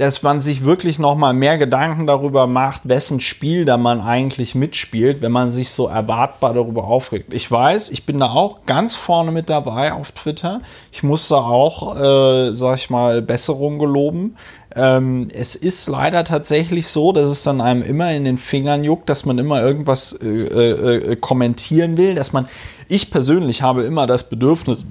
dass 0.00 0.22
man 0.22 0.40
sich 0.40 0.64
wirklich 0.64 0.98
noch 0.98 1.14
mal 1.14 1.34
mehr 1.34 1.58
Gedanken 1.58 2.06
darüber 2.06 2.46
macht, 2.46 2.88
wessen 2.88 3.20
Spiel 3.20 3.66
da 3.66 3.76
man 3.76 4.00
eigentlich 4.00 4.54
mitspielt, 4.54 5.20
wenn 5.20 5.30
man 5.30 5.52
sich 5.52 5.68
so 5.68 5.88
erwartbar 5.88 6.54
darüber 6.54 6.84
aufregt. 6.84 7.34
Ich 7.34 7.50
weiß, 7.50 7.90
ich 7.90 8.06
bin 8.06 8.18
da 8.18 8.30
auch 8.30 8.64
ganz 8.64 8.94
vorne 8.94 9.30
mit 9.30 9.50
dabei 9.50 9.92
auf 9.92 10.12
Twitter. 10.12 10.62
Ich 10.90 11.02
muss 11.02 11.28
da 11.28 11.36
auch, 11.36 11.96
äh, 11.96 12.54
sag 12.54 12.76
ich 12.76 12.88
mal, 12.88 13.20
Besserung 13.20 13.78
geloben. 13.78 14.36
Ähm, 14.74 15.28
es 15.34 15.54
ist 15.54 15.86
leider 15.86 16.24
tatsächlich 16.24 16.86
so, 16.86 17.12
dass 17.12 17.26
es 17.26 17.42
dann 17.42 17.60
einem 17.60 17.82
immer 17.82 18.10
in 18.10 18.24
den 18.24 18.38
Fingern 18.38 18.82
juckt, 18.82 19.06
dass 19.10 19.26
man 19.26 19.36
immer 19.36 19.60
irgendwas 19.60 20.14
äh, 20.14 20.26
äh, 20.26 21.12
äh 21.12 21.16
kommentieren 21.16 21.98
will, 21.98 22.14
dass 22.14 22.32
man, 22.32 22.48
ich 22.88 23.10
persönlich 23.10 23.60
habe 23.60 23.82
immer 23.82 24.06
das 24.06 24.30
Bedürfnis, 24.30 24.86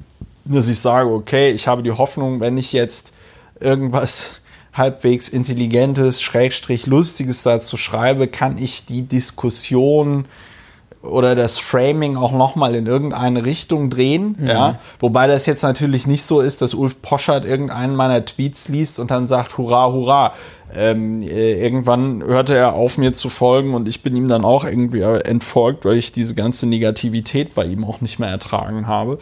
dass 0.46 0.70
ich 0.70 0.78
sage, 0.80 1.10
okay, 1.10 1.50
ich 1.50 1.68
habe 1.68 1.82
die 1.82 1.94
Hoffnung, 1.94 2.42
wenn 2.42 2.60
ich 2.60 2.74
jetzt 2.74 3.12
irgendwas 3.60 4.39
halbwegs 4.74 5.30
intelligentes, 5.30 6.22
schrägstrich 6.22 6.86
lustiges 6.86 7.44
dazu 7.44 7.78
schreibe, 7.78 8.28
kann 8.28 8.58
ich 8.58 8.86
die 8.86 9.04
Diskussion 9.04 10.26
oder 11.02 11.34
das 11.34 11.58
Framing 11.58 12.18
auch 12.18 12.34
nochmal 12.34 12.76
in 12.76 12.86
irgendeine 12.86 13.46
Richtung 13.46 13.90
drehen. 13.90 14.36
Mhm. 14.38 14.48
Ja? 14.48 14.80
Wobei 15.00 15.28
das 15.28 15.46
jetzt 15.46 15.64
natürlich 15.64 16.08
nicht 16.08 16.24
so 16.24 16.42
ist, 16.42 16.62
dass 16.62 16.74
Ulf 16.74 17.02
Poschert 17.02 17.46
irgendeinen 17.46 17.96
meiner 17.96 18.24
Tweets 18.26 18.68
liest 18.68 19.00
und 19.00 19.12
dann 19.12 19.28
sagt, 19.28 19.58
hurra, 19.58 19.92
hurra. 19.92 20.34
Ähm, 20.76 21.22
äh, 21.22 21.60
irgendwann 21.64 22.22
hörte 22.22 22.56
er 22.56 22.74
auf, 22.74 23.00
mir 23.00 23.14
zu 23.14 23.30
folgen 23.30 23.74
und 23.74 23.88
ich 23.88 24.04
bin 24.04 24.16
ihm 24.16 24.28
dann 24.28 24.46
auch 24.46 24.66
irgendwie 24.66 25.02
entfolgt, 25.02 25.84
weil 25.84 25.98
ich 25.98 26.12
diese 26.12 26.36
ganze 26.36 26.68
Negativität 26.68 27.56
bei 27.56 27.66
ihm 27.66 27.84
auch 27.84 28.02
nicht 28.02 28.20
mehr 28.20 28.30
ertragen 28.30 28.86
habe. 28.86 29.18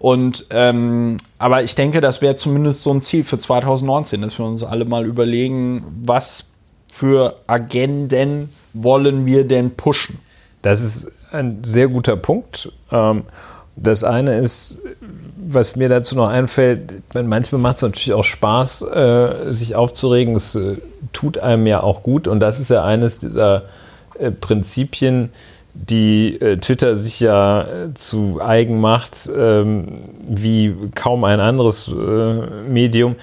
Und 0.00 0.46
ähm, 0.48 1.18
aber 1.38 1.62
ich 1.62 1.74
denke, 1.74 2.00
das 2.00 2.22
wäre 2.22 2.34
zumindest 2.34 2.82
so 2.82 2.90
ein 2.90 3.02
Ziel 3.02 3.22
für 3.22 3.36
2019, 3.36 4.22
dass 4.22 4.38
wir 4.38 4.46
uns 4.46 4.64
alle 4.64 4.86
mal 4.86 5.04
überlegen, 5.04 5.84
was 6.02 6.52
für 6.88 7.36
Agenden 7.46 8.48
wollen 8.72 9.26
wir 9.26 9.46
denn 9.46 9.72
pushen? 9.76 10.18
Das 10.62 10.80
ist 10.80 11.12
ein 11.30 11.62
sehr 11.64 11.88
guter 11.88 12.16
Punkt. 12.16 12.72
Ähm, 12.90 13.24
das 13.76 14.02
eine 14.02 14.38
ist, 14.38 14.78
was 15.36 15.76
mir 15.76 15.90
dazu 15.90 16.16
noch 16.16 16.28
einfällt, 16.28 17.02
manchmal 17.12 17.60
macht 17.60 17.76
es 17.76 17.82
natürlich 17.82 18.14
auch 18.14 18.24
Spaß, 18.24 18.80
äh, 18.80 19.52
sich 19.52 19.74
aufzuregen. 19.74 20.34
Es 20.34 20.54
äh, 20.54 20.78
tut 21.12 21.36
einem 21.36 21.66
ja 21.66 21.82
auch 21.82 22.02
gut. 22.02 22.26
Und 22.26 22.40
das 22.40 22.58
ist 22.58 22.70
ja 22.70 22.84
eines 22.84 23.18
dieser 23.18 23.64
äh, 24.18 24.30
Prinzipien, 24.30 25.28
die 25.88 26.38
Twitter 26.60 26.96
sich 26.96 27.20
ja 27.20 27.66
zu 27.94 28.40
eigen 28.40 28.80
macht, 28.80 29.30
ähm, 29.34 30.02
wie 30.28 30.74
kaum 30.94 31.24
ein 31.24 31.40
anderes 31.40 31.90
Medium. 32.68 33.16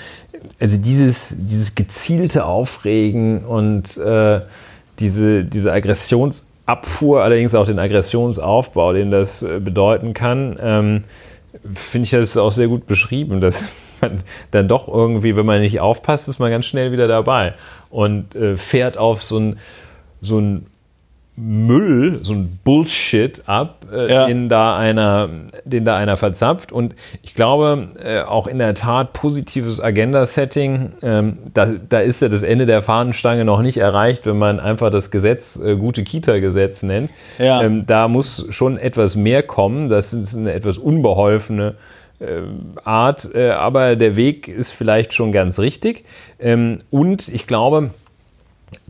Also 0.60 0.78
dieses, 0.78 1.36
dieses 1.38 1.76
gezielte 1.76 2.46
Aufregen 2.46 3.46
und 3.46 4.00
diese, 5.00 5.44
diese 5.44 5.72
Aggressionsabfuhr, 5.72 7.24
allerdings 7.24 7.56
auch 7.56 7.66
den 7.66 7.80
Aggressionsaufbau, 7.80 8.94
den 8.94 9.12
das 9.12 9.44
äh, 9.44 9.60
bedeuten 9.60 10.14
kann, 10.14 10.58
ähm, 10.60 11.04
finde 11.74 12.06
ich 12.06 12.12
das 12.12 12.38
auch 12.38 12.52
sehr 12.52 12.68
gut 12.68 12.86
beschrieben, 12.86 13.42
dass 13.42 13.64
man 14.02 14.24
dann 14.52 14.68
doch 14.68 14.88
irgendwie, 14.88 15.36
wenn 15.36 15.46
man 15.46 15.62
nicht 15.62 15.80
aufpasst, 15.80 16.28
ist 16.28 16.40
man 16.40 16.52
ganz 16.52 16.66
schnell 16.66 16.92
wieder 16.92 17.08
dabei 17.08 17.54
und 17.90 18.36
äh, 18.36 18.58
fährt 18.58 18.98
auf 18.98 19.22
so 19.22 19.40
ein, 19.40 19.60
so 20.22 20.40
ein 20.40 20.66
Müll, 21.40 22.20
so 22.24 22.34
ein 22.34 22.60
Bullshit 22.64 23.44
ab, 23.46 23.86
äh, 23.94 24.12
ja. 24.12 24.26
den, 24.26 24.50
da 24.50 24.76
einer, 24.76 25.30
den 25.66 25.86
da 25.86 25.96
einer 25.96 26.18
verzapft. 26.18 26.72
Und 26.72 26.96
ich 27.22 27.36
glaube, 27.36 27.90
äh, 28.04 28.22
auch 28.22 28.48
in 28.48 28.58
der 28.58 28.74
Tat 28.74 29.14
positives 29.14 29.80
Agenda-Setting, 29.80 30.94
ähm, 31.04 31.38
da, 31.54 31.68
da 31.88 32.00
ist 32.00 32.24
ja 32.24 32.28
das 32.28 32.42
Ende 32.42 32.66
der 32.66 32.82
Fahnenstange 32.82 33.46
noch 33.46 33.62
nicht 33.62 33.78
erreicht, 33.78 34.26
wenn 34.26 34.40
man 34.40 34.60
einfach 34.60 34.90
das 34.90 35.12
Gesetz 35.12 35.58
äh, 35.58 35.76
gute 35.76 36.04
Kita-Gesetz 36.04 36.82
nennt. 36.82 37.12
Ja. 37.38 37.62
Ähm, 37.62 37.86
da 37.86 38.08
muss 38.08 38.48
schon 38.50 38.80
etwas 38.80 39.16
mehr 39.16 39.44
kommen. 39.44 39.90
Das 39.90 40.14
ist 40.14 40.36
eine 40.36 40.54
etwas 40.54 40.80
unbeholfene 40.80 41.76
äh, 42.20 42.42
Art, 42.84 43.30
äh, 43.36 43.52
aber 43.52 43.96
der 43.96 44.16
Weg 44.16 44.48
ist 44.48 44.72
vielleicht 44.72 45.14
schon 45.14 45.32
ganz 45.32 45.60
richtig. 45.60 46.04
Ähm, 46.40 46.80
und 46.90 47.28
ich 47.28 47.46
glaube, 47.46 47.92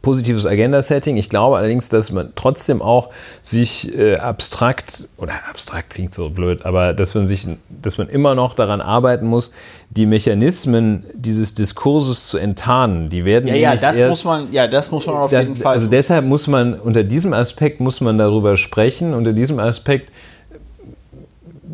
positives 0.01 0.45
Agenda-Setting. 0.45 1.17
Ich 1.17 1.29
glaube 1.29 1.57
allerdings, 1.57 1.89
dass 1.89 2.11
man 2.11 2.31
trotzdem 2.35 2.81
auch 2.81 3.09
sich 3.43 3.93
äh, 3.97 4.15
abstrakt, 4.15 5.07
oder 5.17 5.33
abstrakt 5.49 5.89
klingt 5.89 6.13
so 6.13 6.29
blöd, 6.29 6.65
aber 6.65 6.93
dass 6.93 7.13
man 7.13 7.27
sich, 7.27 7.47
dass 7.69 7.97
man 7.97 8.07
immer 8.07 8.33
noch 8.33 8.53
daran 8.53 8.79
arbeiten 8.79 9.27
muss, 9.27 9.51
die 9.89 10.05
Mechanismen 10.05 11.05
dieses 11.13 11.55
Diskurses 11.55 12.27
zu 12.27 12.37
enttarnen. 12.37 13.09
Die 13.09 13.25
werden 13.25 13.47
ja, 13.47 13.55
ja, 13.55 13.75
das 13.75 13.97
erst, 13.97 14.09
muss 14.09 14.25
man, 14.25 14.51
ja, 14.51 14.67
das 14.67 14.91
muss 14.91 15.05
man 15.05 15.15
auf 15.15 15.31
das, 15.31 15.47
jeden 15.47 15.59
Fall. 15.59 15.73
Also 15.73 15.87
deshalb 15.87 16.25
muss 16.25 16.47
man, 16.47 16.75
unter 16.75 17.03
diesem 17.03 17.33
Aspekt 17.33 17.79
muss 17.79 17.99
man 17.99 18.17
darüber 18.17 18.55
sprechen. 18.55 19.13
Unter 19.13 19.33
diesem 19.33 19.59
Aspekt 19.59 20.11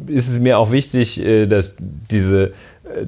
ist 0.08 0.30
es 0.30 0.40
mir 0.40 0.58
auch 0.58 0.72
wichtig, 0.72 1.20
äh, 1.20 1.46
dass 1.46 1.76
diese 1.80 2.54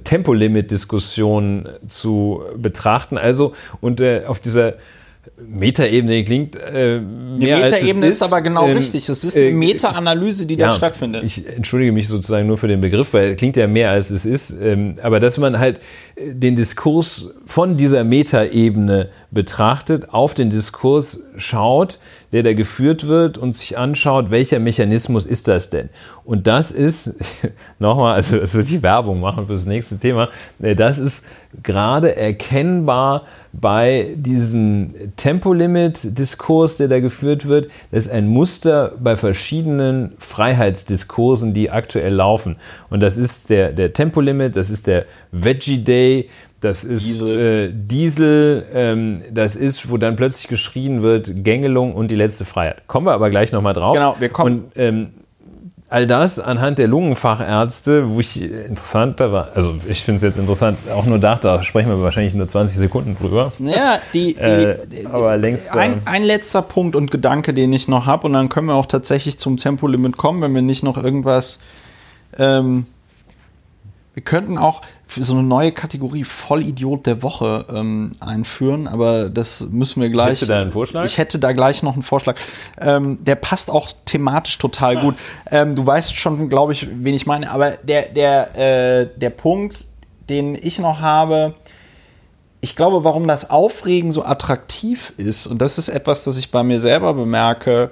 Tempolimit-Diskussion 0.03 1.69
zu 1.87 2.43
betrachten. 2.57 3.17
Also 3.17 3.53
und 3.81 3.99
äh, 3.99 4.23
auf 4.25 4.39
dieser 4.39 4.75
Metaebene 5.37 6.23
klingt 6.23 6.55
äh, 6.55 6.99
mehr 6.99 7.57
Die 7.57 7.63
Metaebene 7.63 8.07
ist, 8.07 8.15
ist, 8.15 8.21
aber 8.21 8.41
genau 8.41 8.67
ähm, 8.67 8.77
richtig. 8.77 9.09
Es 9.09 9.23
ist 9.23 9.37
eine 9.37 9.47
äh, 9.47 9.53
Meta-Analyse, 9.53 10.45
die 10.45 10.55
ja, 10.55 10.67
da 10.67 10.73
stattfindet. 10.73 11.23
Ich 11.23 11.47
entschuldige 11.47 11.91
mich 11.91 12.07
sozusagen 12.07 12.47
nur 12.47 12.57
für 12.57 12.67
den 12.67 12.79
Begriff, 12.79 13.13
weil 13.13 13.31
es 13.31 13.37
klingt 13.37 13.57
ja 13.57 13.67
mehr 13.67 13.89
als 13.89 14.11
es 14.11 14.25
ist. 14.25 14.51
Ähm, 14.61 14.95
aber 15.01 15.19
dass 15.19 15.37
man 15.37 15.59
halt 15.59 15.79
den 16.17 16.55
Diskurs 16.55 17.29
von 17.45 17.75
dieser 17.75 18.03
Metaebene 18.05 19.09
betrachtet, 19.31 20.13
auf 20.13 20.33
den 20.33 20.49
Diskurs 20.49 21.23
schaut, 21.35 21.99
der 22.31 22.43
da 22.43 22.53
geführt 22.53 23.07
wird 23.07 23.37
und 23.37 23.53
sich 23.53 23.77
anschaut, 23.77 24.31
welcher 24.31 24.59
Mechanismus 24.59 25.25
ist 25.25 25.47
das 25.47 25.69
denn? 25.69 25.89
Und 26.23 26.47
das 26.47 26.71
ist, 26.71 27.15
nochmal, 27.79 28.15
also 28.15 28.37
es 28.37 28.55
wird 28.55 28.69
die 28.69 28.81
Werbung 28.81 29.19
machen 29.19 29.47
für 29.47 29.53
das 29.53 29.65
nächste 29.65 29.97
Thema, 29.97 30.29
äh, 30.61 30.75
das 30.75 30.99
ist 30.99 31.25
gerade 31.63 32.15
erkennbar 32.15 33.23
bei 33.53 34.15
diesem 34.15 34.93
Tempolimit-Diskurs, 35.15 36.77
der 36.77 36.87
da 36.87 36.99
geführt 36.99 37.47
wird, 37.47 37.69
das 37.91 38.05
ist 38.05 38.11
ein 38.11 38.27
Muster 38.27 38.93
bei 38.99 39.15
verschiedenen 39.15 40.13
Freiheitsdiskursen, 40.19 41.53
die 41.53 41.71
aktuell 41.71 42.13
laufen. 42.13 42.57
Und 42.89 42.99
das 42.99 43.17
ist 43.17 43.49
der, 43.49 43.71
der 43.71 43.93
Tempolimit, 43.93 44.55
das 44.55 44.69
ist 44.69 44.87
der 44.87 45.05
Veggie 45.31 45.83
Day, 45.83 46.29
das 46.61 46.83
ist 46.83 47.05
Diesel, 47.05 47.39
äh, 47.39 47.71
Diesel 47.73 48.65
ähm, 48.73 49.21
das 49.31 49.55
ist, 49.55 49.89
wo 49.89 49.97
dann 49.97 50.15
plötzlich 50.15 50.47
geschrien 50.47 51.03
wird, 51.03 51.43
Gängelung 51.43 51.93
und 51.93 52.09
die 52.09 52.15
letzte 52.15 52.45
Freiheit. 52.45 52.87
Kommen 52.87 53.05
wir 53.05 53.13
aber 53.13 53.29
gleich 53.29 53.51
nochmal 53.51 53.73
drauf. 53.73 53.93
Genau, 53.93 54.15
wir 54.19 54.29
kommen. 54.29 54.65
Und, 54.65 54.71
ähm, 54.75 55.09
all 55.87 56.07
das 56.07 56.39
anhand 56.39 56.79
der 56.79 56.87
Lungenfachärzte, 56.87 58.09
wo 58.09 58.19
ich 58.19 58.41
interessant 58.41 59.19
da 59.19 59.31
war, 59.31 59.49
also 59.53 59.75
ich 59.87 60.03
finde 60.03 60.17
es 60.17 60.23
jetzt 60.23 60.37
interessant, 60.37 60.79
auch 60.91 61.05
nur 61.05 61.19
da, 61.19 61.35
da 61.35 61.61
sprechen 61.61 61.89
wir 61.89 62.01
wahrscheinlich 62.01 62.33
nur 62.33 62.47
20 62.47 62.77
Sekunden 62.77 63.15
drüber. 63.15 63.53
Ja, 63.59 63.99
die, 64.13 64.33
die, 64.33 64.39
äh, 64.39 65.05
aber 65.05 65.37
längst. 65.37 65.75
Ein, 65.75 65.93
äh, 65.93 65.97
ein, 66.05 66.23
letzter 66.23 66.63
Punkt 66.63 66.95
und 66.95 67.11
Gedanke, 67.11 67.53
den 67.53 67.71
ich 67.71 67.87
noch 67.87 68.07
habe, 68.07 68.25
und 68.25 68.33
dann 68.33 68.49
können 68.49 68.67
wir 68.67 68.73
auch 68.73 68.87
tatsächlich 68.87 69.37
zum 69.37 69.57
Tempolimit 69.57 70.17
kommen, 70.17 70.41
wenn 70.41 70.55
wir 70.55 70.63
nicht 70.63 70.83
noch 70.83 71.01
irgendwas 71.01 71.59
ähm, 72.39 72.87
wir 74.15 74.23
könnten 74.23 74.57
auch 74.57 74.81
so 75.07 75.33
eine 75.33 75.43
neue 75.43 75.71
Kategorie 75.71 76.23
Vollidiot 76.23 77.05
der 77.05 77.21
Woche 77.21 77.65
ähm, 77.73 78.11
einführen, 78.19 78.87
aber 78.87 79.29
das 79.29 79.67
müssen 79.69 80.01
wir 80.01 80.09
gleich. 80.09 80.27
Hättest 80.27 80.41
du 80.43 80.45
da 80.47 80.61
einen 80.61 80.71
Vorschlag? 80.71 81.05
Ich 81.05 81.17
hätte 81.17 81.39
da 81.39 81.53
gleich 81.53 81.83
noch 81.83 81.93
einen 81.93 82.03
Vorschlag. 82.03 82.35
Ähm, 82.79 83.23
der 83.23 83.35
passt 83.35 83.69
auch 83.69 83.91
thematisch 84.05 84.57
total 84.57 84.97
ah. 84.97 85.01
gut. 85.01 85.15
Ähm, 85.51 85.75
du 85.75 85.85
weißt 85.85 86.15
schon, 86.15 86.49
glaube 86.49 86.73
ich, 86.73 86.87
wen 86.91 87.13
ich 87.13 87.25
meine, 87.25 87.51
aber 87.51 87.71
der, 87.71 88.09
der, 88.09 88.57
äh, 88.57 89.09
der 89.15 89.29
Punkt, 89.29 89.87
den 90.29 90.55
ich 90.55 90.79
noch 90.79 90.99
habe, 90.99 91.53
ich 92.61 92.75
glaube, 92.75 93.03
warum 93.03 93.27
das 93.27 93.51
Aufregen 93.51 94.11
so 94.11 94.25
attraktiv 94.25 95.13
ist, 95.17 95.45
und 95.45 95.61
das 95.61 95.77
ist 95.77 95.87
etwas, 95.87 96.23
das 96.23 96.35
ich 96.37 96.49
bei 96.49 96.63
mir 96.63 96.79
selber 96.79 97.13
bemerke, 97.13 97.91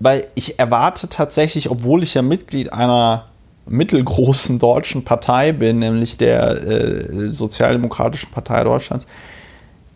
weil 0.00 0.26
ich 0.34 0.58
erwarte 0.58 1.08
tatsächlich, 1.08 1.70
obwohl 1.70 2.02
ich 2.02 2.14
ja 2.14 2.22
Mitglied 2.22 2.72
einer 2.72 3.26
mittelgroßen 3.66 4.58
deutschen 4.58 5.04
Partei 5.04 5.52
bin, 5.52 5.78
nämlich 5.78 6.16
der 6.16 6.62
äh, 6.62 7.28
Sozialdemokratischen 7.30 8.30
Partei 8.30 8.64
Deutschlands, 8.64 9.06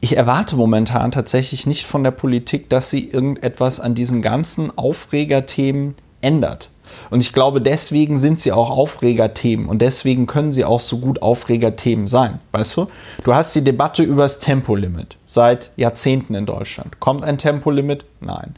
ich 0.00 0.16
erwarte 0.16 0.56
momentan 0.56 1.10
tatsächlich 1.10 1.66
nicht 1.66 1.84
von 1.84 2.04
der 2.04 2.12
Politik, 2.12 2.70
dass 2.70 2.90
sie 2.90 3.08
irgendetwas 3.08 3.80
an 3.80 3.94
diesen 3.94 4.22
ganzen 4.22 4.76
Aufregerthemen 4.78 5.94
ändert. 6.20 6.70
Und 7.10 7.20
ich 7.20 7.32
glaube, 7.32 7.60
deswegen 7.60 8.18
sind 8.18 8.40
sie 8.40 8.52
auch 8.52 8.70
Aufregerthemen 8.70 9.66
und 9.66 9.82
deswegen 9.82 10.26
können 10.26 10.52
sie 10.52 10.64
auch 10.64 10.80
so 10.80 10.98
gut 10.98 11.22
Aufregerthemen 11.22 12.06
sein. 12.06 12.38
Weißt 12.52 12.76
du? 12.76 12.86
Du 13.24 13.34
hast 13.34 13.54
die 13.54 13.64
Debatte 13.64 14.02
über 14.02 14.22
das 14.22 14.38
Tempolimit 14.38 15.16
seit 15.26 15.70
Jahrzehnten 15.76 16.34
in 16.34 16.46
Deutschland. 16.46 17.00
Kommt 17.00 17.24
ein 17.24 17.38
Tempolimit? 17.38 18.04
Nein. 18.20 18.54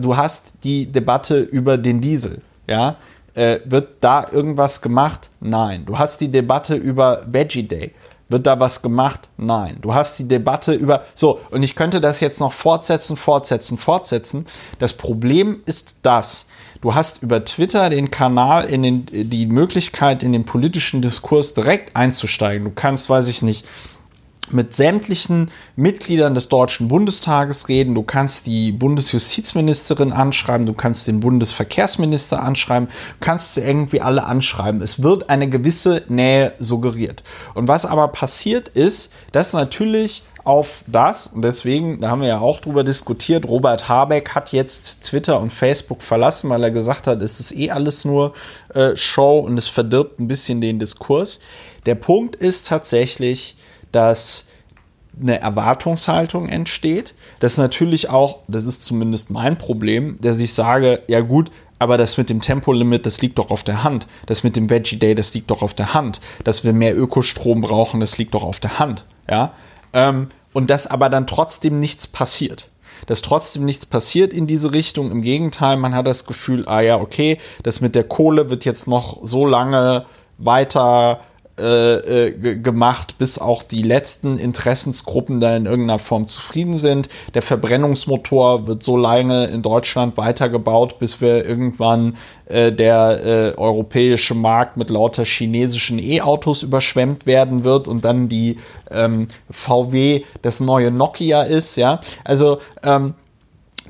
Du 0.00 0.16
hast 0.16 0.64
die 0.64 0.86
Debatte 0.86 1.40
über 1.40 1.78
den 1.78 2.00
Diesel. 2.00 2.42
Ja, 2.66 2.96
äh, 3.34 3.60
wird 3.64 3.96
da 4.00 4.26
irgendwas 4.30 4.80
gemacht? 4.80 5.30
Nein. 5.40 5.84
Du 5.86 5.98
hast 5.98 6.20
die 6.20 6.30
Debatte 6.30 6.74
über 6.74 7.22
Veggie 7.26 7.64
Day. 7.64 7.92
Wird 8.28 8.46
da 8.46 8.58
was 8.58 8.80
gemacht? 8.80 9.28
Nein. 9.36 9.78
Du 9.82 9.94
hast 9.94 10.18
die 10.18 10.26
Debatte 10.26 10.72
über. 10.72 11.04
So, 11.14 11.40
und 11.50 11.62
ich 11.62 11.76
könnte 11.76 12.00
das 12.00 12.20
jetzt 12.20 12.40
noch 12.40 12.52
fortsetzen, 12.52 13.16
fortsetzen, 13.16 13.76
fortsetzen. 13.76 14.46
Das 14.78 14.94
Problem 14.94 15.60
ist 15.66 15.98
das. 16.02 16.46
Du 16.80 16.94
hast 16.94 17.22
über 17.22 17.44
Twitter 17.44 17.88
den 17.90 18.10
Kanal, 18.10 18.66
in 18.66 18.82
den, 18.82 19.06
die 19.10 19.46
Möglichkeit, 19.46 20.22
in 20.22 20.32
den 20.32 20.44
politischen 20.44 21.00
Diskurs 21.00 21.54
direkt 21.54 21.96
einzusteigen. 21.96 22.64
Du 22.64 22.72
kannst, 22.74 23.08
weiß 23.08 23.28
ich 23.28 23.42
nicht, 23.42 23.66
mit 24.50 24.74
sämtlichen 24.74 25.50
Mitgliedern 25.76 26.34
des 26.34 26.48
Deutschen 26.48 26.88
Bundestages 26.88 27.68
reden, 27.68 27.94
du 27.94 28.02
kannst 28.02 28.46
die 28.46 28.72
Bundesjustizministerin 28.72 30.12
anschreiben, 30.12 30.66
du 30.66 30.74
kannst 30.74 31.08
den 31.08 31.20
Bundesverkehrsminister 31.20 32.42
anschreiben, 32.42 32.88
du 32.88 33.26
kannst 33.26 33.54
sie 33.54 33.62
irgendwie 33.62 34.00
alle 34.00 34.24
anschreiben. 34.24 34.82
Es 34.82 35.02
wird 35.02 35.30
eine 35.30 35.48
gewisse 35.48 36.02
Nähe 36.08 36.52
suggeriert. 36.58 37.22
Und 37.54 37.68
was 37.68 37.86
aber 37.86 38.08
passiert 38.08 38.68
ist, 38.68 39.12
dass 39.32 39.52
natürlich 39.52 40.22
auf 40.44 40.84
das, 40.86 41.28
und 41.28 41.42
deswegen, 41.42 42.00
da 42.00 42.10
haben 42.10 42.20
wir 42.20 42.28
ja 42.28 42.40
auch 42.40 42.60
drüber 42.60 42.84
diskutiert, 42.84 43.48
Robert 43.48 43.88
Habeck 43.88 44.34
hat 44.34 44.52
jetzt 44.52 45.02
Twitter 45.04 45.40
und 45.40 45.50
Facebook 45.50 46.02
verlassen, 46.02 46.50
weil 46.50 46.62
er 46.62 46.70
gesagt 46.70 47.06
hat, 47.06 47.22
es 47.22 47.40
ist 47.40 47.56
eh 47.56 47.70
alles 47.70 48.04
nur 48.04 48.34
äh, 48.74 48.94
Show 48.94 49.38
und 49.38 49.56
es 49.56 49.68
verdirbt 49.68 50.20
ein 50.20 50.28
bisschen 50.28 50.60
den 50.60 50.78
Diskurs. 50.78 51.40
Der 51.86 51.94
Punkt 51.94 52.36
ist 52.36 52.68
tatsächlich, 52.68 53.56
dass 53.94 54.46
eine 55.20 55.40
Erwartungshaltung 55.40 56.48
entsteht. 56.48 57.14
Das 57.40 57.52
ist 57.52 57.58
natürlich 57.58 58.10
auch, 58.10 58.38
das 58.48 58.64
ist 58.64 58.82
zumindest 58.82 59.30
mein 59.30 59.56
Problem, 59.56 60.16
dass 60.20 60.40
ich 60.40 60.52
sage, 60.52 61.02
ja 61.06 61.20
gut, 61.20 61.50
aber 61.78 61.98
das 61.98 62.16
mit 62.16 62.30
dem 62.30 62.40
Tempolimit, 62.40 63.04
das 63.06 63.20
liegt 63.20 63.38
doch 63.38 63.50
auf 63.50 63.62
der 63.62 63.84
Hand. 63.84 64.06
Das 64.26 64.42
mit 64.42 64.56
dem 64.56 64.70
Veggie 64.70 64.96
Day, 64.96 65.14
das 65.14 65.34
liegt 65.34 65.50
doch 65.50 65.62
auf 65.62 65.74
der 65.74 65.94
Hand. 65.94 66.20
Dass 66.42 66.64
wir 66.64 66.72
mehr 66.72 66.96
Ökostrom 66.96 67.60
brauchen, 67.60 68.00
das 68.00 68.16
liegt 68.18 68.34
doch 68.34 68.44
auf 68.44 68.60
der 68.60 68.78
Hand. 68.78 69.04
Ja? 69.28 69.52
Ähm, 69.92 70.28
und 70.52 70.70
dass 70.70 70.86
aber 70.86 71.10
dann 71.10 71.26
trotzdem 71.26 71.80
nichts 71.80 72.06
passiert. 72.06 72.68
Dass 73.06 73.22
trotzdem 73.22 73.64
nichts 73.64 73.86
passiert 73.86 74.32
in 74.32 74.46
diese 74.46 74.72
Richtung. 74.72 75.10
Im 75.10 75.20
Gegenteil, 75.22 75.76
man 75.76 75.94
hat 75.94 76.06
das 76.06 76.26
Gefühl, 76.26 76.66
ah 76.68 76.80
ja, 76.80 76.98
okay, 76.98 77.38
das 77.62 77.80
mit 77.80 77.94
der 77.94 78.04
Kohle 78.04 78.50
wird 78.50 78.64
jetzt 78.64 78.86
noch 78.86 79.18
so 79.22 79.46
lange 79.46 80.06
weiter 80.38 81.20
äh, 81.58 82.28
äh 82.28 82.56
gemacht, 82.56 83.18
bis 83.18 83.38
auch 83.38 83.62
die 83.62 83.82
letzten 83.82 84.38
Interessensgruppen 84.38 85.40
da 85.40 85.56
in 85.56 85.66
irgendeiner 85.66 85.98
Form 85.98 86.26
zufrieden 86.26 86.76
sind. 86.76 87.08
Der 87.34 87.42
Verbrennungsmotor 87.42 88.66
wird 88.66 88.82
so 88.82 88.96
lange 88.96 89.46
in 89.46 89.62
Deutschland 89.62 90.16
weitergebaut, 90.16 90.98
bis 90.98 91.20
wir 91.20 91.44
irgendwann 91.44 92.16
äh, 92.46 92.72
der 92.72 93.24
äh, 93.24 93.58
europäische 93.58 94.34
Markt 94.34 94.76
mit 94.76 94.90
lauter 94.90 95.24
chinesischen 95.24 95.98
E-Autos 95.98 96.62
überschwemmt 96.62 97.26
werden 97.26 97.64
wird 97.64 97.88
und 97.88 98.04
dann 98.04 98.28
die 98.28 98.58
ähm, 98.90 99.28
VW 99.50 100.24
das 100.42 100.60
neue 100.60 100.90
Nokia 100.90 101.42
ist. 101.42 101.76
Ja, 101.76 102.00
also 102.24 102.58
ähm, 102.82 103.14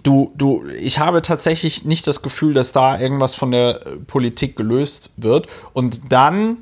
du, 0.04 0.32
du, 0.36 0.64
ich 0.78 1.00
habe 1.00 1.22
tatsächlich 1.22 1.84
nicht 1.84 2.06
das 2.06 2.22
Gefühl, 2.22 2.54
dass 2.54 2.72
da 2.72 2.98
irgendwas 2.98 3.34
von 3.34 3.50
der 3.50 3.80
Politik 4.06 4.54
gelöst 4.54 5.12
wird. 5.16 5.48
Und 5.72 6.12
dann 6.12 6.58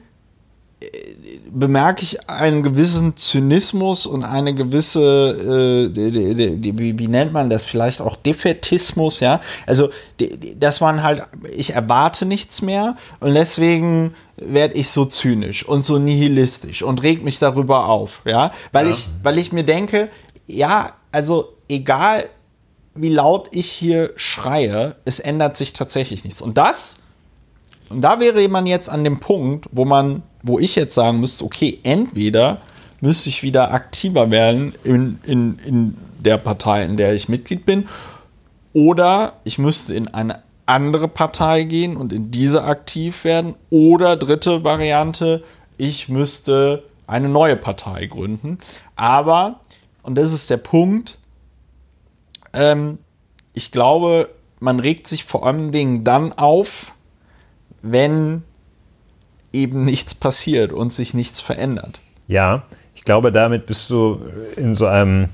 bemerke 1.50 2.02
ich 2.02 2.28
einen 2.28 2.62
gewissen 2.62 3.16
Zynismus 3.16 4.06
und 4.06 4.24
eine 4.24 4.54
gewisse, 4.54 5.90
äh, 5.94 5.94
wie, 5.94 6.98
wie, 6.98 7.08
nennt 7.08 7.32
man 7.32 7.50
das, 7.50 7.64
vielleicht 7.64 8.00
auch 8.00 8.16
Defetismus, 8.16 9.20
ja. 9.20 9.40
Also, 9.66 9.90
dass 10.56 10.80
man 10.80 11.02
halt, 11.02 11.22
ich 11.50 11.74
erwarte 11.74 12.26
nichts 12.26 12.62
mehr 12.62 12.96
und 13.20 13.34
deswegen 13.34 14.14
werde 14.36 14.74
ich 14.74 14.88
so 14.88 15.04
zynisch 15.04 15.66
und 15.66 15.84
so 15.84 15.98
nihilistisch 15.98 16.82
und 16.82 17.02
reg 17.02 17.22
mich 17.22 17.38
darüber 17.38 17.88
auf, 17.88 18.22
ja. 18.24 18.52
Weil, 18.72 18.86
ja. 18.86 18.92
Ich, 18.92 19.08
weil 19.22 19.38
ich 19.38 19.52
mir 19.52 19.64
denke, 19.64 20.08
ja, 20.46 20.92
also 21.12 21.54
egal 21.68 22.28
wie 22.94 23.08
laut 23.08 23.48
ich 23.52 23.70
hier 23.70 24.12
schreie, 24.16 24.96
es 25.04 25.18
ändert 25.18 25.56
sich 25.56 25.72
tatsächlich 25.72 26.24
nichts. 26.24 26.42
Und 26.42 26.58
das, 26.58 26.98
und 27.88 28.02
da 28.02 28.20
wäre 28.20 28.46
man 28.48 28.66
jetzt 28.66 28.88
an 28.88 29.04
dem 29.04 29.20
Punkt, 29.20 29.66
wo 29.72 29.84
man 29.84 30.22
wo 30.42 30.58
ich 30.58 30.76
jetzt 30.76 30.94
sagen 30.94 31.20
müsste, 31.20 31.44
okay, 31.44 31.78
entweder 31.82 32.60
müsste 33.00 33.28
ich 33.28 33.42
wieder 33.42 33.72
aktiver 33.72 34.30
werden 34.30 34.74
in, 34.84 35.18
in, 35.24 35.58
in 35.58 35.96
der 36.18 36.38
Partei, 36.38 36.84
in 36.84 36.96
der 36.96 37.14
ich 37.14 37.28
Mitglied 37.28 37.66
bin, 37.66 37.88
oder 38.72 39.34
ich 39.44 39.58
müsste 39.58 39.94
in 39.94 40.08
eine 40.08 40.40
andere 40.66 41.08
Partei 41.08 41.64
gehen 41.64 41.96
und 41.96 42.12
in 42.12 42.30
diese 42.30 42.64
aktiv 42.64 43.24
werden, 43.24 43.54
oder 43.70 44.16
dritte 44.16 44.64
Variante, 44.64 45.42
ich 45.78 46.08
müsste 46.08 46.84
eine 47.06 47.28
neue 47.28 47.56
Partei 47.56 48.06
gründen. 48.06 48.58
Aber, 48.96 49.60
und 50.02 50.14
das 50.14 50.32
ist 50.32 50.48
der 50.50 50.56
Punkt, 50.58 51.18
ähm, 52.52 52.98
ich 53.52 53.72
glaube, 53.72 54.28
man 54.60 54.80
regt 54.80 55.06
sich 55.06 55.24
vor 55.24 55.44
allen 55.46 55.72
Dingen 55.72 56.04
dann 56.04 56.32
auf, 56.32 56.92
wenn 57.82 58.44
eben 59.52 59.84
nichts 59.84 60.14
passiert 60.14 60.72
und 60.72 60.92
sich 60.92 61.14
nichts 61.14 61.40
verändert. 61.40 62.00
Ja, 62.28 62.62
ich 62.94 63.02
glaube, 63.04 63.32
damit 63.32 63.66
bist 63.66 63.90
du 63.90 64.20
in 64.56 64.74
so 64.74 64.86
einem 64.86 65.28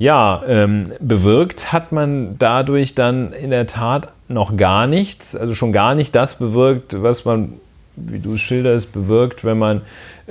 Ja, 0.00 0.42
ähm, 0.48 0.92
bewirkt 0.98 1.72
hat 1.72 1.92
man 1.92 2.36
dadurch 2.40 2.96
dann 2.96 3.32
in 3.32 3.50
der 3.50 3.68
Tat 3.68 4.08
noch 4.26 4.56
gar 4.56 4.88
nichts, 4.88 5.36
also 5.36 5.54
schon 5.54 5.72
gar 5.72 5.94
nicht 5.94 6.16
das 6.16 6.36
bewirkt, 6.38 7.00
was 7.00 7.24
man, 7.24 7.52
wie 7.94 8.18
du 8.18 8.34
es 8.34 8.40
schilderst, 8.40 8.92
bewirkt, 8.92 9.44
wenn 9.44 9.58
man 9.58 9.82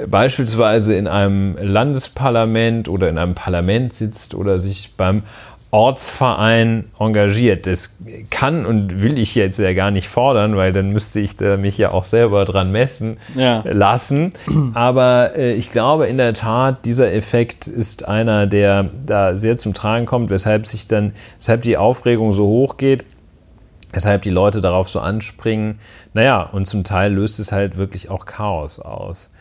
beispielsweise 0.07 0.95
in 0.95 1.07
einem 1.07 1.57
Landesparlament 1.61 2.89
oder 2.89 3.09
in 3.09 3.17
einem 3.17 3.35
Parlament 3.35 3.93
sitzt 3.93 4.33
oder 4.33 4.59
sich 4.59 4.93
beim 4.97 5.23
Ortsverein 5.73 6.85
engagiert. 6.99 7.65
Das 7.65 7.97
kann 8.29 8.63
und 8.63 9.01
will 9.01 9.17
ich 9.17 9.33
jetzt 9.33 9.57
ja 9.57 9.73
gar 9.73 9.89
nicht 9.89 10.07
fordern, 10.07 10.55
weil 10.55 10.71
dann 10.71 10.91
müsste 10.91 11.19
ich 11.19 11.39
mich 11.39 11.79
ja 11.79 11.89
auch 11.89 12.03
selber 12.03 12.45
dran 12.45 12.71
messen 12.71 13.17
ja. 13.33 13.63
lassen. 13.65 14.33
Aber 14.75 15.35
äh, 15.35 15.53
ich 15.53 15.71
glaube 15.71 16.05
in 16.05 16.17
der 16.17 16.35
Tat, 16.35 16.85
dieser 16.85 17.11
Effekt 17.11 17.65
ist 17.65 18.07
einer, 18.07 18.45
der 18.45 18.87
da 19.03 19.39
sehr 19.39 19.57
zum 19.57 19.73
Tragen 19.73 20.05
kommt, 20.05 20.29
weshalb 20.29 20.67
sich 20.67 20.87
dann, 20.87 21.13
weshalb 21.39 21.63
die 21.63 21.75
Aufregung 21.75 22.33
so 22.33 22.45
hoch 22.45 22.77
geht, 22.77 23.03
weshalb 23.93 24.21
die 24.21 24.29
Leute 24.29 24.61
darauf 24.61 24.89
so 24.89 24.99
anspringen. 24.99 25.79
Naja, 26.13 26.43
und 26.43 26.65
zum 26.65 26.83
Teil 26.83 27.13
löst 27.13 27.39
es 27.39 27.51
halt 27.51 27.77
wirklich 27.77 28.11
auch 28.11 28.27
Chaos 28.27 28.79
aus. 28.79 29.31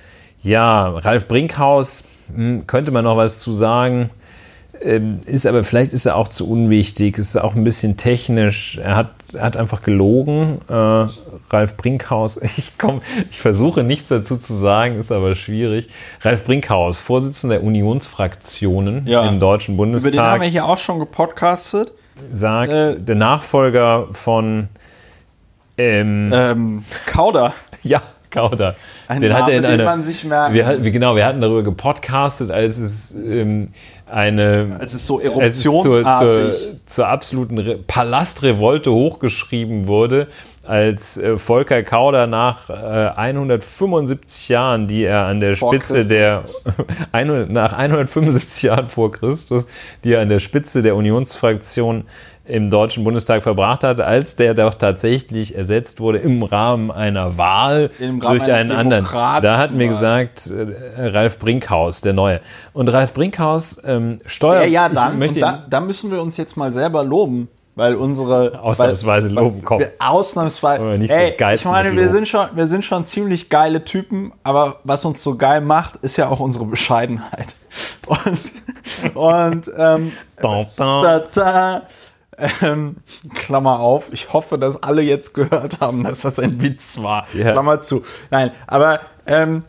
Ja, 0.43 0.89
Ralf 0.89 1.28
Brinkhaus, 1.28 2.05
hm, 2.35 2.66
könnte 2.66 2.90
man 2.90 3.05
noch 3.05 3.16
was 3.16 3.40
zu 3.40 3.52
sagen. 3.52 4.10
ähm, 4.81 5.20
ist 5.27 5.47
aber 5.47 5.62
vielleicht 5.62 5.93
ist 5.93 6.06
er 6.06 6.16
auch 6.16 6.27
zu 6.27 6.51
unwichtig, 6.51 7.16
ist 7.16 7.36
auch 7.36 7.55
ein 7.55 7.62
bisschen 7.62 7.97
technisch. 7.97 8.78
Er 8.82 8.97
hat, 8.97 9.10
er 9.32 9.43
hat 9.44 9.56
einfach 9.56 9.82
gelogen. 9.82 10.56
Äh, 10.69 10.73
Ralf 11.51 11.77
Brinkhaus, 11.77 12.36
ich, 12.43 12.73
komm, 12.78 13.02
ich 13.31 13.39
versuche 13.40 13.85
nichts 13.85 14.09
dazu 14.09 14.36
zu 14.39 14.55
sagen, 14.55 14.98
ist 14.98 15.12
aber 15.12 15.36
schwierig. 15.36 15.89
Ralf 16.23 16.44
Brinkhaus, 16.44 16.98
Vorsitzender 16.98 17.56
der 17.59 17.64
Unionsfraktionen 17.64 19.06
Ja. 19.06 19.28
im 19.28 19.39
Deutschen 19.39 19.74
Über 19.77 19.85
den 19.86 19.94
haben 19.94 20.01
wir 20.01 20.10
Bundestag, 20.10 20.43
hier 20.51 20.64
auch 20.64 20.78
schon 20.78 20.98
gepodcastet. 20.98 21.93
sagt, 22.32 22.73
Äh, 22.73 22.98
der 23.01 23.14
Nachfolger 23.14 24.09
von 24.10 24.69
ähm, 25.78 26.31
Ähm, 26.35 26.85
Kauder. 27.06 27.52
ja, 27.82 28.02
Kauder. 28.31 28.74
Ein 29.16 29.20
den 29.22 29.32
hat 29.34 29.40
Name, 29.40 29.52
er 29.52 29.56
in 29.59 29.62
den 29.62 29.72
einer, 29.72 29.84
man 29.84 30.02
sich 30.02 30.24
merken 30.24 30.55
wir, 30.55 30.66
hat- 30.66 30.82
genau, 30.82 31.16
wir 31.16 31.24
hatten 31.26 31.40
darüber 31.40 31.62
gepodcastet, 31.62 32.51
als 32.51 32.78
es 32.78 33.14
ähm, 33.14 33.68
eine 34.10 34.78
Es 34.80 34.93
ist 34.94 35.06
so 35.06 35.18
als 35.18 35.56
es 35.56 35.62
zur, 35.62 35.72
eruptionsartig. 35.72 36.55
zur, 36.60 36.86
zur 36.86 37.09
absoluten 37.09 37.59
Re 37.59 37.78
Palastrevolte 37.86 38.93
hochgeschrieben 38.93 39.86
wurde, 39.86 40.26
als 40.64 41.16
äh, 41.16 41.39
Volker 41.39 41.82
Kauder 41.82 42.26
nach 42.26 42.68
äh, 42.68 42.72
175 42.74 44.48
Jahren, 44.48 44.86
die 44.86 45.05
er 45.05 45.26
an 45.26 45.40
der 45.40 45.56
Vor 45.56 45.72
Spitze 45.74 45.94
Christus. 45.94 46.09
der 46.09 46.44
100, 47.12 47.51
nach 47.51 47.72
175 47.72 48.62
Jahren 48.64 48.89
vor 48.89 49.10
Christus, 49.12 49.66
die 50.05 50.12
er 50.12 50.20
an 50.20 50.28
der 50.28 50.39
Spitze 50.40 50.82
der 50.82 50.94
Unionsfraktion 50.94 52.05
im 52.52 52.68
Deutschen 52.68 53.02
Bundestag 53.02 53.42
verbracht 53.42 53.82
hat, 53.82 53.98
als 54.02 54.36
der 54.36 54.52
doch 54.52 54.74
tatsächlich 54.74 55.56
ersetzt 55.56 56.00
wurde 56.00 56.18
im 56.18 56.42
Rahmen 56.42 56.90
einer 56.90 57.38
Wahl 57.38 57.90
Rahmen 57.98 58.20
durch 58.20 58.42
einen 58.52 58.70
anderen. 58.72 59.06
Da 59.06 59.56
wir 59.78 59.86
Wahl. 59.86 59.94
gesagt, 59.94 60.50
äh, 60.50 61.06
Ralf 61.08 61.38
Brinkhaus, 61.38 62.02
der 62.02 62.12
Neue. 62.12 62.40
Und 62.74 62.92
Ralf 62.92 63.14
Brinkhaus 63.14 63.80
ähm, 63.86 64.18
Ja, 64.22 64.28
steuert. 64.28 64.68
ja, 64.68 64.88
ich 64.88 64.92
dann, 64.94 65.34
da, 65.34 65.64
da 65.68 65.80
müssen 65.80 66.10
wir 66.10 66.20
uns 66.20 66.36
jetzt 66.36 66.58
mal 66.58 66.74
selber 66.74 67.02
loben, 67.02 67.48
weil 67.74 67.94
unsere 67.94 68.60
Ausnahmsweise 68.60 69.34
weil, 69.34 69.44
loben, 69.44 69.62
komm. 69.64 69.78
Wir, 69.78 69.92
ausnahmsweise. 69.98 70.84
Nicht 70.98 71.10
Ey, 71.10 71.34
Geilste 71.38 71.66
ich 71.66 71.72
meine, 71.72 71.96
wir 71.96 72.10
sind, 72.10 72.28
schon, 72.28 72.48
wir 72.54 72.66
sind 72.66 72.84
schon 72.84 73.06
ziemlich 73.06 73.48
geile 73.48 73.82
Typen, 73.82 74.30
aber 74.42 74.76
was 74.84 75.06
uns 75.06 75.22
so 75.22 75.36
geil 75.36 75.62
macht, 75.62 75.96
ist 76.02 76.18
ja 76.18 76.28
auch 76.28 76.40
unsere 76.40 76.66
Bescheidenheit. 76.66 77.54
Und, 78.06 79.14
und 79.14 79.70
ähm, 79.78 80.12
da, 80.76 81.22
da, 81.32 81.82
ähm, 82.62 82.96
Klammer 83.34 83.80
auf, 83.80 84.12
ich 84.12 84.32
hoffe, 84.32 84.59
dass 84.59 84.82
alle 84.82 85.02
jetzt 85.02 85.34
gehört 85.34 85.80
haben, 85.80 86.04
dass 86.04 86.20
das 86.20 86.38
ein 86.38 86.62
Witz 86.62 87.02
war. 87.02 87.26
Ja. 87.34 87.52
Klammer 87.52 87.80
zu. 87.80 88.04
Nein, 88.30 88.52
aber 88.66 89.00
ähm, 89.26 89.64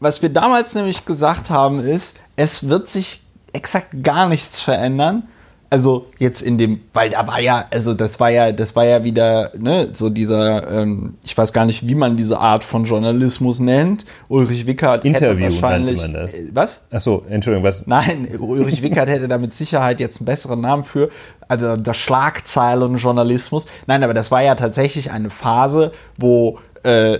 was 0.00 0.22
wir 0.22 0.28
damals 0.28 0.74
nämlich 0.74 1.04
gesagt 1.04 1.50
haben, 1.50 1.80
ist, 1.80 2.18
es 2.36 2.68
wird 2.68 2.88
sich 2.88 3.22
exakt 3.52 4.02
gar 4.02 4.28
nichts 4.28 4.60
verändern. 4.60 5.28
Also 5.70 6.06
jetzt 6.18 6.40
in 6.40 6.56
dem, 6.56 6.80
weil 6.94 7.10
da 7.10 7.26
war 7.26 7.40
ja, 7.40 7.66
also 7.70 7.92
das 7.92 8.18
war 8.20 8.30
ja, 8.30 8.52
das 8.52 8.74
war 8.74 8.86
ja 8.86 9.04
wieder, 9.04 9.52
ne, 9.58 9.88
so 9.92 10.08
dieser, 10.08 10.70
ähm, 10.70 11.14
ich 11.22 11.36
weiß 11.36 11.52
gar 11.52 11.66
nicht, 11.66 11.86
wie 11.86 11.94
man 11.94 12.16
diese 12.16 12.38
Art 12.38 12.64
von 12.64 12.84
Journalismus 12.84 13.60
nennt. 13.60 14.06
Ulrich 14.28 14.66
Wickert 14.66 15.04
Interview 15.04 15.44
hätte 15.44 15.54
wahrscheinlich, 15.54 16.00
man 16.00 16.14
das. 16.14 16.34
Äh, 16.34 16.48
was? 16.54 16.86
Achso, 16.90 17.22
Entschuldigung, 17.28 17.68
was? 17.68 17.86
Nein, 17.86 18.28
Ulrich 18.38 18.82
Wickert 18.82 19.10
hätte 19.10 19.28
da 19.28 19.36
mit 19.36 19.52
Sicherheit 19.52 20.00
jetzt 20.00 20.20
einen 20.20 20.26
besseren 20.26 20.62
Namen 20.62 20.84
für. 20.84 21.10
Also 21.48 21.76
der 21.76 21.94
Schlagzeilenjournalismus. 21.94 23.66
Nein, 23.86 24.02
aber 24.02 24.14
das 24.14 24.30
war 24.30 24.42
ja 24.42 24.54
tatsächlich 24.54 25.10
eine 25.10 25.30
Phase, 25.30 25.92
wo 26.16 26.58
äh, 26.82 27.18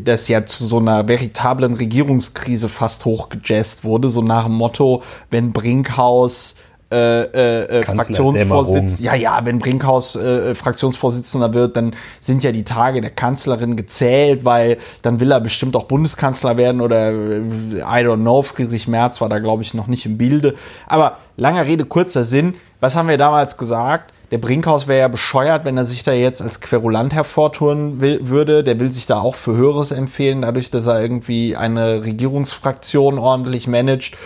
das 0.00 0.28
ja 0.28 0.44
zu 0.44 0.66
so 0.66 0.78
einer 0.78 1.08
veritablen 1.08 1.74
Regierungskrise 1.74 2.68
fast 2.68 3.04
hochgejazzt 3.04 3.84
wurde, 3.84 4.08
so 4.08 4.22
nach 4.22 4.44
dem 4.44 4.54
Motto, 4.54 5.02
wenn 5.30 5.52
Brinkhaus 5.52 6.56
äh, 6.92 7.22
äh, 7.22 7.78
äh, 7.78 7.82
Fraktionsvorsitzender, 7.82 9.02
ja, 9.02 9.14
ja, 9.14 9.40
wenn 9.44 9.60
Brinkhaus 9.60 10.16
äh, 10.16 10.56
Fraktionsvorsitzender 10.56 11.54
wird, 11.54 11.76
dann 11.76 11.94
sind 12.20 12.42
ja 12.42 12.50
die 12.50 12.64
Tage 12.64 13.00
der 13.00 13.10
Kanzlerin 13.10 13.76
gezählt, 13.76 14.44
weil 14.44 14.76
dann 15.02 15.20
will 15.20 15.30
er 15.30 15.40
bestimmt 15.40 15.76
auch 15.76 15.84
Bundeskanzler 15.84 16.56
werden 16.56 16.80
oder 16.80 17.10
äh, 17.10 17.38
I 17.78 18.04
don't 18.04 18.16
know, 18.16 18.42
Friedrich 18.42 18.88
Merz 18.88 19.20
war 19.20 19.28
da, 19.28 19.38
glaube 19.38 19.62
ich, 19.62 19.72
noch 19.72 19.86
nicht 19.86 20.04
im 20.04 20.18
Bilde. 20.18 20.54
Aber 20.88 21.18
langer 21.36 21.64
Rede, 21.64 21.84
kurzer 21.84 22.24
Sinn, 22.24 22.54
was 22.80 22.96
haben 22.96 23.08
wir 23.08 23.18
damals 23.18 23.56
gesagt? 23.56 24.12
Der 24.30 24.38
Brinkhaus 24.38 24.88
wäre 24.88 25.00
ja 25.00 25.08
bescheuert, 25.08 25.64
wenn 25.64 25.76
er 25.76 25.84
sich 25.84 26.02
da 26.02 26.12
jetzt 26.12 26.40
als 26.40 26.60
Querulant 26.60 27.12
hervortun 27.12 28.00
will, 28.00 28.28
würde. 28.28 28.62
Der 28.62 28.78
will 28.78 28.90
sich 28.90 29.06
da 29.06 29.20
auch 29.20 29.34
für 29.34 29.56
Höheres 29.56 29.90
empfehlen, 29.92 30.42
dadurch, 30.42 30.70
dass 30.70 30.86
er 30.86 31.00
irgendwie 31.00 31.56
eine 31.56 32.04
Regierungsfraktion 32.04 33.18
ordentlich 33.18 33.66
managt. 33.66 34.16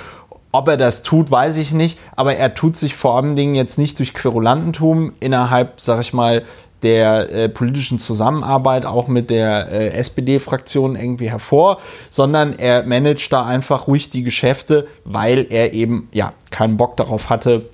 Ob 0.54 0.68
er 0.68 0.76
das 0.76 1.02
tut, 1.02 1.32
weiß 1.32 1.56
ich 1.56 1.74
nicht, 1.74 1.98
aber 2.14 2.36
er 2.36 2.54
tut 2.54 2.76
sich 2.76 2.94
vor 2.94 3.16
allen 3.16 3.34
Dingen 3.34 3.56
jetzt 3.56 3.76
nicht 3.76 3.98
durch 3.98 4.14
Querulantentum 4.14 5.12
innerhalb, 5.18 5.80
sag 5.80 6.00
ich 6.00 6.12
mal, 6.12 6.44
der 6.84 7.32
äh, 7.32 7.48
politischen 7.48 7.98
Zusammenarbeit 7.98 8.86
auch 8.86 9.08
mit 9.08 9.30
der 9.30 9.72
äh, 9.72 9.88
SPD-Fraktion 9.88 10.94
irgendwie 10.94 11.28
hervor, 11.28 11.80
sondern 12.08 12.52
er 12.52 12.84
managt 12.84 13.32
da 13.32 13.44
einfach 13.44 13.88
ruhig 13.88 14.10
die 14.10 14.22
Geschäfte, 14.22 14.86
weil 15.04 15.46
er 15.50 15.72
eben 15.72 16.08
ja 16.12 16.32
keinen 16.52 16.76
Bock 16.76 16.96
darauf 16.98 17.30
hatte, 17.30 17.68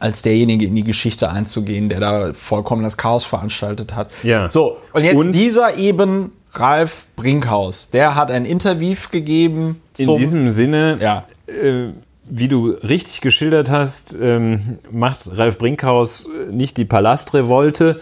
als 0.00 0.22
derjenige 0.22 0.66
in 0.66 0.74
die 0.74 0.84
Geschichte 0.84 1.30
einzugehen, 1.30 1.88
der 1.88 2.00
da 2.00 2.32
vollkommen 2.32 2.82
das 2.82 2.96
Chaos 2.96 3.24
veranstaltet 3.24 3.94
hat. 3.94 4.10
Ja. 4.24 4.50
So, 4.50 4.78
und 4.92 5.04
jetzt 5.04 5.16
Und- 5.16 5.32
dieser 5.32 5.76
eben 5.76 6.32
Ralf 6.52 7.06
Brinkhaus, 7.14 7.90
der 7.90 8.16
hat 8.16 8.32
ein 8.32 8.44
Interview 8.44 8.96
gegeben 9.12 9.82
In 9.98 10.16
diesem 10.16 10.50
Sinne, 10.50 10.98
ja, 11.00 11.26
äh, 11.46 11.92
wie 12.30 12.48
du 12.48 12.70
richtig 12.70 13.20
geschildert 13.20 13.70
hast, 13.70 14.16
ähm, 14.20 14.78
macht 14.90 15.30
Ralf 15.38 15.58
Brinkhaus 15.58 16.28
nicht 16.50 16.76
die 16.76 16.84
Palastrevolte 16.84 18.00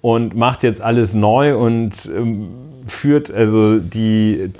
und 0.00 0.36
macht 0.36 0.62
jetzt 0.62 0.80
alles 0.80 1.14
neu 1.14 1.56
und 1.56 1.92
ähm, 2.06 2.48
führt 2.86 3.32
also 3.32 3.78
die 3.78 4.50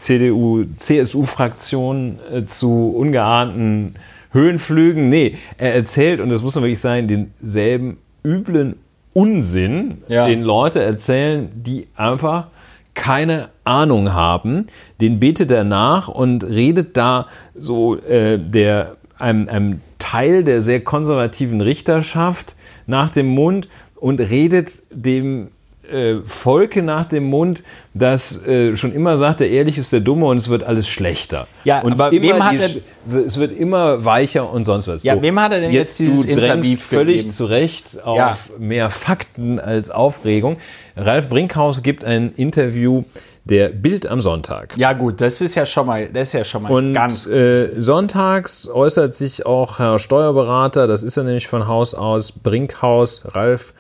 CDU-CSU-Fraktion 0.87 2.19
äh, 2.33 2.45
zu 2.47 2.95
ungeahnten 2.97 3.95
Höhenflügen. 4.33 5.09
Nee, 5.09 5.37
er 5.59 5.75
erzählt, 5.75 6.21
und 6.21 6.29
das 6.31 6.43
muss 6.43 6.55
man 6.55 6.65
wirklich 6.65 6.81
sagen, 6.81 7.07
denselben 7.41 7.99
üblen 8.25 8.77
Unsinn, 9.13 9.99
Ja. 10.09 10.27
den 10.27 10.43
Leute 10.43 10.83
erzählen, 10.83 11.49
die 11.55 11.87
einfach 11.97 12.49
keine 12.93 13.49
Ahnung 13.65 14.13
haben, 14.13 14.67
den 15.01 15.21
betet 15.21 15.51
er 15.51 15.65
nach 15.65 16.09
und 16.09 16.45
redet 16.45 16.97
da 16.97 17.27
so 17.55 17.97
äh, 17.97 18.39
der, 18.39 18.97
einem, 19.19 19.49
einem 19.49 19.81
Teil 19.99 20.45
der 20.45 20.63
sehr 20.63 20.81
konservativen 20.81 21.61
Richterschaft 21.61 22.55
nach 22.87 23.11
dem 23.11 23.27
Mund 23.27 23.69
und 23.97 24.21
redet 24.21 24.71
dem 24.91 25.49
äh, 25.91 26.17
Volke 26.27 26.83
nach 26.83 27.07
dem 27.07 27.25
Mund, 27.25 27.63
das 27.95 28.45
äh, 28.45 28.77
schon 28.77 28.93
immer 28.93 29.19
sagt, 29.19 29.39
der 29.41 29.51
Ehrlich 29.51 29.79
ist 29.79 29.93
der 29.93 30.01
Dumme 30.01 30.27
und 30.27 30.37
es 30.37 30.49
wird 30.49 30.65
alles 30.65 30.89
schlechter. 30.89 31.47
Ja, 31.65 31.81
und 31.83 31.93
aber 31.93 32.11
wem 32.11 32.45
hat 32.45 32.53
die 32.59 32.81
er- 33.13 33.25
es 33.25 33.39
wird 33.39 33.57
immer 33.57 34.05
weicher 34.05 34.51
und 34.53 34.65
sonst 34.65 34.89
was. 34.89 35.05
Ja, 35.05 35.21
wem 35.23 35.39
hat 35.41 35.53
er 35.53 35.61
denn 35.61 35.71
jetzt 35.71 35.99
dieses 36.01 36.27
du 36.27 36.35
drängst 36.35 36.49
Interview 36.51 36.77
völlig 36.77 37.17
gegeben? 37.19 37.31
zu 37.35 37.45
Recht 37.47 38.03
auf 38.05 38.19
Ja. 38.19 38.37
mehr 38.59 38.91
Fakten 38.91 39.61
als 39.61 39.91
Aufregung. 39.91 40.57
Ralf 40.97 41.29
Brinkhaus 41.29 41.85
gibt 41.85 42.05
ein 42.05 42.33
Interview 42.35 43.05
der 43.47 43.69
Bild 43.69 44.07
am 44.07 44.21
Sonntag. 44.21 44.77
Ja, 44.77 44.93
gut, 44.93 45.21
das 45.21 45.41
ist 45.41 45.55
ja 45.55 45.65
schon 45.65 45.87
mal, 45.87 46.09
das 46.09 46.29
ist 46.29 46.33
ja 46.33 46.45
schon 46.45 46.65
mal 46.65 46.73
Und 46.73 46.93
ganz. 46.93 47.29
äh, 47.29 47.81
sonntags 47.81 48.69
äußert 48.69 49.15
sich 49.15 49.47
auch 49.47 49.79
Herr 49.79 49.99
Steuerberater, 50.01 50.87
das 50.89 51.05
ist 51.05 51.17
er 51.17 51.23
nämlich 51.23 51.47
von 51.47 51.69
Haus 51.69 51.95
aus, 51.95 52.33
Brinkhaus, 52.33 53.23
Ralf, 53.37 53.73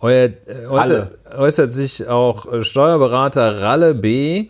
euer, 0.00 0.30
äh, 0.46 0.66
äußert, 0.68 1.12
äußert 1.36 1.72
sich 1.72 2.08
auch 2.08 2.52
äh, 2.52 2.64
Steuerberater 2.64 3.62
Ralle 3.62 3.94
B., 3.94 4.48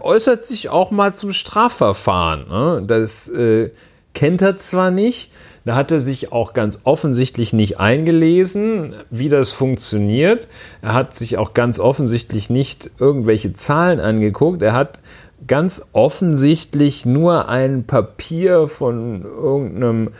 äußert 0.00 0.44
sich 0.44 0.68
auch 0.68 0.90
mal 0.90 1.14
zum 1.14 1.32
Strafverfahren. 1.32 2.48
Ne? 2.48 2.82
Das 2.86 3.28
äh, 3.28 3.70
kennt 4.12 4.42
er 4.42 4.58
zwar 4.58 4.90
nicht, 4.90 5.30
da 5.64 5.76
hat 5.76 5.92
er 5.92 6.00
sich 6.00 6.32
auch 6.32 6.54
ganz 6.54 6.80
offensichtlich 6.84 7.52
nicht 7.52 7.78
eingelesen, 7.78 8.94
wie 9.10 9.28
das 9.28 9.52
funktioniert. 9.52 10.48
Er 10.80 10.94
hat 10.94 11.14
sich 11.14 11.38
auch 11.38 11.54
ganz 11.54 11.78
offensichtlich 11.78 12.50
nicht 12.50 12.90
irgendwelche 12.98 13.52
Zahlen 13.52 14.00
angeguckt. 14.00 14.62
Er 14.62 14.72
hat 14.72 15.00
ganz 15.46 15.86
offensichtlich 15.92 17.06
nur 17.06 17.48
ein 17.48 17.84
Papier 17.84 18.68
von 18.68 19.22
irgendeinem 19.22 20.10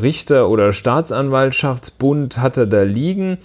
Richter- 0.00 0.48
oder 0.48 0.72
Staatsanwaltschaftsbund 0.72 2.38
hat 2.38 2.56
er 2.56 2.66
da 2.66 2.82
liegen. 2.82 3.38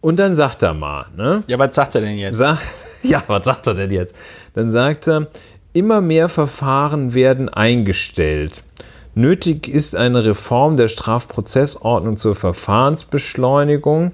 Und 0.00 0.18
dann 0.18 0.34
sagt 0.34 0.62
er 0.62 0.74
mal, 0.74 1.06
ne? 1.16 1.42
ja, 1.46 1.58
was 1.58 1.74
sagt 1.76 1.94
er 1.94 2.00
denn 2.00 2.18
jetzt? 2.18 2.36
Sag, 2.36 2.58
ja, 3.02 3.22
was 3.26 3.44
sagt 3.44 3.66
er 3.66 3.74
denn 3.74 3.90
jetzt? 3.90 4.16
Dann 4.54 4.70
sagt 4.70 5.08
er, 5.08 5.28
immer 5.72 6.00
mehr 6.00 6.28
Verfahren 6.28 7.14
werden 7.14 7.48
eingestellt. 7.48 8.64
Nötig 9.20 9.68
ist 9.68 9.94
eine 9.94 10.24
Reform 10.24 10.78
der 10.78 10.88
Strafprozessordnung 10.88 12.16
zur 12.16 12.34
Verfahrensbeschleunigung. 12.34 14.12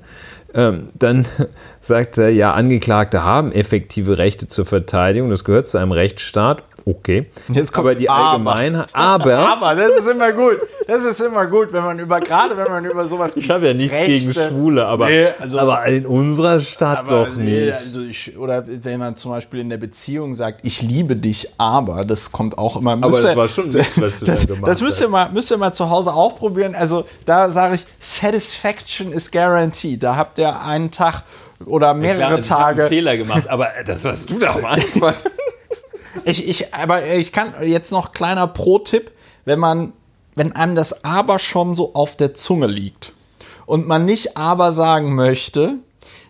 Ähm, 0.53 0.89
dann 0.95 1.27
sagt 1.81 2.19
er, 2.19 2.31
ja, 2.31 2.53
Angeklagte 2.53 3.23
haben 3.23 3.53
effektive 3.53 4.19
Rechte 4.19 4.49
zur 4.49 4.67
Verteidigung, 4.67 5.31
das 5.31 5.45
gehört 5.45 5.69
zu 5.69 5.79
einem 5.79 5.93
Rechtsstaat. 5.93 6.65
Okay. 6.89 7.27
Jetzt 7.49 7.73
kommt 7.73 7.87
aber 7.89 7.97
die 7.97 8.09
aber. 8.09 8.31
Allgemeinheit. 8.31 8.89
Aber. 8.93 9.39
Aber 9.57 9.75
das 9.75 9.97
ist 9.97 10.07
immer 10.07 10.31
gut. 10.31 10.59
Das 10.87 11.03
ist 11.03 11.21
immer 11.21 11.45
gut, 11.47 11.73
wenn 11.73 11.83
man 11.83 11.99
über, 11.99 12.21
gerade 12.21 12.57
wenn 12.57 12.69
man 12.71 12.85
über 12.85 13.09
sowas 13.09 13.37
Ich 13.37 13.51
habe 13.51 13.67
ja 13.67 13.75
nichts 13.75 13.93
Rechte- 13.93 14.07
gegen 14.13 14.33
Schwule, 14.35 14.87
aber, 14.87 15.09
Nee, 15.09 15.27
also- 15.41 15.59
aber 15.59 15.85
in 15.87 16.07
unserer 16.07 16.61
Stadt 16.61 16.99
Aber 16.99 17.25
doch 17.27 17.35
nee, 17.37 17.65
nicht. 17.67 17.73
also 17.73 18.01
ich, 18.03 18.39
oder 18.39 18.63
wenn 18.67 19.01
man 19.01 19.17
zum 19.17 19.33
Beispiel 19.33 19.59
in 19.61 19.69
der 19.69 19.79
Beziehung 19.79 20.35
sagt, 20.35 20.61
ich 20.63 20.81
liebe 20.83 21.17
dich, 21.17 21.49
aber 21.59 22.05
das 22.05 22.31
kommt 22.31 22.57
auch 22.57 22.77
immer. 22.77 22.93
Aber 22.93 23.11
das 23.11 23.35
war 23.35 23.49
schon 23.49 23.67
Mist, 23.67 24.01
was 24.01 24.21
du 24.21 24.25
da 24.25 24.33
das, 24.33 24.47
gemacht 24.47 24.69
das 24.69 24.81
müsst 24.81 25.01
ihr, 25.01 25.09
mal, 25.09 25.29
müsst 25.33 25.51
ihr 25.51 25.57
mal 25.57 25.73
zu 25.73 25.91
Hause 25.91 26.13
auch 26.15 26.37
probieren. 26.37 26.77
Also 26.77 27.05
da 27.25 27.51
sage 27.51 27.75
ich, 27.75 27.87
Satisfaction 27.99 29.13
is 29.13 29.33
guaranteed. 29.33 30.05
Da 30.05 30.15
habt 30.15 30.39
ihr 30.39 30.61
einen 30.63 30.93
Tag 30.93 31.25
oder 31.65 31.95
mehrere 31.95 32.17
Klar, 32.19 32.39
ich 32.39 32.51
hab 32.53 32.59
einen 32.61 32.77
Tage. 32.77 32.89
Fehler 32.89 33.17
gemacht, 33.17 33.49
aber 33.49 33.69
das, 33.85 34.05
was 34.05 34.25
du 34.27 34.39
da 34.39 34.55
am 34.55 34.65
Anfang. 34.67 35.15
Ich, 36.25 36.49
ich, 36.49 36.75
aber 36.75 37.07
ich 37.07 37.33
kann 37.33 37.55
jetzt 37.63 37.93
noch 37.93 38.13
kleiner 38.13 38.47
Pro-Tipp, 38.47 39.13
wenn 39.45 39.59
man, 39.59 39.93
wenn 40.35 40.55
einem 40.55 40.75
das 40.75 41.05
aber 41.05 41.39
schon 41.39 41.75
so 41.75 41.95
auf 41.95 42.17
der 42.17 42.35
Zunge 42.35 42.67
liegt 42.67 43.13
und 43.67 43.87
man 43.87 44.05
nicht 44.05 44.37
aber 44.37 44.73
sagen 44.73 45.15
möchte, 45.15 45.75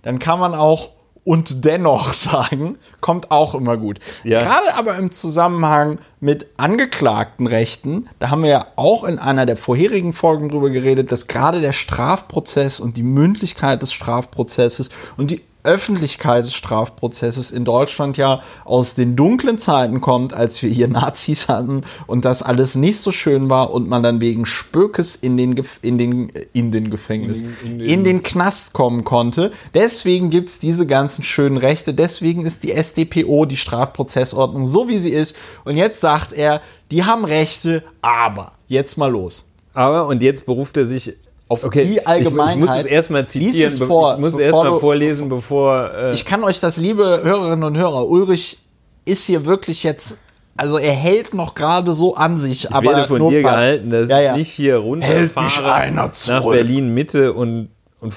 dann 0.02 0.18
kann 0.18 0.38
man 0.38 0.54
auch 0.54 0.90
und 1.26 1.64
dennoch 1.64 2.12
sagen, 2.12 2.78
kommt 3.00 3.30
auch 3.30 3.54
immer 3.54 3.76
gut. 3.76 3.98
Ja. 4.22 4.38
Gerade 4.38 4.74
aber 4.74 4.96
im 4.96 5.10
Zusammenhang 5.10 5.98
mit 6.20 6.46
Angeklagtenrechten, 6.56 8.08
da 8.20 8.30
haben 8.30 8.44
wir 8.44 8.50
ja 8.50 8.66
auch 8.76 9.04
in 9.04 9.18
einer 9.18 9.44
der 9.44 9.56
vorherigen 9.56 10.12
Folgen 10.12 10.48
drüber 10.48 10.70
geredet, 10.70 11.10
dass 11.10 11.26
gerade 11.26 11.60
der 11.60 11.72
Strafprozess 11.72 12.80
und 12.80 12.96
die 12.96 13.02
Mündlichkeit 13.02 13.82
des 13.82 13.92
Strafprozesses 13.92 14.90
und 15.16 15.32
die 15.32 15.42
Öffentlichkeit 15.66 16.44
des 16.46 16.54
Strafprozesses 16.54 17.50
in 17.50 17.64
Deutschland 17.64 18.16
ja 18.16 18.40
aus 18.64 18.94
den 18.94 19.16
dunklen 19.16 19.58
Zeiten 19.58 20.00
kommt, 20.00 20.32
als 20.32 20.62
wir 20.62 20.70
hier 20.70 20.88
Nazis 21.00 21.48
hatten 21.48 21.82
und 22.06 22.24
das 22.24 22.42
alles 22.42 22.74
nicht 22.76 22.98
so 23.00 23.12
schön 23.12 23.50
war 23.50 23.72
und 23.74 23.88
man 23.88 24.02
dann 24.02 24.20
wegen 24.20 24.46
Spökes 24.46 25.16
in 25.16 25.36
den, 25.36 25.54
Gef 25.54 25.78
in 25.82 25.98
den, 25.98 26.32
in 26.52 26.72
den 26.72 26.88
Gefängnis, 26.90 27.42
in, 27.42 27.80
in 27.80 28.04
den- 28.04 28.04
den 28.04 28.22
Knast 28.22 28.72
kommen 28.72 29.04
konnte. 29.04 29.50
Deswegen 29.74 30.30
gibt 30.30 30.48
es 30.48 30.58
diese 30.58 30.86
ganzen 30.86 31.22
schönen 31.24 31.56
Rechte. 31.56 31.92
Deswegen 31.92 32.46
ist 32.46 32.62
die 32.62 32.72
SDPO, 32.72 33.44
die 33.46 33.56
Strafprozessordnung, 33.56 34.64
so 34.66 34.88
wie 34.88 34.98
sie 34.98 35.10
ist. 35.10 35.36
Und 35.64 35.76
jetzt 35.76 36.00
sagt 36.00 36.32
er, 36.32 36.60
die 36.90 37.04
haben 37.04 37.24
Rechte, 37.24 37.82
aber 38.00 38.52
jetzt 38.68 38.96
mal 38.96 39.10
los. 39.10 39.44
Aber, 39.74 40.06
und 40.06 40.22
jetzt 40.22 40.46
beruft 40.46 40.76
er 40.76 40.86
sich 40.86 41.14
Auf 41.48 41.64
okay, 41.64 41.84
die 41.84 41.90
Ich, 41.92 41.96
ich 41.98 42.06
Allgemeinheit. 42.06 42.58
muss 42.58 42.78
es 42.80 42.84
erstmal 42.86 43.26
zitieren. 43.28 43.66
es 43.66 43.78
vor, 43.78 44.14
ich 44.14 44.20
muss 44.20 44.32
es 44.32 44.38
erstmal 44.40 44.78
vorlesen, 44.80 45.28
bevor. 45.28 45.90
Äh, 45.94 46.10
Ich 46.12 46.24
kann 46.24 46.42
euch 46.42 46.58
das, 46.60 46.76
liebe 46.76 47.20
Hörerinnen 47.22 47.62
und 47.64 47.76
Hörer, 47.76 48.08
Ulrich 48.08 48.58
ist 49.04 49.26
hier 49.26 49.44
wirklich 49.46 49.84
jetzt, 49.84 50.18
also 50.56 50.78
er 50.78 50.92
hält 50.92 51.34
noch 51.34 51.54
gerade 51.54 51.94
so 51.94 52.16
an 52.16 52.38
sich, 52.38 52.64
ich 52.64 52.72
aber 52.72 52.90
werde 52.90 53.06
von 53.06 53.18
nur 53.18 53.30
dir 53.30 53.42
fast. 53.42 53.54
gehalten, 53.54 53.90
dass 53.90 54.10
ja, 54.10 54.20
ja. 54.20 54.30
ich 54.32 54.38
nicht 54.38 54.50
hier 54.50 54.76
runterfahre 54.78 55.92
nach. 55.92 56.10
Berlin 56.44 56.92
Mitte 56.92 57.32
und 57.32 57.68
und, 58.00 58.12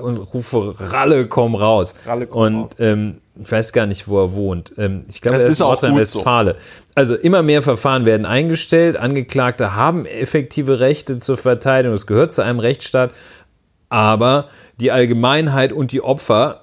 und 0.00 0.16
rufe 0.34 0.74
Ralle, 0.78 1.26
komm 1.28 1.54
raus. 1.54 1.94
Ralle, 2.04 2.26
komm 2.26 2.40
und 2.42 2.62
raus. 2.62 2.70
Ähm, 2.78 3.18
ich 3.42 3.50
weiß 3.50 3.72
gar 3.72 3.86
nicht, 3.86 4.08
wo 4.08 4.18
er 4.20 4.32
wohnt. 4.32 4.72
Ähm, 4.76 5.04
ich 5.08 5.20
glaube, 5.20 5.36
Das 5.36 5.44
er 5.44 5.50
ist 5.50 5.56
ist 5.56 5.62
auch 5.62 5.74
gut 5.74 5.82
Nordrhein-Westfalen. 5.82 6.54
Also 7.00 7.14
immer 7.14 7.42
mehr 7.42 7.62
Verfahren 7.62 8.04
werden 8.04 8.26
eingestellt. 8.26 8.98
Angeklagte 8.98 9.74
haben 9.74 10.04
effektive 10.04 10.80
Rechte 10.80 11.16
zur 11.16 11.38
Verteidigung. 11.38 11.94
Es 11.94 12.06
gehört 12.06 12.30
zu 12.30 12.42
einem 12.42 12.58
Rechtsstaat. 12.58 13.12
Aber 13.88 14.50
die 14.80 14.90
Allgemeinheit 14.90 15.72
und 15.72 15.92
die 15.92 16.02
Opfer 16.02 16.60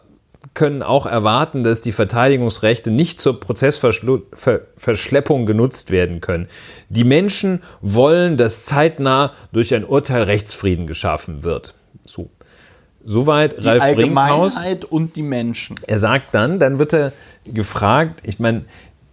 können 0.54 0.84
auch 0.84 1.08
erwarten, 1.08 1.64
dass 1.64 1.82
die 1.82 1.92
Verteidigungsrechte 1.92 2.92
nicht 2.92 3.20
zur 3.20 3.40
Prozessverschleppung 3.40 5.48
genutzt 5.48 5.90
werden 5.90 6.22
können. 6.22 6.48
Die 6.90 7.04
Menschen 7.04 7.64
wollen, 7.82 8.38
dass 8.38 8.66
zeitnah 8.66 9.34
durch 9.54 9.74
ein 9.74 9.86
Urteil 9.86 10.22
Rechtsfrieden 10.22 10.86
geschaffen 10.86 11.44
wird. 11.44 11.74
So. 12.06 12.30
Soweit 13.04 13.64
Die 13.64 13.68
Ralf 13.68 13.96
Brinkhaus. 13.96 14.58
Allgemeinheit 14.58 14.86
und 14.86 15.16
die 15.16 15.24
Menschen. 15.24 15.78
Er 15.88 15.98
sagt 15.98 16.36
dann, 16.36 16.60
dann 16.60 16.78
wird 16.78 16.94
er 16.94 17.12
gefragt, 17.46 18.22
ich 18.24 18.38
meine, 18.38 18.66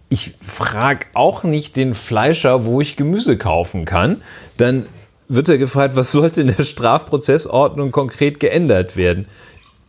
ich 0.09 0.35
frage 0.41 1.07
auch 1.13 1.43
nicht 1.43 1.75
den 1.75 1.95
Fleischer, 1.95 2.65
wo 2.65 2.81
ich 2.81 2.95
Gemüse 2.95 3.37
kaufen 3.37 3.85
kann. 3.85 4.21
Dann 4.57 4.85
wird 5.27 5.49
er 5.49 5.57
gefragt, 5.57 5.95
was 5.95 6.11
sollte 6.11 6.41
in 6.41 6.55
der 6.55 6.63
Strafprozessordnung 6.63 7.91
konkret 7.91 8.39
geändert 8.39 8.95
werden? 8.95 9.27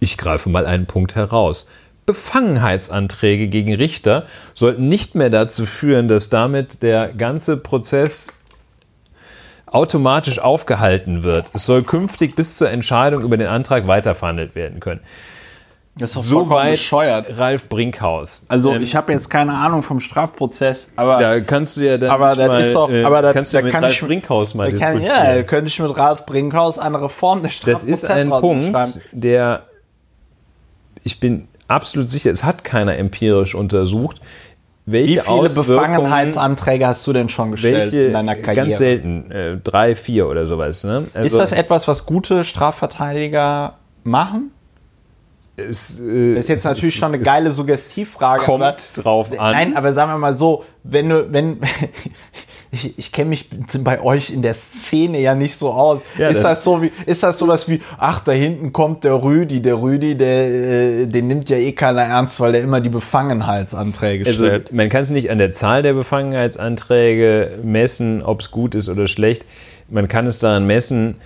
Ich 0.01 0.17
greife 0.17 0.49
mal 0.49 0.67
einen 0.67 0.87
Punkt 0.87 1.15
heraus. 1.15 1.67
Befangenheitsanträge 2.07 3.49
gegen 3.49 3.75
Richter 3.75 4.27
sollten 4.55 4.89
nicht 4.89 5.15
mehr 5.15 5.31
dazu 5.31 5.67
führen, 5.67 6.09
dass 6.09 6.29
damit 6.29 6.83
der 6.83 7.13
ganze 7.13 7.57
Prozess 7.57 8.33
automatisch 9.67 10.39
aufgehalten 10.39 11.25
wird. 11.25 11.51
Es 11.53 11.67
soll 11.67 11.83
künftig 11.83 12.37
bis 12.37 12.57
zur 12.57 12.71
Entscheidung 12.71 13.23
über 13.23 13.37
den 13.37 13.49
Antrag 13.49 13.89
weiterverhandelt 13.89 14.55
werden 14.55 14.79
können. 14.81 15.01
Das 15.99 16.11
ist 16.11 16.17
doch 16.17 16.25
vollkommen 16.25 16.51
Soweit 16.51 16.71
bescheuert. 16.73 17.39
Ralf 17.39 17.69
Brinkhaus. 17.71 18.45
Also 18.49 18.73
Ähm, 18.75 18.83
ich 18.83 18.95
habe 18.95 19.13
jetzt 19.13 19.31
keine 19.31 19.55
Ahnung 19.55 19.83
vom 19.83 19.99
Strafprozess, 19.99 20.91
aber 20.95 21.17
da 21.19 21.41
kannst 21.41 21.79
du 21.79 21.81
ja 21.81 21.97
dann 21.97 22.11
aber 22.11 22.29
nicht 22.29 22.41
das 22.41 22.49
mal, 22.49 22.61
ist 22.61 22.75
doch, 22.75 22.91
äh, 22.91 23.03
aber 23.03 23.23
das, 23.23 23.33
kannst 23.33 23.53
du 23.53 23.57
da 23.57 23.61
ja 23.61 23.65
mit 23.65 23.73
kann 23.73 23.85
Ralf 23.85 23.95
ich 23.95 24.07
Brinkhaus 24.07 24.55
mal 24.55 24.71
da 24.71 24.79
kann, 24.79 24.99
diskutieren. 24.99 25.27
Ja, 25.27 25.35
da 25.37 25.43
könnte 25.43 25.69
ich 25.69 25.79
mit 25.81 25.97
Ralf 25.97 26.27
Brinkhaus 26.27 26.79
eine 26.79 27.01
Reform 27.01 27.43
der 27.43 27.51
das 27.65 27.85
ist 27.85 28.11
ein 28.11 28.29
Punkt, 28.29 28.77
der 29.13 29.63
ich 31.03 31.19
bin 31.19 31.49
absolut 31.67 32.11
sicher, 32.11 32.31
es 32.31 32.45
hat 32.45 32.63
keiner 32.63 32.99
empirisch 32.99 33.55
untersucht, 33.55 34.21
welche 34.85 35.17
Wie 35.17 35.21
viele 35.21 35.49
Befangenheitsanträge 35.49 36.87
hast 36.87 37.07
du 37.07 37.13
denn 37.13 37.29
schon 37.29 37.53
gestellt 37.53 37.93
welche, 37.93 38.03
in 38.05 38.13
deiner 38.13 38.37
Karriere? 38.37 38.67
Ganz 38.67 38.79
selten, 38.79 39.31
äh, 39.31 39.57
drei, 39.57 39.95
vier 39.97 40.29
oder 40.29 40.47
sowas. 40.47 40.85
Ne? 40.85 41.07
Ist 41.09 41.17
Also, 41.17 41.39
das 41.39 41.53
etwas, 41.53 41.89
was 41.89 42.07
gute 42.07 42.45
Strafverteidiger 42.45 43.79
machen? 44.05 44.53
Es, 45.57 46.01
äh, 46.01 46.35
Das 46.35 46.45
ist 46.45 46.49
jetzt 46.49 46.65
natürlich 46.65 46.95
schon 46.97 47.15
eine 47.15 47.21
geile 47.23 47.51
Suggestivfrage. 47.51 48.45
kommt 48.45 48.63
aber, 48.65 48.77
drauf 48.95 49.31
an. 49.39 49.53
Nein, 49.53 49.77
aber 49.77 49.93
sagen 49.93 50.11
wir 50.13 50.19
mal 50.19 50.35
so, 50.35 50.65
wenn 50.85 51.09
du, 51.09 51.33
wenn, 51.33 51.59
ich, 52.73 52.99
ich 52.99 53.13
kenne 53.13 53.31
mich 53.31 53.49
bei 53.81 54.01
euch 54.03 54.31
in 54.31 54.43
der 54.43 54.53
Szene 54.55 55.19
ja 55.21 55.35
nicht 55.35 55.57
so 55.57 55.71
aus. 55.73 56.03
Ja, 56.19 56.29
ist 56.29 56.37
das- 56.37 56.43
das 56.59 56.65
so 56.65 56.83
wie, 56.83 56.91
ist 57.07 57.23
das 57.23 57.39
sowas 57.39 57.69
wie, 57.69 57.81
ach, 57.97 58.21
da 58.21 58.33
hinten 58.33 58.73
kommt 58.73 59.05
der 59.05 59.23
Rüdi, 59.23 59.63
der 59.63 59.81
Rüdi, 59.81 60.17
der, 60.17 60.49
äh, 61.03 61.07
den 61.07 61.29
nimmt 61.29 61.49
ja 61.49 61.57
eh 61.57 61.73
keiner 61.73 62.03
ernst, 62.03 62.39
weil 62.41 62.53
der 62.53 62.63
immer 62.63 62.81
die 62.81 62.91
Befangenheitsanträge 62.91 64.27
Also 64.27 64.45
stellt. 64.45 64.73
man 64.73 64.89
kann 64.89 65.03
es 65.05 65.11
nicht 65.11 65.31
an 65.31 65.39
der 65.39 65.53
Zahl 65.53 65.83
der 65.83 65.95
Befangenheitsanträge 65.95 67.59
messen, 67.63 68.23
ob 68.23 68.41
es 68.41 68.51
gut 68.51 68.75
ist 68.75 68.89
oder 68.89 69.07
schlecht. 69.07 69.45
Man 69.89 70.09
kann 70.09 70.27
es 70.27 70.39
daran 70.41 70.67
messen, 70.67 71.17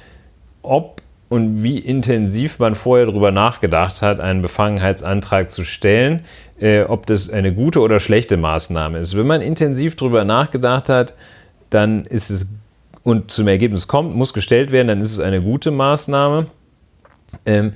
ob 0.63 1.01
und 1.31 1.63
wie 1.63 1.79
intensiv 1.79 2.59
man 2.59 2.75
vorher 2.75 3.07
darüber 3.07 3.31
nachgedacht 3.31 4.03
hat, 4.03 4.19
einen 4.19 4.43
Befangenheitsantrag 4.43 5.49
zu 5.49 5.65
stellen, 5.65 6.25
äh, 6.61 6.83
ob 6.83 7.07
das 7.07 7.31
eine 7.31 7.55
gute 7.55 7.81
oder 7.81 8.01
schlechte 8.01 8.37
Maßnahme 8.37 8.99
ist. 8.99 9.17
Wenn 9.17 9.29
man 9.29 9.41
intensiv 9.41 9.95
darüber 9.95 10.25
nachgedacht 10.25 10.89
hat, 10.89 11.15
dann 11.71 12.05
ist 12.05 12.31
es 12.31 12.49
und 13.03 13.31
zum 13.31 13.49
Ergebnis 13.49 13.87
kommt, 13.87 14.15
muss 14.15 14.35
gestellt 14.35 14.73
werden, 14.73 14.89
dann 14.89 15.01
ist 15.01 15.13
es 15.13 15.21
eine 15.21 15.41
gute 15.41 15.71
Maßnahme. 15.71 16.49
Ähm, 17.47 17.73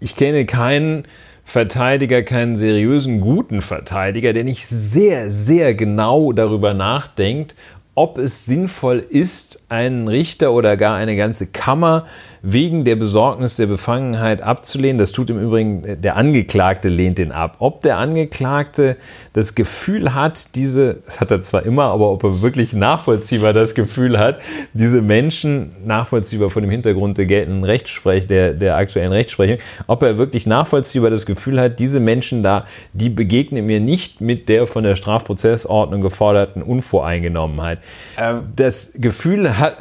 ich 0.00 0.16
kenne 0.16 0.44
keinen 0.44 1.04
Verteidiger, 1.44 2.22
keinen 2.22 2.56
seriösen, 2.56 3.20
guten 3.20 3.62
Verteidiger, 3.62 4.32
der 4.32 4.44
nicht 4.44 4.66
sehr, 4.66 5.30
sehr 5.30 5.74
genau 5.74 6.32
darüber 6.32 6.74
nachdenkt, 6.74 7.54
ob 7.94 8.18
es 8.18 8.46
sinnvoll 8.46 9.04
ist, 9.08 9.62
einen 9.68 10.08
Richter 10.08 10.52
oder 10.52 10.76
gar 10.76 10.96
eine 10.96 11.16
ganze 11.16 11.46
Kammer 11.48 12.06
wegen 12.42 12.84
der 12.84 12.96
Besorgnis 12.96 13.56
der 13.56 13.66
Befangenheit 13.66 14.42
abzulehnen. 14.42 14.98
Das 14.98 15.12
tut 15.12 15.30
im 15.30 15.40
Übrigen 15.40 16.00
der 16.00 16.16
Angeklagte 16.16 16.88
lehnt 16.88 17.18
den 17.18 17.32
ab. 17.32 17.56
Ob 17.58 17.82
der 17.82 17.98
Angeklagte 17.98 18.96
das 19.32 19.54
Gefühl 19.54 20.14
hat, 20.14 20.54
diese, 20.54 21.00
das 21.04 21.20
hat 21.20 21.30
er 21.30 21.40
zwar 21.40 21.64
immer, 21.64 21.84
aber 21.84 22.10
ob 22.10 22.24
er 22.24 22.42
wirklich 22.42 22.72
nachvollziehbar 22.72 23.52
das 23.52 23.74
Gefühl 23.74 24.18
hat, 24.18 24.40
diese 24.72 25.02
Menschen, 25.02 25.72
nachvollziehbar 25.84 26.50
vor 26.50 26.62
dem 26.62 26.70
Hintergrund 26.70 27.18
der 27.18 27.26
geltenden 27.26 27.64
Rechtsprech, 27.64 28.26
der, 28.26 28.54
der 28.54 28.76
aktuellen 28.76 29.12
Rechtsprechung, 29.12 29.58
ob 29.86 30.02
er 30.02 30.18
wirklich 30.18 30.46
nachvollziehbar 30.46 31.10
das 31.10 31.26
Gefühl 31.26 31.60
hat, 31.60 31.78
diese 31.78 32.00
Menschen 32.00 32.42
da, 32.42 32.64
die 32.92 33.10
begegnen 33.10 33.66
mir 33.66 33.80
nicht 33.80 34.20
mit 34.20 34.48
der 34.48 34.66
von 34.66 34.84
der 34.84 34.96
Strafprozessordnung 34.96 36.00
geforderten 36.00 36.62
Unvoreingenommenheit. 36.62 37.78
Ähm. 38.18 38.44
Das 38.56 38.92
Gefühl 38.94 39.58
hat, 39.58 39.76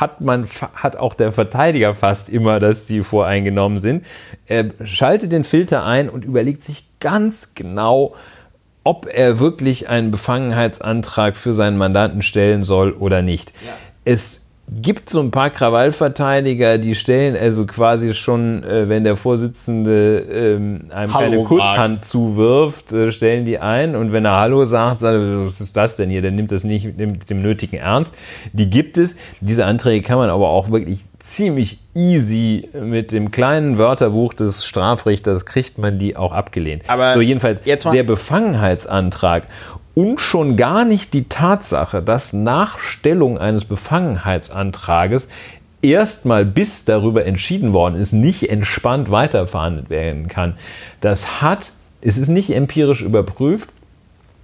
hat 0.00 0.20
man 0.20 0.46
hat 0.74 0.96
auch 0.96 1.14
der 1.14 1.32
Verteidiger 1.32 1.94
fast 1.94 2.28
immer, 2.28 2.58
dass 2.58 2.86
sie 2.86 3.02
voreingenommen 3.02 3.78
sind. 3.78 4.06
Er 4.46 4.70
schaltet 4.84 5.32
den 5.32 5.44
Filter 5.44 5.84
ein 5.84 6.08
und 6.08 6.24
überlegt 6.24 6.64
sich 6.64 6.88
ganz 7.00 7.54
genau, 7.54 8.14
ob 8.82 9.06
er 9.12 9.38
wirklich 9.38 9.88
einen 9.88 10.10
Befangenheitsantrag 10.10 11.36
für 11.36 11.54
seinen 11.54 11.76
Mandanten 11.76 12.22
stellen 12.22 12.64
soll 12.64 12.92
oder 12.92 13.22
nicht. 13.22 13.52
Es 14.04 14.46
gibt 14.72 15.10
so 15.10 15.20
ein 15.20 15.30
paar 15.30 15.50
Krawallverteidiger, 15.50 16.78
die 16.78 16.94
stellen 16.94 17.36
also 17.36 17.66
quasi 17.66 18.14
schon, 18.14 18.62
äh, 18.62 18.88
wenn 18.88 19.04
der 19.04 19.16
Vorsitzende 19.16 20.20
ähm, 20.20 20.82
einem 20.90 21.12
Hallo 21.12 21.24
keine 21.24 21.38
sagt. 21.38 21.48
Kusshand 21.48 22.04
zuwirft, 22.04 22.92
äh, 22.92 23.10
stellen 23.10 23.44
die 23.44 23.58
ein 23.58 23.96
und 23.96 24.12
wenn 24.12 24.24
er 24.24 24.36
Hallo 24.36 24.64
sagt, 24.64 25.00
sagt 25.00 25.14
er, 25.14 25.44
was 25.44 25.60
ist 25.60 25.76
das 25.76 25.96
denn 25.96 26.10
hier? 26.10 26.22
Der 26.22 26.30
nimmt 26.30 26.52
das 26.52 26.64
nicht 26.64 26.96
mit 26.96 27.30
dem 27.30 27.42
nötigen 27.42 27.76
Ernst. 27.76 28.14
Die 28.52 28.70
gibt 28.70 28.96
es. 28.96 29.16
Diese 29.40 29.66
Anträge 29.66 30.06
kann 30.06 30.18
man 30.18 30.30
aber 30.30 30.48
auch 30.48 30.70
wirklich 30.70 31.04
ziemlich 31.18 31.78
easy 31.94 32.68
mit 32.72 33.12
dem 33.12 33.30
kleinen 33.30 33.78
Wörterbuch 33.78 34.34
des 34.34 34.64
Strafrichters 34.64 35.44
kriegt 35.44 35.78
man 35.78 35.98
die 35.98 36.16
auch 36.16 36.32
abgelehnt. 36.32 36.84
Aber 36.88 37.14
so 37.14 37.20
jedenfalls 37.20 37.60
der 37.60 38.02
Befangenheitsantrag 38.02 39.44
und 39.94 40.20
schon 40.20 40.56
gar 40.56 40.84
nicht 40.84 41.14
die 41.14 41.28
Tatsache, 41.28 42.02
dass 42.02 42.32
nach 42.32 42.78
Stellung 42.78 43.38
eines 43.38 43.64
Befangenheitsantrages 43.64 45.28
erstmal 45.82 46.44
bis 46.44 46.84
darüber 46.84 47.24
entschieden 47.26 47.72
worden 47.72 47.96
ist, 47.96 48.12
nicht 48.12 48.50
entspannt 48.50 49.10
weiterverhandelt 49.10 49.90
werden 49.90 50.28
kann. 50.28 50.56
Das 51.00 51.40
hat, 51.40 51.72
es 52.00 52.18
ist 52.18 52.28
nicht 52.28 52.54
empirisch 52.54 53.02
überprüft, 53.02 53.70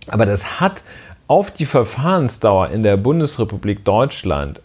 aber 0.09 0.27
das 0.27 0.60
hat 0.60 0.82
auf 1.28 1.51
die 1.51 1.66
Verfahrensdauer 1.66 2.68
in 2.68 2.82
der 2.82 2.97
Bundesrepublik 2.97 3.85
Deutschland, 3.85 4.60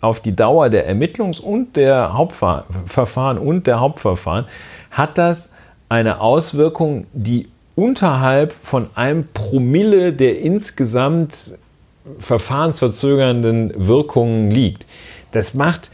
auf 0.00 0.20
die 0.20 0.34
Dauer 0.34 0.70
der 0.70 0.88
Ermittlungs- 0.88 1.40
und 1.40 1.76
der 1.76 2.12
Hauptverfahren 2.14 3.38
und 3.38 3.66
der 3.66 3.80
Hauptverfahren, 3.80 4.46
hat 4.90 5.18
das 5.18 5.54
eine 5.88 6.20
Auswirkung, 6.20 7.06
die 7.12 7.48
unterhalb 7.78 8.52
von 8.52 8.88
einem 8.96 9.28
Promille 9.32 10.12
der 10.12 10.40
insgesamt 10.40 11.52
verfahrensverzögernden 12.18 13.86
Wirkungen 13.86 14.50
liegt. 14.50 14.84
Das 15.30 15.54
macht 15.54 15.92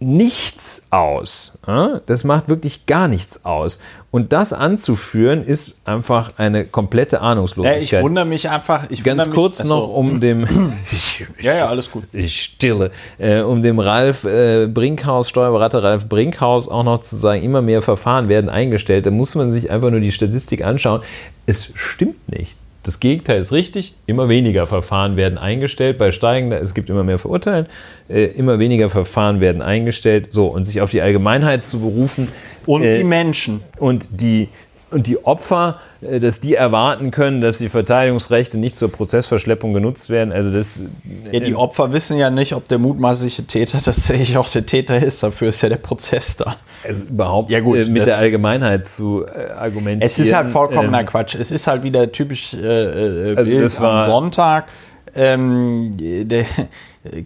nichts 0.00 0.84
aus. 0.88 1.58
Das 2.06 2.24
macht 2.24 2.48
wirklich 2.48 2.86
gar 2.86 3.06
nichts 3.06 3.44
aus. 3.44 3.80
Und 4.10 4.32
das 4.32 4.54
anzuführen, 4.54 5.44
ist 5.44 5.80
einfach 5.84 6.32
eine 6.38 6.64
komplette 6.64 7.16
Ja, 7.16 7.22
Ahnungslosigkeit. 7.22 7.82
ich 7.82 8.00
wundere 8.02 8.24
mich 8.24 8.48
einfach. 8.48 8.86
Ich 8.90 9.04
Ganz 9.04 9.30
kurz 9.30 9.58
mich, 9.58 9.64
achso. 9.70 9.74
noch 9.76 9.88
um 9.88 10.18
dem. 10.22 10.46
Ich, 10.90 11.26
Ja, 11.40 11.54
ja, 11.54 11.66
alles 11.68 11.90
gut. 11.90 12.04
ich 12.14 12.42
stille. 12.42 12.90
Äh, 13.18 13.40
um 13.42 13.60
dem 13.62 13.78
Ralf 13.78 14.24
äh, 14.24 14.66
Brinkhaus, 14.66 15.28
Steuerberater 15.28 15.82
Ralf 15.82 16.08
Brinkhaus, 16.08 16.68
auch 16.68 16.84
noch 16.84 17.00
zu 17.00 17.16
sagen, 17.16 17.42
immer 17.42 17.60
mehr 17.62 17.82
Verfahren 17.82 18.28
werden 18.28 18.48
eingestellt. 18.48 19.04
Da 19.04 19.10
muss 19.10 19.34
man 19.34 19.50
sich 19.50 19.70
einfach 19.70 19.90
nur 19.90 20.00
die 20.00 20.12
Statistik 20.12 20.64
anschauen. 20.64 21.02
Es 21.46 21.70
stimmt 21.74 22.28
nicht. 22.30 22.57
Das 22.88 23.00
Gegenteil 23.00 23.42
ist 23.42 23.52
richtig. 23.52 23.92
Immer 24.06 24.30
weniger 24.30 24.66
Verfahren 24.66 25.18
werden 25.18 25.36
eingestellt. 25.36 25.98
Bei 25.98 26.10
steigender, 26.10 26.58
es 26.58 26.72
gibt 26.72 26.88
immer 26.88 27.04
mehr 27.04 27.18
Verurteilen. 27.18 27.66
Äh, 28.08 28.28
immer 28.28 28.58
weniger 28.58 28.88
Verfahren 28.88 29.42
werden 29.42 29.60
eingestellt. 29.60 30.32
So, 30.32 30.46
und 30.46 30.64
sich 30.64 30.80
auf 30.80 30.90
die 30.90 31.02
Allgemeinheit 31.02 31.66
zu 31.66 31.80
berufen. 31.80 32.28
Und 32.64 32.84
äh, 32.84 32.96
die 32.96 33.04
Menschen. 33.04 33.60
und 33.78 34.08
die, 34.10 34.48
und 34.90 35.06
die 35.06 35.24
Opfer, 35.24 35.78
äh, 36.00 36.18
dass 36.20 36.40
die 36.40 36.54
erwarten 36.54 37.10
können, 37.10 37.40
dass 37.40 37.58
die 37.58 37.68
Verteidigungsrechte 37.68 38.58
nicht 38.58 38.76
zur 38.76 38.90
Prozessverschleppung 38.90 39.72
genutzt 39.74 40.08
werden. 40.10 40.32
Also 40.32 40.52
das 40.52 40.82
Ja, 41.30 41.40
die 41.40 41.54
Opfer 41.54 41.92
wissen 41.92 42.16
ja 42.18 42.30
nicht, 42.30 42.54
ob 42.54 42.68
der 42.68 42.78
mutmaßliche 42.78 43.46
Täter 43.46 43.78
tatsächlich 43.84 44.36
auch 44.38 44.48
der 44.50 44.64
Täter 44.66 45.02
ist. 45.02 45.22
Dafür 45.22 45.48
ist 45.50 45.60
ja 45.62 45.68
der 45.68 45.76
Prozess 45.76 46.36
da. 46.36 46.56
also 46.86 47.04
überhaupt 47.04 47.50
Ja, 47.50 47.60
gut, 47.60 47.78
äh, 47.78 47.84
mit 47.90 48.06
der 48.06 48.18
Allgemeinheit 48.18 48.86
zu 48.86 49.24
äh, 49.26 49.50
argumentieren. 49.50 50.00
Es 50.02 50.18
ist 50.18 50.32
halt 50.32 50.50
vollkommener 50.50 51.00
Ähm, 51.00 51.06
Quatsch. 51.06 51.34
Es 51.34 51.50
ist 51.50 51.66
halt 51.66 51.82
wieder 51.82 52.10
typisch 52.12 52.54
äh, 52.54 53.32
äh, 53.32 53.36
Also 53.36 53.50
Bild 53.50 53.64
das 53.64 53.80
war- 53.80 54.00
am 54.00 54.04
Sonntag. 54.06 54.66
Ähm, 55.14 55.94
der 55.96 56.44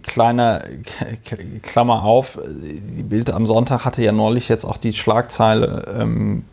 kleiner 0.03 0.61
Klammer 1.61 2.03
auf, 2.03 2.39
die 2.47 3.03
Bild 3.03 3.29
am 3.29 3.45
Sonntag 3.45 3.85
hatte 3.85 4.01
ja 4.01 4.11
neulich 4.11 4.49
jetzt 4.49 4.63
auch 4.65 4.77
die 4.77 4.93
Schlagzeile. 4.93 5.85
Ähm, 5.99 6.43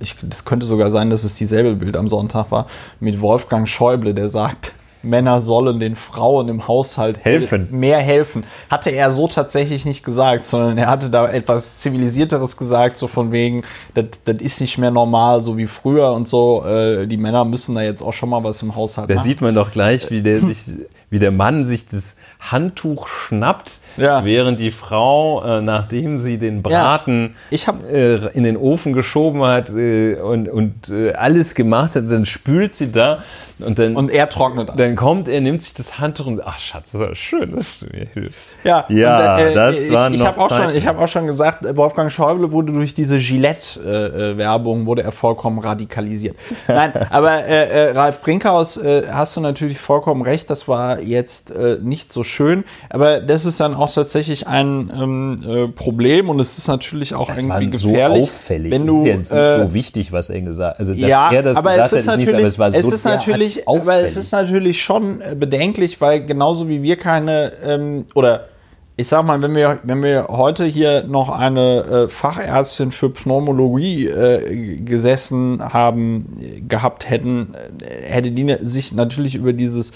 ich, 0.00 0.16
das 0.22 0.44
könnte 0.44 0.66
sogar 0.66 0.90
sein, 0.90 1.10
dass 1.10 1.24
es 1.24 1.34
dieselbe 1.34 1.74
Bild 1.74 1.96
am 1.96 2.08
Sonntag 2.08 2.50
war 2.50 2.66
mit 3.00 3.20
Wolfgang 3.20 3.68
Schäuble, 3.68 4.14
der 4.14 4.28
sagt, 4.28 4.74
Männer 5.00 5.40
sollen 5.40 5.78
den 5.78 5.94
Frauen 5.94 6.48
im 6.48 6.66
Haushalt 6.66 7.20
hel- 7.22 7.34
Helfen. 7.40 7.68
mehr 7.70 8.00
helfen. 8.00 8.42
Hatte 8.68 8.90
er 8.90 9.12
so 9.12 9.28
tatsächlich 9.28 9.84
nicht 9.84 10.04
gesagt, 10.04 10.44
sondern 10.44 10.76
er 10.76 10.88
hatte 10.88 11.08
da 11.08 11.28
etwas 11.30 11.76
zivilisierteres 11.76 12.56
gesagt, 12.56 12.96
so 12.96 13.06
von 13.06 13.30
wegen, 13.30 13.62
das 13.94 14.06
das 14.24 14.36
ist 14.40 14.60
nicht 14.60 14.76
mehr 14.76 14.90
normal, 14.90 15.40
so 15.40 15.56
wie 15.56 15.68
früher 15.68 16.10
und 16.12 16.26
so. 16.26 16.64
Äh, 16.66 17.06
die 17.06 17.16
Männer 17.16 17.44
müssen 17.44 17.76
da 17.76 17.82
jetzt 17.82 18.02
auch 18.02 18.12
schon 18.12 18.28
mal 18.28 18.42
was 18.42 18.60
im 18.62 18.74
Haushalt 18.74 19.08
Da 19.08 19.14
machen. 19.14 19.24
sieht 19.24 19.40
man 19.40 19.54
doch 19.54 19.70
gleich, 19.70 20.10
wie 20.10 20.20
der, 20.20 20.40
sich, 20.46 20.72
wie 21.10 21.20
der 21.20 21.30
Mann 21.30 21.64
sich 21.64 21.86
das 21.86 22.16
Handtuch 22.40 23.06
schnappt, 23.06 23.70
Ja. 23.96 24.24
während 24.24 24.60
die 24.60 24.70
Frau, 24.70 25.42
äh, 25.44 25.60
nachdem 25.62 26.18
sie 26.18 26.38
den 26.38 26.62
Braten 26.62 27.34
Ich 27.50 27.66
hab- 27.66 27.84
äh, 27.84 28.14
in 28.34 28.44
den 28.44 28.56
Ofen 28.56 28.92
geschoben 28.92 29.42
hat 29.42 29.70
äh, 29.70 30.14
und, 30.16 30.48
und 30.48 30.88
äh, 30.90 31.12
alles 31.14 31.54
gemacht 31.54 31.96
hat, 31.96 32.10
dann 32.10 32.24
spült 32.26 32.74
sie 32.74 32.92
da 32.92 33.22
und 33.60 33.78
dann, 33.78 33.96
Und 33.96 34.10
er 34.10 34.28
trocknet 34.28 34.70
ab. 34.70 34.76
dann 34.76 34.96
kommt 34.96 35.28
er, 35.28 35.40
nimmt 35.40 35.62
sich 35.62 35.74
das 35.74 35.98
Handtuch 35.98 36.26
und 36.26 36.40
ach 36.46 36.58
Schatz, 36.58 36.90
das 36.92 37.10
ist 37.12 37.18
schön, 37.18 37.54
dass 37.56 37.80
du 37.80 37.86
mir 37.86 38.06
hilfst. 38.12 38.50
Ja, 38.64 38.84
Ja, 38.88 39.36
und, 39.36 39.40
äh, 39.42 39.54
das 39.54 39.86
ich, 39.86 39.92
waren 39.92 40.14
ich 40.14 40.20
noch 40.20 40.26
habe 40.28 40.40
auch, 40.40 40.48
schon- 40.48 40.74
ich 40.74 40.86
hab 40.86 40.98
auch 41.00 41.08
schon 41.08 41.26
gesagt, 41.26 41.64
äh, 41.66 41.76
Wolfgang 41.76 42.10
Schäuble 42.10 42.52
wurde 42.52 42.72
durch 42.72 42.94
diese 42.94 43.18
Gillette-Werbung 43.18 44.86
wurde 44.86 45.02
er 45.02 45.12
vollkommen 45.12 45.58
radikalisiert. 45.58 46.36
Nein, 46.68 46.92
aber 47.10 47.44
äh, 47.44 47.88
äh, 47.88 47.90
Ralf 47.92 48.20
Brinkhaus, 48.22 48.76
äh, 48.76 49.04
hast 49.10 49.36
du 49.36 49.40
natürlich 49.40 49.78
vollkommen 49.78 50.22
recht, 50.22 50.50
das 50.50 50.68
war 50.68 51.00
jetzt 51.00 51.50
äh, 51.50 51.78
nicht 51.80 52.12
so 52.12 52.24
schön, 52.24 52.64
aber 52.90 53.20
das 53.20 53.44
ist 53.46 53.60
dann 53.60 53.74
auch 53.74 53.92
tatsächlich 53.92 54.46
ein 54.46 54.90
ähm, 54.94 55.40
äh, 55.46 55.68
Problem 55.68 56.28
und 56.28 56.40
es 56.40 56.58
ist 56.58 56.68
natürlich 56.68 57.14
auch 57.14 57.28
irgendwie 57.28 57.70
gefährlich, 57.70 58.24
auffällig. 58.24 58.72
wenn 58.72 58.86
du 58.86 58.98
ist 58.98 59.04
jetzt 59.06 59.32
nicht 59.32 59.40
äh, 59.42 59.66
so 59.66 59.74
wichtig, 59.74 60.12
was 60.12 60.30
er 60.30 60.40
gesagt 60.42 60.74
hat. 60.74 60.78
Also, 60.80 60.92
dass 60.92 61.02
ja, 61.08 61.30
er 61.32 61.42
das 61.42 61.56
aber 61.56 61.70
gesagt 61.70 61.92
es 61.92 62.08
hat, 62.08 62.14
ist 62.14 62.20
nicht, 62.26 62.34
aber 62.34 62.42
es 62.46 62.58
war 62.58 62.70
so 62.70 62.90
ist 62.92 63.04
natürlich, 63.04 63.47
derartig 63.56 63.82
aber 63.82 63.98
es 63.98 64.16
ist 64.16 64.32
natürlich 64.32 64.82
schon 64.82 65.20
äh, 65.20 65.34
bedenklich, 65.34 66.00
weil 66.00 66.24
genauso 66.24 66.68
wie 66.68 66.82
wir 66.82 66.96
keine 66.96 67.52
ähm, 67.62 68.06
oder 68.14 68.48
ich 68.96 69.06
sag 69.06 69.24
mal, 69.24 69.40
wenn 69.40 69.54
wir 69.54 69.78
wenn 69.84 70.02
wir 70.02 70.26
heute 70.28 70.64
hier 70.64 71.04
noch 71.04 71.28
eine 71.28 71.84
äh, 71.84 72.08
Fachärztin 72.08 72.90
für 72.90 73.10
Pneumologie 73.10 74.08
äh, 74.08 74.76
gesessen 74.78 75.62
haben 75.72 76.36
äh, 76.40 76.60
gehabt 76.62 77.08
hätten, 77.08 77.54
äh, 77.80 78.02
hätte 78.02 78.32
die 78.32 78.42
ne- 78.42 78.58
sich 78.62 78.92
natürlich 78.92 79.36
über 79.36 79.52
dieses 79.52 79.92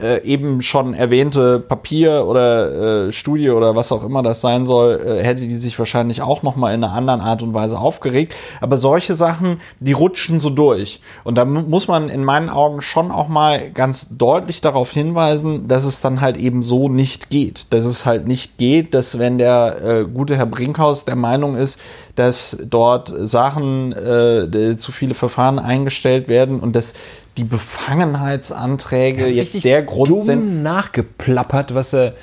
äh, 0.00 0.22
eben 0.22 0.60
schon 0.62 0.94
erwähnte 0.94 1.60
Papier 1.60 2.26
oder 2.26 3.06
äh, 3.06 3.12
Studie 3.12 3.50
oder 3.50 3.76
was 3.76 3.92
auch 3.92 4.04
immer 4.04 4.22
das 4.22 4.40
sein 4.40 4.64
soll, 4.64 5.00
äh, 5.00 5.24
hätte 5.24 5.42
die 5.42 5.54
sich 5.54 5.78
wahrscheinlich 5.78 6.22
auch 6.22 6.42
noch 6.42 6.56
mal 6.56 6.74
in 6.74 6.82
einer 6.82 6.92
anderen 6.92 7.20
Art 7.20 7.42
und 7.42 7.54
Weise 7.54 7.78
aufgeregt. 7.78 8.34
Aber 8.60 8.76
solche 8.76 9.14
Sachen, 9.14 9.60
die 9.80 9.92
rutschen 9.92 10.40
so 10.40 10.50
durch. 10.50 11.00
Und 11.22 11.36
da 11.36 11.44
mu- 11.44 11.62
muss 11.62 11.88
man 11.88 12.08
in 12.08 12.24
meinen 12.24 12.48
Augen 12.48 12.80
schon 12.80 13.10
auch 13.10 13.28
mal 13.28 13.70
ganz 13.70 14.08
deutlich 14.16 14.60
darauf 14.60 14.90
hinweisen, 14.90 15.68
dass 15.68 15.84
es 15.84 16.00
dann 16.00 16.20
halt 16.20 16.36
eben 16.36 16.62
so 16.62 16.88
nicht 16.88 17.30
geht. 17.30 17.72
Dass 17.72 17.86
es 17.86 18.06
halt 18.06 18.26
nicht 18.26 18.58
geht, 18.58 18.94
dass 18.94 19.18
wenn 19.18 19.38
der 19.38 19.76
äh, 19.82 20.04
gute 20.04 20.36
Herr 20.36 20.46
Brinkhaus 20.46 21.04
der 21.04 21.16
Meinung 21.16 21.56
ist, 21.56 21.80
dass 22.16 22.56
dort 22.68 23.12
Sachen, 23.22 23.92
äh, 23.92 24.76
zu 24.76 24.92
viele 24.92 25.14
Verfahren 25.14 25.58
eingestellt 25.58 26.28
werden 26.28 26.60
und 26.60 26.76
dass 26.76 26.94
die 27.36 27.44
Befangenheitsanträge 27.44 29.26
jetzt 29.26 29.54
richtig 29.54 29.62
der 29.62 29.82
Grund 29.82 30.08
dumm 30.08 30.20
sind. 30.20 30.62
nachgeplappert, 30.62 31.74
was 31.74 31.92
er 31.92 32.14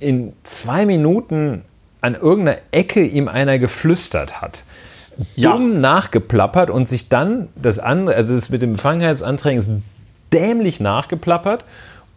in 0.00 0.32
zwei 0.44 0.86
Minuten 0.86 1.62
an 2.00 2.14
irgendeiner 2.14 2.58
Ecke 2.72 3.04
ihm 3.04 3.28
einer 3.28 3.58
geflüstert 3.58 4.40
hat. 4.40 4.64
Ja. 5.34 5.52
Dumm 5.52 5.80
nachgeplappert 5.80 6.68
und 6.68 6.88
sich 6.88 7.08
dann 7.08 7.48
das 7.56 7.78
andere, 7.78 8.16
also 8.16 8.34
das 8.34 8.50
mit 8.50 8.60
den 8.60 8.72
Befangenheitsanträgen 8.72 9.58
ist 9.58 9.70
dämlich 10.32 10.80
nachgeplappert 10.80 11.64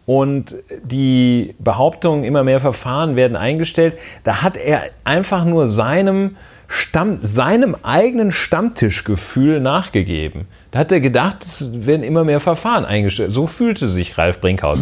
und 0.04 0.56
die 0.82 1.54
Behauptung, 1.58 2.24
immer 2.24 2.42
mehr 2.42 2.60
Verfahren 2.60 3.16
werden 3.16 3.36
eingestellt, 3.36 3.96
da 4.24 4.42
hat 4.42 4.56
er 4.56 4.82
einfach 5.04 5.44
nur 5.44 5.70
seinem 5.70 6.36
Stamm, 6.68 7.20
seinem 7.22 7.76
eigenen 7.82 8.32
Stammtischgefühl 8.32 9.60
nachgegeben. 9.60 10.46
Da 10.70 10.78
hat 10.80 10.92
er 10.92 11.00
gedacht, 11.00 11.44
es 11.44 11.64
werden 11.86 12.02
immer 12.02 12.24
mehr 12.24 12.40
Verfahren 12.40 12.84
eingestellt. 12.84 13.32
So 13.32 13.46
fühlte 13.46 13.88
sich 13.88 14.18
Ralf 14.18 14.40
Brinkhaus. 14.40 14.78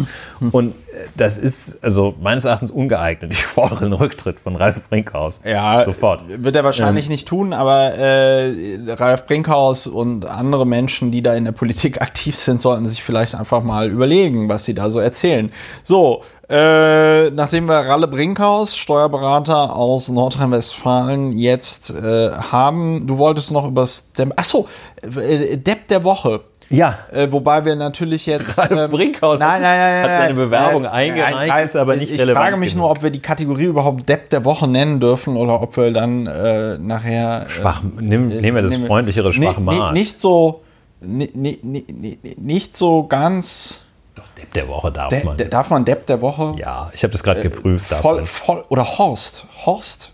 Und 0.51 0.75
das 1.15 1.37
ist 1.37 1.83
also 1.83 2.13
meines 2.19 2.45
Erachtens 2.45 2.71
ungeeignet. 2.71 3.31
Ich 3.39 3.45
fordere 3.45 3.85
einen 3.85 3.93
Rücktritt 3.93 4.39
von 4.39 4.55
Ralf 4.55 4.89
Brinkhaus. 4.89 5.39
Ja, 5.43 5.83
Sofort. 5.85 6.23
Wird 6.27 6.55
er 6.55 6.63
wahrscheinlich 6.63 7.09
nicht 7.09 7.27
tun, 7.27 7.53
aber 7.53 7.95
äh, 7.95 8.77
Ralf 8.87 9.25
Brinkhaus 9.25 9.87
und 9.87 10.25
andere 10.25 10.65
Menschen, 10.65 11.11
die 11.11 11.21
da 11.21 11.33
in 11.33 11.45
der 11.45 11.51
Politik 11.51 12.01
aktiv 12.01 12.35
sind, 12.35 12.61
sollten 12.61 12.85
sich 12.85 13.03
vielleicht 13.03 13.35
einfach 13.35 13.63
mal 13.63 13.89
überlegen, 13.89 14.49
was 14.49 14.65
sie 14.65 14.73
da 14.73 14.89
so 14.89 14.99
erzählen. 14.99 15.51
So, 15.83 16.21
äh, 16.49 17.29
nachdem 17.29 17.67
wir 17.67 17.75
Ralle 17.75 18.07
Brinkhaus, 18.07 18.75
Steuerberater 18.75 19.75
aus 19.75 20.09
Nordrhein-Westfalen, 20.09 21.31
jetzt 21.31 21.91
äh, 21.91 22.31
haben, 22.31 23.05
du 23.05 23.19
wolltest 23.19 23.51
noch 23.51 23.67
über 23.67 23.81
das 23.81 24.11
Achso, 24.35 24.67
äh, 25.03 25.57
Depp 25.57 25.87
der 25.89 26.03
Woche. 26.03 26.41
Ja. 26.69 26.97
Äh, 27.11 27.31
wobei 27.31 27.65
wir 27.65 27.75
natürlich 27.75 28.25
jetzt. 28.25 28.57
Ralf 28.57 28.69
ähm, 28.71 28.91
Brinkhaus 28.91 29.39
nein, 29.39 29.61
nein, 29.61 29.77
nein, 29.79 30.03
hat 30.03 30.21
seine 30.21 30.33
Bewerbung 30.35 30.85
eingereicht, 30.85 31.35
nein, 31.49 31.63
ist 31.63 31.75
aber 31.75 31.95
nicht 31.95 32.11
ich 32.11 32.19
relevant 32.19 32.45
frage 32.45 32.57
mich 32.57 32.73
genug. 32.73 32.83
nur, 32.83 32.91
ob 32.91 33.03
wir 33.03 33.09
die 33.09 33.21
Kategorie 33.21 33.65
überhaupt 33.65 34.07
Depp 34.07 34.29
der 34.29 34.45
Woche 34.45 34.67
nennen 34.67 34.99
dürfen 34.99 35.35
oder 35.35 35.61
ob 35.61 35.75
wir 35.77 35.91
dann 35.91 36.27
äh, 36.27 36.77
nachher. 36.77 37.45
äh, 37.47 37.49
Schwach, 37.49 37.81
nimm, 37.99 38.27
nehmen 38.27 38.55
wir 38.55 38.61
das 38.61 38.71
nehmen 38.73 38.85
freundlichere 38.87 39.29
ni- 39.29 39.91
Nicht 39.93 40.19
so. 40.21 40.61
ni- 41.01 41.31
ni- 41.33 41.59
ni- 41.63 42.17
Nicht 42.37 42.77
so 42.77 43.03
ganz. 43.07 43.81
Doch, 44.15 44.23
Depp 44.37 44.53
der 44.53 44.67
Woche 44.67 44.91
darf 44.91 45.09
De, 45.09 45.23
man. 45.23 45.37
de, 45.37 45.47
darf 45.47 45.69
man 45.71 45.85
Depp 45.85 46.05
der 46.05 46.21
Woche? 46.21 46.53
ja, 46.57 46.91
ich 46.93 47.01
habe 47.03 47.11
das 47.11 47.23
gerade 47.23 47.41
geprüft. 47.41 47.91
darf 47.91 48.01
Voll, 48.01 48.25
voll, 48.25 48.63
oder 48.69 48.83
Horst. 48.97 49.45
Horst. 49.65 50.11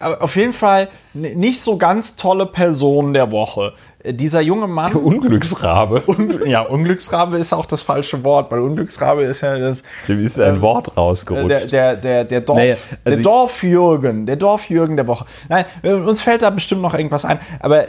Aber 0.00 0.22
auf 0.22 0.36
jeden 0.36 0.52
Fall 0.52 0.88
nicht 1.14 1.60
so 1.60 1.76
ganz 1.78 2.16
tolle 2.16 2.46
Person 2.46 3.12
der 3.14 3.30
Woche. 3.32 3.72
Dieser 4.06 4.40
junge 4.42 4.68
Mann. 4.68 4.92
Unglücksrabe. 4.94 6.00
Ungl- 6.06 6.46
ja, 6.46 6.60
Unglücksrabe 6.60 7.38
ist 7.38 7.52
auch 7.54 7.64
das 7.66 7.82
falsche 7.82 8.22
Wort, 8.22 8.50
weil 8.50 8.58
Unglücksrabe 8.60 9.22
ist 9.22 9.40
ja 9.40 9.58
das. 9.58 9.82
Dem 10.08 10.24
ist 10.24 10.38
ein 10.38 10.60
Wort 10.60 10.88
Äh, 10.88 10.90
Der, 10.90 11.02
rausgerutscht. 11.02 11.72
der, 11.72 11.96
der, 11.96 12.24
der, 12.24 12.40
Dorf, 12.42 12.58
Naja, 12.58 12.74
also 13.04 13.16
der 13.16 13.22
Dorfjürgen, 13.22 14.26
der 14.26 14.36
Dorfjürgen 14.36 14.96
der 14.96 15.06
Woche. 15.06 15.24
Nein, 15.48 15.64
uns 15.82 16.20
fällt 16.20 16.42
da 16.42 16.50
bestimmt 16.50 16.82
noch 16.82 16.92
irgendwas 16.94 17.24
ein. 17.24 17.38
Aber 17.60 17.84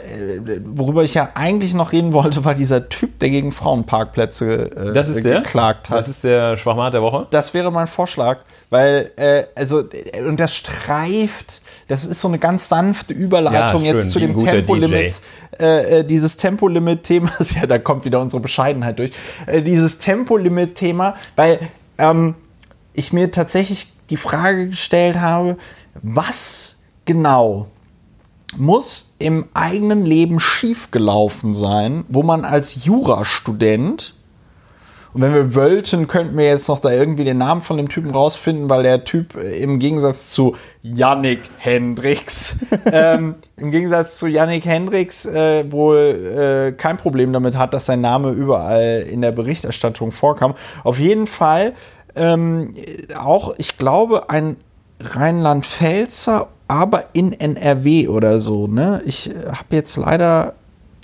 worüber 0.64 1.02
ich 1.04 1.14
ja 1.14 1.28
eigentlich 1.34 1.74
noch 1.74 1.92
reden 1.92 2.12
wollte, 2.12 2.44
war 2.44 2.54
dieser 2.54 2.88
Typ, 2.88 3.18
der 3.18 3.28
gegen 3.30 3.52
Frauenparkplätze 3.52 4.70
äh, 4.74 4.92
das 4.94 5.08
ist 5.08 5.24
der? 5.24 5.42
geklagt 5.42 5.90
hat. 5.90 5.98
Das 5.98 6.08
ist 6.08 6.24
der 6.24 6.56
Schwachmat 6.56 6.94
der 6.94 7.02
Woche? 7.02 7.26
Das 7.30 7.52
wäre 7.54 7.70
mein 7.70 7.86
Vorschlag, 7.88 8.38
weil, 8.70 9.10
äh, 9.16 9.44
also, 9.54 9.80
äh, 9.80 10.22
und 10.26 10.40
das 10.40 10.54
streift, 10.54 11.60
das 11.88 12.04
ist 12.04 12.20
so 12.20 12.28
eine 12.28 12.38
ganz 12.38 12.68
sanfte 12.68 13.14
Überleitung 13.14 13.82
Ja, 13.84 13.90
schön, 13.90 13.98
jetzt 13.98 14.10
zu 14.10 14.18
dem 14.18 14.36
Tempolimit, 14.36 15.20
äh, 15.58 16.00
äh, 16.00 16.04
dieses 16.04 16.36
Tempolimit-Thema, 16.36 17.32
ja, 17.54 17.66
da 17.66 17.78
kommt 17.78 18.04
wieder 18.04 18.20
unsere 18.20 18.40
Bescheidenheit 18.40 18.98
durch, 18.98 19.12
äh, 19.46 19.62
dieses 19.62 19.98
Tempolimit-Thema, 19.98 21.16
weil 21.36 21.60
ähm, 21.98 22.34
ich 22.92 23.12
mir 23.12 23.30
tatsächlich 23.30 23.92
die 24.10 24.16
Frage 24.16 24.68
gestellt 24.68 25.18
habe, 25.18 25.56
was 26.02 26.82
genau 27.04 27.68
muss 28.56 29.14
im 29.18 29.46
eigenen 29.54 30.04
Leben 30.04 30.40
schiefgelaufen 30.40 31.54
sein, 31.54 32.04
wo 32.08 32.22
man 32.22 32.44
als 32.44 32.84
Jurastudent 32.84 34.15
und 35.16 35.22
wenn 35.22 35.32
wir 35.32 35.54
wollten, 35.54 36.08
könnten 36.08 36.36
wir 36.36 36.44
jetzt 36.44 36.68
noch 36.68 36.78
da 36.78 36.90
irgendwie 36.90 37.24
den 37.24 37.38
Namen 37.38 37.62
von 37.62 37.78
dem 37.78 37.88
Typen 37.88 38.10
rausfinden, 38.10 38.68
weil 38.68 38.82
der 38.82 39.04
Typ 39.04 39.34
äh, 39.34 39.56
im 39.62 39.78
Gegensatz 39.78 40.28
zu 40.28 40.56
Yannick 40.82 41.40
Hendricks, 41.56 42.58
ähm, 42.92 43.36
im 43.56 43.70
Gegensatz 43.70 44.18
zu 44.18 44.26
Yannick 44.26 44.66
Hendricks 44.66 45.24
äh, 45.24 45.72
wohl 45.72 45.96
äh, 45.96 46.72
kein 46.72 46.98
Problem 46.98 47.32
damit 47.32 47.56
hat, 47.56 47.72
dass 47.72 47.86
sein 47.86 48.02
Name 48.02 48.32
überall 48.32 49.06
in 49.10 49.22
der 49.22 49.32
Berichterstattung 49.32 50.12
vorkam. 50.12 50.54
Auf 50.84 50.98
jeden 50.98 51.26
Fall 51.26 51.72
ähm, 52.14 52.74
auch, 53.18 53.54
ich 53.56 53.78
glaube, 53.78 54.28
ein 54.28 54.58
Rheinland-Pfälzer, 55.00 56.48
aber 56.68 57.04
in 57.14 57.32
NRW 57.32 58.08
oder 58.08 58.38
so. 58.38 58.66
Ne? 58.66 59.00
Ich 59.06 59.30
habe 59.46 59.76
jetzt 59.76 59.96
leider 59.96 60.52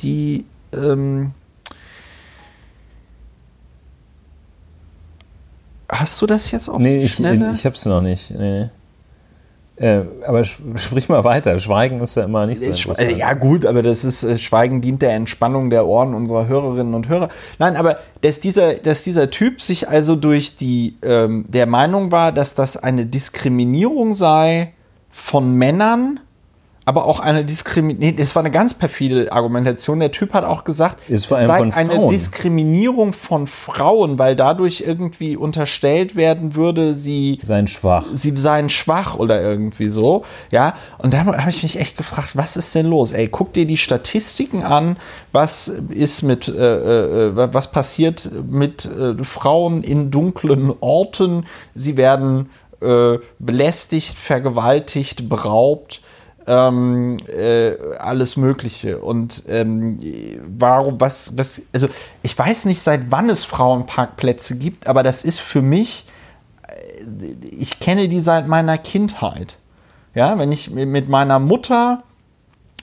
die 0.01 0.45
ähm, 0.75 1.31
Hast 5.93 6.21
du 6.23 6.27
das 6.27 6.51
jetzt 6.51 6.69
auch? 6.71 6.79
Nee, 6.79 7.05
ich, 7.05 7.15
schneller? 7.15 7.53
ich 7.53 7.67
hab's 7.67 7.85
noch 7.85 8.01
nicht. 8.01 8.31
Nee, 8.31 8.61
nee. 8.61 8.71
Äh, 9.77 10.05
aber 10.27 10.45
sprich 10.45 11.09
mal 11.09 11.25
weiter. 11.25 11.59
Schweigen 11.59 12.01
ist 12.01 12.15
ja 12.15 12.25
immer 12.25 12.47
nicht 12.47 12.61
so 12.61 12.67
interessant. 12.67 13.17
ja 13.17 13.35
gut, 13.35 13.67
aber 13.67 13.83
das 13.83 14.05
ist 14.05 14.23
äh, 14.23 14.39
Schweigen 14.39 14.81
dient 14.81 15.03
der 15.03 15.13
Entspannung 15.13 15.71
der 15.71 15.87
Ohren 15.87 16.15
unserer 16.15 16.47
Hörerinnen 16.47 16.95
und 16.95 17.09
Hörer. 17.09 17.29
Nein, 17.59 17.77
aber 17.77 17.99
dass 18.21 18.41
dieser, 18.41 18.75
dass 18.75 19.03
dieser 19.03 19.31
Typ 19.31 19.61
sich 19.61 19.89
also 19.89 20.15
durch 20.15 20.57
die 20.57 20.97
ähm, 21.03 21.47
der 21.49 21.67
Meinung 21.67 22.11
war, 22.11 22.33
dass 22.33 22.55
das 22.55 22.77
eine 22.77 23.07
Diskriminierung 23.07 24.15
sei 24.15 24.73
von 25.11 25.55
Männern, 25.55 26.21
aber 26.85 27.05
auch 27.05 27.21
eine 27.21 27.45
Diskriminierung. 27.45 28.01
Nee, 28.01 28.13
das 28.13 28.35
war 28.35 28.41
eine 28.43 28.51
ganz 28.51 28.75
perfide 28.75 29.31
Argumentation. 29.31 30.01
Der 30.01 30.11
Typ 30.11 30.33
hat 30.35 30.45
auch 30.45 30.65
gesagt, 30.65 30.99
es 31.09 31.25
sei 31.25 31.73
eine. 31.73 32.09
Diskriminierung 32.09 33.13
von 33.13 33.47
Frauen, 33.47 34.19
weil 34.19 34.35
dadurch 34.35 34.83
irgendwie 34.87 35.37
unterstellt 35.37 36.17
werden 36.17 36.55
würde, 36.55 36.95
sie 36.95 37.39
Sein 37.43 37.69
schwach. 37.69 38.05
sie 38.13 38.37
seien 38.37 38.69
schwach 38.69 39.15
oder 39.15 39.41
irgendwie 39.41 39.89
so, 39.89 40.25
ja. 40.51 40.75
Und 40.99 41.15
da 41.15 41.25
habe 41.25 41.51
ich 41.51 41.63
mich 41.63 41.79
echt 41.79 41.97
gefragt, 41.97 42.31
was 42.35 42.57
ist 42.57 42.75
denn 42.75 42.87
los? 42.87 43.13
Ey, 43.13 43.29
guck 43.29 43.53
dir 43.53 43.67
die 43.67 43.77
Statistiken 43.77 44.63
an, 44.63 44.97
was 45.33 45.69
ist 45.69 46.23
mit, 46.23 46.49
äh, 46.49 47.29
äh, 47.29 47.33
was 47.35 47.71
passiert 47.71 48.31
mit 48.51 48.85
äh, 48.85 49.23
Frauen 49.23 49.83
in 49.83 50.11
dunklen 50.11 50.73
Orten? 50.81 51.47
Sie 51.75 51.97
werden 51.97 52.51
äh, 52.83 53.19
belästigt, 53.39 54.17
vergewaltigt, 54.19 55.29
beraubt. 55.29 56.02
Ähm, 56.47 57.19
äh, 57.29 57.75
alles 57.99 58.37
Mögliche. 58.37 58.99
Und 58.99 59.45
ähm, 59.49 59.99
warum, 60.59 61.01
was, 61.01 61.39
was, 61.39 61.63
also 61.73 61.89
ich 62.23 62.37
weiß 62.37 62.65
nicht, 62.65 62.81
seit 62.81 63.11
wann 63.11 63.31
es 63.31 63.45
Frauenparkplätze 63.45 64.59
gibt, 64.59 64.87
aber 64.87 65.03
das 65.03 65.25
ist 65.25 65.41
für 65.41 65.63
mich 65.63 66.07
ich 67.51 67.81
kenne 67.81 68.09
die 68.09 68.21
seit 68.21 68.49
meiner 68.49 68.79
Kindheit. 68.79 69.59
Ja, 70.15 70.39
wenn 70.39 70.53
ich 70.53 70.71
mit 70.71 71.09
meiner 71.09 71.39
Mutter 71.39 72.03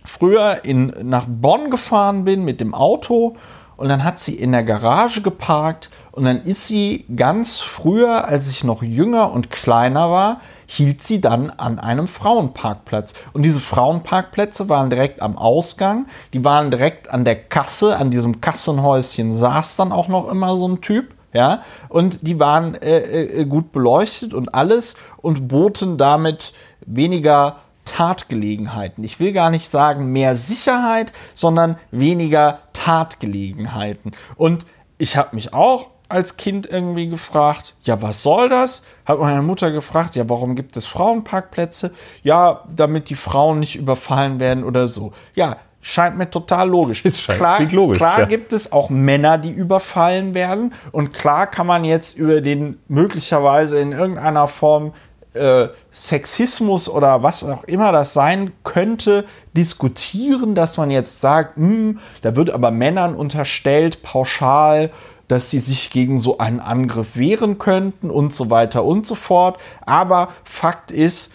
früher 0.04 0.62
in, 0.64 0.94
nach 1.04 1.26
Bonn 1.28 1.70
gefahren 1.70 2.24
bin 2.24 2.44
mit 2.44 2.60
dem 2.60 2.74
Auto 2.74 3.36
und 3.78 3.90
dann 3.90 4.04
hat 4.04 4.20
sie 4.20 4.34
in 4.34 4.52
der 4.52 4.64
Garage 4.64 5.22
geparkt 5.22 5.92
und 6.12 6.26
dann 6.26 6.42
ist 6.42 6.66
sie 6.66 7.06
ganz 7.16 7.60
früher, 7.60 8.26
als 8.26 8.50
ich 8.50 8.64
noch 8.64 8.82
jünger 8.82 9.32
und 9.32 9.52
kleiner 9.52 10.10
war, 10.10 10.42
hielt 10.72 11.02
sie 11.02 11.20
dann 11.20 11.50
an 11.50 11.80
einem 11.80 12.08
Frauenparkplatz. 12.08 13.16
Und 13.34 13.42
diese 13.42 13.60
Frauenparkplätze 13.60 14.70
waren 14.70 14.92
direkt 14.92 15.20
am 15.24 15.36
Ausgang, 15.36 16.06
die 16.32 16.46
waren 16.46 16.70
direkt 16.70 17.10
an 17.10 17.26
der 17.26 17.36
Kasse, 17.36 17.98
an 17.98 18.12
diesem 18.12 18.40
Kassenhäuschen 18.40 19.34
saß 19.34 19.78
dann 19.78 19.92
auch 19.92 20.08
noch 20.08 20.30
immer 20.30 20.56
so 20.58 20.68
ein 20.68 20.80
Typ. 20.80 21.16
Ja, 21.34 21.64
und 21.90 22.28
die 22.28 22.40
waren 22.40 22.76
äh, 22.76 23.42
äh, 23.42 23.46
gut 23.46 23.72
beleuchtet 23.72 24.34
und 24.34 24.54
alles 24.56 24.96
und 25.18 25.48
boten 25.48 25.98
damit 25.98 26.54
weniger 26.86 27.58
Tatgelegenheiten. 27.86 29.04
Ich 29.04 29.20
will 29.20 29.32
gar 29.32 29.50
nicht 29.50 29.70
sagen 29.70 30.12
mehr 30.12 30.36
Sicherheit, 30.36 31.14
sondern 31.34 31.78
weniger 31.92 32.60
Tatgelegenheiten. 32.74 34.12
Und 34.38 34.66
ich 35.00 35.18
habe 35.18 35.36
mich 35.36 35.54
auch 35.54 35.88
als 36.10 36.38
Kind 36.38 36.66
irgendwie 36.66 37.08
gefragt, 37.08 37.76
ja, 37.84 38.02
was 38.02 38.24
soll 38.24 38.50
das? 38.50 38.84
Hat 39.06 39.20
meine 39.20 39.44
Mutter 39.44 39.72
gefragt, 39.72 40.16
ja, 40.16 40.28
warum 40.28 40.56
gibt 40.56 40.76
es 40.76 40.86
Frauenparkplätze? 40.86 41.94
Ja, 42.24 42.64
damit 42.76 43.10
die 43.10 43.16
Frauen 43.16 43.60
nicht 43.60 43.76
überfallen 43.76 44.40
werden 44.40 44.64
oder 44.64 44.88
so. 44.88 45.14
Ja, 45.36 45.58
scheint 45.82 46.18
mir 46.18 46.30
total 46.30 46.68
logisch. 46.68 47.04
klar, 47.28 47.62
logisch, 47.62 47.98
klar 47.98 48.22
ja. 48.22 48.26
gibt 48.26 48.54
es 48.54 48.72
auch 48.72 48.90
Männer, 48.90 49.38
die 49.38 49.52
überfallen 49.52 50.34
werden. 50.34 50.74
Und 50.92 51.14
klar 51.14 51.48
kann 51.48 51.68
man 51.68 51.86
jetzt 51.86 52.18
über 52.18 52.42
den 52.42 52.80
möglicherweise 52.88 53.80
in 53.80 53.92
irgendeiner 53.92 54.48
Form 54.48 54.94
äh, 55.34 55.68
Sexismus 55.92 56.90
oder 56.90 57.22
was 57.22 57.44
auch 57.44 57.64
immer 57.66 57.92
das 57.92 58.14
sein 58.14 58.52
könnte, 58.64 59.26
diskutieren, 59.56 60.56
dass 60.56 60.78
man 60.78 60.90
jetzt 60.90 61.22
sagt, 61.22 61.56
hm, 61.56 62.00
da 62.24 62.36
wird 62.36 62.50
aber 62.50 62.72
Männern 62.72 63.16
unterstellt, 63.16 64.02
pauschal, 64.02 64.92
dass 65.30 65.50
sie 65.50 65.60
sich 65.60 65.92
gegen 65.92 66.18
so 66.20 66.40
einen 66.40 66.60
Angriff 66.60 67.16
wehren 67.16 67.58
könnten 67.60 68.10
und 68.10 68.34
so 68.34 68.50
weiter 68.50 68.84
und 68.84 69.06
so 69.06 69.16
fort. 69.16 69.60
Aber 69.86 70.30
Fakt 70.44 70.92
ist, 70.92 71.32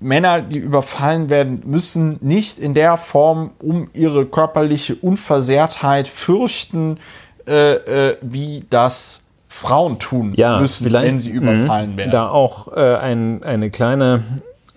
Männer, 0.00 0.42
die 0.42 0.58
überfallen 0.58 1.30
werden, 1.30 1.62
müssen 1.64 2.18
nicht 2.20 2.58
in 2.58 2.74
der 2.74 2.98
Form 2.98 3.52
um 3.60 3.88
ihre 3.94 4.26
körperliche 4.26 4.94
Unversehrtheit 4.96 6.08
fürchten, 6.08 6.98
äh, 7.46 8.10
äh, 8.10 8.16
wie 8.20 8.64
das 8.68 9.24
Frauen 9.48 9.98
tun 9.98 10.34
ja, 10.36 10.60
müssen, 10.60 10.92
wenn 10.92 11.18
sie 11.18 11.30
überfallen 11.30 11.92
Mhm. 11.92 11.96
werden. 11.96 12.10
Da 12.10 12.28
auch 12.28 12.76
äh, 12.76 12.96
ein, 12.96 13.42
eine 13.42 13.70
kleine, 13.70 14.22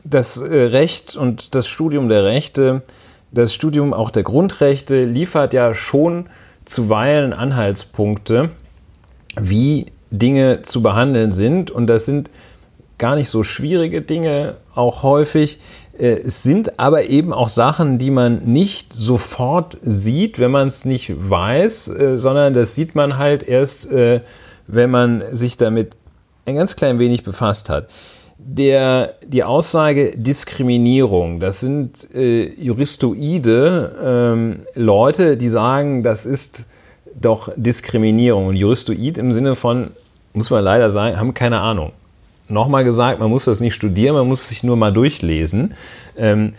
das 0.03 0.37
äh, 0.37 0.43
Recht 0.43 1.15
und 1.15 1.55
das 1.55 1.67
Studium 1.67 2.09
der 2.09 2.23
Rechte, 2.23 2.83
das 3.31 3.53
Studium 3.53 3.93
auch 3.93 4.11
der 4.11 4.23
Grundrechte 4.23 5.05
liefert 5.05 5.53
ja 5.53 5.73
schon 5.73 6.27
zuweilen 6.65 7.33
Anhaltspunkte, 7.33 8.49
wie 9.39 9.87
Dinge 10.11 10.61
zu 10.61 10.81
behandeln 10.81 11.31
sind. 11.31 11.71
Und 11.71 11.87
das 11.87 12.05
sind 12.05 12.29
gar 12.97 13.15
nicht 13.15 13.29
so 13.29 13.43
schwierige 13.43 14.01
Dinge, 14.01 14.55
auch 14.75 15.03
häufig. 15.03 15.59
Äh, 15.97 16.21
Es 16.23 16.43
sind 16.43 16.79
aber 16.79 17.05
eben 17.05 17.33
auch 17.33 17.49
Sachen, 17.49 17.97
die 17.97 18.11
man 18.11 18.43
nicht 18.45 18.93
sofort 18.93 19.77
sieht, 19.81 20.37
wenn 20.39 20.51
man 20.51 20.67
es 20.67 20.85
nicht 20.85 21.11
weiß, 21.29 21.87
äh, 21.87 22.17
sondern 22.17 22.53
das 22.53 22.75
sieht 22.75 22.93
man 22.95 23.17
halt 23.17 23.43
erst, 23.43 23.91
äh, 23.91 24.21
wenn 24.67 24.91
man 24.91 25.23
sich 25.35 25.57
damit 25.57 25.95
ein 26.45 26.55
ganz 26.55 26.75
klein 26.75 26.99
wenig 26.99 27.23
befasst 27.23 27.69
hat. 27.69 27.87
Der, 28.43 29.13
die 29.25 29.43
Aussage 29.43 30.13
Diskriminierung, 30.17 31.39
das 31.39 31.59
sind 31.59 32.07
äh, 32.13 32.49
juristoide 32.53 33.95
ähm, 34.03 34.59
Leute, 34.73 35.37
die 35.37 35.47
sagen, 35.47 36.01
das 36.01 36.25
ist 36.25 36.65
doch 37.13 37.51
Diskriminierung. 37.55 38.47
Und 38.47 38.55
Juristoid 38.55 39.19
im 39.19 39.33
Sinne 39.33 39.55
von, 39.55 39.91
muss 40.33 40.49
man 40.49 40.63
leider 40.63 40.89
sagen, 40.89 41.17
haben 41.17 41.35
keine 41.35 41.59
Ahnung. 41.59 41.91
Nochmal 42.49 42.83
gesagt, 42.83 43.19
man 43.19 43.29
muss 43.29 43.45
das 43.45 43.61
nicht 43.61 43.75
studieren, 43.75 44.15
man 44.15 44.27
muss 44.27 44.49
sich 44.49 44.63
nur 44.63 44.75
mal 44.75 44.91
durchlesen. 44.91 45.75
Ähm, 46.17 46.53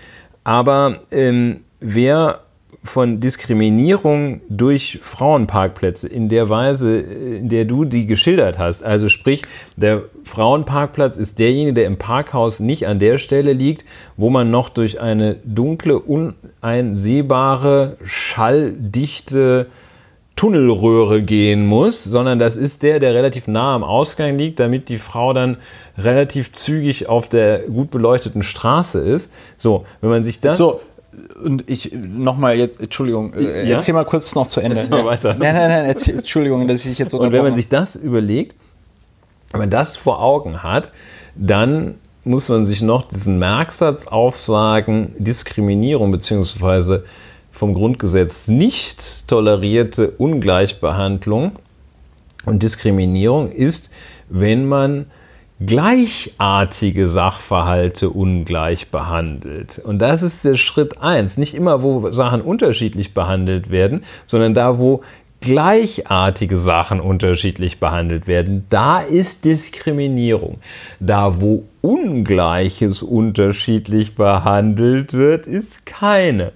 aber 0.45 1.01
ähm, 1.11 1.61
wer 1.81 2.42
von 2.85 3.21
Diskriminierung 3.21 4.41
durch 4.49 4.99
Frauenparkplätze 5.03 6.09
in 6.09 6.29
der 6.29 6.49
Weise, 6.49 6.99
in 6.99 7.49
der 7.49 7.65
du 7.65 7.85
die 7.85 8.07
geschildert 8.07 8.59
hast. 8.59 8.83
Also 8.83 9.09
sprich, 9.09 9.43
der 9.77 10.03
Frauenparkplatz 10.25 11.17
ist 11.17 11.39
derjenige, 11.39 11.75
der 11.75 11.87
im 11.87 11.97
Parkhaus 11.97 12.61
nicht 12.61 12.87
an 12.87 12.99
der 12.99 13.19
Stelle 13.19 13.53
liegt, 13.53 13.85
wo 14.17 14.31
man 14.31 14.51
noch 14.51 14.69
durch 14.69 15.01
eine 15.01 15.37
dunkle, 15.45 15.99
uneinsehbare, 15.99 17.99
schalldichte 18.03 19.69
Tunnelröhre 20.35 21.23
gehen 21.23 21.67
muss, 21.67 22.03
sondern 22.03 22.41
das 22.41 22.57
ist 22.57 22.83
der, 22.83 22.99
der 22.99 23.15
relativ 23.15 23.47
nah 23.47 23.77
am 23.77 23.85
Ausgang 23.85 24.39
liegt, 24.39 24.59
damit 24.59 24.89
die 24.89 24.99
Frau 24.99 25.33
dann 25.33 25.59
relativ 25.97 26.53
zügig 26.53 27.09
auf 27.09 27.29
der 27.29 27.61
gut 27.69 27.93
beleuchteten 27.93 28.43
Straße 28.43 28.99
ist. 28.99 29.33
So, 29.57 29.85
wenn 30.01 30.11
man 30.11 30.25
sich 30.25 30.41
das 30.41 30.59
so 30.59 30.81
und 31.43 31.69
ich 31.69 31.93
nochmal 31.93 32.57
jetzt, 32.57 32.81
Entschuldigung, 32.81 33.35
äh, 33.35 33.69
ja? 33.69 33.77
erzähl 33.77 33.95
mal 33.95 34.05
kurz 34.05 34.35
noch 34.35 34.47
zu 34.47 34.61
Ende. 34.61 34.77
Erzähl 34.77 34.91
mal 34.91 35.05
weiter. 35.05 35.35
Nein, 35.35 35.55
nein, 35.55 35.69
nein, 35.69 35.85
erzähl, 35.87 36.19
Entschuldigung, 36.19 36.67
dass 36.67 36.85
ich 36.85 36.99
jetzt 36.99 37.13
so. 37.13 37.21
Und 37.21 37.33
wenn 37.33 37.43
man 37.43 37.55
sich 37.55 37.69
das 37.69 37.97
überlegt, 37.97 38.57
wenn 39.51 39.61
man 39.61 39.71
das 39.71 39.97
vor 39.97 40.23
Augen 40.23 40.63
hat, 40.63 40.91
dann 41.35 41.97
muss 42.25 42.49
man 42.49 42.65
sich 42.65 42.83
noch 42.83 43.05
diesen 43.05 43.39
Merksatz 43.39 44.07
aufsagen, 44.07 45.13
Diskriminierung 45.19 46.13
bzw. 46.13 47.01
vom 47.51 47.75
Grundgesetz 47.75 48.49
nicht 48.49 49.29
tolerierte 49.29 50.11
Ungleichbehandlung 50.11 51.53
und 52.45 52.63
Diskriminierung 52.63 53.51
ist, 53.51 53.91
wenn 54.29 54.67
man 54.67 55.07
gleichartige 55.67 57.09
Sachverhalte 57.09 58.11
ungleich 58.11 58.89
behandelt. 58.89 59.79
Und 59.79 59.99
das 59.99 60.23
ist 60.23 60.45
der 60.45 60.57
Schritt 60.57 61.01
eins. 61.01 61.37
Nicht 61.37 61.55
immer, 61.55 61.83
wo 61.83 62.11
Sachen 62.13 62.41
unterschiedlich 62.41 63.15
behandelt 63.15 63.71
werden, 63.71 64.05
sondern 64.25 64.55
da, 64.55 64.79
wo 64.79 65.03
gleichartige 65.41 66.57
Sachen 66.57 67.01
unterschiedlich 67.01 67.81
behandelt 67.81 68.27
werden, 68.27 68.65
da 68.71 69.01
ist 69.01 69.45
Diskriminierung. 69.45 70.59
Da, 71.01 71.41
wo 71.41 71.65
Ungleiches 71.81 73.03
unterschiedlich 73.03 74.15
behandelt 74.15 75.15
wird, 75.15 75.47
ist 75.47 75.85
keine. 75.85 76.53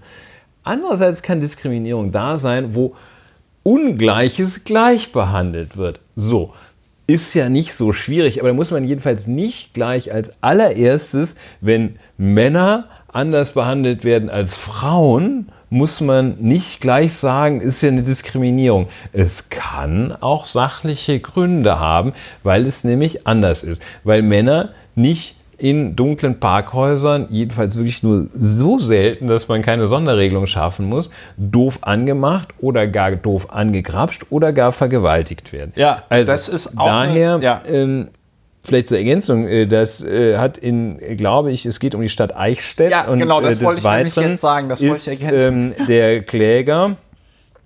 Andererseits 0.63 1.23
kann 1.23 1.41
Diskriminierung 1.41 2.13
da 2.13 2.39
sein, 2.39 2.75
wo 2.75 2.95
Ungleiches 3.63 4.63
gleich 4.63 5.11
behandelt 5.11 5.77
wird. 5.77 5.99
So, 6.15 6.55
ist 7.07 7.35
ja 7.35 7.49
nicht 7.49 7.75
so 7.75 7.93
schwierig, 7.93 8.41
aber 8.41 8.49
da 8.49 8.55
muss 8.55 8.71
man 8.71 8.85
jedenfalls 8.85 9.27
nicht 9.27 9.75
gleich 9.75 10.13
als 10.13 10.33
allererstes, 10.43 11.37
wenn 11.61 11.97
Männer 12.19 12.89
anders 13.13 13.53
behandelt 13.53 14.05
werden 14.05 14.29
als 14.29 14.57
Frauen, 14.57 15.49
muss 15.71 16.01
man 16.01 16.37
nicht 16.39 16.81
gleich 16.81 17.15
sagen, 17.15 17.61
ist 17.61 17.83
ja 17.83 17.89
eine 17.89 18.03
Diskriminierung. 18.03 18.89
Es 19.13 19.49
kann 19.49 20.17
auch 20.21 20.47
sachliche 20.47 21.19
Gründe 21.21 21.81
haben, 21.81 22.13
weil 22.43 22.67
es 22.67 22.85
nämlich 22.85 23.27
anders 23.27 23.63
ist, 23.63 23.83
weil 24.05 24.23
Männer 24.23 24.71
nicht 24.95 25.35
in 25.59 25.97
dunklen 25.97 26.39
Parkhäusern, 26.39 27.29
jedenfalls 27.31 27.77
wirklich 27.77 28.03
nur 28.03 28.27
so 28.33 28.79
selten, 28.79 29.27
dass 29.27 29.49
man 29.49 29.63
keine 29.63 29.87
Sonderregelung 29.87 30.47
schaffen 30.47 30.87
muss, 30.87 31.11
doof 31.37 31.79
angemacht 31.83 32.49
oder 32.61 32.87
gar 32.87 33.13
doof 33.13 33.51
angegrapscht 33.51 34.27
oder 34.31 34.53
gar 34.53 34.73
vergewaltigt 34.73 35.53
werden. 35.53 35.73
Ja, 35.77 36.03
also 36.09 36.31
das 36.31 36.49
ist 36.49 36.79
auch 36.79 36.87
daher. 36.87 37.35
Eine, 37.35 37.45
ja. 37.45 37.63
ähm, 37.67 38.09
Vielleicht 38.67 38.89
zur 38.89 38.99
Ergänzung, 38.99 39.47
äh, 39.47 39.69
das 39.69 40.03
äh, 40.03 40.39
hat 40.39 40.59
in, 40.59 40.99
glaube 41.17 41.53
ich, 41.53 41.67
es 41.67 41.79
geht 41.79 41.95
um 41.95 42.01
die 42.01 42.09
Stadt 42.09 42.37
Eichstätt. 42.37 42.91
Ja, 42.91 43.07
und, 43.07 43.21
genau, 43.21 43.41
das 43.41 43.61
äh, 43.61 43.65
wollte 43.65 43.79
ich 43.79 43.87
nämlich 43.87 44.17
jetzt 44.17 44.41
sagen. 44.41 44.69
Das 44.69 44.83
wollte 44.83 45.13
ich 45.13 45.23
ergänzen. 45.23 45.75
Ähm, 45.79 45.87
der 45.87 46.23
Kläger 46.25 46.97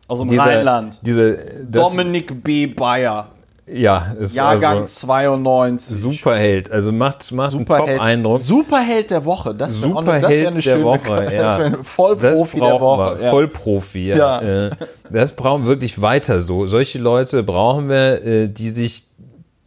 aus 0.08 0.18
dem 0.18 0.28
dieser, 0.28 0.44
Rheinland. 0.44 0.98
Diese, 1.00 1.38
Dominik 1.64 2.44
B. 2.44 2.66
Bayer. 2.66 3.28
Ja, 3.66 4.14
ist 4.18 4.34
Jahrgang 4.34 4.82
also 4.82 5.06
92. 5.06 5.96
Superheld, 5.96 6.70
also 6.72 6.90
macht, 6.92 7.30
macht 7.32 7.52
Superheld, 7.52 7.88
einen 7.88 8.24
Top-Eindruck. 8.24 8.38
Superheld 8.38 9.10
der 9.10 9.24
Woche, 9.24 9.54
das 9.54 9.80
wäre 9.80 10.06
wär 10.06 10.26
eine 10.26 10.60
der 10.60 10.82
Woche, 10.82 11.24
ja. 11.32 11.42
Das 11.42 11.60
ein 11.60 11.84
Vollprofi 11.84 12.60
der 12.60 12.80
Woche. 12.80 13.22
Ja. 13.22 13.30
Vollprofi, 13.30 14.08
ja. 14.08 14.16
ja. 14.16 14.66
Äh, 14.66 14.70
das 15.10 15.32
brauchen 15.34 15.62
wir 15.62 15.68
wirklich 15.68 16.02
weiter 16.02 16.40
so. 16.40 16.66
Solche 16.66 16.98
Leute 16.98 17.42
brauchen 17.42 17.88
wir, 17.88 18.24
äh, 18.24 18.48
die 18.48 18.70
sich 18.70 19.06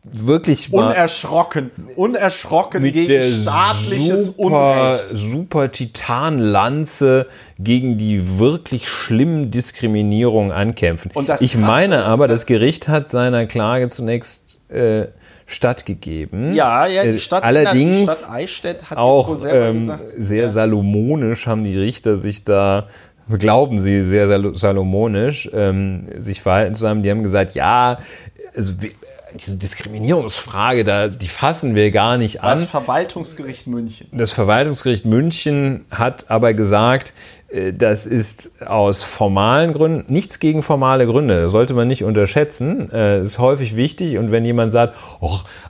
wirklich 0.03 0.71
mal 0.71 0.91
unerschrocken, 0.91 1.71
unerschrocken 1.95 2.81
mit 2.81 2.93
gegen 2.93 3.07
der 3.07 3.23
staatliches 3.23 4.35
super, 4.35 4.99
Unrecht. 4.99 5.17
Super 5.17 5.71
Titanlanze 5.71 7.25
gegen 7.57 7.97
die 7.97 8.38
wirklich 8.38 8.88
schlimmen 8.88 9.49
Diskriminierungen 9.49 10.51
ankämpfen. 10.51 11.11
ich 11.39 11.57
meine 11.57 12.05
aber, 12.05 12.27
das 12.27 12.45
Gericht 12.45 12.88
hat 12.88 13.09
seiner 13.09 13.45
Klage 13.45 13.88
zunächst 13.89 14.59
äh, 14.69 15.07
stattgegeben. 15.45 16.53
Ja, 16.53 16.85
ja, 16.85 17.03
die 17.03 17.09
äh, 17.09 17.17
Stadt, 17.17 17.43
allerdings 17.43 17.99
die 17.99 18.03
Stadt 18.03 18.30
Eichstätt 18.30 18.89
hat 18.89 18.97
auch 18.97 19.38
ähm, 19.45 19.93
sehr 20.17 20.43
ja. 20.43 20.49
salomonisch 20.49 21.47
haben 21.47 21.63
die 21.63 21.77
Richter 21.77 22.17
sich 22.17 22.43
da 22.43 22.88
glauben 23.38 23.80
sie 23.80 24.03
sehr 24.03 24.27
salomonisch 24.53 25.49
ähm, 25.53 26.07
sich 26.17 26.41
verhalten 26.41 26.73
zu 26.75 26.88
haben. 26.88 27.03
Die 27.03 27.09
haben 27.09 27.23
gesagt, 27.23 27.55
ja, 27.55 27.99
also 28.53 28.73
diese 29.35 29.57
Diskriminierungsfrage, 29.57 30.84
da, 30.84 31.07
die 31.07 31.27
fassen 31.27 31.76
wir 31.76 31.91
gar 31.91 32.18
nicht 32.18 32.41
an. 32.41 32.51
Das 32.51 32.64
Verwaltungsgericht 32.64 33.68
München. 33.68 34.07
Das 34.11 34.31
Verwaltungsgericht 34.31 35.05
München 35.05 35.85
hat 35.89 36.30
aber 36.30 36.53
gesagt, 36.53 37.14
das 37.77 38.07
ist 38.07 38.61
aus 38.65 39.03
formalen 39.03 39.73
Gründen, 39.73 40.11
nichts 40.11 40.39
gegen 40.39 40.63
formale 40.63 41.05
Gründe, 41.05 41.43
das 41.43 41.51
sollte 41.51 41.75
man 41.75 41.88
nicht 41.88 42.03
unterschätzen, 42.03 42.91
äh, 42.91 43.21
ist 43.21 43.38
häufig 43.38 43.75
wichtig 43.75 44.17
und 44.17 44.31
wenn 44.31 44.43
jemand 44.43 44.71
sagt, 44.71 44.95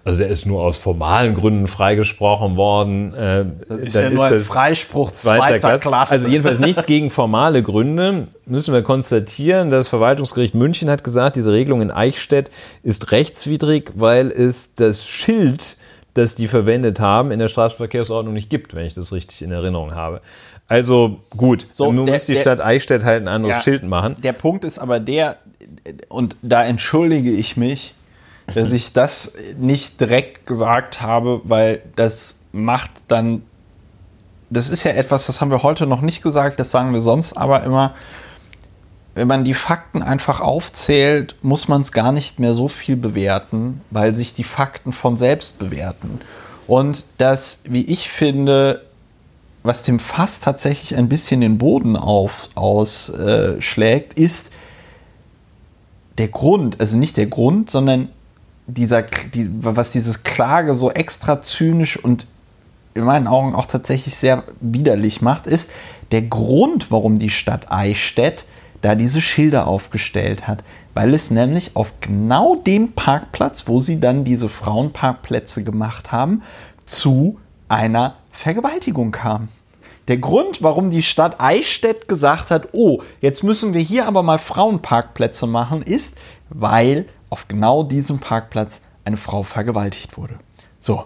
also 0.05 0.18
der 0.18 0.30
ist 0.30 0.45
nur 0.45 0.61
aus 0.61 0.77
formalen 0.77 1.35
Gründen 1.35 1.68
freigesprochen 1.68 2.55
worden, 2.55 3.14
äh, 3.14 3.45
das 3.68 3.80
ist 3.80 3.95
ja 3.95 4.10
nur 4.10 4.26
ein 4.26 4.39
Freispruch 4.39 5.11
zweiter, 5.11 5.60
zweiter 5.60 5.80
Klasse. 5.80 6.14
Also 6.14 6.30
jedenfalls 6.30 6.60
nichts 6.60 6.85
gegen 6.85 7.10
formale 7.10 7.61
Gründe, 7.64 8.27
müssen 8.45 8.73
wir 8.73 8.81
konstatieren, 8.81 9.69
das 9.69 9.89
Verwaltungsgericht 9.89 10.55
München 10.55 10.89
hat 10.89 11.03
gesagt, 11.03 11.35
diese 11.35 11.51
Regelung 11.51 11.81
in 11.81 11.91
Eichstätt 11.91 12.49
ist 12.84 13.11
rechtswidrig, 13.11 13.91
weil 13.95 14.31
es 14.31 14.76
das 14.76 15.05
Schild 15.05 15.76
das 16.14 16.35
die 16.35 16.47
verwendet 16.47 16.99
haben, 16.99 17.31
in 17.31 17.39
der 17.39 17.47
Straßenverkehrsordnung 17.47 18.34
nicht 18.34 18.49
gibt, 18.49 18.76
wenn 18.76 18.85
ich 18.85 18.93
das 18.93 19.11
richtig 19.11 19.41
in 19.41 19.51
Erinnerung 19.51 19.95
habe. 19.95 20.22
Also 20.73 21.19
gut, 21.37 21.67
so, 21.69 21.91
nun 21.91 22.09
muss 22.09 22.25
die 22.25 22.33
der, 22.33 22.41
Stadt 22.41 22.59
Eichstätt 22.59 23.03
halt 23.03 23.21
ein 23.21 23.27
anderes 23.27 23.57
ja, 23.57 23.61
Schild 23.61 23.83
machen. 23.83 24.15
Der 24.23 24.33
Punkt 24.33 24.65
ist 24.65 24.79
aber 24.79 24.99
der, 24.99 25.37
und 26.09 26.35
da 26.41 26.65
entschuldige 26.65 27.29
ich 27.29 27.57
mich, 27.57 27.93
dass 28.51 28.71
ich 28.71 28.91
das 28.91 29.33
nicht 29.59 30.01
direkt 30.01 30.47
gesagt 30.47 31.03
habe, 31.03 31.41
weil 31.43 31.83
das 31.95 32.45
macht 32.53 32.89
dann, 33.07 33.43
das 34.49 34.69
ist 34.69 34.83
ja 34.83 34.93
etwas, 34.93 35.27
das 35.27 35.41
haben 35.41 35.51
wir 35.51 35.61
heute 35.61 35.85
noch 35.85 36.01
nicht 36.01 36.23
gesagt, 36.23 36.59
das 36.59 36.71
sagen 36.71 36.91
wir 36.91 37.01
sonst 37.01 37.33
aber 37.33 37.61
immer, 37.61 37.93
wenn 39.13 39.27
man 39.27 39.43
die 39.43 39.53
Fakten 39.53 40.01
einfach 40.01 40.39
aufzählt, 40.39 41.35
muss 41.43 41.67
man 41.67 41.81
es 41.81 41.91
gar 41.91 42.11
nicht 42.11 42.39
mehr 42.39 42.53
so 42.53 42.67
viel 42.67 42.95
bewerten, 42.95 43.81
weil 43.91 44.15
sich 44.15 44.33
die 44.33 44.43
Fakten 44.43 44.91
von 44.91 45.17
selbst 45.17 45.59
bewerten. 45.59 46.19
Und 46.65 47.03
das, 47.19 47.61
wie 47.65 47.85
ich 47.85 48.09
finde, 48.09 48.81
was 49.64 49.84
dem 49.84 49.99
Fass 49.99 50.40
tatsächlich 50.40 50.95
ein 50.98 51.10
bisschen 51.10 51.41
den 51.41 51.57
Boden 51.57 51.95
ausschlägt, 51.95 53.10
äh, 54.19 54.22
ist 54.22 54.52
der 56.18 56.27
Grund, 56.27 56.80
also 56.80 56.98
nicht 56.98 57.18
der 57.18 57.27
Grund, 57.27 57.69
sondern 57.69 58.10
dieser, 58.68 59.02
die, 59.02 59.49
was 59.52 59.91
dieses 59.91 60.23
Klage 60.23 60.76
so 60.76 60.91
extra 60.91 61.41
zynisch 61.41 61.98
und 61.98 62.27
in 62.94 63.06
meinen 63.06 63.27
Augen 63.27 63.56
auch 63.56 63.65
tatsächlich 63.65 64.15
sehr 64.15 64.44
widerlich 64.61 65.22
macht, 65.22 65.48
ist 65.48 65.72
der 66.11 66.22
Grund, 66.23 66.91
warum 66.91 67.18
die 67.18 67.31
Stadt 67.31 67.72
Eichstätt 67.72 68.45
da 68.81 68.95
diese 68.95 69.22
Schilder 69.22 69.65
aufgestellt 69.65 70.48
hat, 70.48 70.64
weil 70.94 71.14
es 71.14 71.31
nämlich 71.31 71.76
auf 71.76 71.94
genau 72.02 72.56
dem 72.56 72.91
Parkplatz, 72.91 73.68
wo 73.68 73.80
sie 73.80 73.99
dann 73.99 74.26
diese 74.26 74.49
Frauenparkplätze 74.49 75.64
gemacht 75.64 76.11
haben, 76.11 76.44
zu 76.85 77.40
einer 77.69 78.15
Vergewaltigung 78.34 79.11
kam. 79.11 79.47
Der 80.10 80.18
Grund, 80.18 80.61
warum 80.61 80.89
die 80.89 81.03
Stadt 81.03 81.39
Eichstätt 81.39 82.10
gesagt 82.10 82.51
hat, 82.51 82.69
oh, 82.73 83.01
jetzt 83.22 83.43
müssen 83.43 83.73
wir 83.73 83.80
hier 83.80 84.05
aber 84.05 84.22
mal 84.22 84.39
Frauenparkplätze 84.39 85.47
machen, 85.47 85.81
ist, 85.81 86.18
weil 86.49 87.05
auf 87.30 87.47
genau 87.47 87.84
diesem 87.84 88.19
Parkplatz 88.19 88.81
eine 89.05 89.15
Frau 89.15 89.43
vergewaltigt 89.43 90.18
wurde. 90.18 90.39
So. 90.80 91.05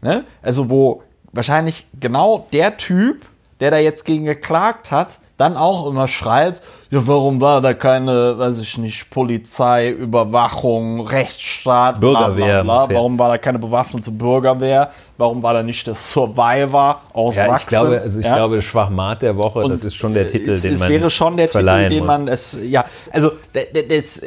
Ne? 0.00 0.24
Also, 0.42 0.70
wo 0.70 1.02
wahrscheinlich 1.32 1.86
genau 1.98 2.46
der 2.52 2.76
Typ, 2.76 3.26
der 3.58 3.72
da 3.72 3.78
jetzt 3.78 4.04
gegen 4.04 4.24
geklagt 4.24 4.92
hat, 4.92 5.18
dann 5.40 5.56
auch 5.56 5.86
immer 5.86 6.06
schreit, 6.06 6.60
ja, 6.90 7.06
warum 7.06 7.40
war 7.40 7.60
da 7.60 7.72
keine, 7.72 8.36
weiß 8.38 8.58
ich 8.58 8.76
nicht, 8.76 9.10
Polizei, 9.10 9.90
Überwachung, 9.90 11.06
Rechtsstaat, 11.06 12.00
Bürgerwehr. 12.00 12.62
bla, 12.64 12.78
bla, 12.78 12.86
bla. 12.86 12.96
Warum 12.96 13.18
war 13.18 13.28
da 13.28 13.38
keine 13.38 13.58
bewaffnete 13.60 14.10
Bürgerwehr? 14.10 14.90
Warum 15.16 15.42
war 15.42 15.52
da 15.54 15.62
nicht 15.62 15.86
der 15.86 15.94
Survivor 15.94 17.00
aus 17.12 17.36
Ja, 17.36 17.46
Sachsen? 17.46 17.62
ich 17.62 17.66
glaube, 17.68 18.00
also 18.00 18.18
ich 18.20 18.26
Ja? 18.26 18.36
glaube, 18.36 18.60
Schwachmat 18.62 19.22
der 19.22 19.36
Woche, 19.36 19.60
Und 19.60 19.72
das 19.72 19.84
ist 19.84 19.94
schon 19.94 20.14
der 20.14 20.26
Titel, 20.26 20.50
es, 20.50 20.62
den 20.62 20.72
es 20.74 20.80
man 20.80 20.88
wäre 20.88 21.10
schon 21.10 21.36
der 21.36 21.48
Titel, 21.48 21.88
den 21.88 21.98
muss. 21.98 22.06
man 22.06 22.26
es, 22.28 22.58
ja, 22.68 22.84
also 23.12 23.30
das, 23.52 24.20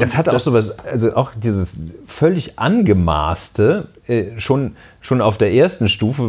Das 0.00 0.16
hat 0.16 0.28
auch 0.28 0.40
sowas, 0.40 0.74
also 0.90 1.14
auch 1.14 1.30
dieses 1.36 1.76
völlig 2.06 2.58
angemaßte, 2.58 3.88
äh, 4.06 4.38
schon, 4.40 4.76
schon 5.00 5.20
auf 5.20 5.38
der 5.38 5.52
ersten 5.52 5.88
Stufe, 5.88 6.24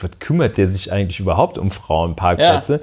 was 0.00 0.10
kümmert 0.18 0.56
der 0.56 0.68
sich 0.68 0.92
eigentlich 0.92 1.20
überhaupt 1.20 1.56
um 1.56 1.70
Frauenparkplätze? 1.70 2.80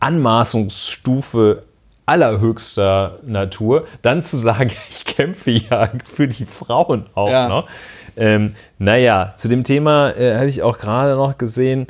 Anmaßungsstufe 0.00 1.62
allerhöchster 2.06 3.18
Natur, 3.26 3.86
dann 4.02 4.22
zu 4.22 4.38
sagen, 4.38 4.72
ich 4.90 5.04
kämpfe 5.04 5.50
ja 5.50 5.90
für 6.14 6.26
die 6.28 6.46
Frauen 6.46 7.06
auch 7.14 7.30
Ja. 7.30 7.48
noch. 7.48 7.68
Ähm, 8.16 8.54
naja, 8.78 9.32
zu 9.36 9.48
dem 9.48 9.62
Thema 9.62 10.10
äh, 10.16 10.36
habe 10.36 10.46
ich 10.48 10.62
auch 10.62 10.78
gerade 10.78 11.14
noch 11.14 11.38
gesehen, 11.38 11.86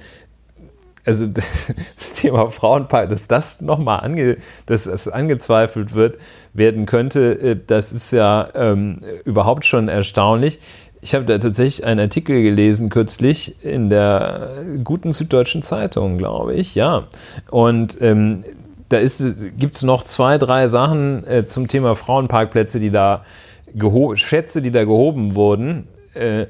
also 1.07 1.27
das 1.97 2.13
Thema 2.15 2.51
Frauenpark, 2.51 3.09
dass 3.09 3.29
das 3.29 3.61
nochmal 3.63 4.01
ange, 4.01 4.37
dass 4.67 4.85
das 4.85 5.09
angezweifelt 5.09 5.95
wird, 5.95 6.19
werden 6.53 6.85
könnte, 6.85 7.33
äh, 7.41 7.57
das 7.67 7.93
ist 7.93 8.11
ja 8.11 8.49
ähm, 8.55 9.01
überhaupt 9.25 9.65
schon 9.65 9.89
erstaunlich. 9.89 10.59
Ich 11.01 11.15
habe 11.15 11.25
da 11.25 11.39
tatsächlich 11.39 11.85
einen 11.85 12.01
Artikel 12.01 12.43
gelesen 12.43 12.89
kürzlich 12.89 13.65
in 13.65 13.89
der 13.89 14.65
guten 14.83 15.13
Süddeutschen 15.13 15.63
Zeitung, 15.63 16.19
glaube 16.19 16.55
ich, 16.55 16.75
ja. 16.75 17.07
Und 17.51 18.01
ähm, 18.01 18.45
da 18.89 18.99
gibt 19.01 19.77
es 19.77 19.83
noch 19.83 20.03
zwei, 20.03 20.39
drei 20.39 20.69
Sachen 20.69 21.27
äh, 21.27 21.45
zum 21.45 21.69
Thema 21.69 21.95
Frauenparkplätze, 21.95 22.81
die 22.81 22.91
da 22.91 23.25
Schätze, 24.15 24.63
die 24.63 24.71
da 24.71 24.85
gehoben 24.85 25.35
wurden. 25.35 25.89
Äh, 26.15 26.47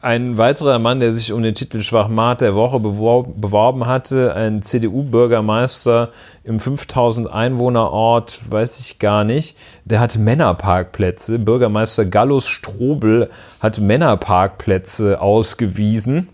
ein 0.00 0.38
weiterer 0.38 0.80
Mann, 0.80 0.98
der 0.98 1.12
sich 1.12 1.32
um 1.32 1.42
den 1.42 1.54
Titel 1.54 1.82
Schwachmat 1.82 2.40
der 2.40 2.56
Woche 2.56 2.80
bewor 2.80 3.28
beworben 3.28 3.86
hatte, 3.86 4.34
ein 4.34 4.60
CDU-Bürgermeister 4.60 6.10
im 6.42 6.58
5000 6.58 7.30
Einwohnerort, 7.30 8.40
weiß 8.50 8.80
ich 8.80 8.98
gar 8.98 9.22
nicht, 9.22 9.56
der 9.84 10.00
hatte 10.00 10.18
Männerparkplätze. 10.18 11.38
Bürgermeister 11.38 12.04
Gallus 12.04 12.48
Strobel 12.48 13.28
hat 13.60 13.78
Männerparkplätze 13.78 15.20
ausgewiesen 15.20 16.28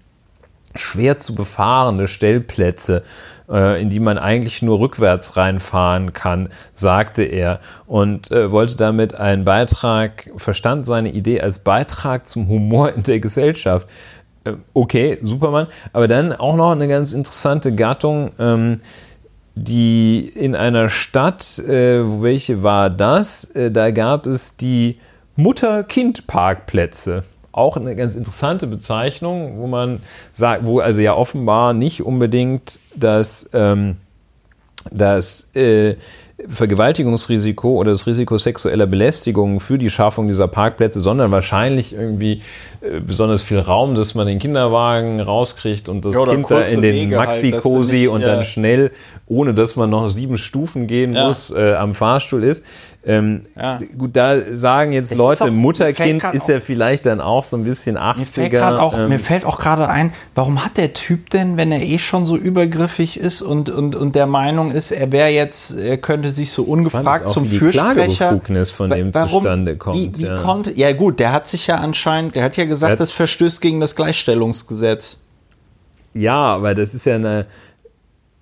schwer 0.79 1.19
zu 1.19 1.35
befahrene 1.35 2.09
Stellplätze, 2.09 3.03
äh, 3.51 3.81
in 3.81 3.91
die 3.91 4.01
man 4.01 4.19
eigentlich 4.19 4.63
nur 4.63 4.81
rückwärts 4.81 5.37
reinfahren 5.37 6.13
kann, 6.13 6.49
sagte 6.75 7.23
er. 7.23 7.61
Und 7.87 8.31
äh, 8.31 8.51
wollte 8.51 8.77
damit 8.77 9.15
einen 9.15 9.45
Beitrag, 9.45 10.31
verstand 10.37 10.87
seine 10.87 11.11
Idee 11.11 11.41
als 11.41 11.61
Beitrag 11.61 12.27
zum 12.27 12.49
Humor 12.49 12.93
in 12.93 13.03
der 13.03 13.21
Gesellschaft. 13.21 13.89
Äh, 14.45 14.53
okay, 14.75 15.19
Superman. 15.23 15.67
Aber 15.93 16.09
dann 16.09 16.33
auch 16.33 16.57
noch 16.57 16.73
eine 16.73 16.89
ganz 16.89 17.13
interessante 17.13 17.75
Gattung. 17.75 18.33
Ähm, 18.39 18.79
die 19.65 20.29
in 20.29 20.55
einer 20.55 20.89
Stadt, 20.89 21.59
äh, 21.59 22.23
welche 22.23 22.63
war 22.63 22.91
das? 22.91 23.45
Äh, 23.45 23.71
da 23.71 23.91
gab 23.91 24.27
es 24.27 24.57
die 24.57 24.99
Mutter-Kind-Parkplätze. 25.37 27.25
Auch 27.59 27.76
eine 27.76 27.97
ganz 27.97 28.14
interessante 28.14 28.68
Bezeichnung, 28.68 29.59
wo 29.59 29.66
man 29.66 30.01
sagt, 30.32 30.64
wo 30.64 30.78
also 30.78 31.01
ja 31.01 31.14
offenbar 31.14 31.72
nicht 31.72 32.02
unbedingt 32.05 32.78
das, 32.94 33.51
ähm, 33.52 33.97
das 34.93 35.51
äh, 35.56 35.97
Vergewaltigungsrisiko 36.47 37.76
oder 37.76 37.90
das 37.90 38.06
Risiko 38.06 38.39
sexueller 38.39 38.86
Belästigung 38.86 39.59
für 39.59 39.76
die 39.76 39.90
Schaffung 39.90 40.28
dieser 40.28 40.47
Parkplätze, 40.47 41.01
sondern 41.01 41.32
wahrscheinlich 41.32 41.93
irgendwie 41.93 42.43
besonders 43.05 43.43
viel 43.43 43.59
Raum, 43.59 43.95
dass 43.95 44.15
man 44.15 44.27
den 44.27 44.39
Kinderwagen 44.39 45.21
rauskriegt 45.21 45.89
und 45.89 46.05
das 46.05 46.15
Ja, 46.15 46.25
Kind 46.27 46.51
da 46.51 46.61
in 46.61 46.81
den 46.83 46.97
halt, 47.17 47.29
Maxi-Cosi 47.29 47.93
nicht, 47.97 48.09
und 48.09 48.21
ja. 48.21 48.29
dann 48.29 48.45
schnell, 48.45 48.93
ohne 49.27 49.53
dass 49.55 49.75
man 49.77 49.91
noch 49.91 50.09
sieben 50.11 50.39
Stufen 50.39 50.87
gehen 50.87 51.15
Ja. 51.15 51.27
muss, 51.29 51.51
äh, 51.51 51.75
am 51.75 51.95
Fahrstuhl 51.95 52.45
ist. 52.45 52.65
Ähm, 53.05 53.47
Ja. 53.57 53.79
Gut, 53.97 54.17
da 54.17 54.55
sagen 54.55 54.93
jetzt 54.93 55.13
Es 55.13 55.19
Leute, 55.19 55.45
auch- 55.45 55.51
Mutterkind 55.51 56.23
ist 56.33 56.49
ja 56.49 56.59
vielleicht 56.61 57.07
dann 57.07 57.21
auch 57.21 57.45
so 57.45 57.57
ein 57.57 57.63
bisschen 57.65 57.97
80er. 57.97 58.43
Mir 58.51 58.51
fällt, 58.61 58.79
auch, 58.79 58.99
ähm, 58.99 59.09
mir 59.09 59.19
fällt 59.21 59.45
auch 59.45 59.59
gerade 59.59 59.89
ein, 59.89 60.13
warum 60.35 60.65
hat 60.65 60.77
der 60.77 60.93
Typ 60.95 61.31
denn, 61.31 61.57
wenn 61.57 61.71
er 61.73 61.81
eh 61.81 61.99
schon 61.99 62.25
so 62.25 62.37
übergriffig 62.37 63.19
ist 63.19 63.41
und, 63.41 63.71
und, 63.71 63.95
und 63.95 64.15
der 64.17 64.27
Meinung 64.27 64.73
ist, 64.73 64.91
er 64.91 65.11
wäre 65.13 65.29
jetzt, 65.29 65.77
er 65.79 65.97
könnte 65.97 66.31
sich 66.33 66.51
so 66.51 66.65
ungefragt 66.65 67.29
zum 67.31 67.47
Fürsprecher. 67.47 68.41
Von 68.77 68.91
dem 68.91 69.13
zustande 69.13 69.77
kommt, 69.77 69.97
Wie, 69.97 70.11
wie 70.19 70.25
ja. 70.27 70.37
konnte, 70.37 70.73
ja 70.77 70.93
gut, 70.93 71.21
der 71.21 71.33
hat 71.33 71.47
sich 71.47 71.67
ja 71.69 71.77
anscheinend, 71.77 72.35
der 72.35 72.43
hat 72.43 72.57
ja 72.57 72.65
gesagt, 72.69 72.93
hat- 72.93 73.01
das 73.01 73.11
verstößt 73.11 73.61
gegen 73.61 73.81
das 73.81 73.95
Gleichstellungsgesetz. 73.97 75.19
Ja, 76.15 76.36
aber 76.36 76.74
das 76.74 76.95
ist 76.95 77.05
ja 77.05 77.16
eine. 77.16 77.47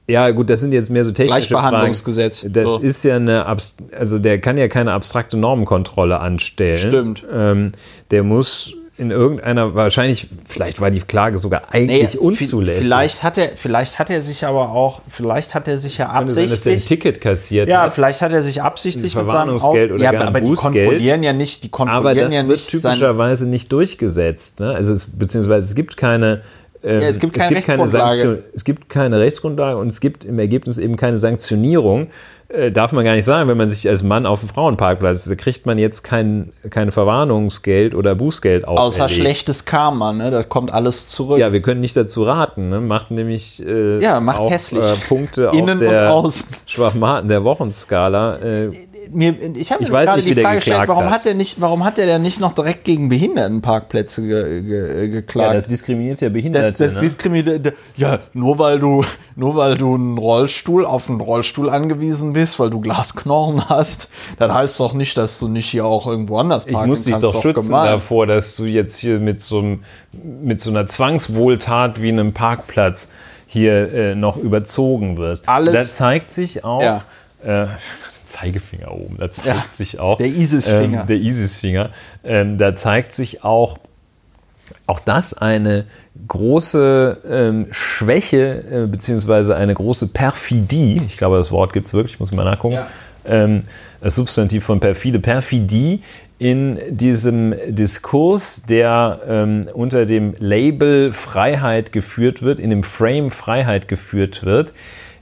Ja, 0.09 0.31
gut, 0.31 0.49
das 0.51 0.61
sind 0.61 0.71
jetzt 0.73 0.89
mehr 0.89 1.05
so 1.05 1.11
technische 1.11 1.49
Gleichbehandlungsgesetz. 1.49 2.41
Fragen. 2.43 2.53
Das 2.53 2.69
So. 2.69 2.79
ist 2.79 3.03
ja 3.03 3.17
eine, 3.17 3.45
also 3.47 4.19
der 4.21 4.41
kann 4.41 4.57
ja 4.57 4.69
keine 4.69 4.93
abstrakte 4.93 5.37
Normenkontrolle 5.37 6.21
anstellen. 6.21 6.77
Stimmt. 6.79 7.27
Ähm, 7.33 7.73
der 8.13 8.23
muss 8.23 8.73
in 8.99 9.11
irgendeiner, 9.11 9.75
wahrscheinlich, 9.75 10.29
vielleicht 10.49 10.81
war 10.81 10.91
die 10.91 11.01
Klage 11.01 11.39
sogar 11.39 11.65
eigentlich 11.71 12.15
Nee, 12.15 12.19
unzulässig. 12.19 12.83
Vielleicht 12.85 13.23
hat 13.23 13.37
er, 13.37 13.51
vielleicht 13.55 13.99
hat 13.99 14.09
er 14.09 14.23
sich 14.23 14.47
aber 14.47 14.71
auch, 14.71 15.03
vielleicht 15.11 15.55
hat 15.55 15.69
er 15.69 15.77
sich 15.79 15.99
ja 15.99 16.07
Könnte 16.17 16.31
sein, 16.35 16.49
dass 16.49 16.63
der 16.63 16.73
ein 16.73 16.75
absichtlich. 16.77 17.01
Ticket 17.03 17.21
kassiert 17.21 17.69
Ja, 17.69 17.83
hat. 17.83 17.93
vielleicht 17.93 18.23
hat 18.23 18.33
er 18.33 18.43
sich 18.43 18.63
absichtlich 18.63 19.15
mit 19.15 19.29
seinem 19.29 19.29
Verwarnungsgeld 19.29 19.93
oder 19.93 20.03
ja, 20.03 20.19
aber 20.21 20.41
die 20.41 20.49
Bußgeld. 20.51 20.75
kontrollieren 20.87 21.23
ja 21.23 21.33
nicht, 21.35 21.65
die 21.65 21.69
Aber 21.73 21.91
kontrollieren 21.91 22.25
das 22.31 22.35
ja 22.35 22.49
wird 22.49 22.69
typischerweise 22.69 23.47
nicht 23.47 23.71
durchgesetzt. 23.71 24.61
Ne? 24.61 24.71
Also 24.75 24.93
es, 24.95 25.07
beziehungsweise 25.07 25.67
es 25.69 25.75
gibt 25.75 25.97
keine. 25.99 26.41
ähm, 26.83 27.01
Ja, 27.01 27.09
es 27.09 27.19
gibt 27.21 27.35
keine 27.35 27.57
Rechtsgrundlage. 27.57 28.17
Sanktion- 28.17 28.39
es 28.55 28.65
gibt 28.65 28.89
keine 28.89 29.21
Rechtsgrundlage 29.21 29.77
und 29.79 29.89
es 29.89 30.01
gibt 30.01 30.25
im 30.25 30.39
Ergebnis 30.39 30.79
eben 30.79 30.97
keine 30.97 31.19
Sanktionierung. 31.19 32.07
Äh, 32.49 32.71
darf 32.71 32.93
man 32.93 33.05
gar 33.05 33.15
nicht 33.15 33.25
sagen, 33.25 33.49
wenn 33.49 33.57
man 33.57 33.69
sich 33.69 33.89
als 33.89 34.03
Mann 34.05 34.25
auf 34.25 34.41
dem 34.41 34.49
Frauenparkplatz, 34.49 35.25
da 35.25 35.35
kriegt 35.35 35.67
man 35.67 35.79
jetzt 35.79 36.05
kein, 36.05 36.53
kein 36.71 36.93
Verwarnungsgeld 36.93 37.95
oder 37.95 38.15
Bußgeld 38.15 38.67
außer 38.69 38.83
auferlegt. 39.05 39.21
schlechtes 39.21 39.65
Karma, 39.65 40.13
ne? 40.13 40.31
Da 40.31 40.43
kommt 40.45 40.73
alles 40.73 41.09
zurück. 41.09 41.39
Ja, 41.39 41.53
wir 41.53 41.61
können 41.61 41.81
nicht 41.81 41.97
dazu 41.97 42.23
raten. 42.23 42.69
Ne? 42.69 42.81
Macht 42.81 43.11
nämlich 43.11 43.65
äh, 43.67 43.99
Ja, 43.99 44.21
macht 44.21 44.39
auch, 44.39 44.51
hässlich. 44.51 44.85
Äh, 44.85 44.95
Punkte 45.09 45.51
Innen 45.53 45.79
auf 45.79 45.85
und 45.85 45.91
der 45.91 46.13
außen. 46.15 46.47
Schwachmaten 46.67 47.29
der 47.29 47.43
Wochenskala. 47.43 48.37
Mir, 49.11 49.35
ich 49.57 49.73
habe 49.73 49.83
Ich 49.83 49.89
mir 49.89 49.95
weiß 49.95 50.07
gerade 50.07 50.17
nicht, 50.19 50.27
die 50.27 50.31
wie 50.31 50.35
der 50.35 50.45
Frage 50.45 50.57
gestellt, 50.57 50.75
geklagt 50.81 50.89
warum 50.89 51.05
hat. 51.11 51.21
hat 51.21 51.27
er 51.27 51.35
nicht, 51.35 51.61
warum 51.61 51.85
hat 51.85 51.99
er 51.99 52.07
denn 52.07 52.23
nicht 52.23 52.41
noch 52.41 52.53
direkt 52.53 52.85
gegen 52.85 53.09
Behindertenparkplätze 53.09 54.23
ge, 54.27 54.63
ge, 54.63 55.01
ja, 55.03 55.07
geklagt? 55.07 55.55
das 55.55 55.67
diskriminiert 55.69 56.21
ja 56.21 56.29
Behinderte. 56.29 56.69
das, 56.71 56.79
das 56.79 56.95
ne? 56.97 57.01
diskriminiert, 57.03 57.75
ja, 57.97 58.21
nur 58.33 58.59
weil 58.59 58.79
du, 58.81 59.05
nur 59.37 59.57
weil 59.57 59.77
du 59.77 59.95
einen 59.95 60.19
Rollstuhl 60.19 60.85
auf 60.85 61.09
einen 61.09 61.21
Rollstuhl 61.21 61.71
angewiesen 61.71 62.33
bist, 62.33 62.59
weil 62.59 62.71
du 62.71 62.81
Glasknochen 62.81 63.69
hast, 63.69 64.09
dann 64.39 64.53
heißt 64.53 64.79
doch 64.81 64.95
nicht, 64.95 65.17
dass 65.17 65.39
du 65.39 65.49
nicht 65.49 65.67
hier 65.69 65.85
auch 65.87 66.07
irgendwo 66.07 66.39
anders 66.39 66.67
Ich 66.67 66.73
parken 66.73 66.89
muss 66.89 67.05
dich 67.05 67.13
kannst. 67.13 67.27
doch 67.35 67.43
schützen 67.43 67.63
gemein. 67.63 67.87
davor, 67.87 68.27
dass 68.27 68.57
du 68.57 68.65
jetzt 68.65 68.99
hier 68.99 69.19
mit 69.21 69.41
so, 69.41 69.59
einem, 69.59 69.85
mit 70.43 70.61
so 70.61 70.71
einer 70.71 70.87
Zwangswohltat 70.87 72.01
wie 72.03 72.09
einem 72.09 72.33
Parkplatz 72.33 73.11
hier 73.47 73.93
äh, 73.95 74.15
noch 74.15 74.37
überzogen 74.37 75.17
wirst. 75.19 75.49
Alles- 75.49 75.75
Da 75.75 75.83
zeigt 76.07 76.31
sich 76.33 76.65
auch, 76.65 76.83
Ja. 76.83 77.03
äh, 77.45 77.67
Zeigefinger 78.27 78.93
oben, 78.93 79.17
da 79.19 79.31
zeigt 79.31 79.47
Ja, 79.47 79.65
sich 79.77 79.99
auch 79.99 80.19
der 80.19 80.27
ISIS-Finger. 80.27 81.01
Ähm, 81.03 81.07
der 81.07 81.17
ISIS-Finger. 81.17 81.91
Ähm, 82.25 82.59
da 82.59 82.75
zeigt 82.75 83.13
sich 83.13 83.43
auch, 83.45 83.79
auch 84.87 85.01
das 85.01 85.35
eine 85.35 85.85
große 86.29 87.19
ähm, 87.29 87.67
Schwäche 87.71 88.65
äh, 88.85 88.87
beziehungsweise 88.87 89.57
eine 89.57 89.75
große 89.75 90.09
Perfidie, 90.09 91.01
ich 91.07 91.17
glaube, 91.17 91.39
das 91.39 91.51
Wort 91.53 91.73
gibt 91.73 91.87
es 91.87 91.95
wirklich, 91.95 92.21
muss 92.21 92.31
ich 92.31 92.37
mal 92.37 92.45
nachgucken, 92.45 92.75
Ja. 92.75 92.87
ähm, 93.25 93.61
das 94.01 94.15
Substantiv 94.17 94.65
von 94.65 94.79
perfide, 94.79 95.19
Perfidie 95.19 96.03
in 96.39 96.79
diesem 96.91 97.55
Diskurs, 97.69 98.63
der 98.69 99.21
ähm, 99.27 99.69
unter 99.73 100.05
dem 100.05 100.35
Label 100.39 101.11
Freiheit 101.13 101.93
geführt 101.93 102.43
wird, 102.43 102.61
in 102.61 102.71
dem 102.71 102.83
Frame 102.83 103.31
Freiheit 103.31 103.89
geführt 103.89 104.45
wird. 104.45 104.75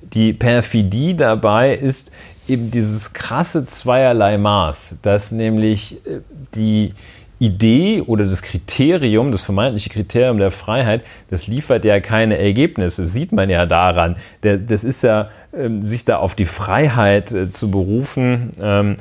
Die 0.02 0.32
Perfidie 0.32 1.14
dabei 1.16 1.74
ist 1.74 2.10
eben 2.48 2.70
dieses 2.70 3.12
krasse 3.12 3.66
zweierlei 3.66 4.38
Maß, 4.38 4.96
dass 5.02 5.32
nämlich 5.32 6.04
äh, 6.06 6.20
die 6.54 6.92
Idee 7.38 8.00
oder 8.00 8.24
das 8.24 8.42
Kriterium, 8.42 9.32
das 9.32 9.42
vermeintliche 9.42 9.90
Kriterium 9.90 10.38
der 10.38 10.50
Freiheit, 10.50 11.02
das 11.30 11.46
liefert 11.46 11.84
ja 11.84 12.00
keine 12.00 12.38
Ergebnisse. 12.38 13.02
Das 13.02 13.12
sieht 13.12 13.32
man 13.32 13.50
ja 13.50 13.66
daran. 13.66 14.16
Das 14.40 14.84
ist 14.84 15.02
ja, 15.02 15.28
ähm, 15.52 15.82
sich 15.82 16.04
da 16.04 16.18
auf 16.18 16.34
die 16.34 16.44
Freiheit 16.44 17.32
äh, 17.32 17.50
zu 17.50 17.70
berufen, 17.70 18.52
ähm, 18.60 18.96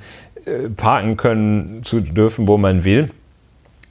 äh, 0.46 0.70
parken 0.70 1.16
können 1.16 1.84
zu 1.84 2.02
dürfen, 2.02 2.48
wo 2.48 2.58
man 2.58 2.84
will. 2.84 3.10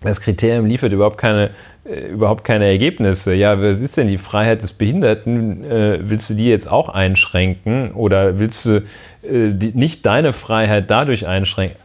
Das 0.05 0.21
Kriterium 0.21 0.67
liefert 0.67 0.93
überhaupt 0.93 1.19
keine, 1.19 1.51
äh, 1.85 2.09
überhaupt 2.09 2.45
keine 2.45 2.67
Ergebnisse. 2.67 3.35
Ja, 3.35 3.61
was 3.61 3.81
ist 3.81 3.97
denn 3.97 4.09
die 4.09 4.19
Freiheit 4.19 4.63
des 4.63 4.73
Behinderten? 4.73 5.65
Äh, 5.65 5.99
willst 6.03 6.31
du 6.31 6.35
die 6.35 6.47
jetzt 6.47 6.71
auch 6.71 6.89
einschränken 6.89 7.93
oder 7.93 8.39
willst 8.39 8.65
du 8.65 8.77
äh, 8.77 9.53
die, 9.53 9.73
nicht 9.75 10.05
deine 10.07 10.33
Freiheit 10.33 10.91
dadurch 10.91 11.27
einschränken? 11.27 11.77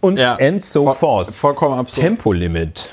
Und 0.00 0.18
Ja, 0.18 0.36
and 0.40 0.62
so 0.62 0.84
voll- 0.84 0.94
forth. 0.94 1.34
vollkommen 1.34 1.74
absurd. 1.78 2.06
Tempolimit. 2.06 2.90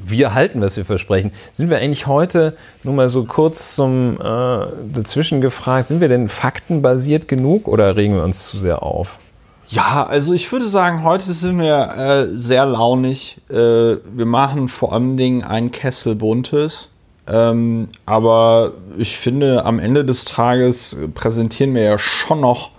Wir 0.00 0.32
halten, 0.32 0.60
was 0.60 0.76
wir 0.76 0.84
versprechen. 0.84 1.32
Sind 1.52 1.70
wir 1.70 1.78
eigentlich 1.78 2.06
heute, 2.06 2.56
nur 2.84 2.94
mal 2.94 3.08
so 3.08 3.24
kurz 3.24 3.74
zum 3.74 4.14
äh, 4.20 4.24
dazwischen 4.24 5.40
gefragt, 5.40 5.88
sind 5.88 6.00
wir 6.00 6.06
denn 6.08 6.28
faktenbasiert 6.28 7.26
genug 7.26 7.66
oder 7.66 7.96
regen 7.96 8.14
wir 8.14 8.22
uns 8.22 8.48
zu 8.48 8.58
sehr 8.58 8.82
auf? 8.84 9.18
Ja, 9.70 10.06
also 10.06 10.32
ich 10.32 10.50
würde 10.50 10.66
sagen, 10.66 11.04
heute 11.04 11.24
sind 11.24 11.58
wir 11.58 11.94
äh, 11.94 12.28
sehr 12.30 12.64
launig. 12.64 13.36
Äh, 13.50 13.54
wir 13.54 14.24
machen 14.24 14.68
vor 14.68 14.94
allen 14.94 15.18
Dingen 15.18 15.44
ein 15.44 15.70
Kessel 15.70 16.14
Buntes. 16.14 16.88
Ähm, 17.26 17.88
aber 18.06 18.72
ich 18.96 19.18
finde, 19.18 19.66
am 19.66 19.78
Ende 19.78 20.06
des 20.06 20.24
Tages 20.24 20.96
präsentieren 21.12 21.74
wir 21.74 21.82
ja 21.82 21.98
schon 21.98 22.40
noch 22.40 22.70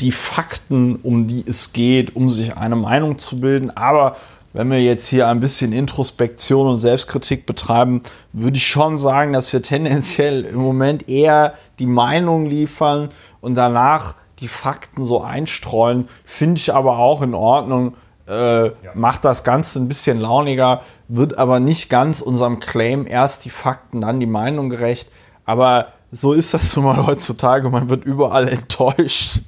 die 0.00 0.10
Fakten, 0.10 0.96
um 0.96 1.28
die 1.28 1.44
es 1.46 1.72
geht, 1.72 2.16
um 2.16 2.28
sich 2.30 2.56
eine 2.56 2.74
Meinung 2.74 3.16
zu 3.16 3.38
bilden. 3.38 3.70
Aber 3.70 4.16
wenn 4.52 4.68
wir 4.72 4.82
jetzt 4.82 5.06
hier 5.06 5.28
ein 5.28 5.38
bisschen 5.38 5.72
Introspektion 5.72 6.66
und 6.66 6.78
Selbstkritik 6.78 7.46
betreiben, 7.46 8.02
würde 8.32 8.56
ich 8.56 8.66
schon 8.66 8.98
sagen, 8.98 9.32
dass 9.32 9.52
wir 9.52 9.62
tendenziell 9.62 10.44
im 10.44 10.58
Moment 10.58 11.08
eher 11.08 11.54
die 11.78 11.86
Meinung 11.86 12.46
liefern 12.46 13.10
und 13.40 13.54
danach 13.54 14.16
die 14.44 14.48
Fakten 14.48 15.04
so 15.04 15.22
einstreuen. 15.22 16.08
Finde 16.24 16.58
ich 16.58 16.74
aber 16.74 16.98
auch 16.98 17.22
in 17.22 17.34
Ordnung. 17.34 17.96
Äh, 18.28 18.70
Macht 18.94 19.24
das 19.24 19.42
Ganze 19.42 19.80
ein 19.80 19.88
bisschen 19.88 20.20
launiger, 20.20 20.82
wird 21.08 21.36
aber 21.38 21.60
nicht 21.60 21.90
ganz 21.90 22.20
unserem 22.20 22.60
Claim 22.60 23.06
erst 23.06 23.44
die 23.44 23.50
Fakten, 23.50 24.02
dann 24.02 24.20
die 24.20 24.26
Meinung 24.26 24.70
gerecht. 24.70 25.10
Aber 25.44 25.88
so 26.12 26.32
ist 26.32 26.54
das 26.54 26.76
nun 26.76 26.84
mal 26.84 27.06
heutzutage. 27.06 27.68
Man 27.70 27.88
wird 27.88 28.04
überall 28.04 28.48
enttäuscht. 28.58 29.40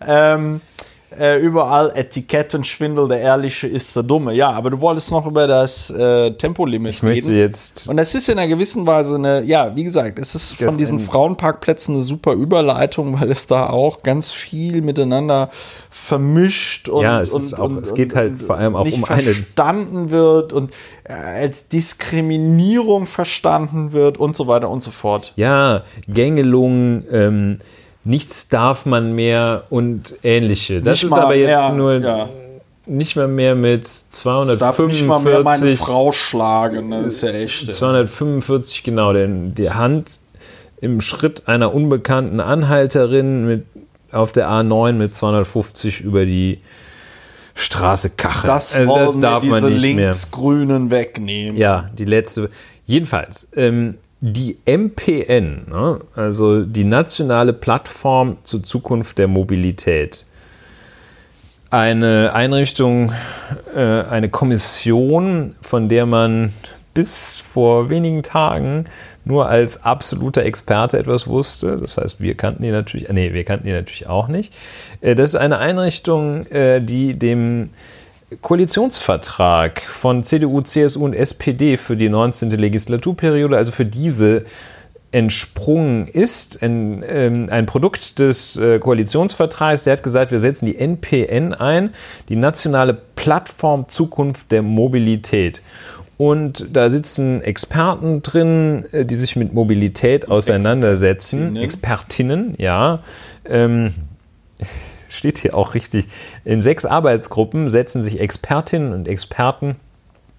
Ähm, 0.00 0.60
äh, 1.18 1.38
überall 1.38 1.92
Etikettenschwindel, 1.94 3.08
der 3.08 3.20
Ehrliche 3.20 3.66
ist 3.66 3.94
der 3.96 4.02
Dumme. 4.02 4.34
Ja, 4.34 4.50
aber 4.52 4.70
du 4.70 4.80
wolltest 4.80 5.10
noch 5.10 5.26
über 5.26 5.46
das 5.46 5.90
äh, 5.90 6.30
Tempolimit 6.32 6.94
Ich 6.94 7.02
möchte 7.02 7.34
jetzt 7.34 7.88
Und 7.88 7.96
das 7.96 8.14
ist 8.14 8.28
in 8.28 8.38
einer 8.38 8.48
gewissen 8.48 8.86
Weise 8.86 9.14
eine, 9.16 9.42
ja, 9.44 9.74
wie 9.76 9.84
gesagt, 9.84 10.18
es 10.18 10.34
ist 10.34 10.54
von 10.56 10.76
diesen 10.78 10.98
in- 11.00 11.04
Frauenparkplätzen 11.06 11.94
eine 11.94 12.02
super 12.04 12.32
Überleitung, 12.32 13.20
weil 13.20 13.30
es 13.30 13.46
da 13.46 13.68
auch 13.70 14.02
ganz 14.02 14.30
viel 14.32 14.82
miteinander 14.82 15.50
vermischt 15.90 16.88
und, 16.88 17.02
Ja, 17.02 17.20
es 17.20 17.32
und, 17.32 17.58
auch- 17.58 17.64
und, 17.64 17.82
es 17.82 17.94
geht 17.94 18.14
halt 18.14 18.42
vor 18.42 18.56
allem 18.56 18.74
auch 18.76 18.86
um 18.90 19.04
eine- 19.04 19.22
verstanden 19.34 20.10
wird 20.10 20.52
und 20.52 20.72
äh, 21.04 21.12
als 21.12 21.68
Diskriminierung 21.68 23.06
verstanden 23.06 23.92
wird 23.92 24.18
und 24.18 24.34
so 24.36 24.46
weiter 24.46 24.68
und 24.70 24.80
so 24.80 24.90
fort. 24.90 25.32
Ja, 25.36 25.82
Gängelung, 26.08 27.04
ähm, 27.10 27.58
nichts 28.04 28.48
darf 28.48 28.86
man 28.86 29.12
mehr 29.12 29.64
und 29.70 30.14
ähnliche. 30.22 30.80
Das 30.82 30.94
Nicht 31.02 31.04
ist 31.04 31.12
aber 31.12 31.34
jetzt 31.34 31.48
mehr, 31.48 31.72
nur 31.72 32.00
ja. 32.00 32.28
nicht 32.86 33.16
mal 33.16 33.28
mehr 33.28 33.54
mit 33.54 33.88
Darf 34.58 34.78
nicht 34.78 35.06
mal 35.06 35.20
mehr 35.20 35.42
meine 35.42 35.76
245, 35.76 35.78
Frau 35.78 36.12
schlagen, 36.12 36.88
ne? 36.88 37.02
das 37.04 37.14
ist 37.14 37.22
ja 37.22 37.30
echt. 37.30 37.68
äh, 37.68 37.72
245 37.72 38.82
genau, 38.82 39.12
denn 39.12 39.54
die 39.54 39.70
Hand 39.70 40.18
im 40.80 41.00
Schritt 41.00 41.46
einer 41.46 41.74
unbekannten 41.74 42.40
Anhalterin 42.40 43.46
mit 43.46 43.64
auf 44.10 44.32
der 44.32 44.48
A9 44.48 44.92
mit 44.92 45.14
250 45.14 46.00
über 46.00 46.26
die 46.26 46.58
Straße 47.54 48.10
kacheln. 48.10 48.48
Das 48.52 48.74
Also 48.74 48.96
das 48.96 49.20
darf 49.20 49.44
man 49.44 49.60
diese 49.62 49.72
nicht 49.72 49.82
mehr. 49.94 50.04
Linksgrünen 50.06 50.90
wegnehmen. 50.90 51.56
Ja, 51.56 51.90
die 51.96 52.04
letzte. 52.04 52.50
Jedenfalls, 52.86 53.48
ähm, 53.54 53.96
die 54.24 54.56
MPN, 54.64 55.66
ne, 55.68 56.00
also 56.14 56.62
die 56.62 56.84
nationale 56.84 57.52
Plattform 57.52 58.36
zur 58.44 58.62
Zukunft 58.62 59.18
der 59.18 59.26
Mobilität, 59.26 60.24
eine 61.70 62.32
Einrichtung, 62.32 63.12
äh, 63.74 63.80
eine 63.80 64.28
Kommission, 64.28 65.56
von 65.60 65.88
der 65.88 66.06
man 66.06 66.52
bis 66.94 67.30
vor 67.52 67.90
wenigen 67.90 68.22
Tagen 68.22 68.84
nur 69.24 69.48
als 69.48 69.82
absoluter 69.82 70.44
Experte 70.44 70.98
etwas 70.98 71.26
wusste. 71.26 71.78
Das 71.78 71.96
heißt, 71.96 72.20
wir 72.20 72.36
kannten 72.36 72.62
die 72.62 72.70
natürlich, 72.70 73.08
nee, 73.08 73.32
wir 73.32 73.44
kannten 73.44 73.66
die 73.66 73.72
natürlich 73.72 74.06
auch 74.06 74.28
nicht. 74.28 74.54
Äh, 75.00 75.16
Das 75.16 75.30
ist 75.30 75.36
eine 75.36 75.58
Einrichtung, 75.58 76.46
äh, 76.46 76.80
die 76.80 77.14
dem 77.14 77.70
Koalitionsvertrag 78.40 79.82
von 79.82 80.22
CDU, 80.22 80.60
CSU 80.62 81.04
und 81.04 81.14
SPD 81.14 81.76
für 81.76 81.96
die 81.96 82.08
19. 82.08 82.50
Legislaturperiode, 82.50 83.56
also 83.56 83.72
für 83.72 83.84
diese 83.84 84.44
entsprungen 85.12 86.06
ist, 86.06 86.62
ein, 86.62 87.04
ähm, 87.06 87.48
ein 87.50 87.66
Produkt 87.66 88.18
des 88.18 88.56
äh, 88.56 88.78
Koalitionsvertrags. 88.78 89.84
Der 89.84 89.94
hat 89.94 90.02
gesagt, 90.02 90.32
wir 90.32 90.40
setzen 90.40 90.66
die 90.66 90.78
NPN 90.78 91.52
ein, 91.52 91.90
die 92.28 92.36
nationale 92.36 92.94
Plattform 93.14 93.88
Zukunft 93.88 94.50
der 94.50 94.62
Mobilität. 94.62 95.60
Und 96.16 96.66
da 96.72 96.88
sitzen 96.88 97.42
Experten 97.42 98.22
drin, 98.22 98.86
äh, 98.92 99.04
die 99.04 99.18
sich 99.18 99.36
mit 99.36 99.52
Mobilität 99.52 100.30
auseinandersetzen. 100.30 101.56
Expertinnen, 101.56 102.54
ja. 102.58 103.00
Ähm, 103.44 103.92
steht 105.16 105.38
hier 105.38 105.56
auch 105.56 105.74
richtig. 105.74 106.06
In 106.44 106.62
sechs 106.62 106.84
Arbeitsgruppen 106.84 107.70
setzen 107.70 108.02
sich 108.02 108.20
Expertinnen 108.20 108.92
und 108.92 109.08
Experten 109.08 109.76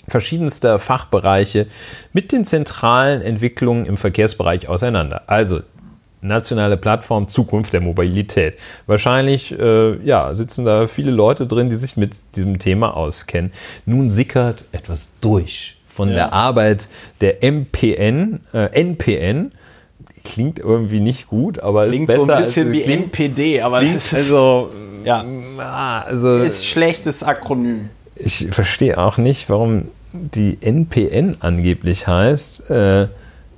verschiedenster 0.08 0.80
Fachbereiche 0.80 1.68
mit 2.12 2.32
den 2.32 2.46
zentralen 2.46 3.22
Entwicklungen 3.22 3.86
im 3.86 3.96
Verkehrsbereich 3.98 4.68
auseinander. 4.68 5.24
Also 5.28 5.62
nationale 6.22 6.78
Plattform 6.78 7.28
Zukunft 7.28 7.74
der 7.74 7.82
Mobilität. 7.82 8.58
Wahrscheinlich 8.86 9.58
äh, 9.58 9.98
ja, 10.06 10.34
sitzen 10.36 10.66
da 10.66 10.88
viele 10.88 11.12
Leute 11.12 11.46
drin, 11.48 11.70
die 11.70 11.76
sich 11.76 11.98
mit 11.98 12.18
diesem 12.36 12.60
Thema 12.60 12.96
auskennen. 12.96 13.52
Nun 13.86 14.10
sickert 14.10 14.64
etwas 14.72 15.10
durch 15.22 15.78
von 15.90 16.10
Ja. 16.10 16.16
der 16.16 16.34
Arbeit 16.34 16.90
der 17.22 17.44
MPN, 17.44 18.40
äh, 18.54 18.66
NPN. 18.74 19.52
Klingt 20.24 20.60
irgendwie 20.60 21.00
nicht 21.00 21.28
gut, 21.28 21.60
aber 21.60 21.88
Klingt 21.88 22.10
ist 22.10 22.16
besser 22.16 22.26
so 22.26 22.32
ein 22.32 22.40
bisschen 22.40 22.68
als, 22.68 22.78
wie 22.78 22.82
klingt, 22.84 23.04
NPD, 23.04 23.62
aber 23.62 23.80
klingt, 23.80 23.96
das 23.96 24.14
ist, 24.14 24.32
also, 24.32 24.70
ja, 25.04 25.26
ah, 25.58 26.02
also 26.02 26.38
ist 26.38 26.66
schlechtes 26.66 27.24
Akronym. 27.24 27.90
ich 28.16 28.48
verstehe 28.52 28.98
auch 28.98 29.18
nicht, 29.18 29.50
warum 29.50 29.90
die 30.14 30.58
NPN 30.62 31.38
angeblich 31.40 32.08
heißt. 32.08 32.70
Äh, 32.70 33.08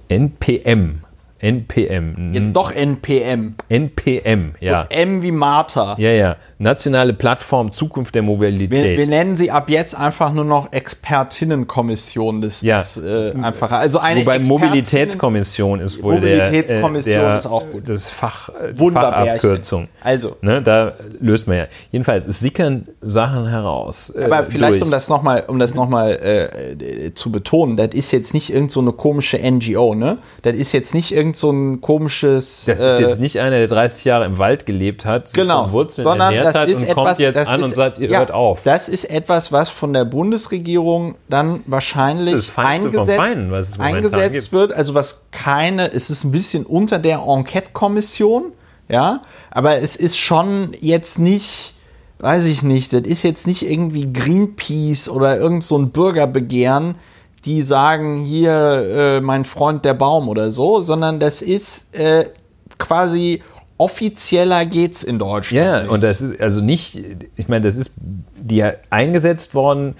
NPM. 0.08 1.05
NPM. 1.40 2.34
Jetzt 2.34 2.56
doch 2.56 2.72
NPM. 2.72 3.56
NPM, 3.70 4.54
ja. 4.62 4.84
So 4.84 4.90
M 4.96 5.22
wie 5.22 5.32
Martha. 5.32 5.96
Ja, 6.00 6.10
ja. 6.12 6.36
Nationale 6.58 7.12
Plattform 7.14 7.70
Zukunft 7.72 8.16
der 8.16 8.24
Wir, 8.24 8.28
Mobilität. 8.28 8.98
wir 8.98 9.08
nennen 9.08 9.36
sie 9.36 9.52
ab 9.52 9.70
jetzt 9.70 9.94
einfach 9.94 10.32
nur 10.32 10.46
noch 10.46 10.72
Expertinnenkommission. 10.72 12.42
Das 12.42 12.62
Ja. 12.62 12.80
ist 12.80 12.98
äh, 12.98 13.34
einfacher. 13.42 13.78
Also 13.78 14.00
eine 14.00 14.22
Wobei 14.22 14.40
Mobilitätskommission 14.40 15.82
ist 15.82 16.02
wohl 16.02 16.20
der, 16.22 16.38
Mobilitätskommission 16.38 17.16
äh, 17.20 17.22
der, 17.28 17.38
ist 17.38 17.46
auch 17.48 17.70
gut. 17.70 17.90
Das 17.90 18.10
Fach, 18.10 18.50
äh. 18.50 18.74
Fachabkürzung. 18.74 19.88
Also, 20.02 20.38
Ne, 20.42 20.62
da 20.62 20.94
löst 21.20 21.48
man 21.48 21.58
ja. 21.58 21.66
Jedenfalls, 21.92 22.26
es 22.26 22.40
sickern 22.40 22.86
Sachen 23.02 23.48
heraus. 23.48 24.14
äh, 24.16 24.24
aber 24.24 24.46
vielleicht 24.46 24.76
durch. 24.76 24.84
um 24.84 24.92
das 24.92 25.10
nochmal 25.10 25.44
um 25.48 25.60
das 25.60 25.76
noch 25.76 25.90
mal, 25.90 26.12
äh, 26.12 26.74
äh, 27.08 27.14
zu 27.14 27.32
betonen, 27.32 27.76
das 27.78 27.90
ist 27.90 28.12
jetzt 28.12 28.34
nicht 28.34 28.54
irgend 28.54 28.72
so 28.72 28.80
eine 28.80 28.94
komische 28.94 29.38
NGO, 29.40 29.96
ne? 29.96 30.20
Das 30.44 30.56
ist 30.56 30.72
jetzt 30.72 30.96
nicht 30.96 31.12
irgend 31.12 31.25
so 31.34 31.52
ein 31.52 31.82
komisches. 31.82 32.66
Das 32.66 32.80
ist 32.80 32.86
äh, 32.86 33.00
jetzt 33.02 33.20
nicht 33.20 33.40
einer, 33.40 33.58
der 33.58 33.68
30 33.68 34.06
Jahre 34.06 34.26
im 34.26 34.38
Wald 34.38 34.66
gelebt 34.66 35.06
hat, 35.06 35.34
genau, 35.34 35.72
Wurzeln 35.72 36.04
sondern 36.04 36.34
ernährt 36.34 36.56
das 36.56 36.62
hat 36.62 36.70
ist 36.70 36.82
und 36.82 36.88
etwas, 36.90 37.06
kommt 37.06 37.20
jetzt 37.20 37.48
an 37.48 37.60
ist, 37.60 37.66
und 37.66 37.76
sagt, 37.76 38.00
ihr 38.00 38.10
ja, 38.10 38.20
hört 38.20 38.32
auf. 38.32 38.64
Das 38.64 38.90
ist 38.90 39.06
etwas, 39.06 39.52
was 39.52 39.70
von 39.70 39.94
der 39.94 40.06
Bundesregierung 40.06 41.16
dann 41.30 41.62
wahrscheinlich 41.66 42.58
eingesetzt, 42.58 43.18
Feinen, 43.18 43.54
eingesetzt 43.80 44.52
wird. 44.52 44.74
Also 44.74 44.94
was 44.94 45.26
keine, 45.32 45.92
es 45.92 46.10
ist 46.10 46.24
ein 46.24 46.32
bisschen 46.32 46.66
unter 46.66 47.00
der 47.00 47.20
Enquete-Kommission, 47.20 48.52
ja, 48.90 49.22
aber 49.52 49.82
es 49.82 49.96
ist 49.96 50.18
schon 50.18 50.72
jetzt 50.80 51.18
nicht, 51.20 51.74
weiß 52.20 52.46
ich 52.46 52.64
nicht, 52.64 52.94
das 52.94 53.02
ist 53.02 53.24
jetzt 53.24 53.48
nicht 53.48 53.70
irgendwie 53.70 54.12
Greenpeace 54.12 55.10
oder 55.10 55.40
irgend 55.40 55.64
so 55.64 55.78
ein 55.78 55.90
Bürgerbegehren, 55.90 56.96
die 57.46 57.62
sagen, 57.62 58.24
hier, 58.24 58.52
äh, 58.52 59.22
mein 59.22 59.46
Freund 59.46 59.86
der 59.86 59.94
Baum 59.94 60.28
oder 60.30 60.52
so, 60.52 60.82
sondern 60.82 61.20
das 61.20 61.42
ist 61.42 61.96
äh, 61.96 62.26
quasi 62.78 63.42
offizieller 63.78 64.66
geht's 64.66 65.04
in 65.04 65.20
Deutschland. 65.20 65.66
Ja, 65.66 65.82
nicht. 65.82 65.92
und 65.92 66.04
das 66.04 66.22
ist 66.22 66.42
also 66.42 66.62
nicht, 66.62 67.00
ich 67.36 67.48
meine, 67.48 67.66
das 67.66 67.76
ist 67.76 67.94
die 67.98 68.64
eingesetzt 68.90 69.54
worden 69.54 69.96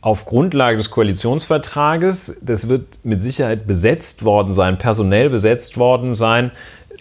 auf 0.00 0.24
Grundlage 0.24 0.76
des 0.76 0.90
Koalitionsvertrages. 0.90 2.36
Das 2.40 2.68
wird 2.68 3.00
mit 3.02 3.20
Sicherheit 3.20 3.66
besetzt 3.66 4.24
worden 4.24 4.52
sein, 4.52 4.78
personell 4.78 5.30
besetzt 5.30 5.76
worden 5.76 6.14
sein. 6.14 6.52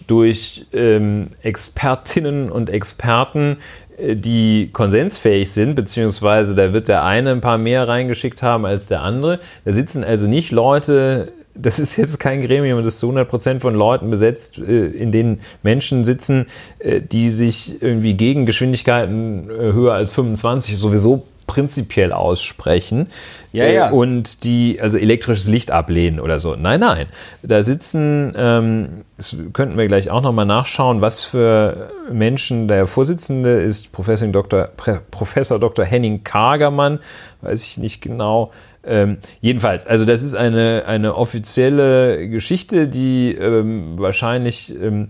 durch 0.06 0.66
ähm, 0.74 1.30
Expertinnen 1.42 2.52
und 2.52 2.70
Experten, 2.70 3.58
die 3.99 4.69
konsensfähig 4.72 5.52
sind, 5.52 5.76
beziehungsweise 5.76 6.53
da 6.56 6.74
wird 6.74 6.88
der 6.88 7.03
eine 7.03 7.32
ein 7.32 7.41
paar 7.41 7.57
mehr 7.57 7.88
reingeschickt 7.88 8.44
haben 8.44 8.65
als 8.65 8.88
der 8.88 9.02
andere. 9.02 9.40
Da 9.65 9.74
sitzen 9.74 10.03
also 10.03 10.28
nicht 10.28 10.52
Leute, 10.52 11.34
das 11.56 11.80
ist 11.80 11.95
jetzt 11.95 12.19
kein 12.19 12.41
Gremium, 12.41 12.84
das 12.84 12.99
zu 12.99 13.11
100% 13.11 13.60
von 13.60 13.74
Leuten 13.74 14.10
besetzt, 14.10 14.60
äh, 14.60 14.88
in 14.88 15.11
denen 15.11 15.41
Menschen 15.64 16.06
sitzen, 16.06 16.45
äh, 16.80 17.02
die 17.02 17.30
sich 17.30 17.82
irgendwie 17.82 18.14
gegen 18.14 18.45
Geschwindigkeiten 18.45 19.48
höher 19.49 19.94
als 19.94 20.11
25 20.11 20.78
sowieso 20.78 21.24
prinzipiell 21.48 22.11
aussprechen 22.11 23.07
ja, 23.52 23.65
ja. 23.65 23.90
und 23.90 24.44
die 24.44 24.80
also 24.82 24.98
elektrisches 24.98 25.48
Licht 25.48 25.72
ablehnen 25.72 26.19
oder 26.19 26.40
so. 26.40 26.56
Nein, 26.56 26.82
nein. 26.82 27.07
Da 27.41 27.64
sitzen, 27.64 28.34
ähm, 28.36 29.06
das 29.15 29.36
könnten 29.53 29.78
wir 29.78 29.88
gleich 29.88 30.11
auch 30.11 30.22
nochmal 30.22 30.45
nachschauen, 30.45 31.02
was 31.02 31.24
für 31.24 31.91
Menschen 32.11 32.68
der 32.68 32.86
Vorsitzende 32.86 33.61
ist, 33.61 33.91
Professor 33.91 34.28
Dr. 34.28 34.69
Professor 35.10 35.60
Dr. 35.60 35.86
Henning 35.86 36.24
Kagermann, 36.24 36.99
weiß 37.41 37.64
ich 37.64 37.78
nicht 37.78 38.02
genau. 38.02 38.52
Ähm, 38.84 39.18
jedenfalls, 39.41 39.86
also 39.86 40.06
das 40.06 40.24
ist 40.24 40.34
eine, 40.34 40.84
eine 40.86 41.15
offizielle 41.15 42.30
Geschichte, 42.30 42.88
die 42.88 43.34
ähm, 43.34 43.99
wahrscheinlich 43.99 44.74
ähm, 44.74 45.03
äh, 45.03 45.07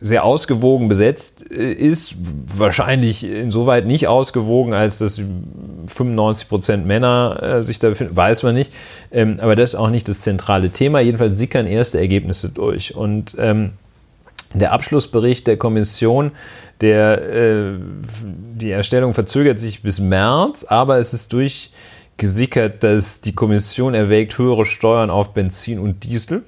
sehr 0.00 0.24
ausgewogen 0.24 0.88
besetzt 0.88 1.50
äh, 1.50 1.72
ist. 1.72 2.16
Wahrscheinlich 2.54 3.24
insoweit 3.24 3.86
nicht 3.86 4.08
ausgewogen, 4.08 4.72
als 4.72 4.98
dass 4.98 5.20
95 5.86 6.48
Prozent 6.48 6.86
Männer 6.86 7.38
äh, 7.42 7.62
sich 7.62 7.78
da 7.78 7.90
befinden, 7.90 8.16
weiß 8.16 8.42
man 8.44 8.54
nicht. 8.54 8.72
Ähm, 9.12 9.38
aber 9.40 9.56
das 9.56 9.74
ist 9.74 9.80
auch 9.80 9.90
nicht 9.90 10.08
das 10.08 10.22
zentrale 10.22 10.70
Thema. 10.70 11.00
Jedenfalls 11.00 11.36
sickern 11.36 11.66
erste 11.66 11.98
Ergebnisse 11.98 12.48
durch. 12.48 12.94
Und 12.94 13.36
ähm, 13.38 13.72
der 14.54 14.72
Abschlussbericht 14.72 15.46
der 15.46 15.58
Kommission, 15.58 16.32
der, 16.80 17.22
äh, 17.30 17.72
die 18.22 18.70
Erstellung 18.70 19.12
verzögert 19.12 19.60
sich 19.60 19.82
bis 19.82 20.00
März, 20.00 20.64
aber 20.64 20.98
es 20.98 21.12
ist 21.12 21.32
durchgesickert, 21.34 22.82
dass 22.82 23.20
die 23.20 23.34
Kommission 23.34 23.92
erwägt 23.92 24.38
höhere 24.38 24.64
Steuern 24.64 25.10
auf 25.10 25.34
Benzin 25.34 25.78
und 25.78 26.04
Diesel 26.04 26.42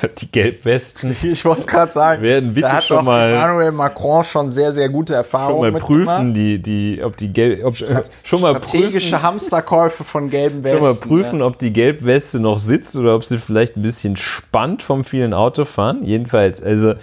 die 0.18 0.30
Gelbwesten. 0.30 1.16
Ich 1.30 1.44
wollte 1.44 1.60
es 1.60 1.66
gerade 1.66 1.92
sagen. 1.92 2.22
Werden 2.22 2.54
bitte 2.54 2.66
da 2.66 2.74
hat 2.74 2.84
schon 2.84 3.04
mal 3.04 3.30
Emmanuel 3.30 3.72
Macron 3.72 4.24
schon 4.24 4.50
sehr, 4.50 4.72
sehr 4.72 4.88
gute 4.88 5.14
Erfahrungen 5.14 5.64
schon 5.64 5.72
mal 5.72 5.80
prüfen, 5.80 6.34
die, 6.34 6.60
die, 6.60 7.00
ob 7.02 7.16
die 7.16 7.32
Gelb, 7.32 7.64
ob, 7.64 7.76
Strat 7.76 8.10
schon 8.22 8.40
mal 8.40 8.50
strategische 8.56 9.10
prüfen, 9.10 9.22
Hamsterkäufe 9.22 10.04
von 10.04 10.30
gelben 10.30 10.64
Westen. 10.64 10.78
Schon 10.78 10.88
mal 10.88 10.94
prüfen, 10.94 11.38
ja. 11.40 11.46
ob 11.46 11.58
die 11.58 11.72
Gelbweste 11.72 12.40
noch 12.40 12.58
sitzt 12.58 12.96
oder 12.96 13.14
ob 13.14 13.24
sie 13.24 13.38
vielleicht 13.38 13.76
ein 13.76 13.82
bisschen 13.82 14.16
spannt 14.16 14.82
vom 14.82 15.04
vielen 15.04 15.34
Autofahren. 15.34 16.02
Jedenfalls, 16.02 16.62
also 16.62 16.94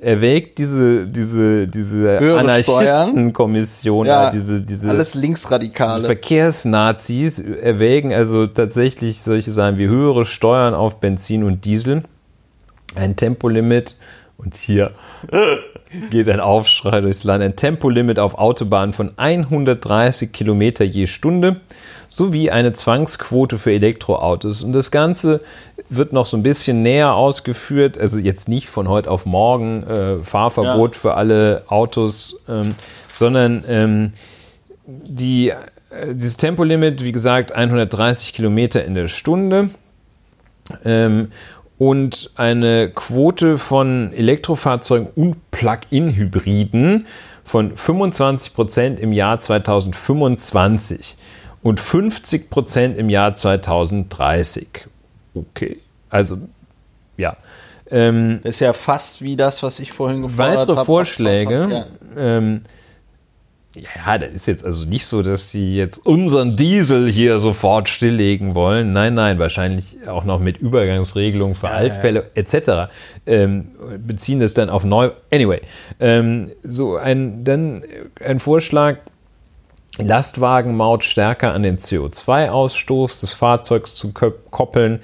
erwägt 0.00 0.58
diese, 0.58 1.06
diese, 1.06 1.66
diese 1.68 2.18
Anarchistenkommission, 2.18 4.06
ja, 4.06 4.30
diese, 4.30 4.62
diese, 4.62 4.90
alles 4.90 5.14
Linksradikale. 5.14 5.96
Diese 5.96 6.06
Verkehrsnazis 6.06 7.38
erwägen 7.38 8.12
also 8.12 8.46
tatsächlich 8.46 9.22
solche 9.22 9.50
Sachen 9.52 9.78
wie 9.78 9.86
höhere 9.86 10.24
Steuern 10.24 10.74
auf 10.74 11.00
Benzin 11.00 11.44
und 11.44 11.64
Diesel 11.64 12.02
ein 12.96 13.16
Tempolimit 13.16 13.96
und 14.38 14.54
hier 14.54 14.92
geht 16.10 16.28
ein 16.28 16.40
Aufschrei 16.40 17.00
durchs 17.00 17.24
Land. 17.24 17.42
Ein 17.42 17.56
Tempolimit 17.56 18.18
auf 18.18 18.36
Autobahnen 18.36 18.92
von 18.92 19.12
130 19.16 20.32
Kilometer 20.32 20.84
je 20.84 21.06
Stunde 21.06 21.60
sowie 22.08 22.50
eine 22.50 22.72
Zwangsquote 22.72 23.58
für 23.58 23.72
Elektroautos. 23.72 24.62
Und 24.62 24.72
das 24.72 24.90
Ganze 24.90 25.40
wird 25.88 26.12
noch 26.12 26.26
so 26.26 26.36
ein 26.36 26.42
bisschen 26.42 26.82
näher 26.82 27.14
ausgeführt, 27.14 27.98
also 27.98 28.18
jetzt 28.18 28.48
nicht 28.48 28.68
von 28.68 28.88
heute 28.88 29.10
auf 29.10 29.26
morgen 29.26 29.82
äh, 29.84 30.16
Fahrverbot 30.22 30.94
ja. 30.94 31.00
für 31.00 31.14
alle 31.14 31.62
Autos, 31.68 32.36
ähm, 32.48 32.68
sondern 33.12 33.64
ähm, 33.68 34.12
die, 34.86 35.48
äh, 35.48 36.14
dieses 36.14 36.36
Tempolimit, 36.36 37.02
wie 37.02 37.12
gesagt, 37.12 37.52
130 37.52 38.32
Kilometer 38.34 38.84
in 38.84 38.94
der 38.94 39.08
Stunde. 39.08 39.70
Ähm, 40.84 41.30
und 41.78 42.30
eine 42.36 42.90
Quote 42.90 43.58
von 43.58 44.12
Elektrofahrzeugen 44.12 45.08
und 45.14 45.50
Plug-in-Hybriden 45.50 47.06
von 47.44 47.76
25 47.76 48.54
Prozent 48.54 49.00
im 49.00 49.12
Jahr 49.12 49.38
2025 49.38 51.16
und 51.62 51.80
50 51.80 52.50
Prozent 52.50 52.98
im 52.98 53.08
Jahr 53.08 53.34
2030. 53.34 54.66
Okay, 55.34 55.78
also 56.08 56.38
ja. 57.16 57.36
Ähm, 57.88 58.40
ist 58.42 58.60
ja 58.60 58.72
fast 58.72 59.22
wie 59.22 59.36
das, 59.36 59.62
was 59.62 59.78
ich 59.78 59.92
vorhin 59.92 60.22
gefordert 60.22 60.60
habe. 60.60 60.72
Weitere 60.72 60.84
Vorschläge. 60.84 61.68
Ja. 61.70 61.86
Ähm, 62.16 62.62
ja, 63.76 64.18
das 64.18 64.30
ist 64.30 64.46
jetzt 64.46 64.64
also 64.64 64.86
nicht 64.86 65.06
so, 65.06 65.22
dass 65.22 65.50
sie 65.50 65.76
jetzt 65.76 66.04
unseren 66.04 66.56
Diesel 66.56 67.10
hier 67.10 67.38
sofort 67.38 67.88
stilllegen 67.88 68.54
wollen. 68.54 68.92
Nein, 68.92 69.14
nein, 69.14 69.38
wahrscheinlich 69.38 69.98
auch 70.08 70.24
noch 70.24 70.40
mit 70.40 70.58
Übergangsregelungen 70.58 71.54
für 71.54 71.66
ja, 71.66 71.72
Altfälle 71.72 72.30
ja. 72.34 72.42
etc. 72.42 72.92
Ähm, 73.26 73.72
beziehen 73.98 74.40
das 74.40 74.54
dann 74.54 74.70
auf 74.70 74.84
neu. 74.84 75.10
Anyway, 75.30 75.60
ähm, 76.00 76.52
so 76.62 76.96
ein 76.96 77.44
dann 77.44 77.84
ein 78.24 78.40
Vorschlag. 78.40 78.98
Lastwagenmaut 79.98 81.04
stärker 81.04 81.54
an 81.54 81.62
den 81.62 81.78
CO2-Ausstoß 81.78 83.20
des 83.22 83.32
Fahrzeugs 83.32 83.94
zu 83.94 84.12
koppeln. 84.12 85.00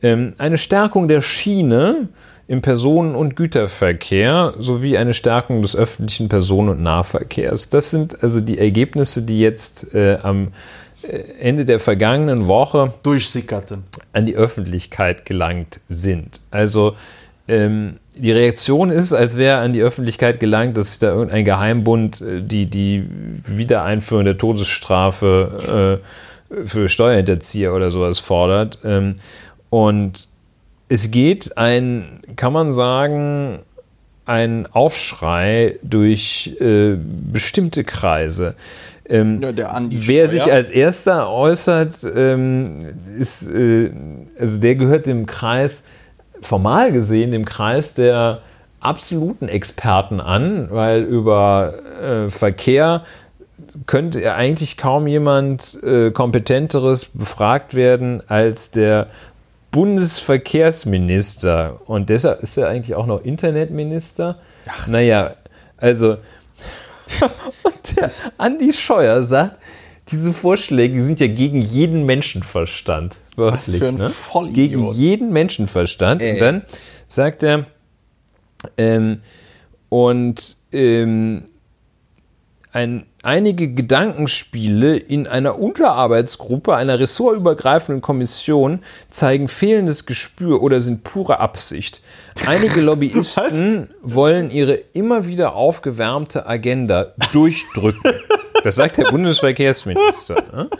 Ähm, 0.00 0.34
eine 0.38 0.58
Stärkung 0.58 1.08
der 1.08 1.22
Schiene 1.22 2.08
im 2.48 2.62
Personen- 2.62 3.14
und 3.14 3.36
Güterverkehr 3.36 4.54
sowie 4.58 4.96
eine 4.96 5.12
Stärkung 5.12 5.60
des 5.60 5.76
öffentlichen 5.76 6.30
Personen- 6.30 6.70
und 6.70 6.82
Nahverkehrs. 6.82 7.68
Das 7.68 7.90
sind 7.90 8.22
also 8.22 8.40
die 8.40 8.58
Ergebnisse, 8.58 9.22
die 9.22 9.38
jetzt 9.38 9.94
äh, 9.94 10.18
am 10.22 10.48
äh, 11.02 11.18
Ende 11.40 11.66
der 11.66 11.78
vergangenen 11.78 12.46
Woche 12.46 12.94
durchsickerten 13.02 13.84
an 14.14 14.24
die 14.24 14.34
Öffentlichkeit 14.34 15.26
gelangt 15.26 15.80
sind. 15.90 16.40
Also 16.50 16.96
ähm, 17.48 17.96
die 18.16 18.32
Reaktion 18.32 18.90
ist, 18.90 19.12
als 19.12 19.36
wäre 19.36 19.58
an 19.58 19.74
die 19.74 19.82
Öffentlichkeit 19.82 20.40
gelangt, 20.40 20.78
dass 20.78 20.98
da 20.98 21.08
irgendein 21.08 21.44
Geheimbund 21.44 22.22
äh, 22.22 22.40
die, 22.42 22.64
die 22.64 23.04
Wiedereinführung 23.44 24.24
der 24.24 24.38
Todesstrafe 24.38 26.00
äh, 26.50 26.66
für 26.66 26.88
Steuerhinterzieher 26.88 27.74
oder 27.74 27.90
sowas 27.90 28.20
fordert. 28.20 28.78
Ähm, 28.84 29.16
und 29.68 30.28
es 30.88 31.10
geht 31.10 31.56
ein, 31.56 32.20
kann 32.36 32.52
man 32.52 32.72
sagen, 32.72 33.60
ein 34.24 34.66
Aufschrei 34.70 35.78
durch 35.82 36.56
äh, 36.60 36.96
bestimmte 37.32 37.82
Kreise. 37.84 38.54
Ähm, 39.08 39.40
ja, 39.40 39.80
wer 39.90 40.28
sich 40.28 40.52
als 40.52 40.68
erster 40.68 41.30
äußert, 41.30 42.06
ähm, 42.14 42.92
ist, 43.18 43.48
äh, 43.48 43.90
also 44.38 44.60
der 44.60 44.74
gehört 44.74 45.06
dem 45.06 45.24
Kreis, 45.24 45.84
formal 46.42 46.92
gesehen, 46.92 47.32
dem 47.32 47.46
Kreis 47.46 47.94
der 47.94 48.42
absoluten 48.80 49.48
Experten 49.48 50.20
an, 50.20 50.68
weil 50.70 51.02
über 51.02 51.74
äh, 52.00 52.30
Verkehr 52.30 53.02
könnte 53.86 54.34
eigentlich 54.34 54.76
kaum 54.76 55.06
jemand 55.06 55.82
äh, 55.82 56.10
kompetenteres 56.10 57.06
befragt 57.06 57.74
werden 57.74 58.22
als 58.28 58.70
der 58.70 59.08
Bundesverkehrsminister 59.78 61.80
und 61.86 62.10
deshalb 62.10 62.42
ist 62.42 62.56
er 62.56 62.66
eigentlich 62.66 62.96
auch 62.96 63.06
noch 63.06 63.22
Internetminister. 63.22 64.40
Ach. 64.66 64.88
Naja, 64.88 65.36
also 65.76 66.16
der 67.96 68.10
Andi 68.38 68.72
Scheuer 68.72 69.22
sagt, 69.22 69.56
diese 70.08 70.32
Vorschläge 70.32 71.04
sind 71.04 71.20
ja 71.20 71.28
gegen 71.28 71.62
jeden 71.62 72.04
Menschenverstand. 72.06 73.14
Wörtlich, 73.36 73.80
ne? 73.80 74.10
Gegen 74.52 74.90
jeden 74.90 75.32
Menschenverstand. 75.32 76.22
Ey. 76.22 76.32
Und 76.32 76.40
dann 76.40 76.62
sagt 77.06 77.44
er, 77.44 77.66
ähm, 78.76 79.20
und 79.90 80.56
ähm, 80.72 81.44
ein 82.78 83.06
einige 83.24 83.74
Gedankenspiele 83.74 84.96
in 84.96 85.26
einer 85.26 85.58
Unterarbeitsgruppe 85.58 86.76
einer 86.76 87.00
ressortübergreifenden 87.00 88.00
Kommission 88.00 88.84
zeigen 89.10 89.48
fehlendes 89.48 90.06
Gespür 90.06 90.62
oder 90.62 90.80
sind 90.80 91.02
pure 91.02 91.40
Absicht. 91.40 92.00
Einige 92.46 92.80
Lobbyisten 92.80 93.90
wollen 94.00 94.52
ihre 94.52 94.74
immer 94.74 95.26
wieder 95.26 95.56
aufgewärmte 95.56 96.46
Agenda 96.46 97.14
durchdrücken. 97.32 98.12
Das 98.62 98.76
sagt 98.76 98.98
der 98.98 99.10
Bundesverkehrsminister. 99.10 100.36
Ne? 100.52 100.70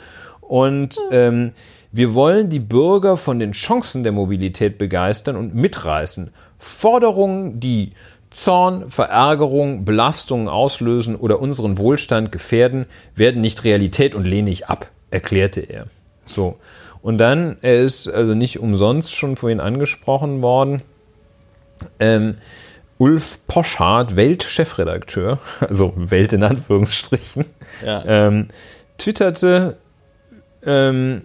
Und 0.40 1.00
ähm, 1.10 1.50
wir 1.90 2.14
wollen 2.14 2.48
die 2.48 2.60
Bürger 2.60 3.16
von 3.16 3.40
den 3.40 3.52
Chancen 3.52 4.04
der 4.04 4.12
Mobilität 4.12 4.78
begeistern 4.78 5.34
und 5.34 5.52
mitreißen. 5.52 6.30
Forderungen, 6.58 7.58
die 7.58 7.90
Zorn, 8.39 8.89
Verärgerung, 8.89 9.85
Belastungen 9.85 10.48
auslösen 10.48 11.16
oder 11.16 11.40
unseren 11.40 11.77
Wohlstand 11.77 12.31
gefährden, 12.31 12.86
werden 13.16 13.40
nicht 13.40 13.65
Realität 13.65 14.15
und 14.15 14.24
lehne 14.24 14.51
ich 14.51 14.69
ab, 14.69 14.89
erklärte 15.10 15.60
er. 15.60 15.86
So. 16.24 16.56
Und 17.02 17.19
dann, 17.19 17.56
er 17.62 17.81
ist 17.82 18.09
also 18.09 18.35
nicht 18.35 18.60
umsonst 18.60 19.15
schon 19.16 19.36
vorhin 19.36 19.60
angesprochen 19.60 20.40
worden, 20.43 20.82
Ähm, 22.01 22.36
Ulf 22.98 23.39
Poschardt, 23.47 24.16
Weltchefredakteur, 24.16 25.39
also 25.60 25.93
Welt 25.97 26.32
in 26.32 26.43
Anführungsstrichen, 26.43 27.44
Ja. 27.85 28.05
ähm, 28.05 28.48
twitterte, 28.98 29.78
ähm, 30.65 31.23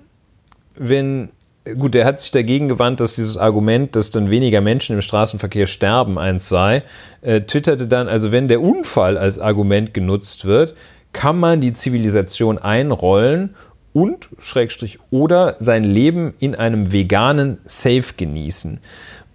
wenn, 0.75 1.29
gut, 1.77 1.95
er 1.95 2.05
hat 2.05 2.19
sich 2.19 2.31
dagegen 2.31 2.67
gewandt, 2.67 2.99
dass 2.99 3.15
dieses 3.15 3.37
Argument, 3.37 3.95
dass 3.95 4.09
dann 4.09 4.29
weniger 4.29 4.61
Menschen 4.61 4.95
im 4.95 5.01
Straßenverkehr 5.01 5.65
sterben, 5.65 6.17
eins 6.17 6.49
sei, 6.49 6.83
äh, 7.21 7.41
twitterte 7.41 7.87
dann, 7.87 8.07
also 8.07 8.31
wenn 8.31 8.47
der 8.47 8.61
Unfall 8.61 9.17
als 9.17 9.39
Argument 9.39 9.93
genutzt 9.93 10.45
wird, 10.45 10.75
kann 11.13 11.39
man 11.39 11.61
die 11.61 11.71
Zivilisation 11.71 12.57
einrollen 12.57 13.55
und, 13.93 14.29
Schrägstrich, 14.39 14.99
oder 15.11 15.55
sein 15.59 15.83
Leben 15.83 16.33
in 16.39 16.55
einem 16.55 16.91
veganen 16.91 17.59
Safe 17.65 18.13
genießen. 18.17 18.79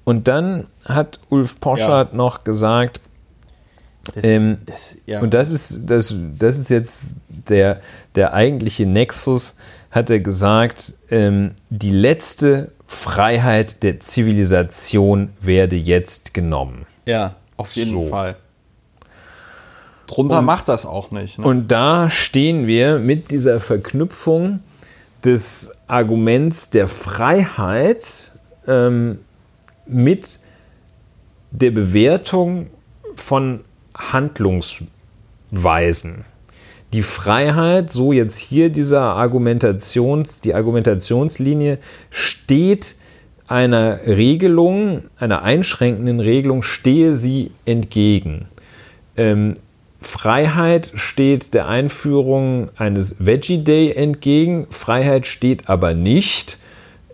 Und 0.05 0.27
dann 0.27 0.67
hat 0.85 1.21
Ulf 1.29 1.61
Poschardt 1.61 2.15
noch 2.15 2.45
gesagt, 2.45 3.01
Das, 4.15 4.25
ähm, 4.25 4.59
das, 4.67 4.97
ja. 5.07 5.21
und 5.21 5.35
das 5.35 5.51
ist, 5.51 5.83
das, 5.87 6.15
das 6.37 6.59
ist 6.59 6.71
jetzt 6.71 7.17
der, 7.29 7.81
der 8.15 8.35
eigentliche 8.35 8.87
Nexus, 8.87 9.57
hat 9.91 10.11
er 10.11 10.21
gesagt, 10.21 10.93
ähm, 11.11 11.53
die 11.71 11.91
letzte 11.91 12.73
Freiheit 12.87 13.83
der 13.83 14.01
Zivilisation 14.01 15.31
werde 15.41 15.77
jetzt 15.77 16.35
genommen. 16.35 16.87
ja, 17.07 17.35
auf 17.57 17.73
jeden 17.75 17.93
So. 17.93 18.09
Fall. 18.09 18.37
Drunter 20.07 20.43
macht 20.43 20.69
das 20.69 20.87
auch 20.87 21.11
nicht. 21.11 21.39
Ne? 21.39 21.45
Und 21.45 21.69
da 21.69 22.09
stehen 22.09 22.67
wir 22.67 22.99
mit 22.99 23.31
dieser 23.31 23.61
Verknüpfung 23.61 24.61
des 25.25 25.71
Arguments 25.87 26.71
der 26.71 26.89
Freiheit 26.89 28.33
ähm, 28.67 29.19
mit 29.87 30.39
der 31.51 31.73
Bewertung 31.73 32.69
von 33.17 33.65
Handlungsweisen. 33.95 36.25
Die 36.93 37.03
Freiheit, 37.03 37.91
so 37.91 38.13
jetzt 38.13 38.39
hier 38.39 38.71
dieser 38.71 39.03
Argumentations, 39.03 40.41
die 40.41 40.55
Argumentationslinie, 40.55 41.79
steht 42.11 42.97
einer 43.47 44.07
Regelung, 44.07 45.05
einer 45.19 45.43
einschränkenden 45.43 46.21
Regelung, 46.21 46.63
stehe 46.63 47.17
sie 47.17 47.51
entgegen. 47.67 48.47
Ähm, 49.17 49.55
Freiheit 50.01 50.93
steht 50.95 51.55
der 51.55 51.67
Einführung 51.67 52.71
eines 52.77 53.17
Veggie 53.19 53.65
Day 53.65 53.93
entgegen. 53.93 54.67
Freiheit 54.71 55.27
steht 55.27 55.69
aber 55.69 55.93
nicht 55.93 56.59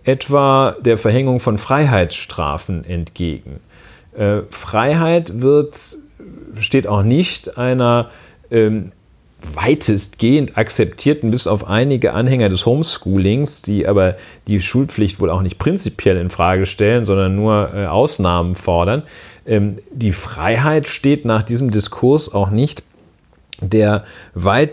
etwa 0.03 0.75
der 0.79 0.97
Verhängung 0.97 1.39
von 1.39 1.57
Freiheitsstrafen 1.57 2.85
entgegen. 2.85 3.59
Äh, 4.15 4.41
Freiheit 4.49 5.41
wird, 5.41 5.97
steht 6.59 6.85
auch 6.87 7.01
nicht 7.03 7.57
einer 7.57 8.11
ähm, 8.51 8.91
weitestgehend 9.53 10.57
akzeptierten, 10.57 11.31
bis 11.31 11.47
auf 11.47 11.67
einige 11.67 12.13
Anhänger 12.13 12.49
des 12.49 12.65
Homeschoolings, 12.65 13.61
die 13.61 13.87
aber 13.87 14.15
die 14.47 14.61
Schulpflicht 14.61 15.19
wohl 15.19 15.29
auch 15.29 15.41
nicht 15.41 15.57
prinzipiell 15.57 16.17
in 16.17 16.29
Frage 16.29 16.65
stellen, 16.65 17.05
sondern 17.05 17.35
nur 17.35 17.71
äh, 17.73 17.85
Ausnahmen 17.85 18.55
fordern. 18.55 19.03
Ähm, 19.45 19.75
die 19.91 20.11
Freiheit 20.11 20.87
steht 20.87 21.25
nach 21.25 21.43
diesem 21.43 21.71
Diskurs 21.71 22.33
auch 22.33 22.49
nicht 22.49 22.83
der 23.61 24.03
weit 24.33 24.71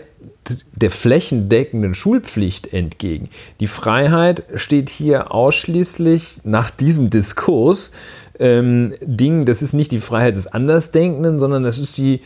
der 0.73 0.89
flächendeckenden 0.89 1.95
Schulpflicht 1.95 2.73
entgegen. 2.73 3.29
Die 3.61 3.67
Freiheit 3.67 4.43
steht 4.55 4.89
hier 4.89 5.33
ausschließlich 5.33 6.41
nach 6.43 6.69
diesem 6.69 7.09
Diskurs 7.09 7.91
ähm, 8.39 8.93
Ding, 9.01 9.45
das 9.45 9.61
ist 9.61 9.73
nicht 9.73 9.91
die 9.91 9.99
Freiheit 9.99 10.35
des 10.35 10.47
Andersdenkenden, 10.47 11.39
sondern 11.39 11.63
das 11.63 11.77
ist 11.77 11.97
die 11.97 12.21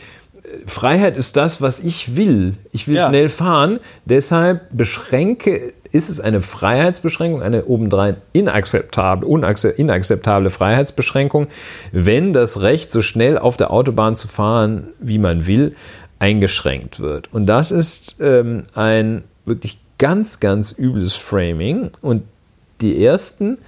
Freiheit 0.66 1.16
ist 1.16 1.36
das, 1.36 1.60
was 1.60 1.80
ich 1.80 2.16
will. 2.16 2.54
Ich 2.72 2.88
will 2.88 2.96
Ja. 2.96 3.08
schnell 3.08 3.28
fahren, 3.28 3.80
deshalb 4.04 4.62
beschränke, 4.70 5.72
ist 5.90 6.08
es 6.10 6.20
eine 6.20 6.40
Freiheitsbeschränkung, 6.40 7.42
eine 7.42 7.64
obendrein 7.64 8.16
inakzeptable, 8.32 9.26
inakzeptable 9.76 10.50
Freiheitsbeschränkung, 10.50 11.46
wenn 11.92 12.32
das 12.32 12.60
Recht, 12.60 12.92
so 12.92 13.02
schnell 13.02 13.38
auf 13.38 13.56
der 13.56 13.70
Autobahn 13.70 14.16
zu 14.16 14.28
fahren, 14.28 14.88
wie 15.00 15.18
man 15.18 15.46
will, 15.46 15.72
eingeschränkt 16.18 17.00
wird. 17.00 17.32
Und 17.32 17.46
das 17.46 17.70
ist 17.70 18.16
ähm, 18.20 18.64
ein 18.74 19.24
wirklich 19.46 19.78
ganz, 19.98 20.40
ganz 20.40 20.74
übles 20.76 21.14
Framing. 21.14 21.90
Und 22.02 22.22
die 22.80 23.04
ersten, 23.04 23.58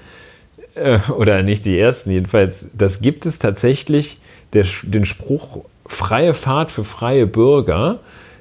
äh, 0.75 0.99
oder 1.17 1.43
nicht 1.43 1.65
die 1.65 1.79
ersten 1.79 2.11
jedenfalls, 2.11 2.69
das 2.77 3.01
gibt 3.01 3.27
es 3.27 3.39
tatsächlich, 3.39 4.21
der, 4.53 4.65
den 4.83 5.05
Spruch 5.05 5.65
freie 5.91 6.35
Fahrt 6.35 6.71
für 6.71 6.85
freie 6.85 7.27
Bürger, 7.27 7.99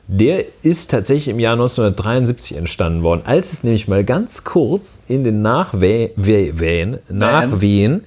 der 0.08 0.46
ist 0.64 0.90
tatsächlich 0.92 1.28
im 1.28 1.40
Jahr 1.40 1.54
1973 1.54 2.58
entstanden 2.58 3.04
worden, 3.04 3.22
als 3.26 3.54
es 3.54 3.64
nämlich 3.64 3.88
mal 3.88 4.04
ganz 4.04 4.44
kurz 4.44 5.00
in 5.08 5.24
den 5.24 5.42
Nachweh 5.42 6.12
Weh- 6.16 6.54
Wehen, 6.60 7.00
Nachwehen 7.10 8.04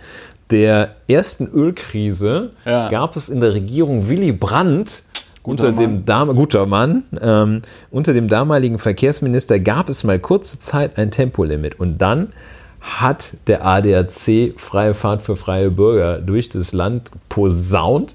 der 0.50 0.96
ersten 1.08 1.46
Ölkrise 1.48 2.50
Ja. 2.64 2.88
gab 2.88 3.16
es 3.16 3.28
in 3.28 3.40
der 3.40 3.54
Regierung 3.54 4.08
Willy 4.08 4.32
Brandt 4.32 5.02
Guter 5.42 5.68
unter 5.68 5.80
dem 5.82 6.04
Dam 6.04 6.36
guter 6.36 6.66
Mann 6.66 7.02
ähm, 7.20 7.62
unter 7.90 8.12
dem 8.12 8.28
damaligen 8.28 8.78
Verkehrsminister 8.78 9.58
gab 9.58 9.88
es 9.88 10.04
mal 10.04 10.18
kurze 10.20 10.58
Zeit 10.60 10.98
ein 10.98 11.10
Tempolimit. 11.10 11.80
Und 11.80 11.98
dann 11.98 12.32
hat 12.80 13.32
der 13.48 13.64
ADAC 13.64 14.54
freie 14.56 14.94
Fahrt 14.94 15.22
für 15.22 15.34
freie 15.36 15.70
Bürger 15.70 16.18
durch 16.18 16.48
das 16.48 16.72
Land 16.72 17.10
posaunt 17.28 18.14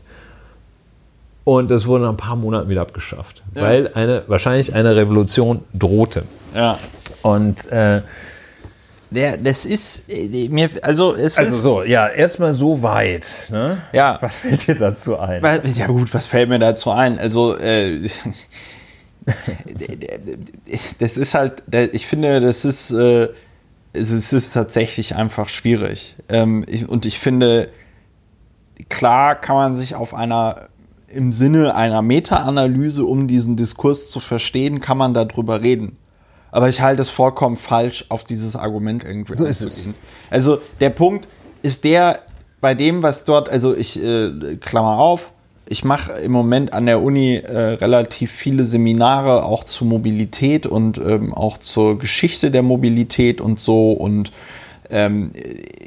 und 1.47 1.71
das 1.71 1.87
wurde 1.87 2.03
nach 2.03 2.09
ein 2.09 2.17
paar 2.17 2.35
Monaten 2.35 2.67
wieder 2.67 2.81
abgeschafft, 2.81 3.41
Ja. 3.55 3.61
weil 3.61 3.93
eine 3.93 4.23
wahrscheinlich 4.27 4.73
eine 4.73 4.97
Revolution 4.97 5.63
drohte. 5.73 6.23
ja. 6.53 6.77
Und 7.23 7.65
äh, 7.71 8.01
Der, 9.11 9.37
das 9.37 9.65
ist 9.65 10.03
äh, 10.09 10.49
mir, 10.49 10.69
also 10.81 11.15
es 11.15 11.37
also 11.37 11.55
ist, 11.55 11.63
so, 11.63 11.83
ja, 11.83 12.09
erstmal 12.09 12.51
so 12.51 12.83
weit. 12.83 13.47
Ne? 13.49 13.77
ja, 13.93 14.17
Was 14.19 14.41
fällt 14.41 14.67
dir 14.67 14.75
dazu 14.75 15.17
ein? 15.17 15.41
Ja 15.75 15.87
gut, 15.87 16.13
was 16.13 16.25
fällt 16.25 16.49
mir 16.49 16.59
dazu 16.59 16.91
ein? 16.91 17.17
Also 17.17 17.57
äh, 17.57 18.09
das 20.99 21.17
ist 21.17 21.33
halt, 21.33 21.63
ich 21.93 22.05
finde, 22.05 22.41
das 22.41 22.65
ist, 22.65 22.91
äh, 22.91 23.29
es 23.93 24.11
es 24.11 24.33
ist 24.33 24.51
tatsächlich 24.53 25.15
einfach 25.15 25.47
schwierig. 25.47 26.15
Ähm, 26.27 26.65
ich, 26.67 26.87
und 26.89 27.05
ich 27.05 27.19
finde, 27.19 27.69
klar 28.89 29.35
kann 29.35 29.55
man 29.55 29.75
sich 29.75 29.95
auf 29.95 30.13
einer 30.13 30.67
im 31.17 31.31
Sinne 31.31 31.75
einer 31.75 32.01
Meta-Analyse, 32.01 33.03
um 33.03 33.27
diesen 33.27 33.57
Diskurs 33.57 34.09
zu 34.11 34.19
verstehen, 34.19 34.79
kann 34.79 34.97
man 34.97 35.15
darüber 35.15 35.63
reden. 35.63 35.97
Aber 36.51 36.69
ich 36.69 36.81
halte 36.81 37.01
es 37.01 37.09
vollkommen 37.09 37.57
falsch, 37.57 38.05
auf 38.09 38.23
dieses 38.23 38.55
Argument 38.55 39.03
irgendwie 39.03 39.35
So 39.35 39.43
ist 39.43 39.63
einzugehen. 39.63 39.95
Also 40.29 40.59
der 40.79 40.91
Punkt 40.91 41.27
ist 41.63 41.83
der, 41.83 42.21
bei 42.61 42.75
dem, 42.75 43.03
was 43.03 43.25
dort, 43.25 43.49
also 43.49 43.75
ich, 43.75 44.01
äh, 44.01 44.57
Klammer 44.61 44.99
auf, 44.99 45.33
ich 45.67 45.83
mache 45.83 46.13
im 46.13 46.31
Moment 46.31 46.71
an 46.73 46.85
der 46.85 47.01
Uni 47.01 47.35
äh, 47.35 47.57
relativ 47.57 48.31
viele 48.31 48.65
Seminare 48.65 49.43
auch 49.43 49.63
zur 49.63 49.87
Mobilität 49.87 50.65
und 50.65 50.97
ähm, 50.99 51.33
auch 51.33 51.57
zur 51.57 51.97
Geschichte 51.97 52.51
der 52.51 52.63
Mobilität 52.63 53.41
und 53.41 53.59
so. 53.59 53.91
Und 53.91 54.31
ähm, 54.89 55.31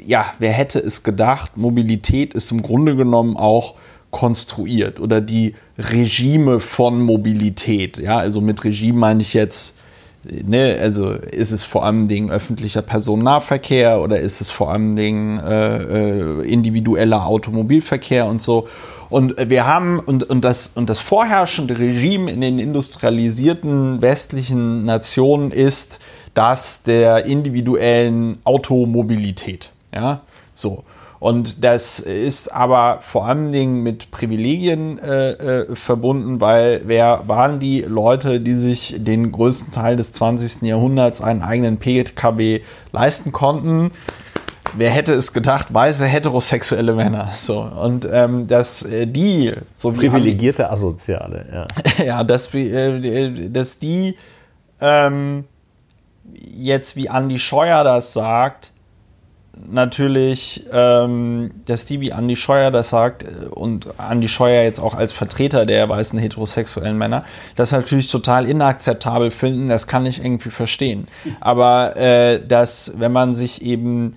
ja, 0.05 0.25
wer 0.39 0.51
hätte 0.51 0.79
es 0.79 1.03
gedacht, 1.03 1.57
Mobilität 1.57 2.33
ist 2.33 2.51
im 2.51 2.61
Grunde 2.61 2.95
genommen 2.95 3.37
auch 3.37 3.75
konstruiert 4.11 4.99
oder 4.99 5.21
die 5.21 5.55
Regime 5.77 6.59
von 6.59 7.01
Mobilität. 7.01 7.97
Ja, 7.97 8.17
also 8.17 8.41
mit 8.41 8.63
Regime 8.63 8.99
meine 8.99 9.21
ich 9.21 9.33
jetzt, 9.33 9.77
ne, 10.23 10.77
also 10.79 11.11
ist 11.11 11.51
es 11.51 11.63
vor 11.63 11.85
allem 11.85 12.07
Dingen 12.07 12.29
öffentlicher 12.29 12.81
Personennahverkehr 12.81 14.01
oder 14.01 14.19
ist 14.19 14.41
es 14.41 14.49
vor 14.49 14.71
allem 14.71 14.95
Dingen 14.95 15.39
äh, 15.39 16.41
äh, 16.41 16.41
individueller 16.47 17.25
Automobilverkehr 17.25 18.25
und 18.25 18.41
so. 18.41 18.67
Und 19.09 19.35
wir 19.49 19.65
haben, 19.65 19.99
und, 19.99 20.23
und, 20.29 20.41
das, 20.41 20.71
und 20.75 20.89
das 20.89 20.99
vorherrschende 20.99 21.77
Regime 21.77 22.31
in 22.31 22.39
den 22.39 22.59
industrialisierten 22.59 24.01
westlichen 24.01 24.85
Nationen 24.85 25.51
ist 25.51 25.99
das 26.33 26.83
der 26.83 27.25
individuellen 27.25 28.37
Automobilität. 28.45 29.71
Ja, 29.93 30.21
so. 30.53 30.83
Und 31.21 31.63
das 31.63 31.99
ist 31.99 32.51
aber 32.51 32.97
vor 33.01 33.27
allen 33.27 33.51
Dingen 33.51 33.83
mit 33.83 34.09
Privilegien 34.09 34.97
äh, 34.97 35.33
äh, 35.33 35.75
verbunden, 35.75 36.41
weil 36.41 36.81
wer 36.85 37.21
waren 37.27 37.59
die 37.59 37.81
Leute, 37.81 38.41
die 38.41 38.55
sich 38.55 38.95
den 38.97 39.31
größten 39.31 39.71
Teil 39.71 39.95
des 39.97 40.13
20. 40.13 40.63
Jahrhunderts 40.63 41.21
einen 41.21 41.43
eigenen 41.43 41.77
PKW 41.77 42.61
leisten 42.91 43.31
konnten? 43.31 43.91
Wer 44.73 44.89
hätte 44.89 45.13
es 45.13 45.31
gedacht, 45.31 45.71
weiße 45.71 46.07
heterosexuelle 46.07 46.93
Männer. 46.93 47.29
So. 47.31 47.59
Und 47.61 48.09
ähm, 48.11 48.47
dass 48.47 48.81
äh, 48.81 49.05
die, 49.05 49.53
so 49.75 49.93
wie 49.93 49.99
Privilegierte 49.99 50.71
Asoziale, 50.71 51.45
ja. 51.53 51.67
ja, 52.03 52.23
dass, 52.23 52.51
wir, 52.51 52.73
äh, 52.73 53.47
dass 53.47 53.77
die 53.77 54.15
ähm, 54.79 55.43
jetzt, 56.33 56.95
wie 56.95 57.11
Andi 57.11 57.37
Scheuer 57.37 57.83
das 57.83 58.13
sagt, 58.13 58.71
natürlich, 59.69 60.65
ähm, 60.71 61.51
dass 61.65 61.85
die 61.85 61.99
wie 61.99 62.13
Andi 62.13 62.35
Scheuer 62.35 62.71
das 62.71 62.89
sagt 62.89 63.23
äh, 63.23 63.47
und 63.49 63.99
Andi 63.99 64.27
Scheuer 64.27 64.63
jetzt 64.63 64.79
auch 64.79 64.95
als 64.95 65.11
Vertreter 65.11 65.65
der 65.65 65.87
weißen 65.89 66.17
heterosexuellen 66.19 66.97
Männer, 66.97 67.25
das 67.55 67.71
natürlich 67.71 68.09
total 68.09 68.47
inakzeptabel 68.47 69.31
finden, 69.31 69.69
das 69.69 69.87
kann 69.87 70.05
ich 70.05 70.23
irgendwie 70.23 70.51
verstehen. 70.51 71.07
Aber 71.39 71.97
äh, 71.97 72.45
dass, 72.45 72.93
wenn 72.97 73.11
man 73.11 73.33
sich 73.33 73.61
eben 73.61 74.15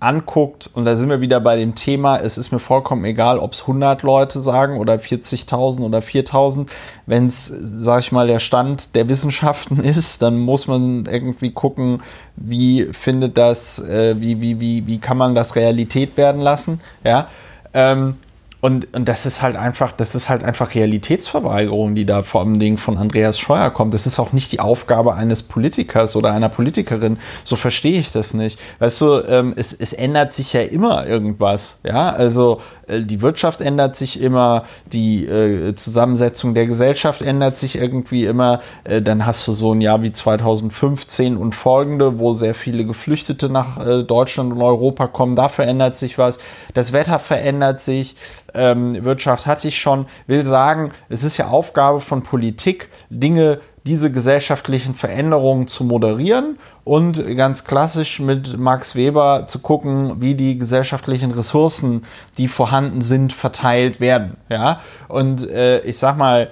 anguckt, 0.00 0.70
und 0.74 0.84
da 0.84 0.94
sind 0.94 1.08
wir 1.08 1.20
wieder 1.20 1.40
bei 1.40 1.56
dem 1.56 1.74
Thema, 1.74 2.18
es 2.18 2.38
ist 2.38 2.52
mir 2.52 2.60
vollkommen 2.60 3.04
egal, 3.04 3.38
ob 3.38 3.52
es 3.52 3.62
100 3.62 4.02
Leute 4.02 4.38
sagen 4.38 4.78
oder 4.78 4.94
40.000 4.94 5.82
oder 5.82 5.98
4.000. 5.98 6.68
Wenn 7.06 7.26
es, 7.26 7.46
sag 7.46 8.00
ich 8.00 8.12
mal, 8.12 8.26
der 8.26 8.38
Stand 8.38 8.94
der 8.94 9.08
Wissenschaften 9.08 9.80
ist, 9.82 10.22
dann 10.22 10.38
muss 10.38 10.68
man 10.68 11.06
irgendwie 11.06 11.50
gucken, 11.50 12.02
wie 12.36 12.88
findet 12.92 13.36
das, 13.36 13.80
äh, 13.80 14.20
wie, 14.20 14.40
wie, 14.40 14.60
wie, 14.60 14.86
wie 14.86 14.98
kann 14.98 15.16
man 15.16 15.34
das 15.34 15.56
Realität 15.56 16.16
werden 16.16 16.40
lassen, 16.40 16.80
ja. 17.04 17.28
Ähm, 17.74 18.16
und, 18.60 18.92
und 18.96 19.06
das 19.06 19.24
ist 19.24 19.40
halt 19.40 19.54
einfach, 19.54 19.92
das 19.92 20.16
ist 20.16 20.28
halt 20.28 20.42
einfach 20.42 20.74
Realitätsverweigerung, 20.74 21.94
die 21.94 22.04
da 22.04 22.22
vor 22.22 22.40
allem 22.40 22.76
von 22.76 22.98
Andreas 22.98 23.38
Scheuer 23.38 23.70
kommt. 23.70 23.94
Das 23.94 24.04
ist 24.06 24.18
auch 24.18 24.32
nicht 24.32 24.50
die 24.50 24.58
Aufgabe 24.58 25.14
eines 25.14 25.44
Politikers 25.44 26.16
oder 26.16 26.32
einer 26.32 26.48
Politikerin. 26.48 27.18
So 27.44 27.54
verstehe 27.54 28.00
ich 28.00 28.10
das 28.10 28.34
nicht. 28.34 28.58
Weißt 28.80 29.00
du, 29.00 29.20
ähm, 29.28 29.54
es, 29.56 29.72
es 29.72 29.92
ändert 29.92 30.32
sich 30.32 30.52
ja 30.52 30.62
immer 30.62 31.06
irgendwas. 31.06 31.78
Ja, 31.84 32.10
also 32.10 32.60
äh, 32.88 33.02
die 33.02 33.22
Wirtschaft 33.22 33.60
ändert 33.60 33.94
sich 33.94 34.20
immer, 34.20 34.64
die 34.86 35.24
äh, 35.26 35.76
Zusammensetzung 35.76 36.54
der 36.54 36.66
Gesellschaft 36.66 37.22
ändert 37.22 37.56
sich 37.56 37.76
irgendwie 37.76 38.24
immer. 38.24 38.60
Äh, 38.82 39.02
dann 39.02 39.24
hast 39.24 39.46
du 39.46 39.52
so 39.52 39.72
ein 39.72 39.80
Jahr 39.80 40.02
wie 40.02 40.10
2015 40.10 41.36
und 41.36 41.54
folgende, 41.54 42.18
wo 42.18 42.34
sehr 42.34 42.54
viele 42.54 42.84
Geflüchtete 42.84 43.48
nach 43.50 43.78
äh, 43.78 44.02
Deutschland 44.02 44.52
und 44.52 44.62
Europa 44.62 45.06
kommen. 45.06 45.36
Da 45.36 45.48
verändert 45.48 45.96
sich 45.96 46.18
was. 46.18 46.40
Das 46.74 46.92
Wetter 46.92 47.20
verändert 47.20 47.80
sich 47.80 48.16
ähm, 48.58 49.04
Wirtschaft 49.04 49.46
hatte 49.46 49.68
ich 49.68 49.78
schon, 49.78 50.06
will 50.26 50.44
sagen, 50.44 50.92
es 51.08 51.22
ist 51.22 51.36
ja 51.36 51.46
Aufgabe 51.48 52.00
von 52.00 52.22
Politik, 52.22 52.90
Dinge, 53.08 53.60
diese 53.86 54.12
gesellschaftlichen 54.12 54.94
Veränderungen 54.94 55.66
zu 55.66 55.84
moderieren 55.84 56.58
und 56.84 57.24
ganz 57.36 57.64
klassisch 57.64 58.20
mit 58.20 58.58
Max 58.58 58.96
Weber 58.96 59.46
zu 59.46 59.60
gucken, 59.60 60.20
wie 60.20 60.34
die 60.34 60.58
gesellschaftlichen 60.58 61.30
Ressourcen, 61.30 62.02
die 62.36 62.48
vorhanden 62.48 63.00
sind, 63.00 63.32
verteilt 63.32 64.00
werden. 64.00 64.36
Ja, 64.50 64.80
und 65.08 65.48
äh, 65.48 65.80
ich 65.80 65.96
sag 65.96 66.18
mal, 66.18 66.50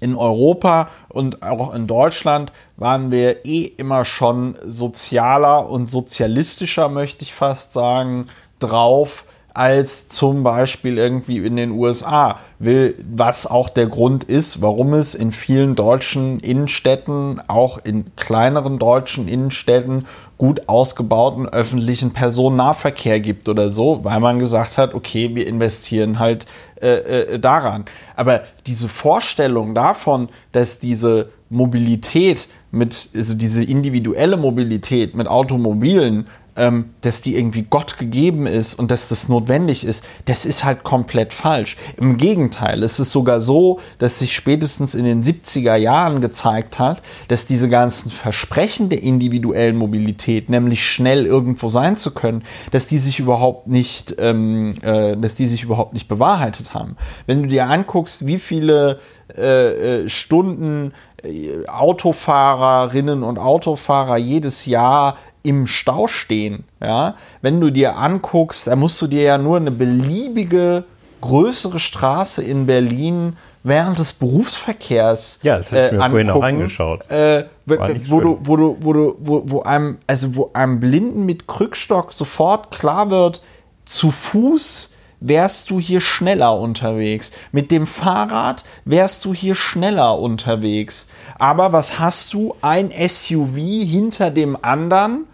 in 0.00 0.16
Europa 0.16 0.90
und 1.08 1.42
auch 1.42 1.72
in 1.72 1.86
Deutschland 1.86 2.52
waren 2.76 3.10
wir 3.10 3.46
eh 3.46 3.62
immer 3.62 4.04
schon 4.04 4.54
sozialer 4.66 5.70
und 5.70 5.86
sozialistischer, 5.86 6.90
möchte 6.90 7.22
ich 7.22 7.32
fast 7.32 7.72
sagen, 7.72 8.26
drauf 8.58 9.24
als 9.54 10.08
zum 10.08 10.42
Beispiel 10.42 10.98
irgendwie 10.98 11.38
in 11.38 11.54
den 11.54 11.70
USA, 11.70 12.40
will, 12.58 12.96
was 13.08 13.46
auch 13.46 13.68
der 13.68 13.86
Grund 13.86 14.24
ist, 14.24 14.60
warum 14.60 14.94
es 14.94 15.14
in 15.14 15.30
vielen 15.30 15.76
deutschen 15.76 16.40
Innenstädten, 16.40 17.40
auch 17.46 17.78
in 17.78 18.04
kleineren 18.16 18.78
deutschen 18.80 19.28
Innenstädten, 19.28 20.06
gut 20.38 20.68
ausgebauten 20.68 21.48
öffentlichen 21.48 22.12
Personennahverkehr 22.12 23.20
gibt 23.20 23.48
oder 23.48 23.70
so, 23.70 24.00
weil 24.02 24.18
man 24.18 24.40
gesagt 24.40 24.76
hat, 24.76 24.92
okay, 24.92 25.30
wir 25.34 25.46
investieren 25.46 26.18
halt 26.18 26.46
äh, 26.82 27.34
äh, 27.34 27.38
daran. 27.38 27.84
Aber 28.16 28.42
diese 28.66 28.88
Vorstellung 28.88 29.74
davon, 29.74 30.28
dass 30.50 30.80
diese 30.80 31.30
Mobilität 31.48 32.48
mit, 32.72 33.10
also 33.14 33.34
diese 33.34 33.62
individuelle 33.62 34.36
Mobilität 34.36 35.14
mit 35.14 35.28
Automobilen 35.28 36.26
ähm, 36.56 36.90
dass 37.00 37.20
die 37.20 37.36
irgendwie 37.36 37.62
Gott 37.62 37.98
gegeben 37.98 38.46
ist 38.46 38.74
und 38.74 38.90
dass 38.90 39.08
das 39.08 39.28
notwendig 39.28 39.84
ist, 39.84 40.04
das 40.26 40.46
ist 40.46 40.64
halt 40.64 40.84
komplett 40.84 41.32
falsch. 41.32 41.76
Im 41.96 42.16
Gegenteil, 42.16 42.82
es 42.82 43.00
ist 43.00 43.10
sogar 43.10 43.40
so, 43.40 43.80
dass 43.98 44.18
sich 44.18 44.34
spätestens 44.34 44.94
in 44.94 45.04
den 45.04 45.22
70er 45.22 45.76
Jahren 45.76 46.20
gezeigt 46.20 46.78
hat, 46.78 47.02
dass 47.28 47.46
diese 47.46 47.68
ganzen 47.68 48.10
Versprechen 48.10 48.88
der 48.88 49.02
individuellen 49.02 49.76
Mobilität, 49.76 50.48
nämlich 50.48 50.84
schnell 50.84 51.26
irgendwo 51.26 51.68
sein 51.68 51.96
zu 51.96 52.12
können, 52.12 52.44
dass 52.70 52.86
die 52.86 52.98
sich 52.98 53.18
überhaupt 53.18 53.66
nicht, 53.66 54.16
ähm, 54.18 54.76
äh, 54.82 55.16
dass 55.16 55.34
die 55.34 55.46
sich 55.46 55.62
überhaupt 55.62 55.92
nicht 55.92 56.08
bewahrheitet 56.08 56.74
haben. 56.74 56.96
Wenn 57.26 57.42
du 57.42 57.48
dir 57.48 57.66
anguckst, 57.66 58.26
wie 58.26 58.38
viele 58.38 59.00
äh, 59.36 60.02
äh 60.02 60.08
Stunden 60.08 60.92
äh, 61.22 61.66
Autofahrerinnen 61.66 63.22
und 63.22 63.38
Autofahrer 63.38 64.16
jedes 64.16 64.66
Jahr 64.66 65.16
im 65.44 65.68
Stau 65.68 66.08
stehen. 66.08 66.64
Ja? 66.80 67.14
Wenn 67.42 67.60
du 67.60 67.70
dir 67.70 67.96
anguckst, 67.96 68.66
da 68.66 68.74
musst 68.74 69.00
du 69.00 69.06
dir 69.06 69.22
ja 69.22 69.38
nur 69.38 69.58
eine 69.58 69.70
beliebige 69.70 70.84
größere 71.20 71.78
Straße 71.78 72.42
in 72.42 72.66
Berlin 72.66 73.36
während 73.62 73.98
des 73.98 74.12
Berufsverkehrs 74.12 75.38
ja, 75.42 75.56
das 75.56 75.72
äh, 75.72 75.86
ich 75.86 75.92
mir 75.92 76.02
angucken, 76.02 76.10
vorhin 76.10 76.30
auch 76.30 76.42
angeschaut. 76.42 77.10
Äh, 77.10 77.44
wo, 77.66 78.20
du, 78.20 78.38
wo 78.42 78.56
du, 78.56 78.76
wo 78.80 78.92
du, 78.92 79.16
wo, 79.20 79.42
wo 79.46 79.62
einem, 79.62 79.98
also 80.06 80.34
wo 80.34 80.50
einem 80.52 80.80
Blinden 80.80 81.24
mit 81.24 81.46
Krückstock 81.46 82.12
sofort 82.12 82.70
klar 82.70 83.10
wird, 83.10 83.42
zu 83.84 84.10
Fuß 84.10 84.90
wärst 85.20 85.70
du 85.70 85.80
hier 85.80 86.00
schneller 86.00 86.58
unterwegs. 86.58 87.32
Mit 87.52 87.70
dem 87.70 87.86
Fahrrad 87.86 88.64
wärst 88.84 89.24
du 89.24 89.32
hier 89.32 89.54
schneller 89.54 90.18
unterwegs. 90.18 91.06
Aber 91.38 91.72
was 91.72 91.98
hast 91.98 92.34
du? 92.34 92.54
Ein 92.60 92.90
SUV 92.90 93.56
hinter 93.56 94.30
dem 94.30 94.58
anderen 94.62 95.26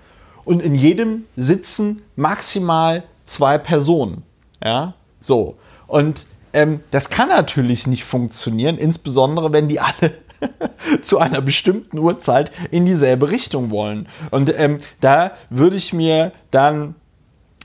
und 0.44 0.62
in 0.62 0.74
jedem 0.74 1.24
sitzen 1.36 2.02
maximal 2.16 3.04
zwei 3.24 3.58
Personen. 3.58 4.22
Ja, 4.64 4.94
so. 5.20 5.56
Und 5.86 6.26
ähm, 6.52 6.80
das 6.90 7.10
kann 7.10 7.28
natürlich 7.28 7.86
nicht 7.86 8.04
funktionieren, 8.04 8.76
insbesondere 8.76 9.52
wenn 9.52 9.68
die 9.68 9.80
alle 9.80 10.14
zu 11.02 11.18
einer 11.18 11.40
bestimmten 11.40 11.98
Uhrzeit 11.98 12.50
in 12.70 12.86
dieselbe 12.86 13.30
Richtung 13.30 13.70
wollen. 13.70 14.08
Und 14.30 14.52
ähm, 14.56 14.80
da 15.00 15.32
würde 15.50 15.76
ich 15.76 15.92
mir 15.92 16.32
dann 16.50 16.94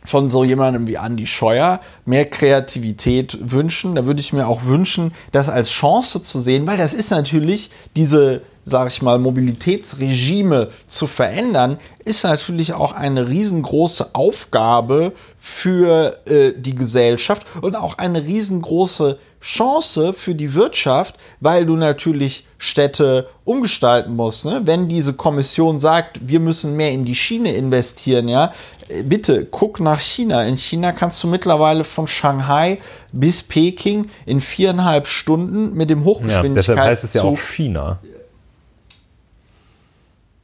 von 0.06 0.30
so 0.30 0.44
jemandem 0.44 0.88
wie 0.88 0.96
Andy 0.96 1.26
Scheuer 1.26 1.80
mehr 2.06 2.26
Kreativität 2.26 3.38
wünschen. 3.42 3.96
Da 3.96 4.06
würde 4.06 4.22
ich 4.22 4.34
mir 4.34 4.48
auch 4.48 4.66
wünschen, 4.66 5.14
das 5.32 5.50
als 5.50 5.72
Chance 5.72 6.22
zu 6.22 6.40
sehen, 6.40 6.68
weil 6.68 6.78
das 6.78 6.94
ist 6.94 7.10
natürlich 7.10 7.72
diese 7.96 8.44
sage 8.66 8.90
ich 8.90 9.02
mal, 9.02 9.20
Mobilitätsregime 9.20 10.70
zu 10.88 11.06
verändern, 11.06 11.78
ist 12.04 12.24
natürlich 12.24 12.74
auch 12.74 12.92
eine 12.92 13.30
riesengroße 13.30 14.10
Aufgabe 14.14 15.14
für 15.40 16.20
äh, 16.26 16.54
die 16.58 16.74
Gesellschaft 16.74 17.46
und 17.62 17.76
auch 17.76 18.00
eine 18.00 18.26
riesengroße 18.26 19.20
Chance 19.40 20.14
für 20.14 20.34
die 20.34 20.56
Wirtschaft, 20.56 21.16
weil 21.40 21.68
du 21.68 21.76
natürlich 21.76 22.46
Städte 22.58 23.28
umgestalten 23.44 24.16
musst. 24.16 24.46
Ne? 24.46 24.62
Wenn 24.66 24.88
diese 24.88 25.14
Kommission 25.14 25.78
sagt, 25.78 26.28
wir 26.28 26.40
müssen 26.40 26.76
mehr 26.76 26.92
in 26.92 27.06
die 27.06 27.14
Schiene 27.14 27.54
investieren, 27.54 28.28
ja, 28.28 28.52
äh, 28.90 29.04
bitte 29.04 29.46
guck 29.46 29.80
nach 29.80 30.00
China. 30.00 30.44
In 30.44 30.58
China 30.58 30.92
kannst 30.92 31.24
du 31.24 31.28
mittlerweile 31.28 31.84
von 31.84 32.08
Shanghai 32.08 32.80
bis 33.12 33.44
Peking 33.44 34.08
in 34.26 34.42
viereinhalb 34.42 35.06
Stunden 35.06 35.74
mit 35.74 35.92
dem 35.92 36.04
Hochgeschwindigkeitszug. 36.04 36.76
Ja, 36.76 36.76
deshalb 36.76 36.80
heißt 36.80 37.04
es 37.04 37.14
ja 37.14 37.22
auch 37.22 37.38
China. 37.38 38.00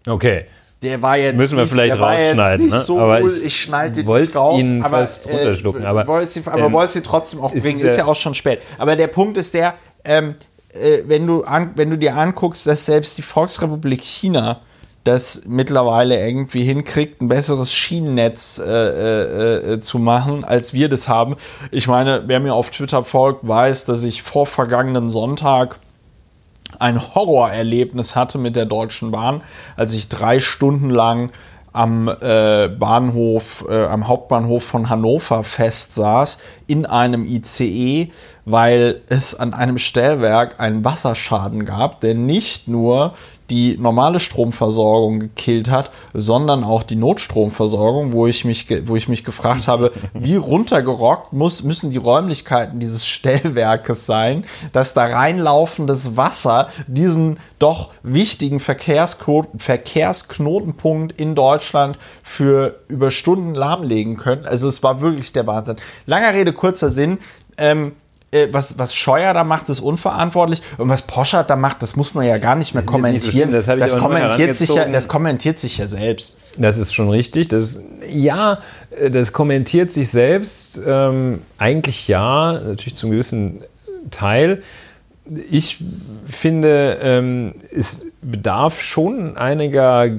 Okay. 0.05 0.45
Der 0.81 1.01
war 1.01 1.15
jetzt 1.15 1.37
Müssen 1.37 1.57
wir 1.57 1.63
nicht, 1.63 1.71
vielleicht 1.71 1.99
rausschneiden. 1.99 2.67
Ne? 2.67 2.79
So 2.79 2.99
aber 2.99 3.21
cool. 3.21 3.41
ich 3.43 3.61
schneide 3.61 4.03
nicht 4.03 4.35
raus, 4.35 4.59
ihn 4.59 4.81
aber, 4.81 4.99
fast 4.99 5.29
runterschlucken. 5.29 5.85
Aber, 5.85 6.03
äh, 6.03 6.07
wolltest 6.07 6.37
ihn, 6.37 6.43
aber 6.47 6.65
ähm, 6.65 6.73
wolltest 6.73 6.95
ihn 6.95 7.03
trotzdem 7.03 7.41
auch 7.41 7.51
bringen. 7.51 7.75
Ist, 7.75 7.83
ist 7.83 7.97
ja 7.97 8.05
auch 8.05 8.15
schon 8.15 8.33
spät. 8.33 8.61
Aber 8.79 8.95
der 8.95 9.07
Punkt 9.07 9.37
ist 9.37 9.53
der, 9.53 9.75
ähm, 10.03 10.35
äh, 10.73 11.03
wenn, 11.05 11.27
du 11.27 11.43
an, 11.43 11.73
wenn 11.75 11.91
du 11.91 11.97
dir 11.97 12.15
anguckst, 12.15 12.65
dass 12.65 12.85
selbst 12.85 13.15
die 13.17 13.21
Volksrepublik 13.21 14.01
China 14.01 14.61
das 15.03 15.43
mittlerweile 15.45 16.19
irgendwie 16.19 16.61
hinkriegt, 16.61 17.21
ein 17.21 17.27
besseres 17.27 17.73
Schienennetz 17.73 18.59
äh, 18.59 18.69
äh, 18.69 19.73
äh, 19.73 19.79
zu 19.79 19.97
machen, 19.97 20.43
als 20.43 20.73
wir 20.73 20.89
das 20.89 21.07
haben. 21.07 21.35
Ich 21.71 21.87
meine, 21.87 22.23
wer 22.27 22.39
mir 22.39 22.53
auf 22.53 22.69
Twitter 22.69 23.03
folgt, 23.03 23.47
weiß, 23.47 23.85
dass 23.85 24.03
ich 24.03 24.21
vor 24.21 24.45
vergangenen 24.45 25.09
Sonntag 25.09 25.79
ein 26.79 27.15
Horrorerlebnis 27.15 28.15
hatte 28.15 28.37
mit 28.37 28.55
der 28.55 28.65
Deutschen 28.65 29.11
Bahn, 29.11 29.41
als 29.75 29.93
ich 29.93 30.09
drei 30.09 30.39
Stunden 30.39 30.89
lang 30.89 31.31
am 31.73 32.09
äh, 32.09 32.67
Bahnhof, 32.67 33.65
äh, 33.69 33.85
am 33.85 34.07
Hauptbahnhof 34.07 34.63
von 34.63 34.89
Hannover 34.89 35.43
fest 35.43 35.95
saß, 35.95 36.37
in 36.67 36.85
einem 36.85 37.25
ICE, 37.25 38.11
weil 38.45 39.01
es 39.07 39.35
an 39.35 39.53
einem 39.53 39.77
Stellwerk 39.77 40.59
einen 40.59 40.83
Wasserschaden 40.83 41.65
gab, 41.65 42.01
der 42.01 42.15
nicht 42.15 42.67
nur 42.67 43.13
die 43.51 43.77
normale 43.77 44.21
Stromversorgung 44.21 45.19
gekillt 45.19 45.69
hat, 45.69 45.91
sondern 46.13 46.63
auch 46.63 46.83
die 46.83 46.95
Notstromversorgung, 46.95 48.13
wo 48.13 48.25
ich 48.25 48.45
mich, 48.45 48.67
wo 48.85 48.95
ich 48.95 49.09
mich 49.09 49.25
gefragt 49.25 49.67
habe, 49.67 49.91
wie 50.13 50.37
runtergerockt 50.37 51.33
muss, 51.33 51.61
müssen 51.61 51.91
die 51.91 51.97
Räumlichkeiten 51.97 52.79
dieses 52.79 53.05
Stellwerkes 53.05 54.05
sein, 54.05 54.45
dass 54.71 54.93
da 54.93 55.03
reinlaufendes 55.03 56.15
Wasser 56.15 56.69
diesen 56.87 57.39
doch 57.59 57.89
wichtigen 58.03 58.61
Verkehrsknoten, 58.61 59.59
Verkehrsknotenpunkt 59.59 61.19
in 61.19 61.35
Deutschland 61.35 61.99
für 62.23 62.79
über 62.87 63.11
Stunden 63.11 63.53
lahmlegen 63.53 64.15
können. 64.15 64.45
Also 64.45 64.69
es 64.69 64.81
war 64.81 65.01
wirklich 65.01 65.33
der 65.33 65.45
Wahnsinn. 65.45 65.75
Langer 66.05 66.33
Rede, 66.33 66.53
kurzer 66.53 66.89
Sinn. 66.89 67.17
Ähm, 67.57 67.87
äh, 67.87 67.91
was, 68.51 68.77
was 68.79 68.95
Scheuer 68.95 69.33
da 69.33 69.43
macht, 69.43 69.67
ist 69.67 69.81
unverantwortlich. 69.81 70.61
Und 70.77 70.87
was 70.89 71.01
Poschert 71.01 71.49
da 71.49 71.55
macht, 71.55 71.81
das 71.81 71.95
muss 71.95 72.13
man 72.13 72.25
ja 72.25 72.37
gar 72.37 72.55
nicht 72.55 72.73
mehr 72.73 72.83
das 72.83 72.91
kommentieren. 72.91 73.51
Nicht 73.51 73.65
so 73.65 73.75
das, 73.75 73.91
das 73.91 74.01
kommentiert 74.01 74.55
sich 74.55 74.69
ja, 74.69 74.85
das 74.85 75.07
kommentiert 75.07 75.59
sich 75.59 75.77
ja 75.77 75.87
selbst. 75.87 76.39
Das 76.57 76.77
ist 76.77 76.93
schon 76.93 77.09
richtig. 77.09 77.49
Das, 77.49 77.79
ja, 78.09 78.59
äh, 78.97 79.11
das 79.11 79.33
kommentiert 79.33 79.91
sich 79.91 80.09
selbst. 80.09 80.79
Ähm, 80.85 81.41
eigentlich 81.57 82.07
ja, 82.07 82.53
natürlich 82.53 82.95
zum 82.95 83.11
gewissen 83.11 83.63
Teil. 84.11 84.63
Ich 85.49 85.83
finde, 86.25 86.99
ähm, 87.01 87.55
es 87.75 88.07
bedarf 88.21 88.81
schon 88.81 89.37
einiger 89.37 90.09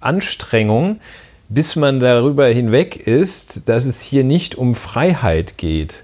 Anstrengung, 0.00 1.00
bis 1.48 1.76
man 1.76 1.98
darüber 1.98 2.46
hinweg 2.46 2.96
ist, 3.06 3.68
dass 3.68 3.86
es 3.86 4.02
hier 4.02 4.22
nicht 4.22 4.54
um 4.54 4.74
Freiheit 4.74 5.56
geht. 5.56 6.03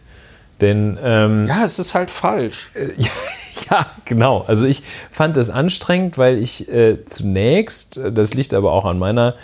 Denn 0.61 0.99
ähm, 1.03 1.45
ja, 1.47 1.65
es 1.65 1.79
ist 1.79 1.95
halt 1.95 2.11
falsch. 2.11 2.71
Äh, 2.75 2.91
ja, 2.97 3.11
ja, 3.71 3.87
genau. 4.05 4.45
Also 4.47 4.65
ich 4.65 4.83
fand 5.11 5.37
das 5.37 5.51
anstrengend, 5.51 6.19
weil 6.19 6.39
ich 6.39 6.69
äh, 6.69 7.05
zunächst, 7.05 7.97
äh, 7.97 8.13
das 8.13 8.35
liegt 8.35 8.55
aber 8.55 8.73
auch 8.73 8.85
an 8.85 8.99
meiner 8.99 9.35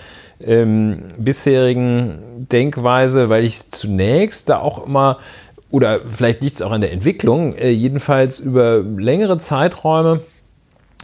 ähm, 0.40 1.04
bisherigen 1.16 2.46
Denkweise, 2.50 3.28
weil 3.28 3.44
ich 3.44 3.70
zunächst 3.70 4.48
da 4.48 4.58
auch 4.58 4.84
immer 4.86 5.18
oder 5.70 6.00
vielleicht 6.08 6.42
liegt 6.42 6.56
es 6.56 6.62
auch 6.62 6.70
an 6.70 6.80
der 6.80 6.92
Entwicklung, 6.92 7.54
äh, 7.56 7.70
jedenfalls 7.70 8.38
über 8.38 8.82
längere 8.82 9.38
Zeiträume 9.38 10.20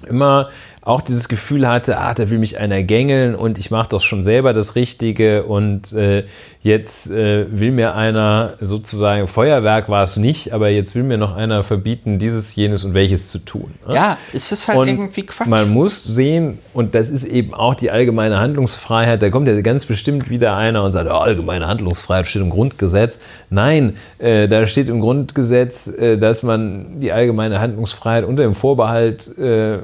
immer 0.09 0.51
auch 0.83 1.01
dieses 1.01 1.29
Gefühl 1.29 1.69
hatte, 1.69 1.99
ah, 1.99 2.13
da 2.13 2.29
will 2.29 2.39
mich 2.39 2.59
einer 2.59 2.83
gängeln 2.83 3.37
und 3.37 3.59
ich 3.59 3.71
mache 3.71 3.89
doch 3.91 4.01
schon 4.01 4.23
selber 4.25 4.53
das 4.53 4.75
Richtige 4.75 5.45
und 5.45 5.93
äh, 5.93 6.25
jetzt 6.61 7.09
äh, 7.09 7.47
will 7.51 7.71
mir 7.71 7.95
einer 7.95 8.55
sozusagen, 8.61 9.29
Feuerwerk 9.29 9.89
war 9.89 10.03
es 10.03 10.17
nicht, 10.17 10.53
aber 10.53 10.71
jetzt 10.71 10.97
will 10.97 11.05
mir 11.05 11.19
noch 11.19 11.37
einer 11.37 11.63
verbieten, 11.63 12.19
dieses, 12.19 12.55
jenes 12.57 12.83
und 12.83 12.95
welches 12.95 13.29
zu 13.29 13.39
tun. 13.39 13.75
Ne? 13.87 13.95
Ja, 13.95 14.19
es 14.33 14.51
ist 14.51 14.67
halt 14.67 14.79
und 14.79 14.89
irgendwie 14.89 15.23
Quatsch. 15.25 15.47
Man 15.47 15.71
muss 15.71 16.03
sehen, 16.03 16.59
und 16.75 16.97
das 16.97 17.11
ist 17.11 17.25
eben 17.25 17.55
auch 17.55 17.75
die 17.75 17.93
allgemeine 17.93 18.41
Handlungsfreiheit, 18.41 19.23
da 19.23 19.31
kommt 19.31 19.47
ja 19.47 19.61
ganz 19.61 19.87
bestimmt 19.87 20.31
wieder 20.31 20.57
einer 20.57 20.83
und 20.83 20.91
sagt, 20.91 21.09
oh, 21.09 21.15
allgemeine 21.15 21.69
Handlungsfreiheit 21.69 22.27
steht 22.27 22.43
im 22.43 22.51
Grundgesetz. 22.51 23.21
Nein, 23.51 23.97
äh, 24.19 24.49
da 24.49 24.67
steht 24.67 24.89
im 24.89 25.01
Grundgesetz, 25.01 25.87
äh, 25.87 26.17
dass 26.19 26.43
man 26.43 27.01
die 27.01 27.13
allgemeine 27.13 27.61
Handlungsfreiheit 27.61 28.25
unter 28.25 28.43
dem 28.43 28.55
Vorbehalt 28.55 29.39
äh, 29.39 29.79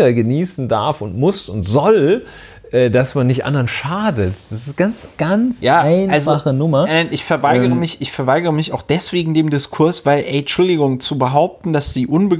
sicher 0.00 0.12
genießen 0.12 0.68
darf 0.68 1.00
und 1.00 1.18
muss 1.18 1.48
und 1.48 1.68
soll, 1.68 2.24
äh, 2.72 2.90
dass 2.90 3.14
man 3.14 3.26
nicht 3.26 3.44
anderen 3.44 3.68
schadet. 3.68 4.34
Das 4.50 4.66
ist 4.66 4.76
ganz, 4.76 5.08
ganz 5.18 5.60
ja, 5.60 5.80
einfache 5.80 6.30
also, 6.30 6.52
Nummer. 6.52 6.86
Ich 7.10 7.24
verweigere 7.24 7.70
ähm, 7.70 7.78
mich, 7.78 8.00
ich 8.00 8.12
verweigere 8.12 8.52
mich 8.52 8.72
auch 8.72 8.82
deswegen 8.82 9.34
dem 9.34 9.50
Diskurs, 9.50 10.06
weil, 10.06 10.24
ey, 10.24 10.40
Entschuldigung, 10.40 11.00
zu 11.00 11.18
behaupten, 11.18 11.72
dass 11.72 11.92
die 11.92 12.06
unbe 12.06 12.38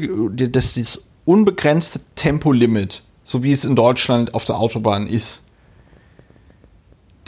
dass 0.48 0.74
das 0.74 1.02
unbegrenzte 1.24 2.00
Tempolimit, 2.14 3.02
so 3.22 3.42
wie 3.42 3.52
es 3.52 3.64
in 3.64 3.76
Deutschland 3.76 4.34
auf 4.34 4.44
der 4.44 4.58
Autobahn 4.58 5.06
ist, 5.06 5.42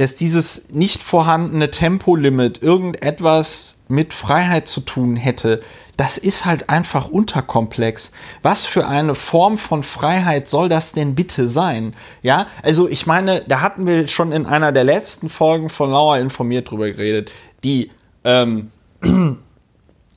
dass 0.02 0.16
dieses 0.16 0.64
nicht 0.72 1.00
vorhandene 1.00 1.70
Tempolimit 1.70 2.60
irgendetwas 2.60 3.76
mit 3.86 4.12
Freiheit 4.12 4.66
zu 4.66 4.80
tun 4.80 5.14
hätte, 5.14 5.62
das 5.96 6.18
ist 6.18 6.44
halt 6.44 6.68
einfach 6.70 7.08
unterkomplex. 7.08 8.10
Was 8.42 8.66
für 8.66 8.88
eine 8.88 9.14
Form 9.14 9.58
von 9.58 9.84
Freiheit 9.84 10.48
soll 10.48 10.68
das 10.68 10.90
denn 10.90 11.14
bitte 11.14 11.46
sein? 11.46 11.94
Ja, 12.20 12.48
also 12.64 12.88
ich 12.88 13.06
meine, 13.06 13.42
da 13.46 13.60
hatten 13.60 13.86
wir 13.86 14.08
schon 14.08 14.32
in 14.32 14.44
einer 14.44 14.72
der 14.72 14.82
letzten 14.82 15.28
Folgen 15.28 15.70
von 15.70 15.92
Lauer 15.92 16.18
informiert 16.18 16.68
drüber 16.68 16.90
geredet. 16.90 17.30
Die, 17.62 17.92
ähm, 18.24 18.72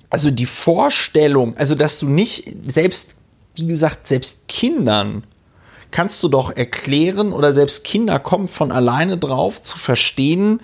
also 0.09 0.31
die 0.31 0.47
Vorstellung, 0.47 1.55
also 1.57 1.75
dass 1.75 1.99
du 1.99 2.09
nicht 2.09 2.51
selbst, 2.65 3.17
wie 3.53 3.67
gesagt, 3.67 4.07
selbst 4.07 4.47
Kindern 4.47 5.25
kannst 5.95 6.21
du 6.23 6.27
doch 6.27 6.53
erklären 6.53 7.31
oder 7.31 7.53
selbst 7.53 7.85
Kinder 7.85 8.19
kommen 8.19 8.49
von 8.49 8.73
alleine 8.73 9.17
drauf 9.17 9.61
zu 9.61 9.77
verstehen, 9.77 10.59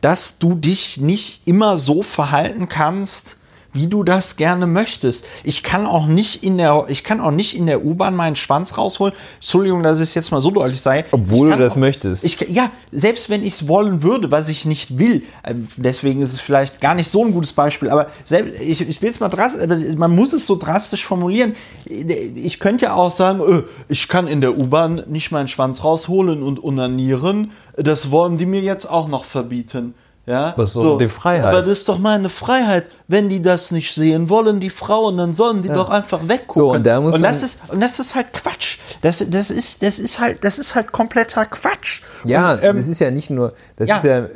dass 0.00 0.38
du 0.38 0.54
dich 0.54 1.00
nicht 1.00 1.40
immer 1.44 1.80
so 1.80 2.04
verhalten 2.04 2.68
kannst, 2.68 3.36
wie 3.76 3.86
du 3.86 4.02
das 4.02 4.36
gerne 4.36 4.66
möchtest. 4.66 5.24
Ich 5.44 5.62
kann 5.62 5.86
auch 5.86 6.06
nicht 6.06 6.42
in 6.42 6.58
der, 6.58 6.86
ich 6.88 7.04
kann 7.04 7.20
auch 7.20 7.30
nicht 7.30 7.56
in 7.56 7.66
der 7.66 7.84
U-Bahn 7.84 8.16
meinen 8.16 8.34
Schwanz 8.34 8.76
rausholen. 8.76 9.14
Entschuldigung, 9.36 9.84
dass 9.84 10.00
es 10.00 10.14
jetzt 10.14 10.32
mal 10.32 10.40
so 10.40 10.50
deutlich 10.50 10.80
sei. 10.80 11.04
Obwohl 11.12 11.50
du 11.50 11.58
das 11.58 11.74
auch, 11.74 11.76
möchtest. 11.76 12.24
Ich, 12.24 12.40
ja, 12.48 12.70
selbst 12.90 13.30
wenn 13.30 13.44
ich 13.44 13.54
es 13.54 13.68
wollen 13.68 14.02
würde, 14.02 14.30
was 14.30 14.48
ich 14.48 14.64
nicht 14.66 14.98
will. 14.98 15.22
Ähm, 15.44 15.68
deswegen 15.76 16.20
ist 16.20 16.32
es 16.32 16.40
vielleicht 16.40 16.80
gar 16.80 16.94
nicht 16.94 17.10
so 17.10 17.24
ein 17.24 17.32
gutes 17.32 17.52
Beispiel. 17.52 17.90
Aber 17.90 18.08
selbst, 18.24 18.60
ich, 18.60 18.80
ich 18.80 19.02
will 19.02 19.10
es 19.10 19.20
mal 19.20 19.28
drastisch, 19.28 19.96
man 19.96 20.14
muss 20.14 20.32
es 20.32 20.46
so 20.46 20.56
drastisch 20.56 21.04
formulieren. 21.04 21.54
Ich 21.86 22.58
könnte 22.58 22.86
ja 22.86 22.94
auch 22.94 23.10
sagen, 23.10 23.40
öh, 23.40 23.62
ich 23.88 24.08
kann 24.08 24.26
in 24.26 24.40
der 24.40 24.58
U-Bahn 24.58 25.02
nicht 25.06 25.30
meinen 25.30 25.48
Schwanz 25.48 25.84
rausholen 25.84 26.42
und 26.42 26.58
unanieren. 26.58 27.52
Das 27.76 28.10
wollen 28.10 28.38
die 28.38 28.46
mir 28.46 28.60
jetzt 28.60 28.86
auch 28.86 29.08
noch 29.08 29.24
verbieten. 29.24 29.94
Ja, 30.26 30.54
was 30.56 30.72
so, 30.72 30.98
die 30.98 31.06
Freiheit. 31.06 31.46
Aber 31.46 31.60
das 31.60 31.78
ist 31.78 31.88
doch 31.88 31.98
meine 31.98 32.28
Freiheit. 32.28 32.90
Wenn 33.06 33.28
die 33.28 33.40
das 33.40 33.70
nicht 33.70 33.94
sehen 33.94 34.28
wollen, 34.28 34.58
die 34.58 34.70
Frauen, 34.70 35.18
dann 35.18 35.32
sollen 35.32 35.62
die 35.62 35.68
ja. 35.68 35.74
doch 35.74 35.88
einfach 35.88 36.20
weggucken. 36.26 36.52
So, 36.52 36.72
und, 36.72 36.84
da 36.84 37.00
muss 37.00 37.14
und 37.14 37.22
das 37.22 37.44
ist 37.44 37.60
und 37.68 37.80
das 37.80 38.00
ist 38.00 38.16
halt 38.16 38.32
Quatsch. 38.32 38.78
Das, 39.02 39.24
das 39.30 39.52
ist 39.52 39.84
das 39.84 40.00
ist 40.00 40.18
halt 40.18 40.42
das 40.42 40.58
ist 40.58 40.74
halt 40.74 40.90
kompletter 40.90 41.46
Quatsch. 41.46 42.02
Ja, 42.24 42.54
und, 42.54 42.64
ähm, 42.64 42.76
das 42.76 42.88
ist 42.88 42.98
ja 42.98 43.12
nicht 43.12 43.30
nur 43.30 43.52
das 43.76 43.88
ja. 43.88 43.96
ist 43.96 44.04
ja 44.04 44.26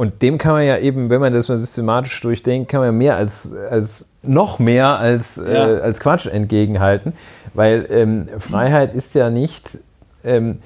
und 0.00 0.22
dem 0.22 0.38
kann 0.38 0.52
man 0.52 0.64
ja 0.64 0.78
eben, 0.78 1.10
wenn 1.10 1.20
man 1.20 1.34
das 1.34 1.50
mal 1.50 1.58
systematisch 1.58 2.18
durchdenkt, 2.22 2.70
kann 2.70 2.80
man 2.80 2.96
mehr 2.96 3.16
als, 3.16 3.52
als 3.52 4.08
noch 4.22 4.58
mehr 4.58 4.98
als, 4.98 5.36
äh, 5.36 5.52
ja. 5.52 5.68
äh, 5.68 5.80
als 5.82 6.00
Quatsch 6.00 6.24
entgegenhalten, 6.24 7.12
weil 7.52 7.86
ähm, 7.90 8.26
Freiheit 8.38 8.94
ist 8.94 9.14
ja 9.14 9.28
nicht 9.28 9.80
ähm, 10.24 10.60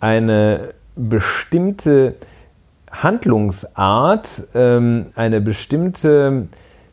eine 0.00 0.70
bestimmte 0.96 2.14
Handlungsart, 2.90 4.44
ähm, 4.54 5.06
eine 5.14 5.40
bestimmte 5.40 6.48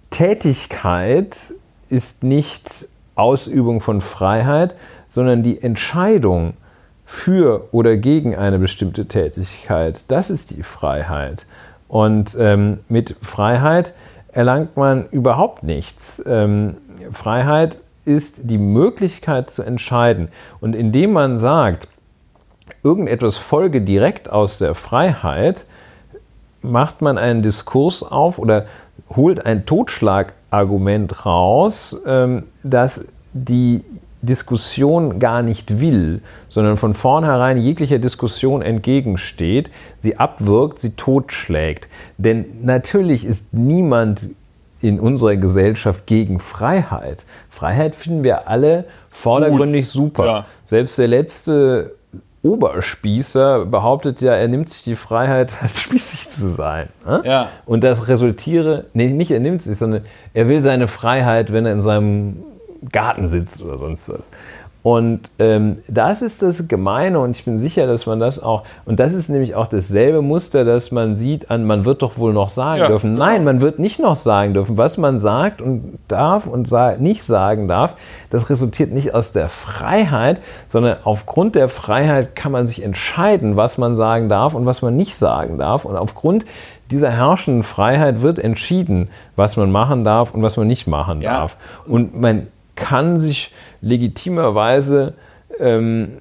Tätigkeit 0.10 1.54
ist 1.90 2.24
nicht 2.24 2.88
Ausübung 3.16 3.82
von 3.82 4.02
Freiheit, 4.02 4.76
sondern 5.10 5.44
die 5.44 5.62
Entscheidung 5.62 6.54
für 7.06 7.70
oder 7.72 7.98
gegen 7.98 8.36
eine 8.36 8.60
bestimmte 8.60 9.08
Tätigkeit. 9.08 10.12
Das 10.12 10.30
ist 10.30 10.52
die 10.52 10.64
Freiheit. 10.64 11.46
Und 11.88 12.36
ähm, 12.40 12.80
mit 12.90 13.16
Freiheit 13.22 13.94
erlangt 14.32 14.76
man 14.76 15.08
überhaupt 15.10 15.64
nichts. 15.64 16.22
Ähm, 16.26 16.78
Freiheit 17.12 17.82
ist 18.06 18.50
die 18.50 18.58
Möglichkeit 18.58 19.50
zu 19.50 19.64
entscheiden. 19.64 20.30
Und 20.60 20.76
indem 20.76 21.14
man 21.14 21.38
sagt, 21.38 21.88
irgendetwas 22.84 23.38
folge 23.38 23.82
direkt 23.82 24.30
aus 24.30 24.58
der 24.58 24.76
Freiheit, 24.76 25.66
macht 26.62 27.02
man 27.02 27.18
einen 27.18 27.42
Diskurs 27.42 28.04
auf 28.04 28.40
oder 28.40 28.66
holt 29.16 29.46
ein 29.46 29.66
Totschlagargument 29.66 31.26
raus, 31.26 32.02
ähm, 32.06 32.44
das 32.64 33.06
die 33.34 33.84
Diskussion 34.22 35.20
gar 35.20 35.44
nicht 35.44 35.80
will, 35.80 36.22
sondern 36.50 36.78
von 36.78 36.94
vornherein 36.94 37.58
jeglicher 37.58 38.00
Diskussion 38.00 38.62
entgegensteht, 38.62 39.70
sie 40.00 40.18
abwirkt, 40.18 40.80
sie 40.80 40.96
totschlägt. 40.96 41.88
Denn 42.18 42.46
natürlich 42.64 43.26
ist 43.26 43.54
niemand 43.54 44.30
in 44.82 45.00
unserer 45.00 45.36
Gesellschaft 45.36 46.06
gegen 46.06 46.40
Freiheit. 46.40 47.26
Freiheit 47.50 47.96
finden 47.96 48.24
wir 48.24 48.48
alle 48.48 48.86
vordergründig 49.10 49.86
Gut. 49.86 49.92
super. 49.92 50.26
Ja. 50.26 50.46
Selbst 50.66 50.98
der 50.98 51.08
letzte 51.08 51.96
Oberspießer 52.48 53.66
behauptet 53.66 54.22
ja, 54.22 54.34
er 54.34 54.48
nimmt 54.48 54.70
sich 54.70 54.84
die 54.84 54.96
Freiheit, 54.96 55.52
spießig 55.76 56.32
zu 56.32 56.50
sein. 56.50 56.90
Ne? 57.06 57.22
Ja. 57.26 57.50
Und 57.66 57.84
das 57.84 58.08
resultiere, 58.08 58.86
nee, 58.94 59.12
nicht 59.12 59.32
er 59.32 59.40
nimmt 59.40 59.62
sich, 59.62 59.78
sondern 59.78 60.06
er 60.34 60.48
will 60.48 60.62
seine 60.62 60.88
Freiheit, 60.88 61.52
wenn 61.52 61.66
er 61.66 61.74
in 61.74 61.82
seinem 61.82 62.44
Garten 62.92 63.28
sitzt 63.28 63.62
oder 63.64 63.78
sonst 63.78 64.10
was. 64.10 64.32
Und 64.84 65.32
ähm, 65.40 65.78
das 65.88 66.22
ist 66.22 66.42
das 66.42 66.68
Gemeine 66.68 67.20
und 67.20 67.36
ich 67.36 67.44
bin 67.44 67.58
sicher, 67.58 67.88
dass 67.88 68.06
man 68.06 68.20
das 68.20 68.42
auch, 68.42 68.64
und 68.86 69.00
das 69.00 69.14
ist 69.14 69.28
nämlich 69.28 69.54
auch 69.54 69.68
dasselbe 69.68 70.22
Muster, 70.22 70.64
das 70.64 70.92
man 70.92 71.14
sieht 71.14 71.52
an, 71.52 71.66
man 71.66 71.84
wird 71.84 72.02
doch 72.02 72.18
wohl 72.18 72.32
noch 72.32 72.50
sagen 72.50 72.80
ja, 72.80 72.88
dürfen. 72.88 73.14
Genau. 73.14 73.26
Nein, 73.26 73.44
man 73.44 73.60
wird 73.60 73.80
nicht 73.80 74.00
noch 74.00 74.16
sagen 74.16 74.54
dürfen. 74.54 74.78
Was 74.78 74.98
man 74.98 75.20
sagt 75.20 75.62
und 75.62 75.98
darf 76.08 76.48
und 76.48 76.68
sa 76.68 76.96
nicht 76.98 77.24
sagen 77.24 77.68
darf, 77.68 77.96
das 78.30 78.50
resultiert 78.50 78.92
nicht 78.92 79.14
aus 79.14 79.32
der 79.34 79.48
Freiheit, 79.48 80.40
sondern 80.68 80.98
aufgrund 81.04 81.56
der 81.56 81.68
Freiheit 81.68 82.36
kann 82.36 82.52
man 82.52 82.66
sich 82.66 82.82
entscheiden, 82.82 83.58
was 83.58 83.78
man 83.78 83.96
sagen 83.96 84.30
darf 84.30 84.54
und 84.54 84.66
was 84.66 84.82
man 84.82 84.96
nicht 84.96 85.18
sagen 85.18 85.58
darf. 85.58 85.84
Und 85.84 85.98
aufgrund 85.98 86.46
dieser 86.92 87.12
herrschenden 87.12 87.64
Freiheit 87.64 88.22
wird 88.22 88.40
entschieden, 88.40 89.10
was 89.36 89.58
man 89.58 89.72
machen 89.72 90.04
darf 90.04 90.34
und 90.34 90.44
was 90.44 90.56
man 90.56 90.68
nicht 90.68 90.88
machen 90.88 91.22
ja. 91.22 91.40
darf. 91.40 91.58
Und 91.86 92.18
man 92.20 92.48
kann 92.78 93.18
sich 93.18 93.52
legitimerweise 93.82 95.16
ähm, 95.60 96.20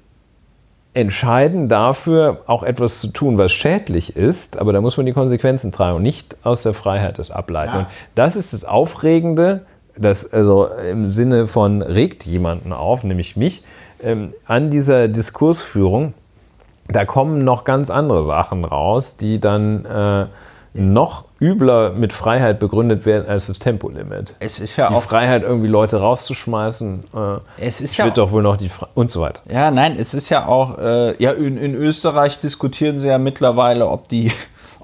entscheiden 0.94 1.68
dafür, 1.68 2.42
auch 2.46 2.62
etwas 2.62 3.00
zu 3.00 3.08
tun, 3.08 3.36
was 3.36 3.52
schädlich 3.52 4.16
ist, 4.16 4.58
aber 4.58 4.72
da 4.72 4.80
muss 4.80 4.96
man 4.96 5.04
die 5.04 5.12
Konsequenzen 5.12 5.70
tragen 5.70 5.96
und 5.96 6.02
nicht 6.02 6.38
aus 6.42 6.62
der 6.62 6.72
Freiheit 6.72 7.18
das 7.18 7.30
ableiten. 7.30 7.74
Ja. 7.74 7.78
Und 7.80 7.88
das 8.14 8.34
ist 8.34 8.54
das 8.54 8.64
Aufregende, 8.64 9.66
das 9.98 10.32
also 10.32 10.66
im 10.66 11.12
Sinne 11.12 11.46
von 11.46 11.82
regt 11.82 12.24
jemanden 12.24 12.72
auf, 12.72 13.04
nämlich 13.04 13.36
mich, 13.36 13.62
ähm, 14.02 14.32
an 14.46 14.70
dieser 14.70 15.08
Diskursführung. 15.08 16.14
Da 16.88 17.04
kommen 17.04 17.44
noch 17.44 17.64
ganz 17.64 17.90
andere 17.90 18.24
Sachen 18.24 18.64
raus, 18.64 19.18
die 19.18 19.38
dann 19.38 19.84
äh, 19.84 20.26
noch 20.80 21.24
übler 21.40 21.92
mit 21.92 22.12
Freiheit 22.12 22.58
begründet 22.58 23.04
werden 23.04 23.28
als 23.28 23.46
das 23.46 23.58
Tempolimit. 23.58 24.34
Es 24.38 24.58
ist 24.58 24.76
ja 24.76 24.88
die 24.88 24.94
auch 24.94 25.02
Freiheit 25.02 25.42
irgendwie 25.42 25.68
Leute 25.68 25.98
rauszuschmeißen. 25.98 27.04
Äh, 27.14 27.64
es 27.64 27.80
ist 27.80 27.96
ja 27.96 28.06
wird 28.06 28.18
doch 28.18 28.30
wohl 28.30 28.42
noch 28.42 28.56
die 28.56 28.68
Fre 28.68 28.88
und 28.94 29.10
so 29.10 29.20
weiter. 29.20 29.40
Ja, 29.50 29.70
nein, 29.70 29.96
es 29.98 30.14
ist 30.14 30.28
ja 30.28 30.46
auch 30.46 30.78
äh, 30.78 31.22
ja 31.22 31.32
in, 31.32 31.56
in, 31.56 31.74
Österreich 31.74 32.40
diskutieren 32.40 32.98
sie 32.98 33.08
ja 33.08 33.18
mittlerweile, 33.18 33.88
ob 33.88 34.08
die 34.08 34.32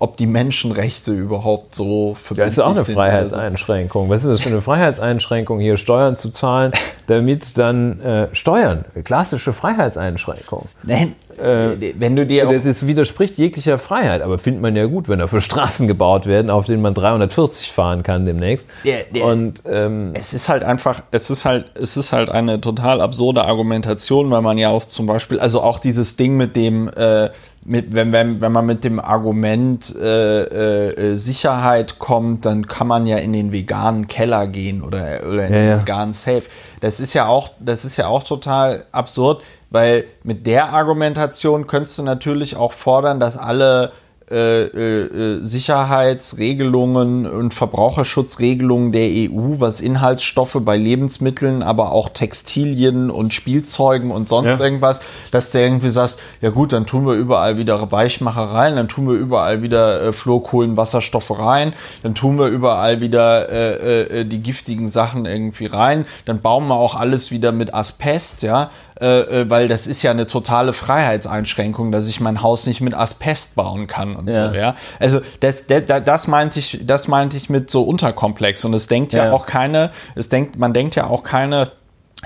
ob 0.02 0.16
die 0.16 0.26
Menschenrechte 0.26 1.12
überhaupt 1.12 1.76
so 1.76 2.16
verbindlich 2.16 2.54
sind. 2.54 2.64
Ja, 2.64 2.70
ist 2.70 2.78
auch 2.78 2.84
eine 2.84 2.94
Freiheitseinschränkung. 2.94 4.08
Was 4.08 4.24
ist 4.24 4.30
das 4.30 4.40
für 4.40 4.48
eine 4.48 4.60
Freiheitseinschränkung, 4.60 5.60
hier 5.60 5.76
Steuern 5.76 6.16
zu 6.16 6.30
zahlen, 6.30 6.72
damit 7.06 7.56
dann 7.56 8.00
äh, 8.00 8.28
Steuern, 8.32 8.84
klassische 9.04 9.52
Freiheitseinschränkung. 9.52 10.66
Nein, 10.82 11.14
äh, 11.38 11.92
wenn 11.98 12.16
du 12.16 12.26
dir 12.26 12.46
das 12.46 12.64
ist, 12.64 12.86
widerspricht 12.86 13.38
jeglicher 13.38 13.78
Freiheit, 13.78 14.22
aber 14.22 14.38
findet 14.38 14.60
man 14.60 14.74
ja 14.74 14.86
gut, 14.86 15.08
wenn 15.08 15.20
dafür 15.20 15.40
Straßen 15.40 15.86
gebaut 15.86 16.26
werden, 16.26 16.50
auf 16.50 16.66
denen 16.66 16.82
man 16.82 16.94
340 16.94 17.70
fahren 17.70 18.02
kann 18.02 18.26
demnächst. 18.26 18.66
Der, 18.84 19.04
der, 19.04 19.24
Und 19.24 19.62
ähm, 19.66 20.10
es 20.14 20.34
ist 20.34 20.48
halt 20.48 20.64
einfach, 20.64 21.02
es 21.12 21.30
ist 21.30 21.44
halt, 21.44 21.66
es 21.80 21.96
ist 21.96 22.12
halt 22.12 22.28
eine 22.28 22.60
total 22.60 23.00
absurde 23.00 23.44
Argumentation, 23.44 24.30
weil 24.32 24.42
man 24.42 24.58
ja 24.58 24.70
auch 24.70 24.84
zum 24.84 25.06
Beispiel, 25.06 25.38
also 25.38 25.62
auch 25.62 25.78
dieses 25.78 26.16
Ding 26.16 26.36
mit 26.36 26.56
dem 26.56 26.88
äh, 26.88 27.30
mit, 27.64 27.94
wenn, 27.94 28.12
wenn, 28.12 28.40
wenn 28.40 28.52
man 28.52 28.66
mit 28.66 28.84
dem 28.84 28.98
Argument 28.98 29.94
äh, 29.96 30.90
äh, 30.90 31.14
Sicherheit 31.14 31.98
kommt, 31.98 32.44
dann 32.44 32.66
kann 32.66 32.86
man 32.86 33.06
ja 33.06 33.18
in 33.18 33.32
den 33.32 33.52
veganen 33.52 34.08
Keller 34.08 34.46
gehen 34.46 34.82
oder, 34.82 35.20
oder 35.26 35.46
in 35.46 35.52
ja, 35.52 35.60
den 35.60 35.68
ja. 35.68 35.80
veganen 35.80 36.14
Safe. 36.14 36.42
Das 36.80 36.98
ist 36.98 37.14
ja 37.14 37.26
auch, 37.26 37.50
das 37.60 37.84
ist 37.84 37.96
ja 37.96 38.08
auch 38.08 38.24
total 38.24 38.84
absurd, 38.90 39.42
weil 39.70 40.04
mit 40.24 40.46
der 40.46 40.70
Argumentation 40.72 41.66
könntest 41.66 41.98
du 41.98 42.02
natürlich 42.02 42.56
auch 42.56 42.72
fordern, 42.72 43.20
dass 43.20 43.36
alle 43.36 43.84
äh, 43.84 43.88
äh, 43.88 44.01
Sicherheitsregelungen 44.28 47.26
und 47.26 47.54
Verbraucherschutzregelungen 47.54 48.92
der 48.92 49.08
EU, 49.08 49.56
was 49.58 49.80
Inhaltsstoffe 49.80 50.58
bei 50.60 50.76
Lebensmitteln, 50.76 51.62
aber 51.62 51.92
auch 51.92 52.08
Textilien 52.08 53.10
und 53.10 53.34
Spielzeugen 53.34 54.10
und 54.10 54.28
sonst 54.28 54.58
ja. 54.58 54.64
irgendwas, 54.64 55.00
dass 55.30 55.50
du 55.50 55.58
irgendwie 55.58 55.90
sagst, 55.90 56.18
ja 56.40 56.50
gut, 56.50 56.72
dann 56.72 56.86
tun 56.86 57.06
wir 57.06 57.14
überall 57.14 57.58
wieder 57.58 57.92
Weichmacher 57.92 58.42
rein, 58.42 58.76
dann 58.76 58.88
tun 58.88 59.08
wir 59.08 59.14
überall 59.14 59.62
wieder 59.62 60.02
äh, 60.02 60.12
Fluorkohlenwasserstoffe 60.12 61.38
rein, 61.38 61.72
dann 62.02 62.14
tun 62.14 62.38
wir 62.38 62.46
überall 62.46 63.00
wieder 63.00 63.50
äh, 63.50 64.20
äh, 64.20 64.24
die 64.24 64.42
giftigen 64.42 64.88
Sachen 64.88 65.26
irgendwie 65.26 65.66
rein, 65.66 66.06
dann 66.24 66.40
bauen 66.40 66.66
wir 66.68 66.76
auch 66.76 66.94
alles 66.94 67.30
wieder 67.30 67.52
mit 67.52 67.74
Asbest, 67.74 68.42
ja, 68.42 68.70
äh, 69.02 69.40
äh, 69.40 69.50
weil 69.50 69.66
das 69.66 69.88
ist 69.88 70.02
ja 70.02 70.12
eine 70.12 70.26
totale 70.26 70.72
Freiheitseinschränkung, 70.72 71.90
dass 71.90 72.06
ich 72.06 72.20
mein 72.20 72.40
Haus 72.40 72.66
nicht 72.66 72.80
mit 72.80 72.94
Asbest 72.94 73.56
bauen 73.56 73.88
kann 73.88 74.14
und 74.14 74.32
ja. 74.32 74.50
so, 74.50 74.56
ja. 74.56 74.76
Also 75.00 75.20
das, 75.40 75.66
das, 75.66 75.82
das 76.04 76.28
meinte 76.28 76.60
ich, 76.60 76.80
das 76.84 77.08
meinte 77.08 77.36
ich 77.36 77.50
mit 77.50 77.68
so 77.68 77.82
unterkomplex 77.82 78.64
und 78.64 78.74
es 78.74 78.86
denkt 78.86 79.12
ja, 79.12 79.26
ja 79.26 79.32
auch 79.32 79.46
keine, 79.46 79.90
es 80.14 80.28
denkt, 80.28 80.56
man 80.56 80.72
denkt 80.72 80.94
ja 80.94 81.08
auch 81.08 81.24
keine 81.24 81.72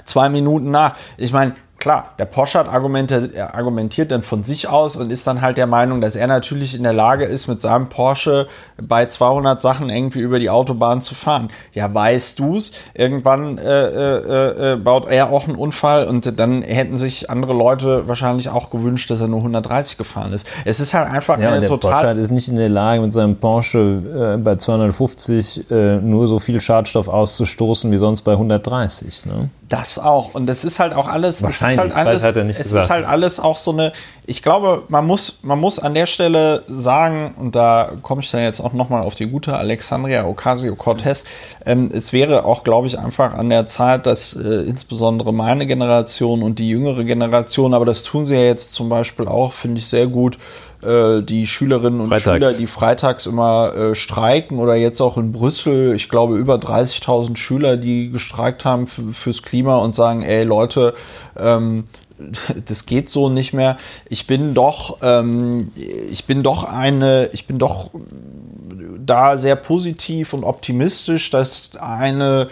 zwei 0.04 0.28
Minuten 0.28 0.70
nach. 0.70 0.96
Ich 1.16 1.32
meine, 1.32 1.54
klar, 1.86 2.14
der 2.18 2.24
Poschardt 2.24 2.68
argumentiert, 2.68 3.38
argumentiert 3.38 4.10
dann 4.10 4.24
von 4.24 4.42
sich 4.42 4.66
aus 4.66 4.96
und 4.96 5.12
ist 5.12 5.24
dann 5.28 5.40
halt 5.40 5.56
der 5.56 5.68
Meinung, 5.68 6.00
dass 6.00 6.16
er 6.16 6.26
natürlich 6.26 6.74
in 6.74 6.82
der 6.82 6.92
Lage 6.92 7.26
ist, 7.26 7.46
mit 7.46 7.60
seinem 7.60 7.88
Porsche 7.88 8.48
bei 8.76 9.06
200 9.06 9.60
Sachen 9.62 9.88
irgendwie 9.88 10.18
über 10.18 10.40
die 10.40 10.50
Autobahn 10.50 11.00
zu 11.00 11.14
fahren. 11.14 11.48
Ja, 11.74 11.94
weißt 11.94 12.40
du's? 12.40 12.72
Irgendwann 12.94 13.58
äh, 13.58 13.86
äh, 13.86 14.72
äh, 14.72 14.76
baut 14.78 15.08
er 15.08 15.30
auch 15.30 15.46
einen 15.46 15.54
Unfall 15.54 16.08
und 16.08 16.40
dann 16.40 16.62
hätten 16.62 16.96
sich 16.96 17.30
andere 17.30 17.52
Leute 17.52 18.08
wahrscheinlich 18.08 18.48
auch 18.48 18.70
gewünscht, 18.70 19.08
dass 19.12 19.20
er 19.20 19.28
nur 19.28 19.38
130 19.38 19.96
gefahren 19.96 20.32
ist. 20.32 20.48
Es 20.64 20.80
ist 20.80 20.92
halt 20.92 21.08
einfach 21.08 21.38
ja, 21.38 21.50
eine 21.50 21.60
der 21.60 21.68
total. 21.68 22.02
Porsche 22.02 22.20
ist 22.20 22.32
nicht 22.32 22.48
in 22.48 22.56
der 22.56 22.68
Lage, 22.68 23.00
mit 23.00 23.12
seinem 23.12 23.36
Porsche 23.36 24.34
äh, 24.34 24.42
bei 24.42 24.56
250 24.56 25.70
äh, 25.70 25.98
nur 25.98 26.26
so 26.26 26.40
viel 26.40 26.60
Schadstoff 26.60 27.06
auszustoßen 27.06 27.92
wie 27.92 27.98
sonst 27.98 28.22
bei 28.22 28.32
130. 28.32 29.26
Ne? 29.26 29.50
Das 29.68 29.98
auch. 29.98 30.34
Und 30.34 30.46
das 30.46 30.64
ist 30.64 30.78
halt 30.78 30.94
auch 30.94 31.08
alles. 31.08 31.42
Wahrscheinlich, 31.42 31.80
es 31.80 31.86
ist 31.86 31.96
halt 31.96 32.06
alles, 32.06 32.24
hat 32.24 32.36
er 32.36 32.44
nicht 32.44 32.58
es 32.58 32.66
gesagt. 32.66 32.84
ist 32.84 32.90
halt 32.90 33.06
alles 33.06 33.40
auch 33.40 33.58
so 33.58 33.72
eine. 33.72 33.92
Ich 34.24 34.42
glaube, 34.42 34.84
man 34.88 35.06
muss, 35.06 35.38
man 35.42 35.58
muss 35.58 35.78
an 35.78 35.94
der 35.94 36.06
Stelle 36.06 36.62
sagen, 36.68 37.34
und 37.38 37.56
da 37.56 37.92
komme 38.02 38.20
ich 38.22 38.30
dann 38.30 38.42
jetzt 38.42 38.60
auch 38.60 38.72
nochmal 38.72 39.02
auf 39.02 39.14
die 39.14 39.26
gute 39.26 39.56
Alexandria 39.56 40.24
Ocasio-Cortez. 40.24 41.24
Ähm, 41.64 41.90
es 41.92 42.12
wäre 42.12 42.44
auch, 42.44 42.64
glaube 42.64 42.86
ich, 42.86 42.98
einfach 42.98 43.34
an 43.34 43.48
der 43.48 43.66
Zeit, 43.66 44.06
dass 44.06 44.34
äh, 44.34 44.62
insbesondere 44.62 45.32
meine 45.32 45.66
Generation 45.66 46.42
und 46.42 46.58
die 46.58 46.68
jüngere 46.68 47.04
Generation, 47.04 47.74
aber 47.74 47.84
das 47.84 48.02
tun 48.02 48.24
sie 48.24 48.34
ja 48.34 48.42
jetzt 48.42 48.72
zum 48.72 48.88
Beispiel 48.88 49.26
auch, 49.26 49.52
finde 49.52 49.78
ich 49.78 49.86
sehr 49.88 50.06
gut, 50.06 50.38
äh, 50.82 51.22
die 51.22 51.46
Schülerinnen 51.46 52.00
und 52.00 52.08
freitags. 52.08 52.24
Schüler, 52.24 52.52
die 52.52 52.66
freitags 52.66 53.26
immer 53.26 53.74
äh, 53.74 53.94
streiken 53.94 54.58
oder 54.58 54.74
jetzt 54.74 55.00
auch 55.00 55.16
in 55.16 55.32
Brüssel, 55.32 55.94
ich 55.94 56.08
glaube 56.08 56.36
über 56.36 56.56
30.000 56.56 57.36
Schüler, 57.36 57.76
die 57.76 58.10
gestreikt 58.10 58.64
haben 58.64 58.86
fürs 58.86 59.42
Klima 59.42 59.76
und 59.76 59.94
sagen, 59.94 60.22
ey 60.22 60.44
Leute, 60.44 60.94
ähm, 61.38 61.84
das 62.66 62.86
geht 62.86 63.08
so 63.08 63.28
nicht 63.28 63.52
mehr. 63.52 63.76
Ich 64.08 64.26
bin 64.26 64.54
doch, 64.54 64.98
ähm, 65.02 65.70
ich 65.76 66.24
bin 66.24 66.42
doch 66.42 66.64
eine, 66.64 67.30
ich 67.32 67.46
bin 67.46 67.58
doch 67.58 67.90
da 68.98 69.38
sehr 69.38 69.56
positiv 69.56 70.32
und 70.32 70.44
optimistisch, 70.44 71.30
dass 71.30 71.70
eine 71.76 72.48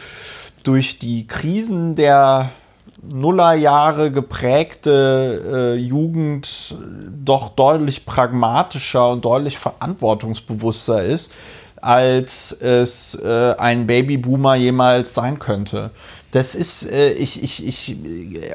durch 0.62 0.98
die 0.98 1.26
Krisen 1.26 1.94
der 1.94 2.50
Nullerjahre 3.12 4.10
geprägte 4.10 5.74
äh, 5.76 5.80
Jugend 5.80 6.76
doch 7.24 7.50
deutlich 7.50 8.06
pragmatischer 8.06 9.10
und 9.10 9.24
deutlich 9.24 9.58
verantwortungsbewusster 9.58 11.02
ist, 11.02 11.32
als 11.80 12.52
es 12.52 13.14
äh, 13.22 13.54
ein 13.58 13.86
Babyboomer 13.86 14.54
jemals 14.54 15.14
sein 15.14 15.38
könnte. 15.38 15.90
Das 16.30 16.54
ist, 16.54 16.90
äh, 16.90 17.10
ich, 17.12 17.42
ich, 17.42 17.66
ich 17.66 17.96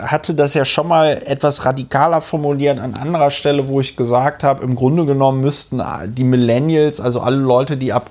hatte 0.01 0.33
das 0.33 0.53
ja 0.53 0.65
schon 0.65 0.87
mal 0.87 1.21
etwas 1.25 1.65
radikaler 1.65 2.21
formuliert 2.21 2.79
an 2.79 2.95
anderer 2.95 3.31
Stelle, 3.31 3.67
wo 3.67 3.79
ich 3.79 3.95
gesagt 3.95 4.43
habe, 4.43 4.63
im 4.63 4.75
Grunde 4.75 5.05
genommen 5.05 5.41
müssten 5.41 5.81
die 6.07 6.25
Millennials, 6.25 6.99
also 6.99 7.21
alle 7.21 7.37
Leute, 7.37 7.77
die 7.77 7.93
ab 7.93 8.09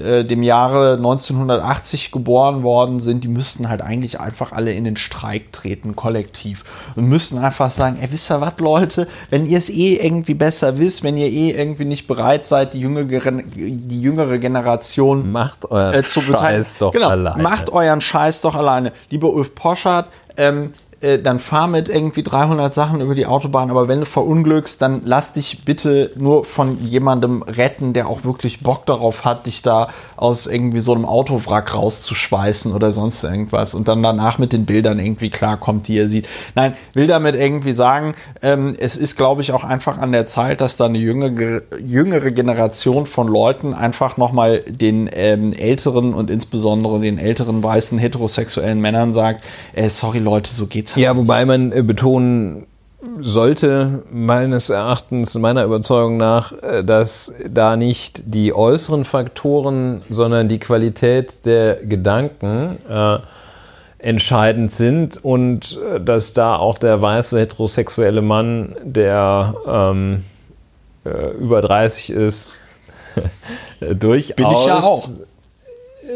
äh, 0.00 0.24
dem 0.24 0.42
Jahre 0.42 0.94
1980 0.94 2.12
geboren 2.12 2.62
worden 2.62 3.00
sind, 3.00 3.24
die 3.24 3.28
müssten 3.28 3.68
halt 3.68 3.82
eigentlich 3.82 4.20
einfach 4.20 4.52
alle 4.52 4.72
in 4.72 4.84
den 4.84 4.96
Streik 4.96 5.52
treten, 5.52 5.96
kollektiv. 5.96 6.64
Und 6.96 7.08
müssten 7.08 7.38
einfach 7.38 7.70
sagen, 7.70 7.98
ey, 8.00 8.10
wisst 8.10 8.30
ihr 8.30 8.40
was, 8.40 8.54
Leute, 8.58 9.08
wenn 9.30 9.46
ihr 9.46 9.58
es 9.58 9.68
eh 9.68 9.96
irgendwie 9.96 10.34
besser 10.34 10.78
wisst, 10.78 11.02
wenn 11.02 11.16
ihr 11.16 11.28
eh 11.28 11.50
irgendwie 11.50 11.84
nicht 11.84 12.06
bereit 12.06 12.46
seid, 12.46 12.74
die 12.74 12.80
jüngere, 12.80 13.32
die 13.32 14.00
jüngere 14.00 14.38
Generation 14.38 15.30
macht 15.30 15.70
euren 15.70 15.94
äh, 15.94 16.02
zu 16.04 16.20
Scheiß 16.20 16.78
doch 16.78 16.92
genau, 16.92 17.08
alleine. 17.08 17.42
Macht 17.42 17.70
euren 17.70 18.00
Scheiß 18.00 18.40
doch 18.40 18.54
alleine. 18.54 18.92
Lieber 19.10 19.32
Ulf 19.32 19.54
Poschardt, 19.54 20.08
ähm, 20.36 20.70
äh, 21.02 21.18
dann 21.18 21.38
fahr 21.38 21.66
mit 21.66 21.88
irgendwie 21.88 22.22
300 22.22 22.72
Sachen 22.72 23.00
über 23.00 23.14
die 23.14 23.26
Autobahn, 23.26 23.70
aber 23.70 23.88
wenn 23.88 24.00
du 24.00 24.06
verunglückst, 24.06 24.80
dann 24.80 25.02
lass 25.04 25.32
dich 25.32 25.64
bitte 25.64 26.12
nur 26.16 26.44
von 26.44 26.78
jemandem 26.84 27.42
retten, 27.42 27.92
der 27.92 28.08
auch 28.08 28.24
wirklich 28.24 28.60
Bock 28.60 28.86
darauf 28.86 29.24
hat, 29.24 29.46
dich 29.46 29.62
da 29.62 29.88
aus 30.16 30.46
irgendwie 30.46 30.80
so 30.80 30.94
einem 30.94 31.04
Autowrack 31.04 31.74
rauszuschweißen 31.74 32.72
oder 32.72 32.92
sonst 32.92 33.24
irgendwas 33.24 33.74
und 33.74 33.88
dann 33.88 34.02
danach 34.02 34.38
mit 34.38 34.52
den 34.52 34.64
Bildern 34.64 34.98
irgendwie 35.00 35.30
klarkommt, 35.30 35.88
die 35.88 35.96
ihr 35.96 36.08
sieht. 36.08 36.28
Nein, 36.54 36.74
will 36.94 37.06
damit 37.06 37.34
irgendwie 37.34 37.72
sagen, 37.72 38.14
ähm, 38.40 38.76
es 38.78 38.96
ist, 38.96 39.16
glaube 39.16 39.42
ich, 39.42 39.52
auch 39.52 39.64
einfach 39.64 39.98
an 39.98 40.12
der 40.12 40.26
Zeit, 40.26 40.60
dass 40.60 40.76
da 40.76 40.84
eine 40.84 40.98
jüngere, 40.98 41.62
jüngere 41.84 42.30
Generation 42.30 43.06
von 43.06 43.26
Leuten 43.26 43.74
einfach 43.74 44.16
nochmal 44.16 44.60
den 44.60 45.10
ähm, 45.12 45.52
älteren 45.52 46.14
und 46.14 46.30
insbesondere 46.30 47.00
den 47.00 47.18
älteren 47.18 47.62
weißen 47.62 47.98
heterosexuellen 47.98 48.80
Männern 48.80 49.12
sagt, 49.12 49.44
äh, 49.74 49.88
sorry 49.88 50.18
Leute, 50.18 50.50
so 50.54 50.66
geht's 50.66 50.91
Ja, 50.96 51.16
wobei 51.16 51.44
man 51.44 51.72
äh, 51.72 51.82
betonen 51.82 52.66
sollte, 53.20 54.02
meines 54.10 54.70
Erachtens, 54.70 55.34
meiner 55.34 55.64
Überzeugung 55.64 56.16
nach, 56.16 56.52
äh, 56.62 56.84
dass 56.84 57.32
da 57.48 57.76
nicht 57.76 58.22
die 58.26 58.54
äußeren 58.54 59.04
Faktoren, 59.04 60.02
sondern 60.08 60.48
die 60.48 60.58
Qualität 60.58 61.44
der 61.46 61.76
Gedanken 61.76 62.78
äh, 62.88 63.18
entscheidend 63.98 64.72
sind 64.72 65.22
und 65.24 65.78
äh, 65.78 66.00
dass 66.00 66.32
da 66.32 66.56
auch 66.56 66.78
der 66.78 67.00
weiße 67.00 67.38
heterosexuelle 67.38 68.22
Mann, 68.22 68.74
der 68.82 69.54
ähm, 69.66 70.24
äh, 71.04 71.30
über 71.32 71.60
30 71.60 72.10
ist, 72.10 72.50
durchaus. 73.80 74.36
Bin 74.36 74.50
ich 74.50 74.66
ja 74.66 74.80
auch. 74.80 75.08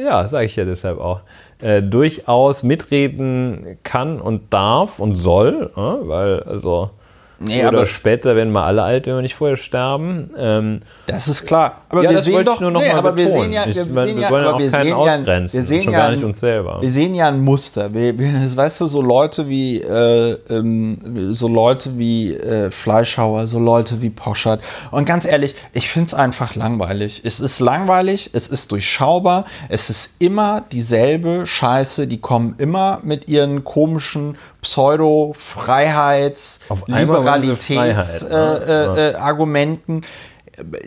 Ja, 0.03 0.27
sage 0.27 0.47
ich 0.47 0.57
ja 0.57 0.65
deshalb 0.65 0.99
auch. 0.99 1.21
Äh, 1.59 1.83
durchaus 1.83 2.63
mitreden 2.65 3.79
kann 3.83 4.21
und 4.21 4.53
darf 4.53 4.99
und 4.99 5.15
soll, 5.15 5.71
äh, 5.75 5.81
weil 5.81 6.43
also 6.43 6.91
Nee, 7.39 7.61
oder 7.61 7.79
aber 7.79 7.87
später 7.87 8.35
werden 8.35 8.53
wir 8.53 8.63
alle 8.63 8.83
alt, 8.83 9.07
wenn 9.07 9.15
wir 9.15 9.21
nicht 9.21 9.35
vorher 9.35 9.59
sterben. 9.59 10.31
Ähm, 10.39 10.81
das 11.07 11.29
ist 11.29 11.47
klar. 11.47 11.83
Aber 11.91 12.03
ja, 12.03 12.11
wir 12.11 12.21
sehen 12.23 12.45
doch, 12.47 12.55
ich 12.55 12.61
nur 12.61 12.71
noch 12.71 12.81
nee, 12.81 12.89
mal 12.89 12.97
aber 12.97 13.15
wir 13.15 13.27
betonen. 13.27 13.43
sehen 13.45 13.53
ja, 13.53 13.67
Ich 13.67 13.75
wir 13.75 13.85
meine, 13.85 14.07
sehen 14.07 14.17
wir 14.17 14.23
ja, 14.23 14.31
wollen 14.31 14.47
aber 14.47 14.57
auch 14.57 14.61
wir 14.61 14.71
keinen 14.71 14.83
sehen 14.85 14.91
ja, 14.91 14.97
ausgrenzen, 14.97 15.59
wir 15.59 15.67
sehen 15.67 15.83
schon 15.83 15.93
ja, 15.93 15.99
gar 15.99 16.11
nicht 16.13 16.25
uns 16.25 16.41
selber. 16.41 16.79
Wir 16.81 16.89
sehen 16.89 17.15
ja 17.15 17.29
ein 17.29 17.41
Muster. 17.41 17.93
Wir, 17.93 18.19
wir, 18.19 18.33
das 18.41 18.57
weißt 18.57 18.81
du, 18.81 18.87
so 18.87 19.03
Leute 19.03 19.49
wie 19.49 19.83
äh, 19.83 20.39
ähm, 20.49 20.99
so 21.33 21.49
Leute 21.49 21.99
wie 21.99 22.35
äh, 22.35 22.71
Fleischhauer, 22.71 23.47
so 23.49 23.59
Leute 23.59 24.01
wie 24.01 24.09
Poschert. 24.09 24.63
Und 24.91 25.05
ganz 25.05 25.27
ehrlich, 25.27 25.55
ich 25.75 25.91
finde 25.91 26.07
es 26.07 26.15
einfach 26.15 26.55
langweilig. 26.55 27.21
Es 27.23 27.41
ist 27.41 27.61
langweilig, 27.61 28.31
es 28.33 28.49
ist 28.49 28.73
durchschaubar, 28.73 29.45
es 29.69 29.91
ist 29.91 30.15
immer 30.21 30.65
dieselbe 30.73 31.45
Scheiße. 31.45 32.07
Die 32.07 32.21
kommen 32.21 32.55
immer 32.57 33.01
mit 33.03 33.29
ihren 33.29 33.63
komischen 33.65 34.37
Pseudo-Freiheits-, 34.67 36.61
Auf 36.69 36.89
einmal 36.89 37.25
wollen 37.25 37.43
sie 37.43 37.51
Liberalitäts- 37.53 38.25
Freiheit, 38.27 38.31
äh, 38.31 38.35
ne? 38.35 38.95
äh, 38.97 39.11
äh, 39.11 39.15
Argumenten, 39.15 40.03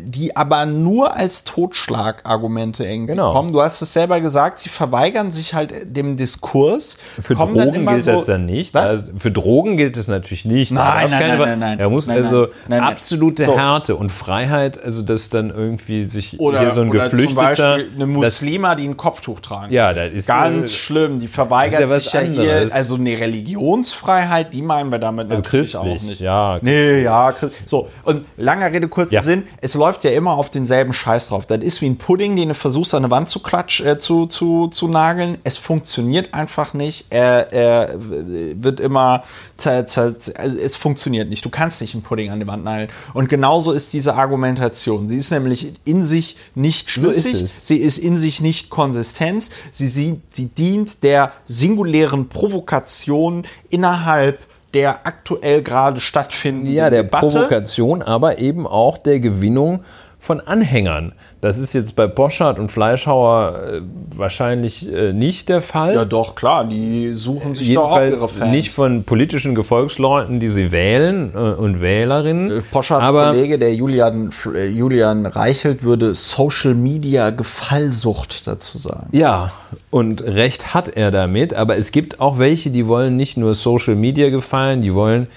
die 0.02 0.36
aber 0.36 0.66
nur 0.66 1.16
als 1.16 1.44
Totschlagargumente 1.44 2.84
irgendwie 2.86 3.14
Genau. 3.14 3.34
kommen. 3.34 3.52
Du 3.52 3.62
hast 3.62 3.82
es 3.82 3.94
selber 3.94 4.20
gesagt, 4.22 4.60
sie 4.60 4.70
verweigern 4.70 5.32
sich 5.32 5.54
halt 5.54 5.74
dem 5.96 6.16
Diskurs. 6.16 6.98
Für 7.22 7.36
Drogen 7.36 7.86
gilt 7.86 8.04
so, 8.04 8.12
das 8.14 8.26
dann 8.26 8.46
nicht. 8.46 8.76
Also 8.76 9.00
für 9.18 9.32
Drogen 9.32 9.78
gilt 9.78 9.98
es 9.98 10.08
natürlich 10.08 10.46
nicht. 10.46 10.72
Nein, 10.72 11.10
nein, 11.10 11.28
nein, 11.30 11.38
nein, 11.40 11.60
nein. 11.60 11.78
Da 11.78 11.90
muss 11.90 12.08
Nein, 12.08 12.18
also 12.24 12.42
nein, 12.68 12.82
nein, 12.82 12.84
absolute 12.84 13.46
So. 13.46 13.58
Härte 13.58 13.96
und 13.96 14.12
Freiheit, 14.12 14.84
also 14.84 15.02
dass 15.02 15.30
dann 15.30 15.50
irgendwie 15.50 16.04
sich 16.04 16.40
oder, 16.40 16.60
hier 16.62 16.72
so 16.72 16.82
ein 16.82 16.90
oder 16.90 17.10
zum 17.10 17.20
Geflüchteter. 17.20 17.42
Beispiel 17.76 17.90
eine 17.96 18.06
Muslima, 18.08 18.76
die 18.76 18.88
ein 18.88 18.98
Kopftuch 18.98 19.40
tragen. 19.40 19.74
ja, 19.74 19.94
das 19.94 20.14
ist 20.14 20.28
Ganz 20.28 20.72
äh, 20.72 20.76
schlimm, 20.76 21.20
die 21.20 21.28
verweigert 21.28 21.82
ja 21.82 21.88
sich 21.90 22.12
ja 22.14 22.22
hier, 22.22 22.40
anderes. 22.42 22.72
also 22.72 22.96
eine 22.96 23.20
Religionsfreiheit, 23.20 24.54
die 24.54 24.62
meinen 24.62 24.92
wir 24.92 25.00
damit 25.00 25.30
Also 25.32 25.44
natürlich 25.44 25.76
auch 25.78 25.84
nicht. 25.86 26.20
ja. 26.20 26.60
Nee, 26.62 27.04
ja, 27.04 27.34
so. 27.66 27.90
Und 28.04 28.26
langer 28.38 28.72
Rede, 28.72 28.88
kurzer 28.88 29.14
Ja. 29.14 29.22
Sinn, 29.22 29.44
es 29.62 29.74
läuft 29.74 30.04
ja 30.04 30.12
immer 30.12 30.34
auf 30.34 30.50
denselben 30.50 30.94
Scheiß 30.94 31.30
drauf. 31.30 31.46
Das 31.46 31.64
ist 31.64 31.82
wie 31.82 31.88
ein 31.88 31.98
Pudding, 31.98 32.36
den 32.36 32.50
du 32.50 32.56
versuchst 32.56 32.94
an 32.94 33.04
eine 33.04 33.12
Wand 33.12 33.28
zu 33.28 33.40
klatsch, 33.40 33.82
äh, 33.82 33.98
zu, 33.98 34.26
zu, 34.26 34.68
zu 34.68 34.88
nageln. 34.88 35.38
Es 35.44 35.58
funktioniert 35.58 36.34
einfach 36.34 36.74
nicht. 36.74 37.08
Er, 37.10 37.52
er 37.52 37.96
wird 38.00 38.80
immer, 38.80 39.24
also 39.66 40.16
es 40.38 40.76
funktioniert 40.76 41.30
nicht. 41.30 41.44
Du 41.44 41.50
kannst 41.50 41.82
nicht 41.82 41.94
einen 41.94 42.04
Pudding 42.04 42.32
an 42.32 42.40
die 42.40 42.48
Wand 42.48 42.64
nageln. 42.64 42.90
Und 43.14 43.30
genauso 43.30 43.72
ist 43.72 43.94
diese 43.94 44.16
Argumentation. 44.16 45.08
Sie 45.08 45.18
ist 45.18 45.32
nämlich 45.32 45.74
in 45.84 46.04
sich 46.04 46.38
nicht 46.56 46.88
ist 46.88 46.94
schlüssig. 46.94 47.42
es. 47.42 47.62
Sie 47.64 47.78
ist 47.78 47.98
in 47.98 48.16
sich 48.16 48.42
nicht 48.42 48.70
Konsistenz. 48.70 49.50
Sie, 49.72 49.88
sie, 49.88 50.22
sie 50.30 50.46
dient 50.46 51.04
der 51.04 51.34
singulären 51.46 52.30
Provokation 52.30 53.44
innerhalb 53.70 54.46
der 54.74 55.06
aktuell 55.06 55.64
gerade 55.64 56.00
stattfindenden 56.00 56.74
ja, 56.74 56.90
der 56.90 57.04
Debatte. 57.04 57.28
Provokation, 57.28 58.02
aber 58.02 58.40
eben 58.40 58.68
auch 58.68 58.98
der 58.98 59.20
Gewinnung 59.20 59.84
von 60.20 60.42
Anhängern. 60.42 61.14
Das 61.42 61.58
ist 61.58 61.74
jetzt 61.74 61.95
bei 61.95 62.06
Boschart 62.06 62.59
und 62.59 62.69
Fleischhauer 62.69 63.59
äh, 63.59 63.82
wahrscheinlich 64.16 64.92
äh, 64.92 65.14
nicht 65.14 65.48
der 65.48 65.61
Fall. 65.61 65.93
Ja, 65.93 66.03
doch, 66.03 66.35
klar, 66.35 66.66
die 66.66 67.14
suchen 67.14 67.56
sich 67.56 67.74
doch 67.74 67.92
auch 67.92 68.01
ihre 68.01 68.27
Fans. 68.27 68.51
nicht 68.51 68.72
von 68.72 69.06
politischen 69.06 69.56
Gefolgsleuten, 69.56 70.42
die 70.42 70.50
sie 70.50 70.74
wählen 70.74 71.32
äh, 71.34 71.38
und 71.38 71.80
Wählerinnen. 71.80 72.61
Poschards 72.72 73.08
aber 73.08 73.27
Kollege, 73.27 73.58
der 73.58 73.74
Julian, 73.74 74.32
Julian 74.69 75.26
Reichelt, 75.26 75.84
würde 75.84 76.14
Social 76.14 76.74
Media 76.74 77.30
Gefallsucht 77.30 78.45
dazu 78.45 78.77
sagen. 78.77 79.08
Ja, 79.14 79.51
und 79.92 80.22
recht 80.22 80.74
hat 80.74 80.90
er 80.90 81.09
damit, 81.09 81.53
aber 81.53 81.77
es 81.77 81.92
gibt 81.92 82.19
auch 82.19 82.38
welche, 82.38 82.69
die 82.69 82.88
wollen 82.88 83.16
nicht 83.16 83.38
nur 83.38 83.56
Social 83.56 83.95
Media 83.95 84.30
gefallen, 84.30 84.82
die 84.82 84.93
wollen 84.93 85.27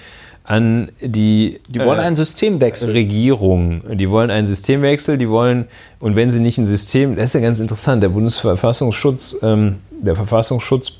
an 0.43 0.91
die, 1.01 1.59
Die 1.69 1.79
wollen 1.79 1.99
äh, 1.99 2.03
einen 2.03 2.15
Systemwechsel. 2.15 2.91
Regierung, 2.91 3.81
die 3.95 4.09
wollen 4.09 4.29
einen 4.29 4.45
Systemwechsel, 4.45 5.17
die 5.17 5.29
wollen, 5.29 5.65
und 5.99 6.15
wenn 6.15 6.31
sie 6.31 6.41
nicht 6.41 6.57
ein 6.57 6.65
System, 6.65 7.15
das 7.15 7.27
ist 7.27 7.33
ja 7.35 7.39
ganz 7.39 7.59
interessant, 7.59 8.03
der 8.03 8.09
Bundesverfassungsschutz, 8.09 9.37
ähm, 9.41 9.77
der 9.89 10.15
Verfassungsschutz 10.15 10.93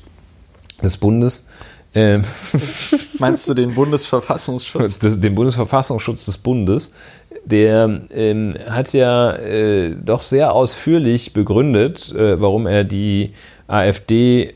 des 0.82 0.96
Bundes, 0.96 1.46
ähm, 1.94 2.24
Meinst 3.18 3.48
du 3.48 3.54
den 3.54 3.74
Bundesverfassungsschutz? 3.74 4.98
des, 5.00 5.20
den 5.20 5.34
Bundesverfassungsschutz 5.34 6.26
des 6.26 6.38
Bundes, 6.38 6.92
der 7.44 8.00
ähm, 8.10 8.56
hat 8.68 8.92
ja 8.92 9.36
äh, 9.36 9.94
doch 9.94 10.22
sehr 10.22 10.52
ausführlich 10.52 11.32
begründet, 11.32 12.12
äh, 12.12 12.40
warum 12.40 12.66
er 12.66 12.84
die 12.84 13.32
AfD, 13.68 14.42
äh, 14.42 14.54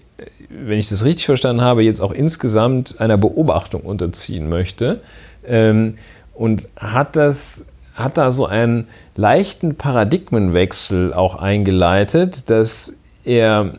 wenn 0.48 0.78
ich 0.78 0.88
das 0.88 1.04
richtig 1.04 1.26
verstanden 1.26 1.62
habe, 1.62 1.82
jetzt 1.82 2.00
auch 2.00 2.12
insgesamt 2.12 3.00
einer 3.00 3.18
Beobachtung 3.18 3.82
unterziehen 3.82 4.48
möchte. 4.48 5.00
Ähm, 5.46 5.98
und 6.34 6.66
hat 6.76 7.16
das 7.16 7.66
hat 7.98 8.16
da 8.16 8.30
so 8.30 8.46
einen 8.46 8.86
leichten 9.16 9.74
Paradigmenwechsel 9.74 11.12
auch 11.12 11.34
eingeleitet, 11.34 12.48
dass 12.48 12.94
er 13.24 13.74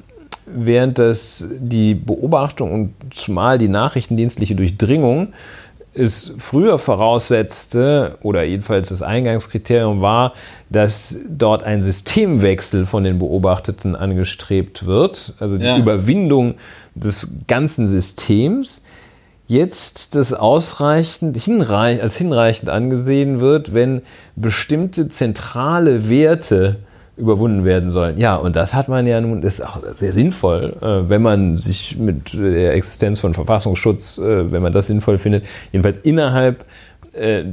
während 0.46 0.98
das 0.98 1.48
die 1.58 1.96
Beobachtung 1.96 2.72
und 2.74 2.94
zumal 3.14 3.58
die 3.58 3.70
nachrichtendienstliche 3.70 4.56
Durchdringung 4.56 5.30
es 6.00 6.34
früher 6.38 6.78
voraussetzte, 6.78 8.18
oder 8.22 8.44
jedenfalls 8.44 8.90
das 8.90 9.02
Eingangskriterium 9.02 10.02
war, 10.02 10.34
dass 10.70 11.18
dort 11.28 11.64
ein 11.64 11.82
Systemwechsel 11.82 12.86
von 12.86 13.04
den 13.04 13.20
Beobachteten 13.20 13.96
angestrebt 13.96 14.86
wird, 14.86 15.34
also 15.40 15.58
die 15.58 15.66
Ja. 15.66 15.78
Überwindung 15.78 16.56
des 16.96 17.30
ganzen 17.48 17.88
Systems, 17.88 18.82
jetzt 19.48 20.16
das 20.16 20.34
ausreichend, 20.34 21.36
hinreich, 21.38 22.02
als 22.02 22.16
hinreichend 22.18 22.70
angesehen 22.70 23.40
wird, 23.40 23.74
wenn 23.74 24.02
bestimmte 24.36 25.10
zentrale 25.10 26.10
Werte 26.10 26.78
überwunden 27.20 27.66
werden 27.66 27.92
sollen. 27.92 28.18
Ja, 28.18 28.36
und 28.36 28.56
das 28.56 28.74
hat 28.74 28.88
man 28.88 29.06
ja 29.06 29.20
nun, 29.22 29.44
ist 29.44 29.64
auch 29.64 29.80
sehr 29.94 30.14
sinnvoll, 30.14 30.76
äh, 30.82 31.10
wenn 31.10 31.22
man 31.22 31.58
sich 31.58 31.98
mit 31.98 32.34
der 32.34 32.74
Existenz 32.74 33.20
von 33.20 33.34
Verfassungsschutz, 33.34 34.18
äh, 34.18 34.52
wenn 34.52 34.62
man 34.62 34.72
das 34.72 34.88
sinnvoll 34.88 35.18
findet, 35.18 35.46
jedenfalls 35.72 35.98
innerhalb, 36.04 36.66
äh, 37.14 37.44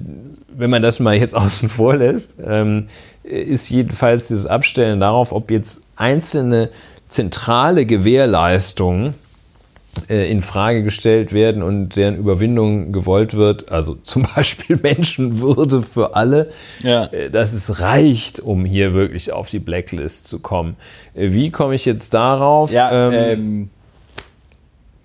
wenn 0.48 0.70
man 0.70 0.82
das 0.82 1.00
mal 1.00 1.16
jetzt 1.16 1.34
außen 1.36 1.68
vor 1.68 1.96
lässt, 1.96 2.36
ähm, 2.44 2.86
ist 3.24 3.68
jedenfalls 3.68 4.28
dieses 4.28 4.46
Abstellen 4.46 5.00
darauf, 5.00 5.32
ob 5.32 5.50
jetzt 5.50 5.82
einzelne 5.96 6.70
zentrale 7.08 7.86
Gewährleistungen 7.86 9.10
äh, 9.10 9.25
in 10.08 10.42
Frage 10.42 10.82
gestellt 10.82 11.32
werden 11.32 11.62
und 11.62 11.96
deren 11.96 12.16
Überwindung 12.16 12.92
gewollt 12.92 13.34
wird, 13.34 13.70
also 13.72 13.94
zum 14.02 14.26
Beispiel 14.34 14.78
Menschenwürde 14.82 15.82
für 15.82 16.14
alle, 16.14 16.50
Ja. 16.82 17.06
äh, 17.06 17.30
dass 17.30 17.52
es 17.52 17.80
reicht, 17.80 18.40
um 18.40 18.64
hier 18.64 18.94
wirklich 18.94 19.32
auf 19.32 19.48
die 19.50 19.58
Blacklist 19.58 20.28
zu 20.28 20.38
kommen. 20.40 20.76
Äh, 21.14 21.32
Wie 21.32 21.50
komme 21.50 21.74
ich 21.74 21.84
jetzt 21.84 22.14
darauf? 22.14 22.70
Ja, 22.70 22.90
Ähm, 22.92 23.12
ähm, 23.12 23.70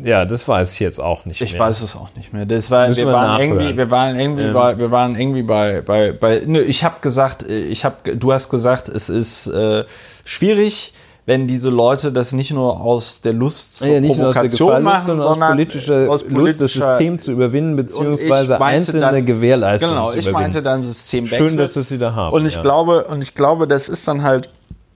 ja, 0.04 0.26
das 0.26 0.48
weiß 0.48 0.74
ich 0.74 0.80
jetzt 0.80 1.00
auch 1.00 1.26
nicht 1.26 1.42
ich 1.42 1.52
mehr. 1.54 1.62
weiß 1.62 1.82
es 1.84 1.96
auch 1.96 2.10
nicht 2.16 2.34
mehr. 2.34 2.48
Das 2.48 2.72
war, 2.72 2.88
Müssen 2.88 3.02
wir, 3.02 3.06
wir 3.08 3.14
waren 3.14 3.40
irgendwie, 3.40 3.78
wir 3.78 3.92
waren 3.92 4.20
irgendwie 4.20 4.44
Ähm. 4.46 4.54
bei, 4.54 4.80
wir 4.80 4.90
waren 4.90 5.16
irgendwie 5.20 5.44
bei, 5.44 5.82
bei, 5.82 6.12
bei 6.12 6.42
nö, 6.48 6.60
ich 6.60 6.84
habe 6.84 7.02
gesagt, 7.02 7.48
äh, 7.48 7.60
ich 7.66 7.86
habe, 7.86 8.16
du 8.16 8.34
hast 8.34 8.50
gesagt, 8.50 8.90
es 8.90 9.10
ist 9.10 9.46
äh, 9.48 9.84
schwierig, 10.26 10.94
wenn 11.26 11.48
diese 11.48 11.70
Leute 11.70 12.12
das 12.12 12.34
nicht 12.34 12.52
nur 12.52 12.82
aus 12.82 13.22
der 13.22 13.34
Lust 13.34 13.78
zur 13.78 13.88
Ja, 13.90 14.00
der 14.02 14.08
Provokation 14.08 14.68
Gefallenlust, 14.68 14.94
machen, 14.94 15.20
sondern 15.20 15.22
sondern 15.22 15.44
aus 15.44 15.56
politischer, 15.56 16.10
aus 16.10 16.22
Lust, 16.24 16.24
das 16.24 16.34
politischer 16.34 16.90
System 16.90 17.20
zu 17.20 17.32
überwinden, 17.32 17.76
beziehungsweise 17.76 18.58
meinte 18.58 18.66
einzelne 18.66 19.02
dann- 19.02 19.26
Gewährleistungen 19.26 19.94
Genau, 19.96 20.14
ich 20.14 20.32
meinte 20.32 20.62
dann 20.62 20.82
Systemwechsel. 20.82 21.50
Schön, 21.50 21.58
dass 21.58 21.76
wir 21.76 21.82
es 21.82 21.92
wieder 21.92 22.16
haben. 22.16 22.34
Und 22.34 22.46
ich 22.46 22.56
ja. 22.56 22.62
glaube, 22.62 23.06
und 23.06 23.22
ich 23.22 23.36
glaube, 23.36 23.68
das 23.68 23.88
ist 23.88 24.08
dann 24.08 24.24
halt 24.24 24.50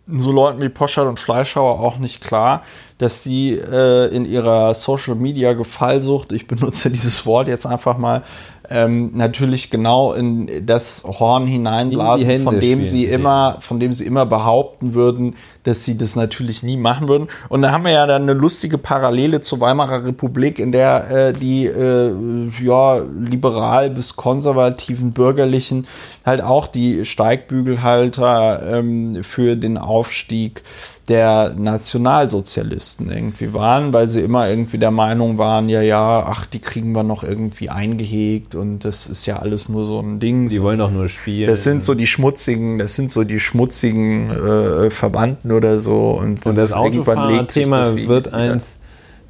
so 0.08 0.32
Leuten 0.32 0.62
wie 0.62 0.70
Poschardt 0.70 1.08
und 1.10 1.20
Fleischhauer 1.20 1.80
auch 1.80 1.98
nicht 1.98 2.24
klar, 2.24 2.64
dass 2.98 3.24
die 3.24 3.54
äh, 3.54 4.08
in 4.16 4.26
ihrer 4.26 4.74
Social 4.74 5.16
Media 5.16 5.54
Gefallsucht, 5.54 6.32
ich 6.32 6.48
benutze 6.48 6.90
dieses 6.92 7.26
Wort 7.26 7.48
jetzt 7.48 7.66
einfach 7.66 7.98
mal, 7.98 8.24
ähm, 8.70 9.12
natürlich 9.14 9.70
genau 9.70 10.14
in 10.14 10.66
das 10.66 11.04
Horn 11.04 11.48
hineinblasen, 11.48 12.44
von 12.44 12.60
dem 12.60 12.84
sie 12.84 13.06
immer, 13.06 13.58
von 13.62 13.80
dem 13.80 13.94
sie 13.94 14.06
immer 14.06 14.26
behaupten 14.26 14.94
würden, 14.94 15.36
dass 15.64 15.84
sie 15.84 15.98
das 15.98 16.16
natürlich 16.16 16.64
nie 16.64 16.78
machen 16.78 17.08
würden. 17.08 17.28
Und 17.50 17.62
da 17.62 17.72
haben 17.72 17.86
wir 17.86 17.92
ja 17.92 18.06
dann 18.06 18.24
eine 18.24 18.34
lustige 18.34 18.78
Parallele 18.78 19.42
zur 19.42 19.60
Weimarer 19.60 20.06
Republik, 20.06 20.60
in 20.60 20.72
der 20.72 21.10
äh, 21.10 21.34
die 21.34 21.66
äh, 21.66 22.14
ja 22.62 23.00
liberal 23.20 23.90
bis 23.90 24.16
konservativen 24.16 25.12
Bürgerlichen 25.12 25.88
halt 26.26 26.42
auch 26.42 26.68
die 26.68 27.06
Steigbügelhalter 27.06 28.80
ähm, 28.80 29.24
für 29.24 29.56
den 29.56 29.78
Aufstieg 29.78 30.64
der 31.08 31.54
Nationalsozialisten 31.56 33.12
irgendwie 33.12 33.54
waren, 33.54 33.94
weil 33.94 34.10
sie 34.10 34.22
immer 34.22 34.50
irgendwie 34.50 34.80
der 34.80 34.90
Meinung 34.90 35.38
waren, 35.38 35.70
ja, 35.70 35.82
ja, 35.82 36.26
ach, 36.28 36.48
die 36.48 36.60
kriegen 36.60 36.94
wir 36.94 37.04
noch 37.04 37.24
irgendwie 37.24 37.70
eingehegt 37.70 38.56
und 38.56 38.80
das 38.80 39.06
ist 39.06 39.28
ja 39.28 39.38
alles 39.38 39.70
nur 39.70 39.86
so 39.86 40.00
ein 40.00 40.20
Ding. 40.20 40.48
Die 40.48 40.62
wollen 40.64 40.80
doch 40.80 40.92
nur 40.92 41.08
spielen. 41.08 41.48
Das 41.48 41.64
sind 41.64 41.84
so 41.84 41.94
die 41.94 42.08
schmutzigen, 42.08 42.80
das 42.80 42.96
sind 42.96 43.12
so 43.12 43.24
die 43.24 43.40
schmutzigen 43.40 44.32
äh, 44.32 44.90
Verwandten 44.90 45.52
oder 45.52 45.80
so. 45.80 46.12
Und 46.12 46.46
das, 46.46 46.56
Und 46.56 46.58
das 46.58 46.72
das 46.72 47.96
wird 48.08 48.34
eins, 48.34 48.78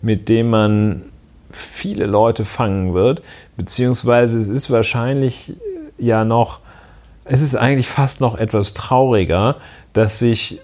mit 0.01 0.29
dem 0.29 0.49
man 0.51 1.01
viele 1.51 2.05
Leute 2.05 2.45
fangen 2.45 2.93
wird, 2.93 3.21
beziehungsweise 3.57 4.39
es 4.39 4.47
ist 4.47 4.69
wahrscheinlich 4.69 5.53
ja 5.97 6.23
noch, 6.23 6.59
es 7.25 7.41
ist 7.41 7.55
eigentlich 7.55 7.87
fast 7.87 8.21
noch 8.21 8.37
etwas 8.37 8.73
trauriger, 8.73 9.57
dass 9.93 10.19
sich 10.19 10.61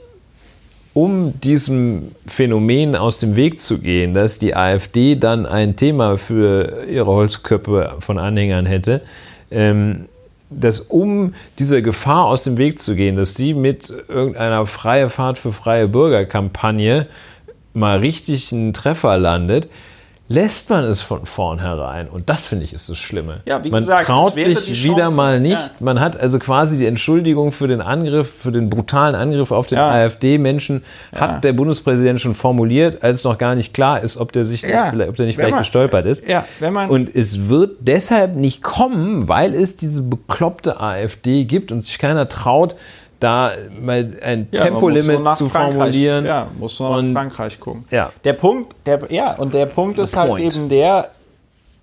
um 0.94 1.40
diesem 1.40 2.12
Phänomen 2.28 2.96
aus 2.96 3.18
dem 3.18 3.36
Weg 3.36 3.60
zu 3.60 3.80
gehen, 3.80 4.14
dass 4.14 4.40
die 4.40 4.56
AfD 4.56 5.16
dann 5.16 5.46
ein 5.46 5.76
Thema 5.76 6.18
für 6.18 6.86
ihre 6.86 7.08
Holzköpfe 7.08 7.96
von 8.00 8.20
Anhängern 8.20 8.66
hätte, 8.66 9.02
ähm, 9.50 10.08
dass 10.50 10.82
um 10.82 11.34
dieser 11.60 11.82
Gefahr 11.82 12.26
aus 12.26 12.44
dem 12.44 12.58
Weg 12.58 12.78
zu 12.78 12.96
gehen, 12.96 13.16
dass 13.16 13.36
sie 13.36 13.54
mit 13.54 13.94
irgendeiner 14.10 14.66
freie 14.66 15.10
Fahrt 15.10 15.38
für 15.38 15.54
freie 15.54 15.88
Bürgerkampagne 15.88 17.08
mal 17.74 18.00
richtig 18.00 18.52
einen 18.52 18.74
Treffer 18.74 19.18
landet, 19.18 19.70
lässt 20.32 20.70
man 20.70 20.84
es 20.86 21.02
von 21.02 21.26
vornherein. 21.26 22.08
Und 22.08 22.30
das 22.30 22.46
finde 22.48 22.64
ich 22.66 22.74
ist 22.74 22.88
das 22.90 22.98
Schlimme. 22.98 23.38
Ja, 23.46 23.64
wie 23.64 23.70
man 23.70 23.82
gesagt, 23.82 24.08
traut 24.08 24.34
sich 24.36 24.84
wieder 24.84 25.12
mal 25.12 25.40
nicht. 25.40 25.52
ja. 25.60 25.70
Man 25.80 26.00
hat 26.00 26.18
also 26.20 26.40
quasi 26.40 26.78
die 26.78 26.86
Entschuldigung 26.86 27.52
für 27.52 27.68
den 27.68 27.82
Angriff, 27.82 28.32
für 28.32 28.52
den 28.52 28.70
brutalen 28.70 29.16
Angriff 29.16 29.52
auf 29.52 29.68
den 29.68 29.78
Ja. 29.78 29.90
AfD-Menschen, 29.92 30.84
hat 31.14 31.44
der 31.44 31.54
Bundespräsident 31.54 32.22
schon 32.22 32.36
formuliert, 32.36 33.04
als 33.04 33.24
noch 33.24 33.38
gar 33.38 33.56
nicht 33.56 33.74
klar 33.74 34.02
ist, 34.02 34.18
ob 34.18 34.32
der 34.32 34.46
sich 34.46 34.62
vielleicht- 34.62 35.10
ob 35.10 35.16
der 35.16 35.26
nicht 35.26 35.38
Wenn 35.38 35.46
vielleicht 35.46 35.52
man- 35.52 35.60
gestolpert 35.60 36.06
ist. 36.06 36.24
Und 36.90 37.14
es 37.16 37.50
wird 37.50 37.78
deshalb 37.82 38.36
nicht 38.36 38.62
kommen, 38.64 39.28
weil 39.28 39.54
es 39.54 39.76
diese 39.76 40.02
bekloppte 40.04 40.80
AfD 40.80 41.44
gibt 41.46 41.72
und 41.72 41.82
sich 41.82 41.98
keiner 42.00 42.30
traut, 42.30 42.76
da 43.22 43.52
mal 43.80 44.18
ein 44.22 44.48
Ja, 44.52 44.60
man 44.66 44.72
Tempolimit 44.74 45.36
zu 45.38 45.48
Frankreich- 45.50 45.76
formulieren. 45.76 46.26
Ja, 46.26 46.48
muss 46.60 46.78
nur 46.80 46.90
Und- 46.90 47.14
nach 47.14 47.22
Frankreich 47.22 47.60
gucken. 47.60 47.86
Ja. 47.90 48.12
Der 48.26 48.34
Punkt, 48.34 48.76
der, 48.86 49.00
ja, 49.10 49.34
und 49.36 49.54
der 49.54 49.66
Punkt 49.68 49.98
ist 50.00 50.16
halt 50.18 50.28
point. 50.30 50.44
eben 50.56 50.68
der, 50.68 51.12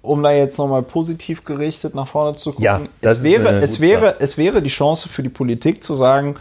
um 0.02 0.22
da 0.22 0.32
jetzt 0.32 0.58
nochmal 0.58 0.82
positiv 0.82 1.44
gerichtet 1.44 1.94
nach 1.94 2.06
vorne 2.08 2.36
zu 2.36 2.50
gucken. 2.50 2.64
Ja, 2.64 2.80
es 3.00 3.22
wäre, 3.24 3.60
es 3.60 3.80
wäre, 3.80 4.16
es 4.20 4.36
wäre 4.36 4.60
die 4.62 4.68
Chance 4.68 5.08
für 5.08 5.22
die 5.22 5.28
Politik 5.30 5.82
zu 5.82 5.94
sagen, 5.94 6.34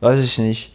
weiß 0.00 0.22
ich 0.24 0.38
nicht, 0.38 0.72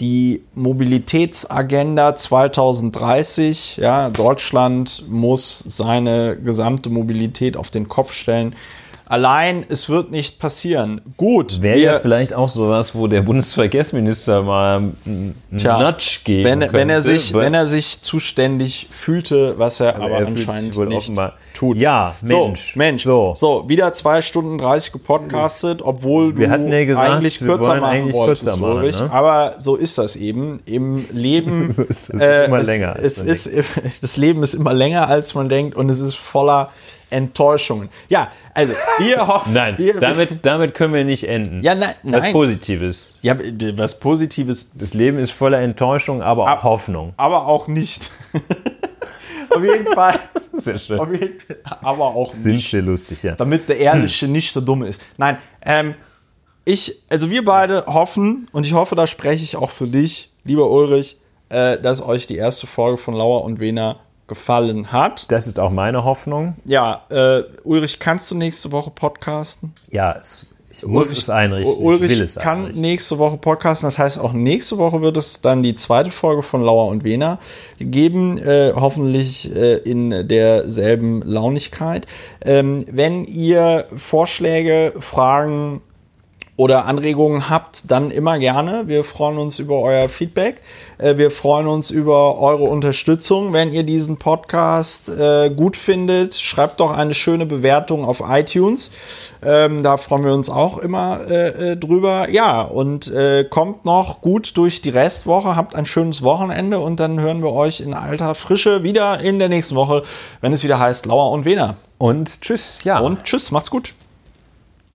die 0.00 0.42
Mobilitätsagenda 0.54 2.14
2030, 2.16 3.76
ja, 3.76 4.10
Deutschland 4.10 5.04
muss 5.08 5.58
seine 5.60 6.36
gesamte 6.36 6.90
Mobilität 6.90 7.56
auf 7.56 7.70
den 7.70 7.88
Kopf 7.88 8.12
stellen. 8.12 8.54
Allein, 9.06 9.66
es 9.68 9.88
wird 9.88 10.10
nicht 10.10 10.38
passieren. 10.38 11.00
Gut, 11.16 11.60
Wäre 11.62 11.78
ja 11.78 11.98
vielleicht 11.98 12.32
auch 12.34 12.48
sowas, 12.48 12.94
wo 12.94 13.06
der 13.08 13.22
Bundesverkehrsminister 13.22 14.42
mal 14.42 14.76
einen 15.06 15.34
Tja, 15.56 15.78
Nudge 15.78 16.20
geben 16.24 16.44
wenn, 16.44 16.60
wenn, 16.72 16.88
er 16.90 16.96
könnte, 16.96 17.02
sich, 17.02 17.34
wenn 17.34 17.54
er 17.54 17.66
sich 17.66 18.00
zuständig 18.00 18.88
fühlte, 18.90 19.58
was 19.58 19.80
er 19.80 19.96
aber, 19.96 20.10
er 20.20 20.26
fühlt 20.26 20.38
sich 20.38 20.48
anscheinend 20.48 20.76
wohl 20.76 20.86
nicht 20.86 20.96
offenbar- 21.08 21.34
tut. 21.54 21.76
Ja, 21.76 22.14
Mensch, 22.22 22.72
So, 22.72 22.78
Mensch. 22.78 23.04
so. 23.04 23.34
So. 23.36 23.68
wieder 23.68 23.92
zwei 23.92 24.20
Stunden 24.22 24.58
30 24.58 24.92
gepodcastet, 24.92 25.82
obwohl 25.82 26.36
Wir 26.38 26.46
du 26.46 26.52
hatten 26.52 26.72
ja 26.72 26.84
gesagt, 26.84 27.10
eigentlich 27.10 27.38
kürzer 27.38 27.68
machen 27.76 27.84
eigentlich 27.84 28.14
wolltest, 28.14 28.42
kürzer 28.44 28.56
machen, 28.58 28.72
Ulrich. 28.78 29.00
ne? 29.00 29.10
Aber 29.10 29.54
so 29.58 29.76
ist 29.76 29.98
das 29.98 30.16
eben. 30.16 30.60
Im 30.64 31.04
Leben 31.12 31.70
So 31.70 31.82
ist 31.82 31.90
es. 31.90 32.08
Ist 32.10 32.20
äh, 32.20 32.46
immer 32.46 32.58
es, 32.60 32.66
länger, 32.66 32.96
Es 33.00 33.22
das 34.00 34.16
Leben 34.16 34.42
ist 34.42 34.54
immer 34.54 34.72
länger, 34.72 35.08
als 35.08 35.34
man 35.34 35.48
denkt 35.48 35.76
und 35.76 35.90
es 35.90 35.98
ist 36.00 36.14
voller 36.16 36.70
Enttäuschungen. 37.12 37.88
Ja, 38.08 38.30
also 38.54 38.72
wir 38.98 39.26
hoffen... 39.28 39.52
Nein, 39.52 39.76
wir, 39.78 40.00
damit, 40.00 40.44
damit 40.44 40.74
können 40.74 40.94
wir 40.94 41.04
nicht 41.04 41.28
enden. 41.28 41.60
Ja, 41.62 41.74
nein, 41.74 41.94
Was 42.02 42.22
nein. 42.22 42.32
Positives. 42.32 43.14
ja, 43.22 43.36
was 43.76 44.00
Positives 44.00 44.70
Das 44.74 44.94
Leben 44.94 45.18
ist 45.18 45.30
voller 45.32 45.60
Enttäuschung, 45.60 46.22
aber 46.22 46.42
auch 46.44 46.48
Ab- 46.48 46.62
Hoffnung. 46.64 47.12
aber 47.16 47.46
auch 47.46 47.68
nicht. 47.68 48.10
Auf 49.50 49.62
jeden 49.62 49.86
Fall. 49.94 50.18
Sehr 50.54 50.78
schön. 50.78 50.98
Jeden. 51.12 51.38
Aber 51.82 52.06
auch 52.06 52.32
Sind 52.32 52.54
nicht. 52.54 52.70
sehr 52.70 52.82
lustig, 52.82 53.22
ja. 53.22 53.32
Damit 53.34 53.68
der 53.68 53.78
Ehrliche 53.78 54.26
nicht 54.28 54.50
so 54.52 54.60
dumm 54.60 54.82
ist. 54.82 55.04
Nein, 55.18 55.36
ähm, 55.64 55.94
ich, 56.64 57.02
also 57.10 57.28
wir 57.28 57.44
beide 57.44 57.84
hoffen, 57.86 58.46
und 58.52 58.64
ich 58.66 58.72
hoffe, 58.72 58.94
da 58.94 59.06
spreche 59.06 59.42
ich 59.44 59.56
auch 59.56 59.70
für 59.70 59.86
dich, 59.88 60.30
lieber 60.44 60.70
Ulrich, 60.70 61.16
äh, 61.48 61.76
dass 61.78 62.00
euch 62.02 62.26
die 62.26 62.36
erste 62.36 62.66
Folge 62.66 62.96
von 62.98 63.14
Lauer 63.14 63.44
und 63.44 63.60
Wena 63.60 63.96
gefallen 64.32 64.92
hat. 64.92 65.30
Das 65.30 65.46
ist 65.46 65.58
auch 65.60 65.70
meine 65.70 66.04
Hoffnung. 66.04 66.54
Ja, 66.64 67.02
äh, 67.10 67.42
Ulrich, 67.64 67.98
kannst 67.98 68.30
du 68.30 68.34
nächste 68.34 68.72
Woche 68.72 68.90
podcasten? 68.90 69.72
Ja, 69.90 70.12
es, 70.20 70.48
ich 70.70 70.86
muss 70.86 71.08
Ulrich- 71.08 71.18
es 71.18 71.30
einrichten. 71.30 71.76
Ulrich 71.84 72.18
es 72.20 72.36
kann 72.36 72.58
einrichten. 72.60 72.80
nächste 72.80 73.18
Woche 73.18 73.36
podcasten. 73.36 73.86
Das 73.86 73.98
heißt, 73.98 74.18
auch 74.18 74.32
nächste 74.32 74.78
Woche 74.78 75.02
wird 75.02 75.16
es 75.18 75.42
dann 75.42 75.62
die 75.62 75.74
zweite 75.74 76.10
Folge 76.10 76.42
von 76.42 76.62
Lauer 76.62 76.88
und 76.88 77.04
Wena 77.04 77.38
geben. 77.78 78.38
Äh, 78.38 78.72
hoffentlich 78.74 79.54
äh, 79.54 79.76
in 79.76 80.26
derselben 80.28 81.20
Launigkeit. 81.22 82.06
Ähm, 82.42 82.84
wenn 82.90 83.24
ihr 83.24 83.86
Vorschläge, 83.96 84.94
Fragen 84.98 85.82
oder 86.62 86.84
Anregungen 86.84 87.50
habt, 87.50 87.90
dann 87.90 88.12
immer 88.12 88.38
gerne. 88.38 88.84
Wir 88.86 89.02
freuen 89.02 89.36
uns 89.36 89.58
über 89.58 89.80
euer 89.80 90.08
Feedback. 90.08 90.62
Äh, 90.96 91.16
Wir 91.16 91.32
freuen 91.32 91.66
uns 91.66 91.90
über 91.90 92.38
eure 92.38 92.62
Unterstützung. 92.62 93.52
Wenn 93.52 93.72
ihr 93.72 93.82
diesen 93.82 94.16
Podcast 94.16 95.08
äh, 95.08 95.50
gut 95.50 95.76
findet, 95.76 96.36
schreibt 96.36 96.78
doch 96.78 96.92
eine 96.92 97.14
schöne 97.14 97.46
Bewertung 97.46 98.04
auf 98.04 98.22
iTunes. 98.24 98.92
Ähm, 99.42 99.82
Da 99.82 99.96
freuen 99.96 100.24
wir 100.24 100.32
uns 100.34 100.50
auch 100.50 100.78
immer 100.78 101.28
äh, 101.28 101.76
drüber. 101.76 102.30
Ja, 102.30 102.62
und 102.62 103.12
kommt 103.50 103.84
noch 103.84 104.20
gut 104.20 104.56
durch 104.56 104.80
die 104.82 104.90
Restwoche. 104.90 105.56
Habt 105.56 105.74
ein 105.74 105.86
schönes 105.86 106.22
Wochenende 106.22 106.78
und 106.78 107.00
dann 107.00 107.18
hören 107.18 107.42
wir 107.42 107.52
euch 107.52 107.80
in 107.80 107.92
alter 107.92 108.36
Frische 108.36 108.84
wieder 108.84 109.18
in 109.20 109.40
der 109.40 109.48
nächsten 109.48 109.74
Woche, 109.74 110.02
wenn 110.40 110.52
es 110.52 110.62
wieder 110.62 110.78
heißt 110.78 111.06
Lauer 111.06 111.32
und 111.32 111.44
Wena. 111.44 111.74
Und 111.98 112.40
tschüss, 112.40 112.84
ja. 112.84 113.00
Und 113.00 113.24
tschüss, 113.24 113.50
macht's 113.50 113.70
gut. 113.70 113.94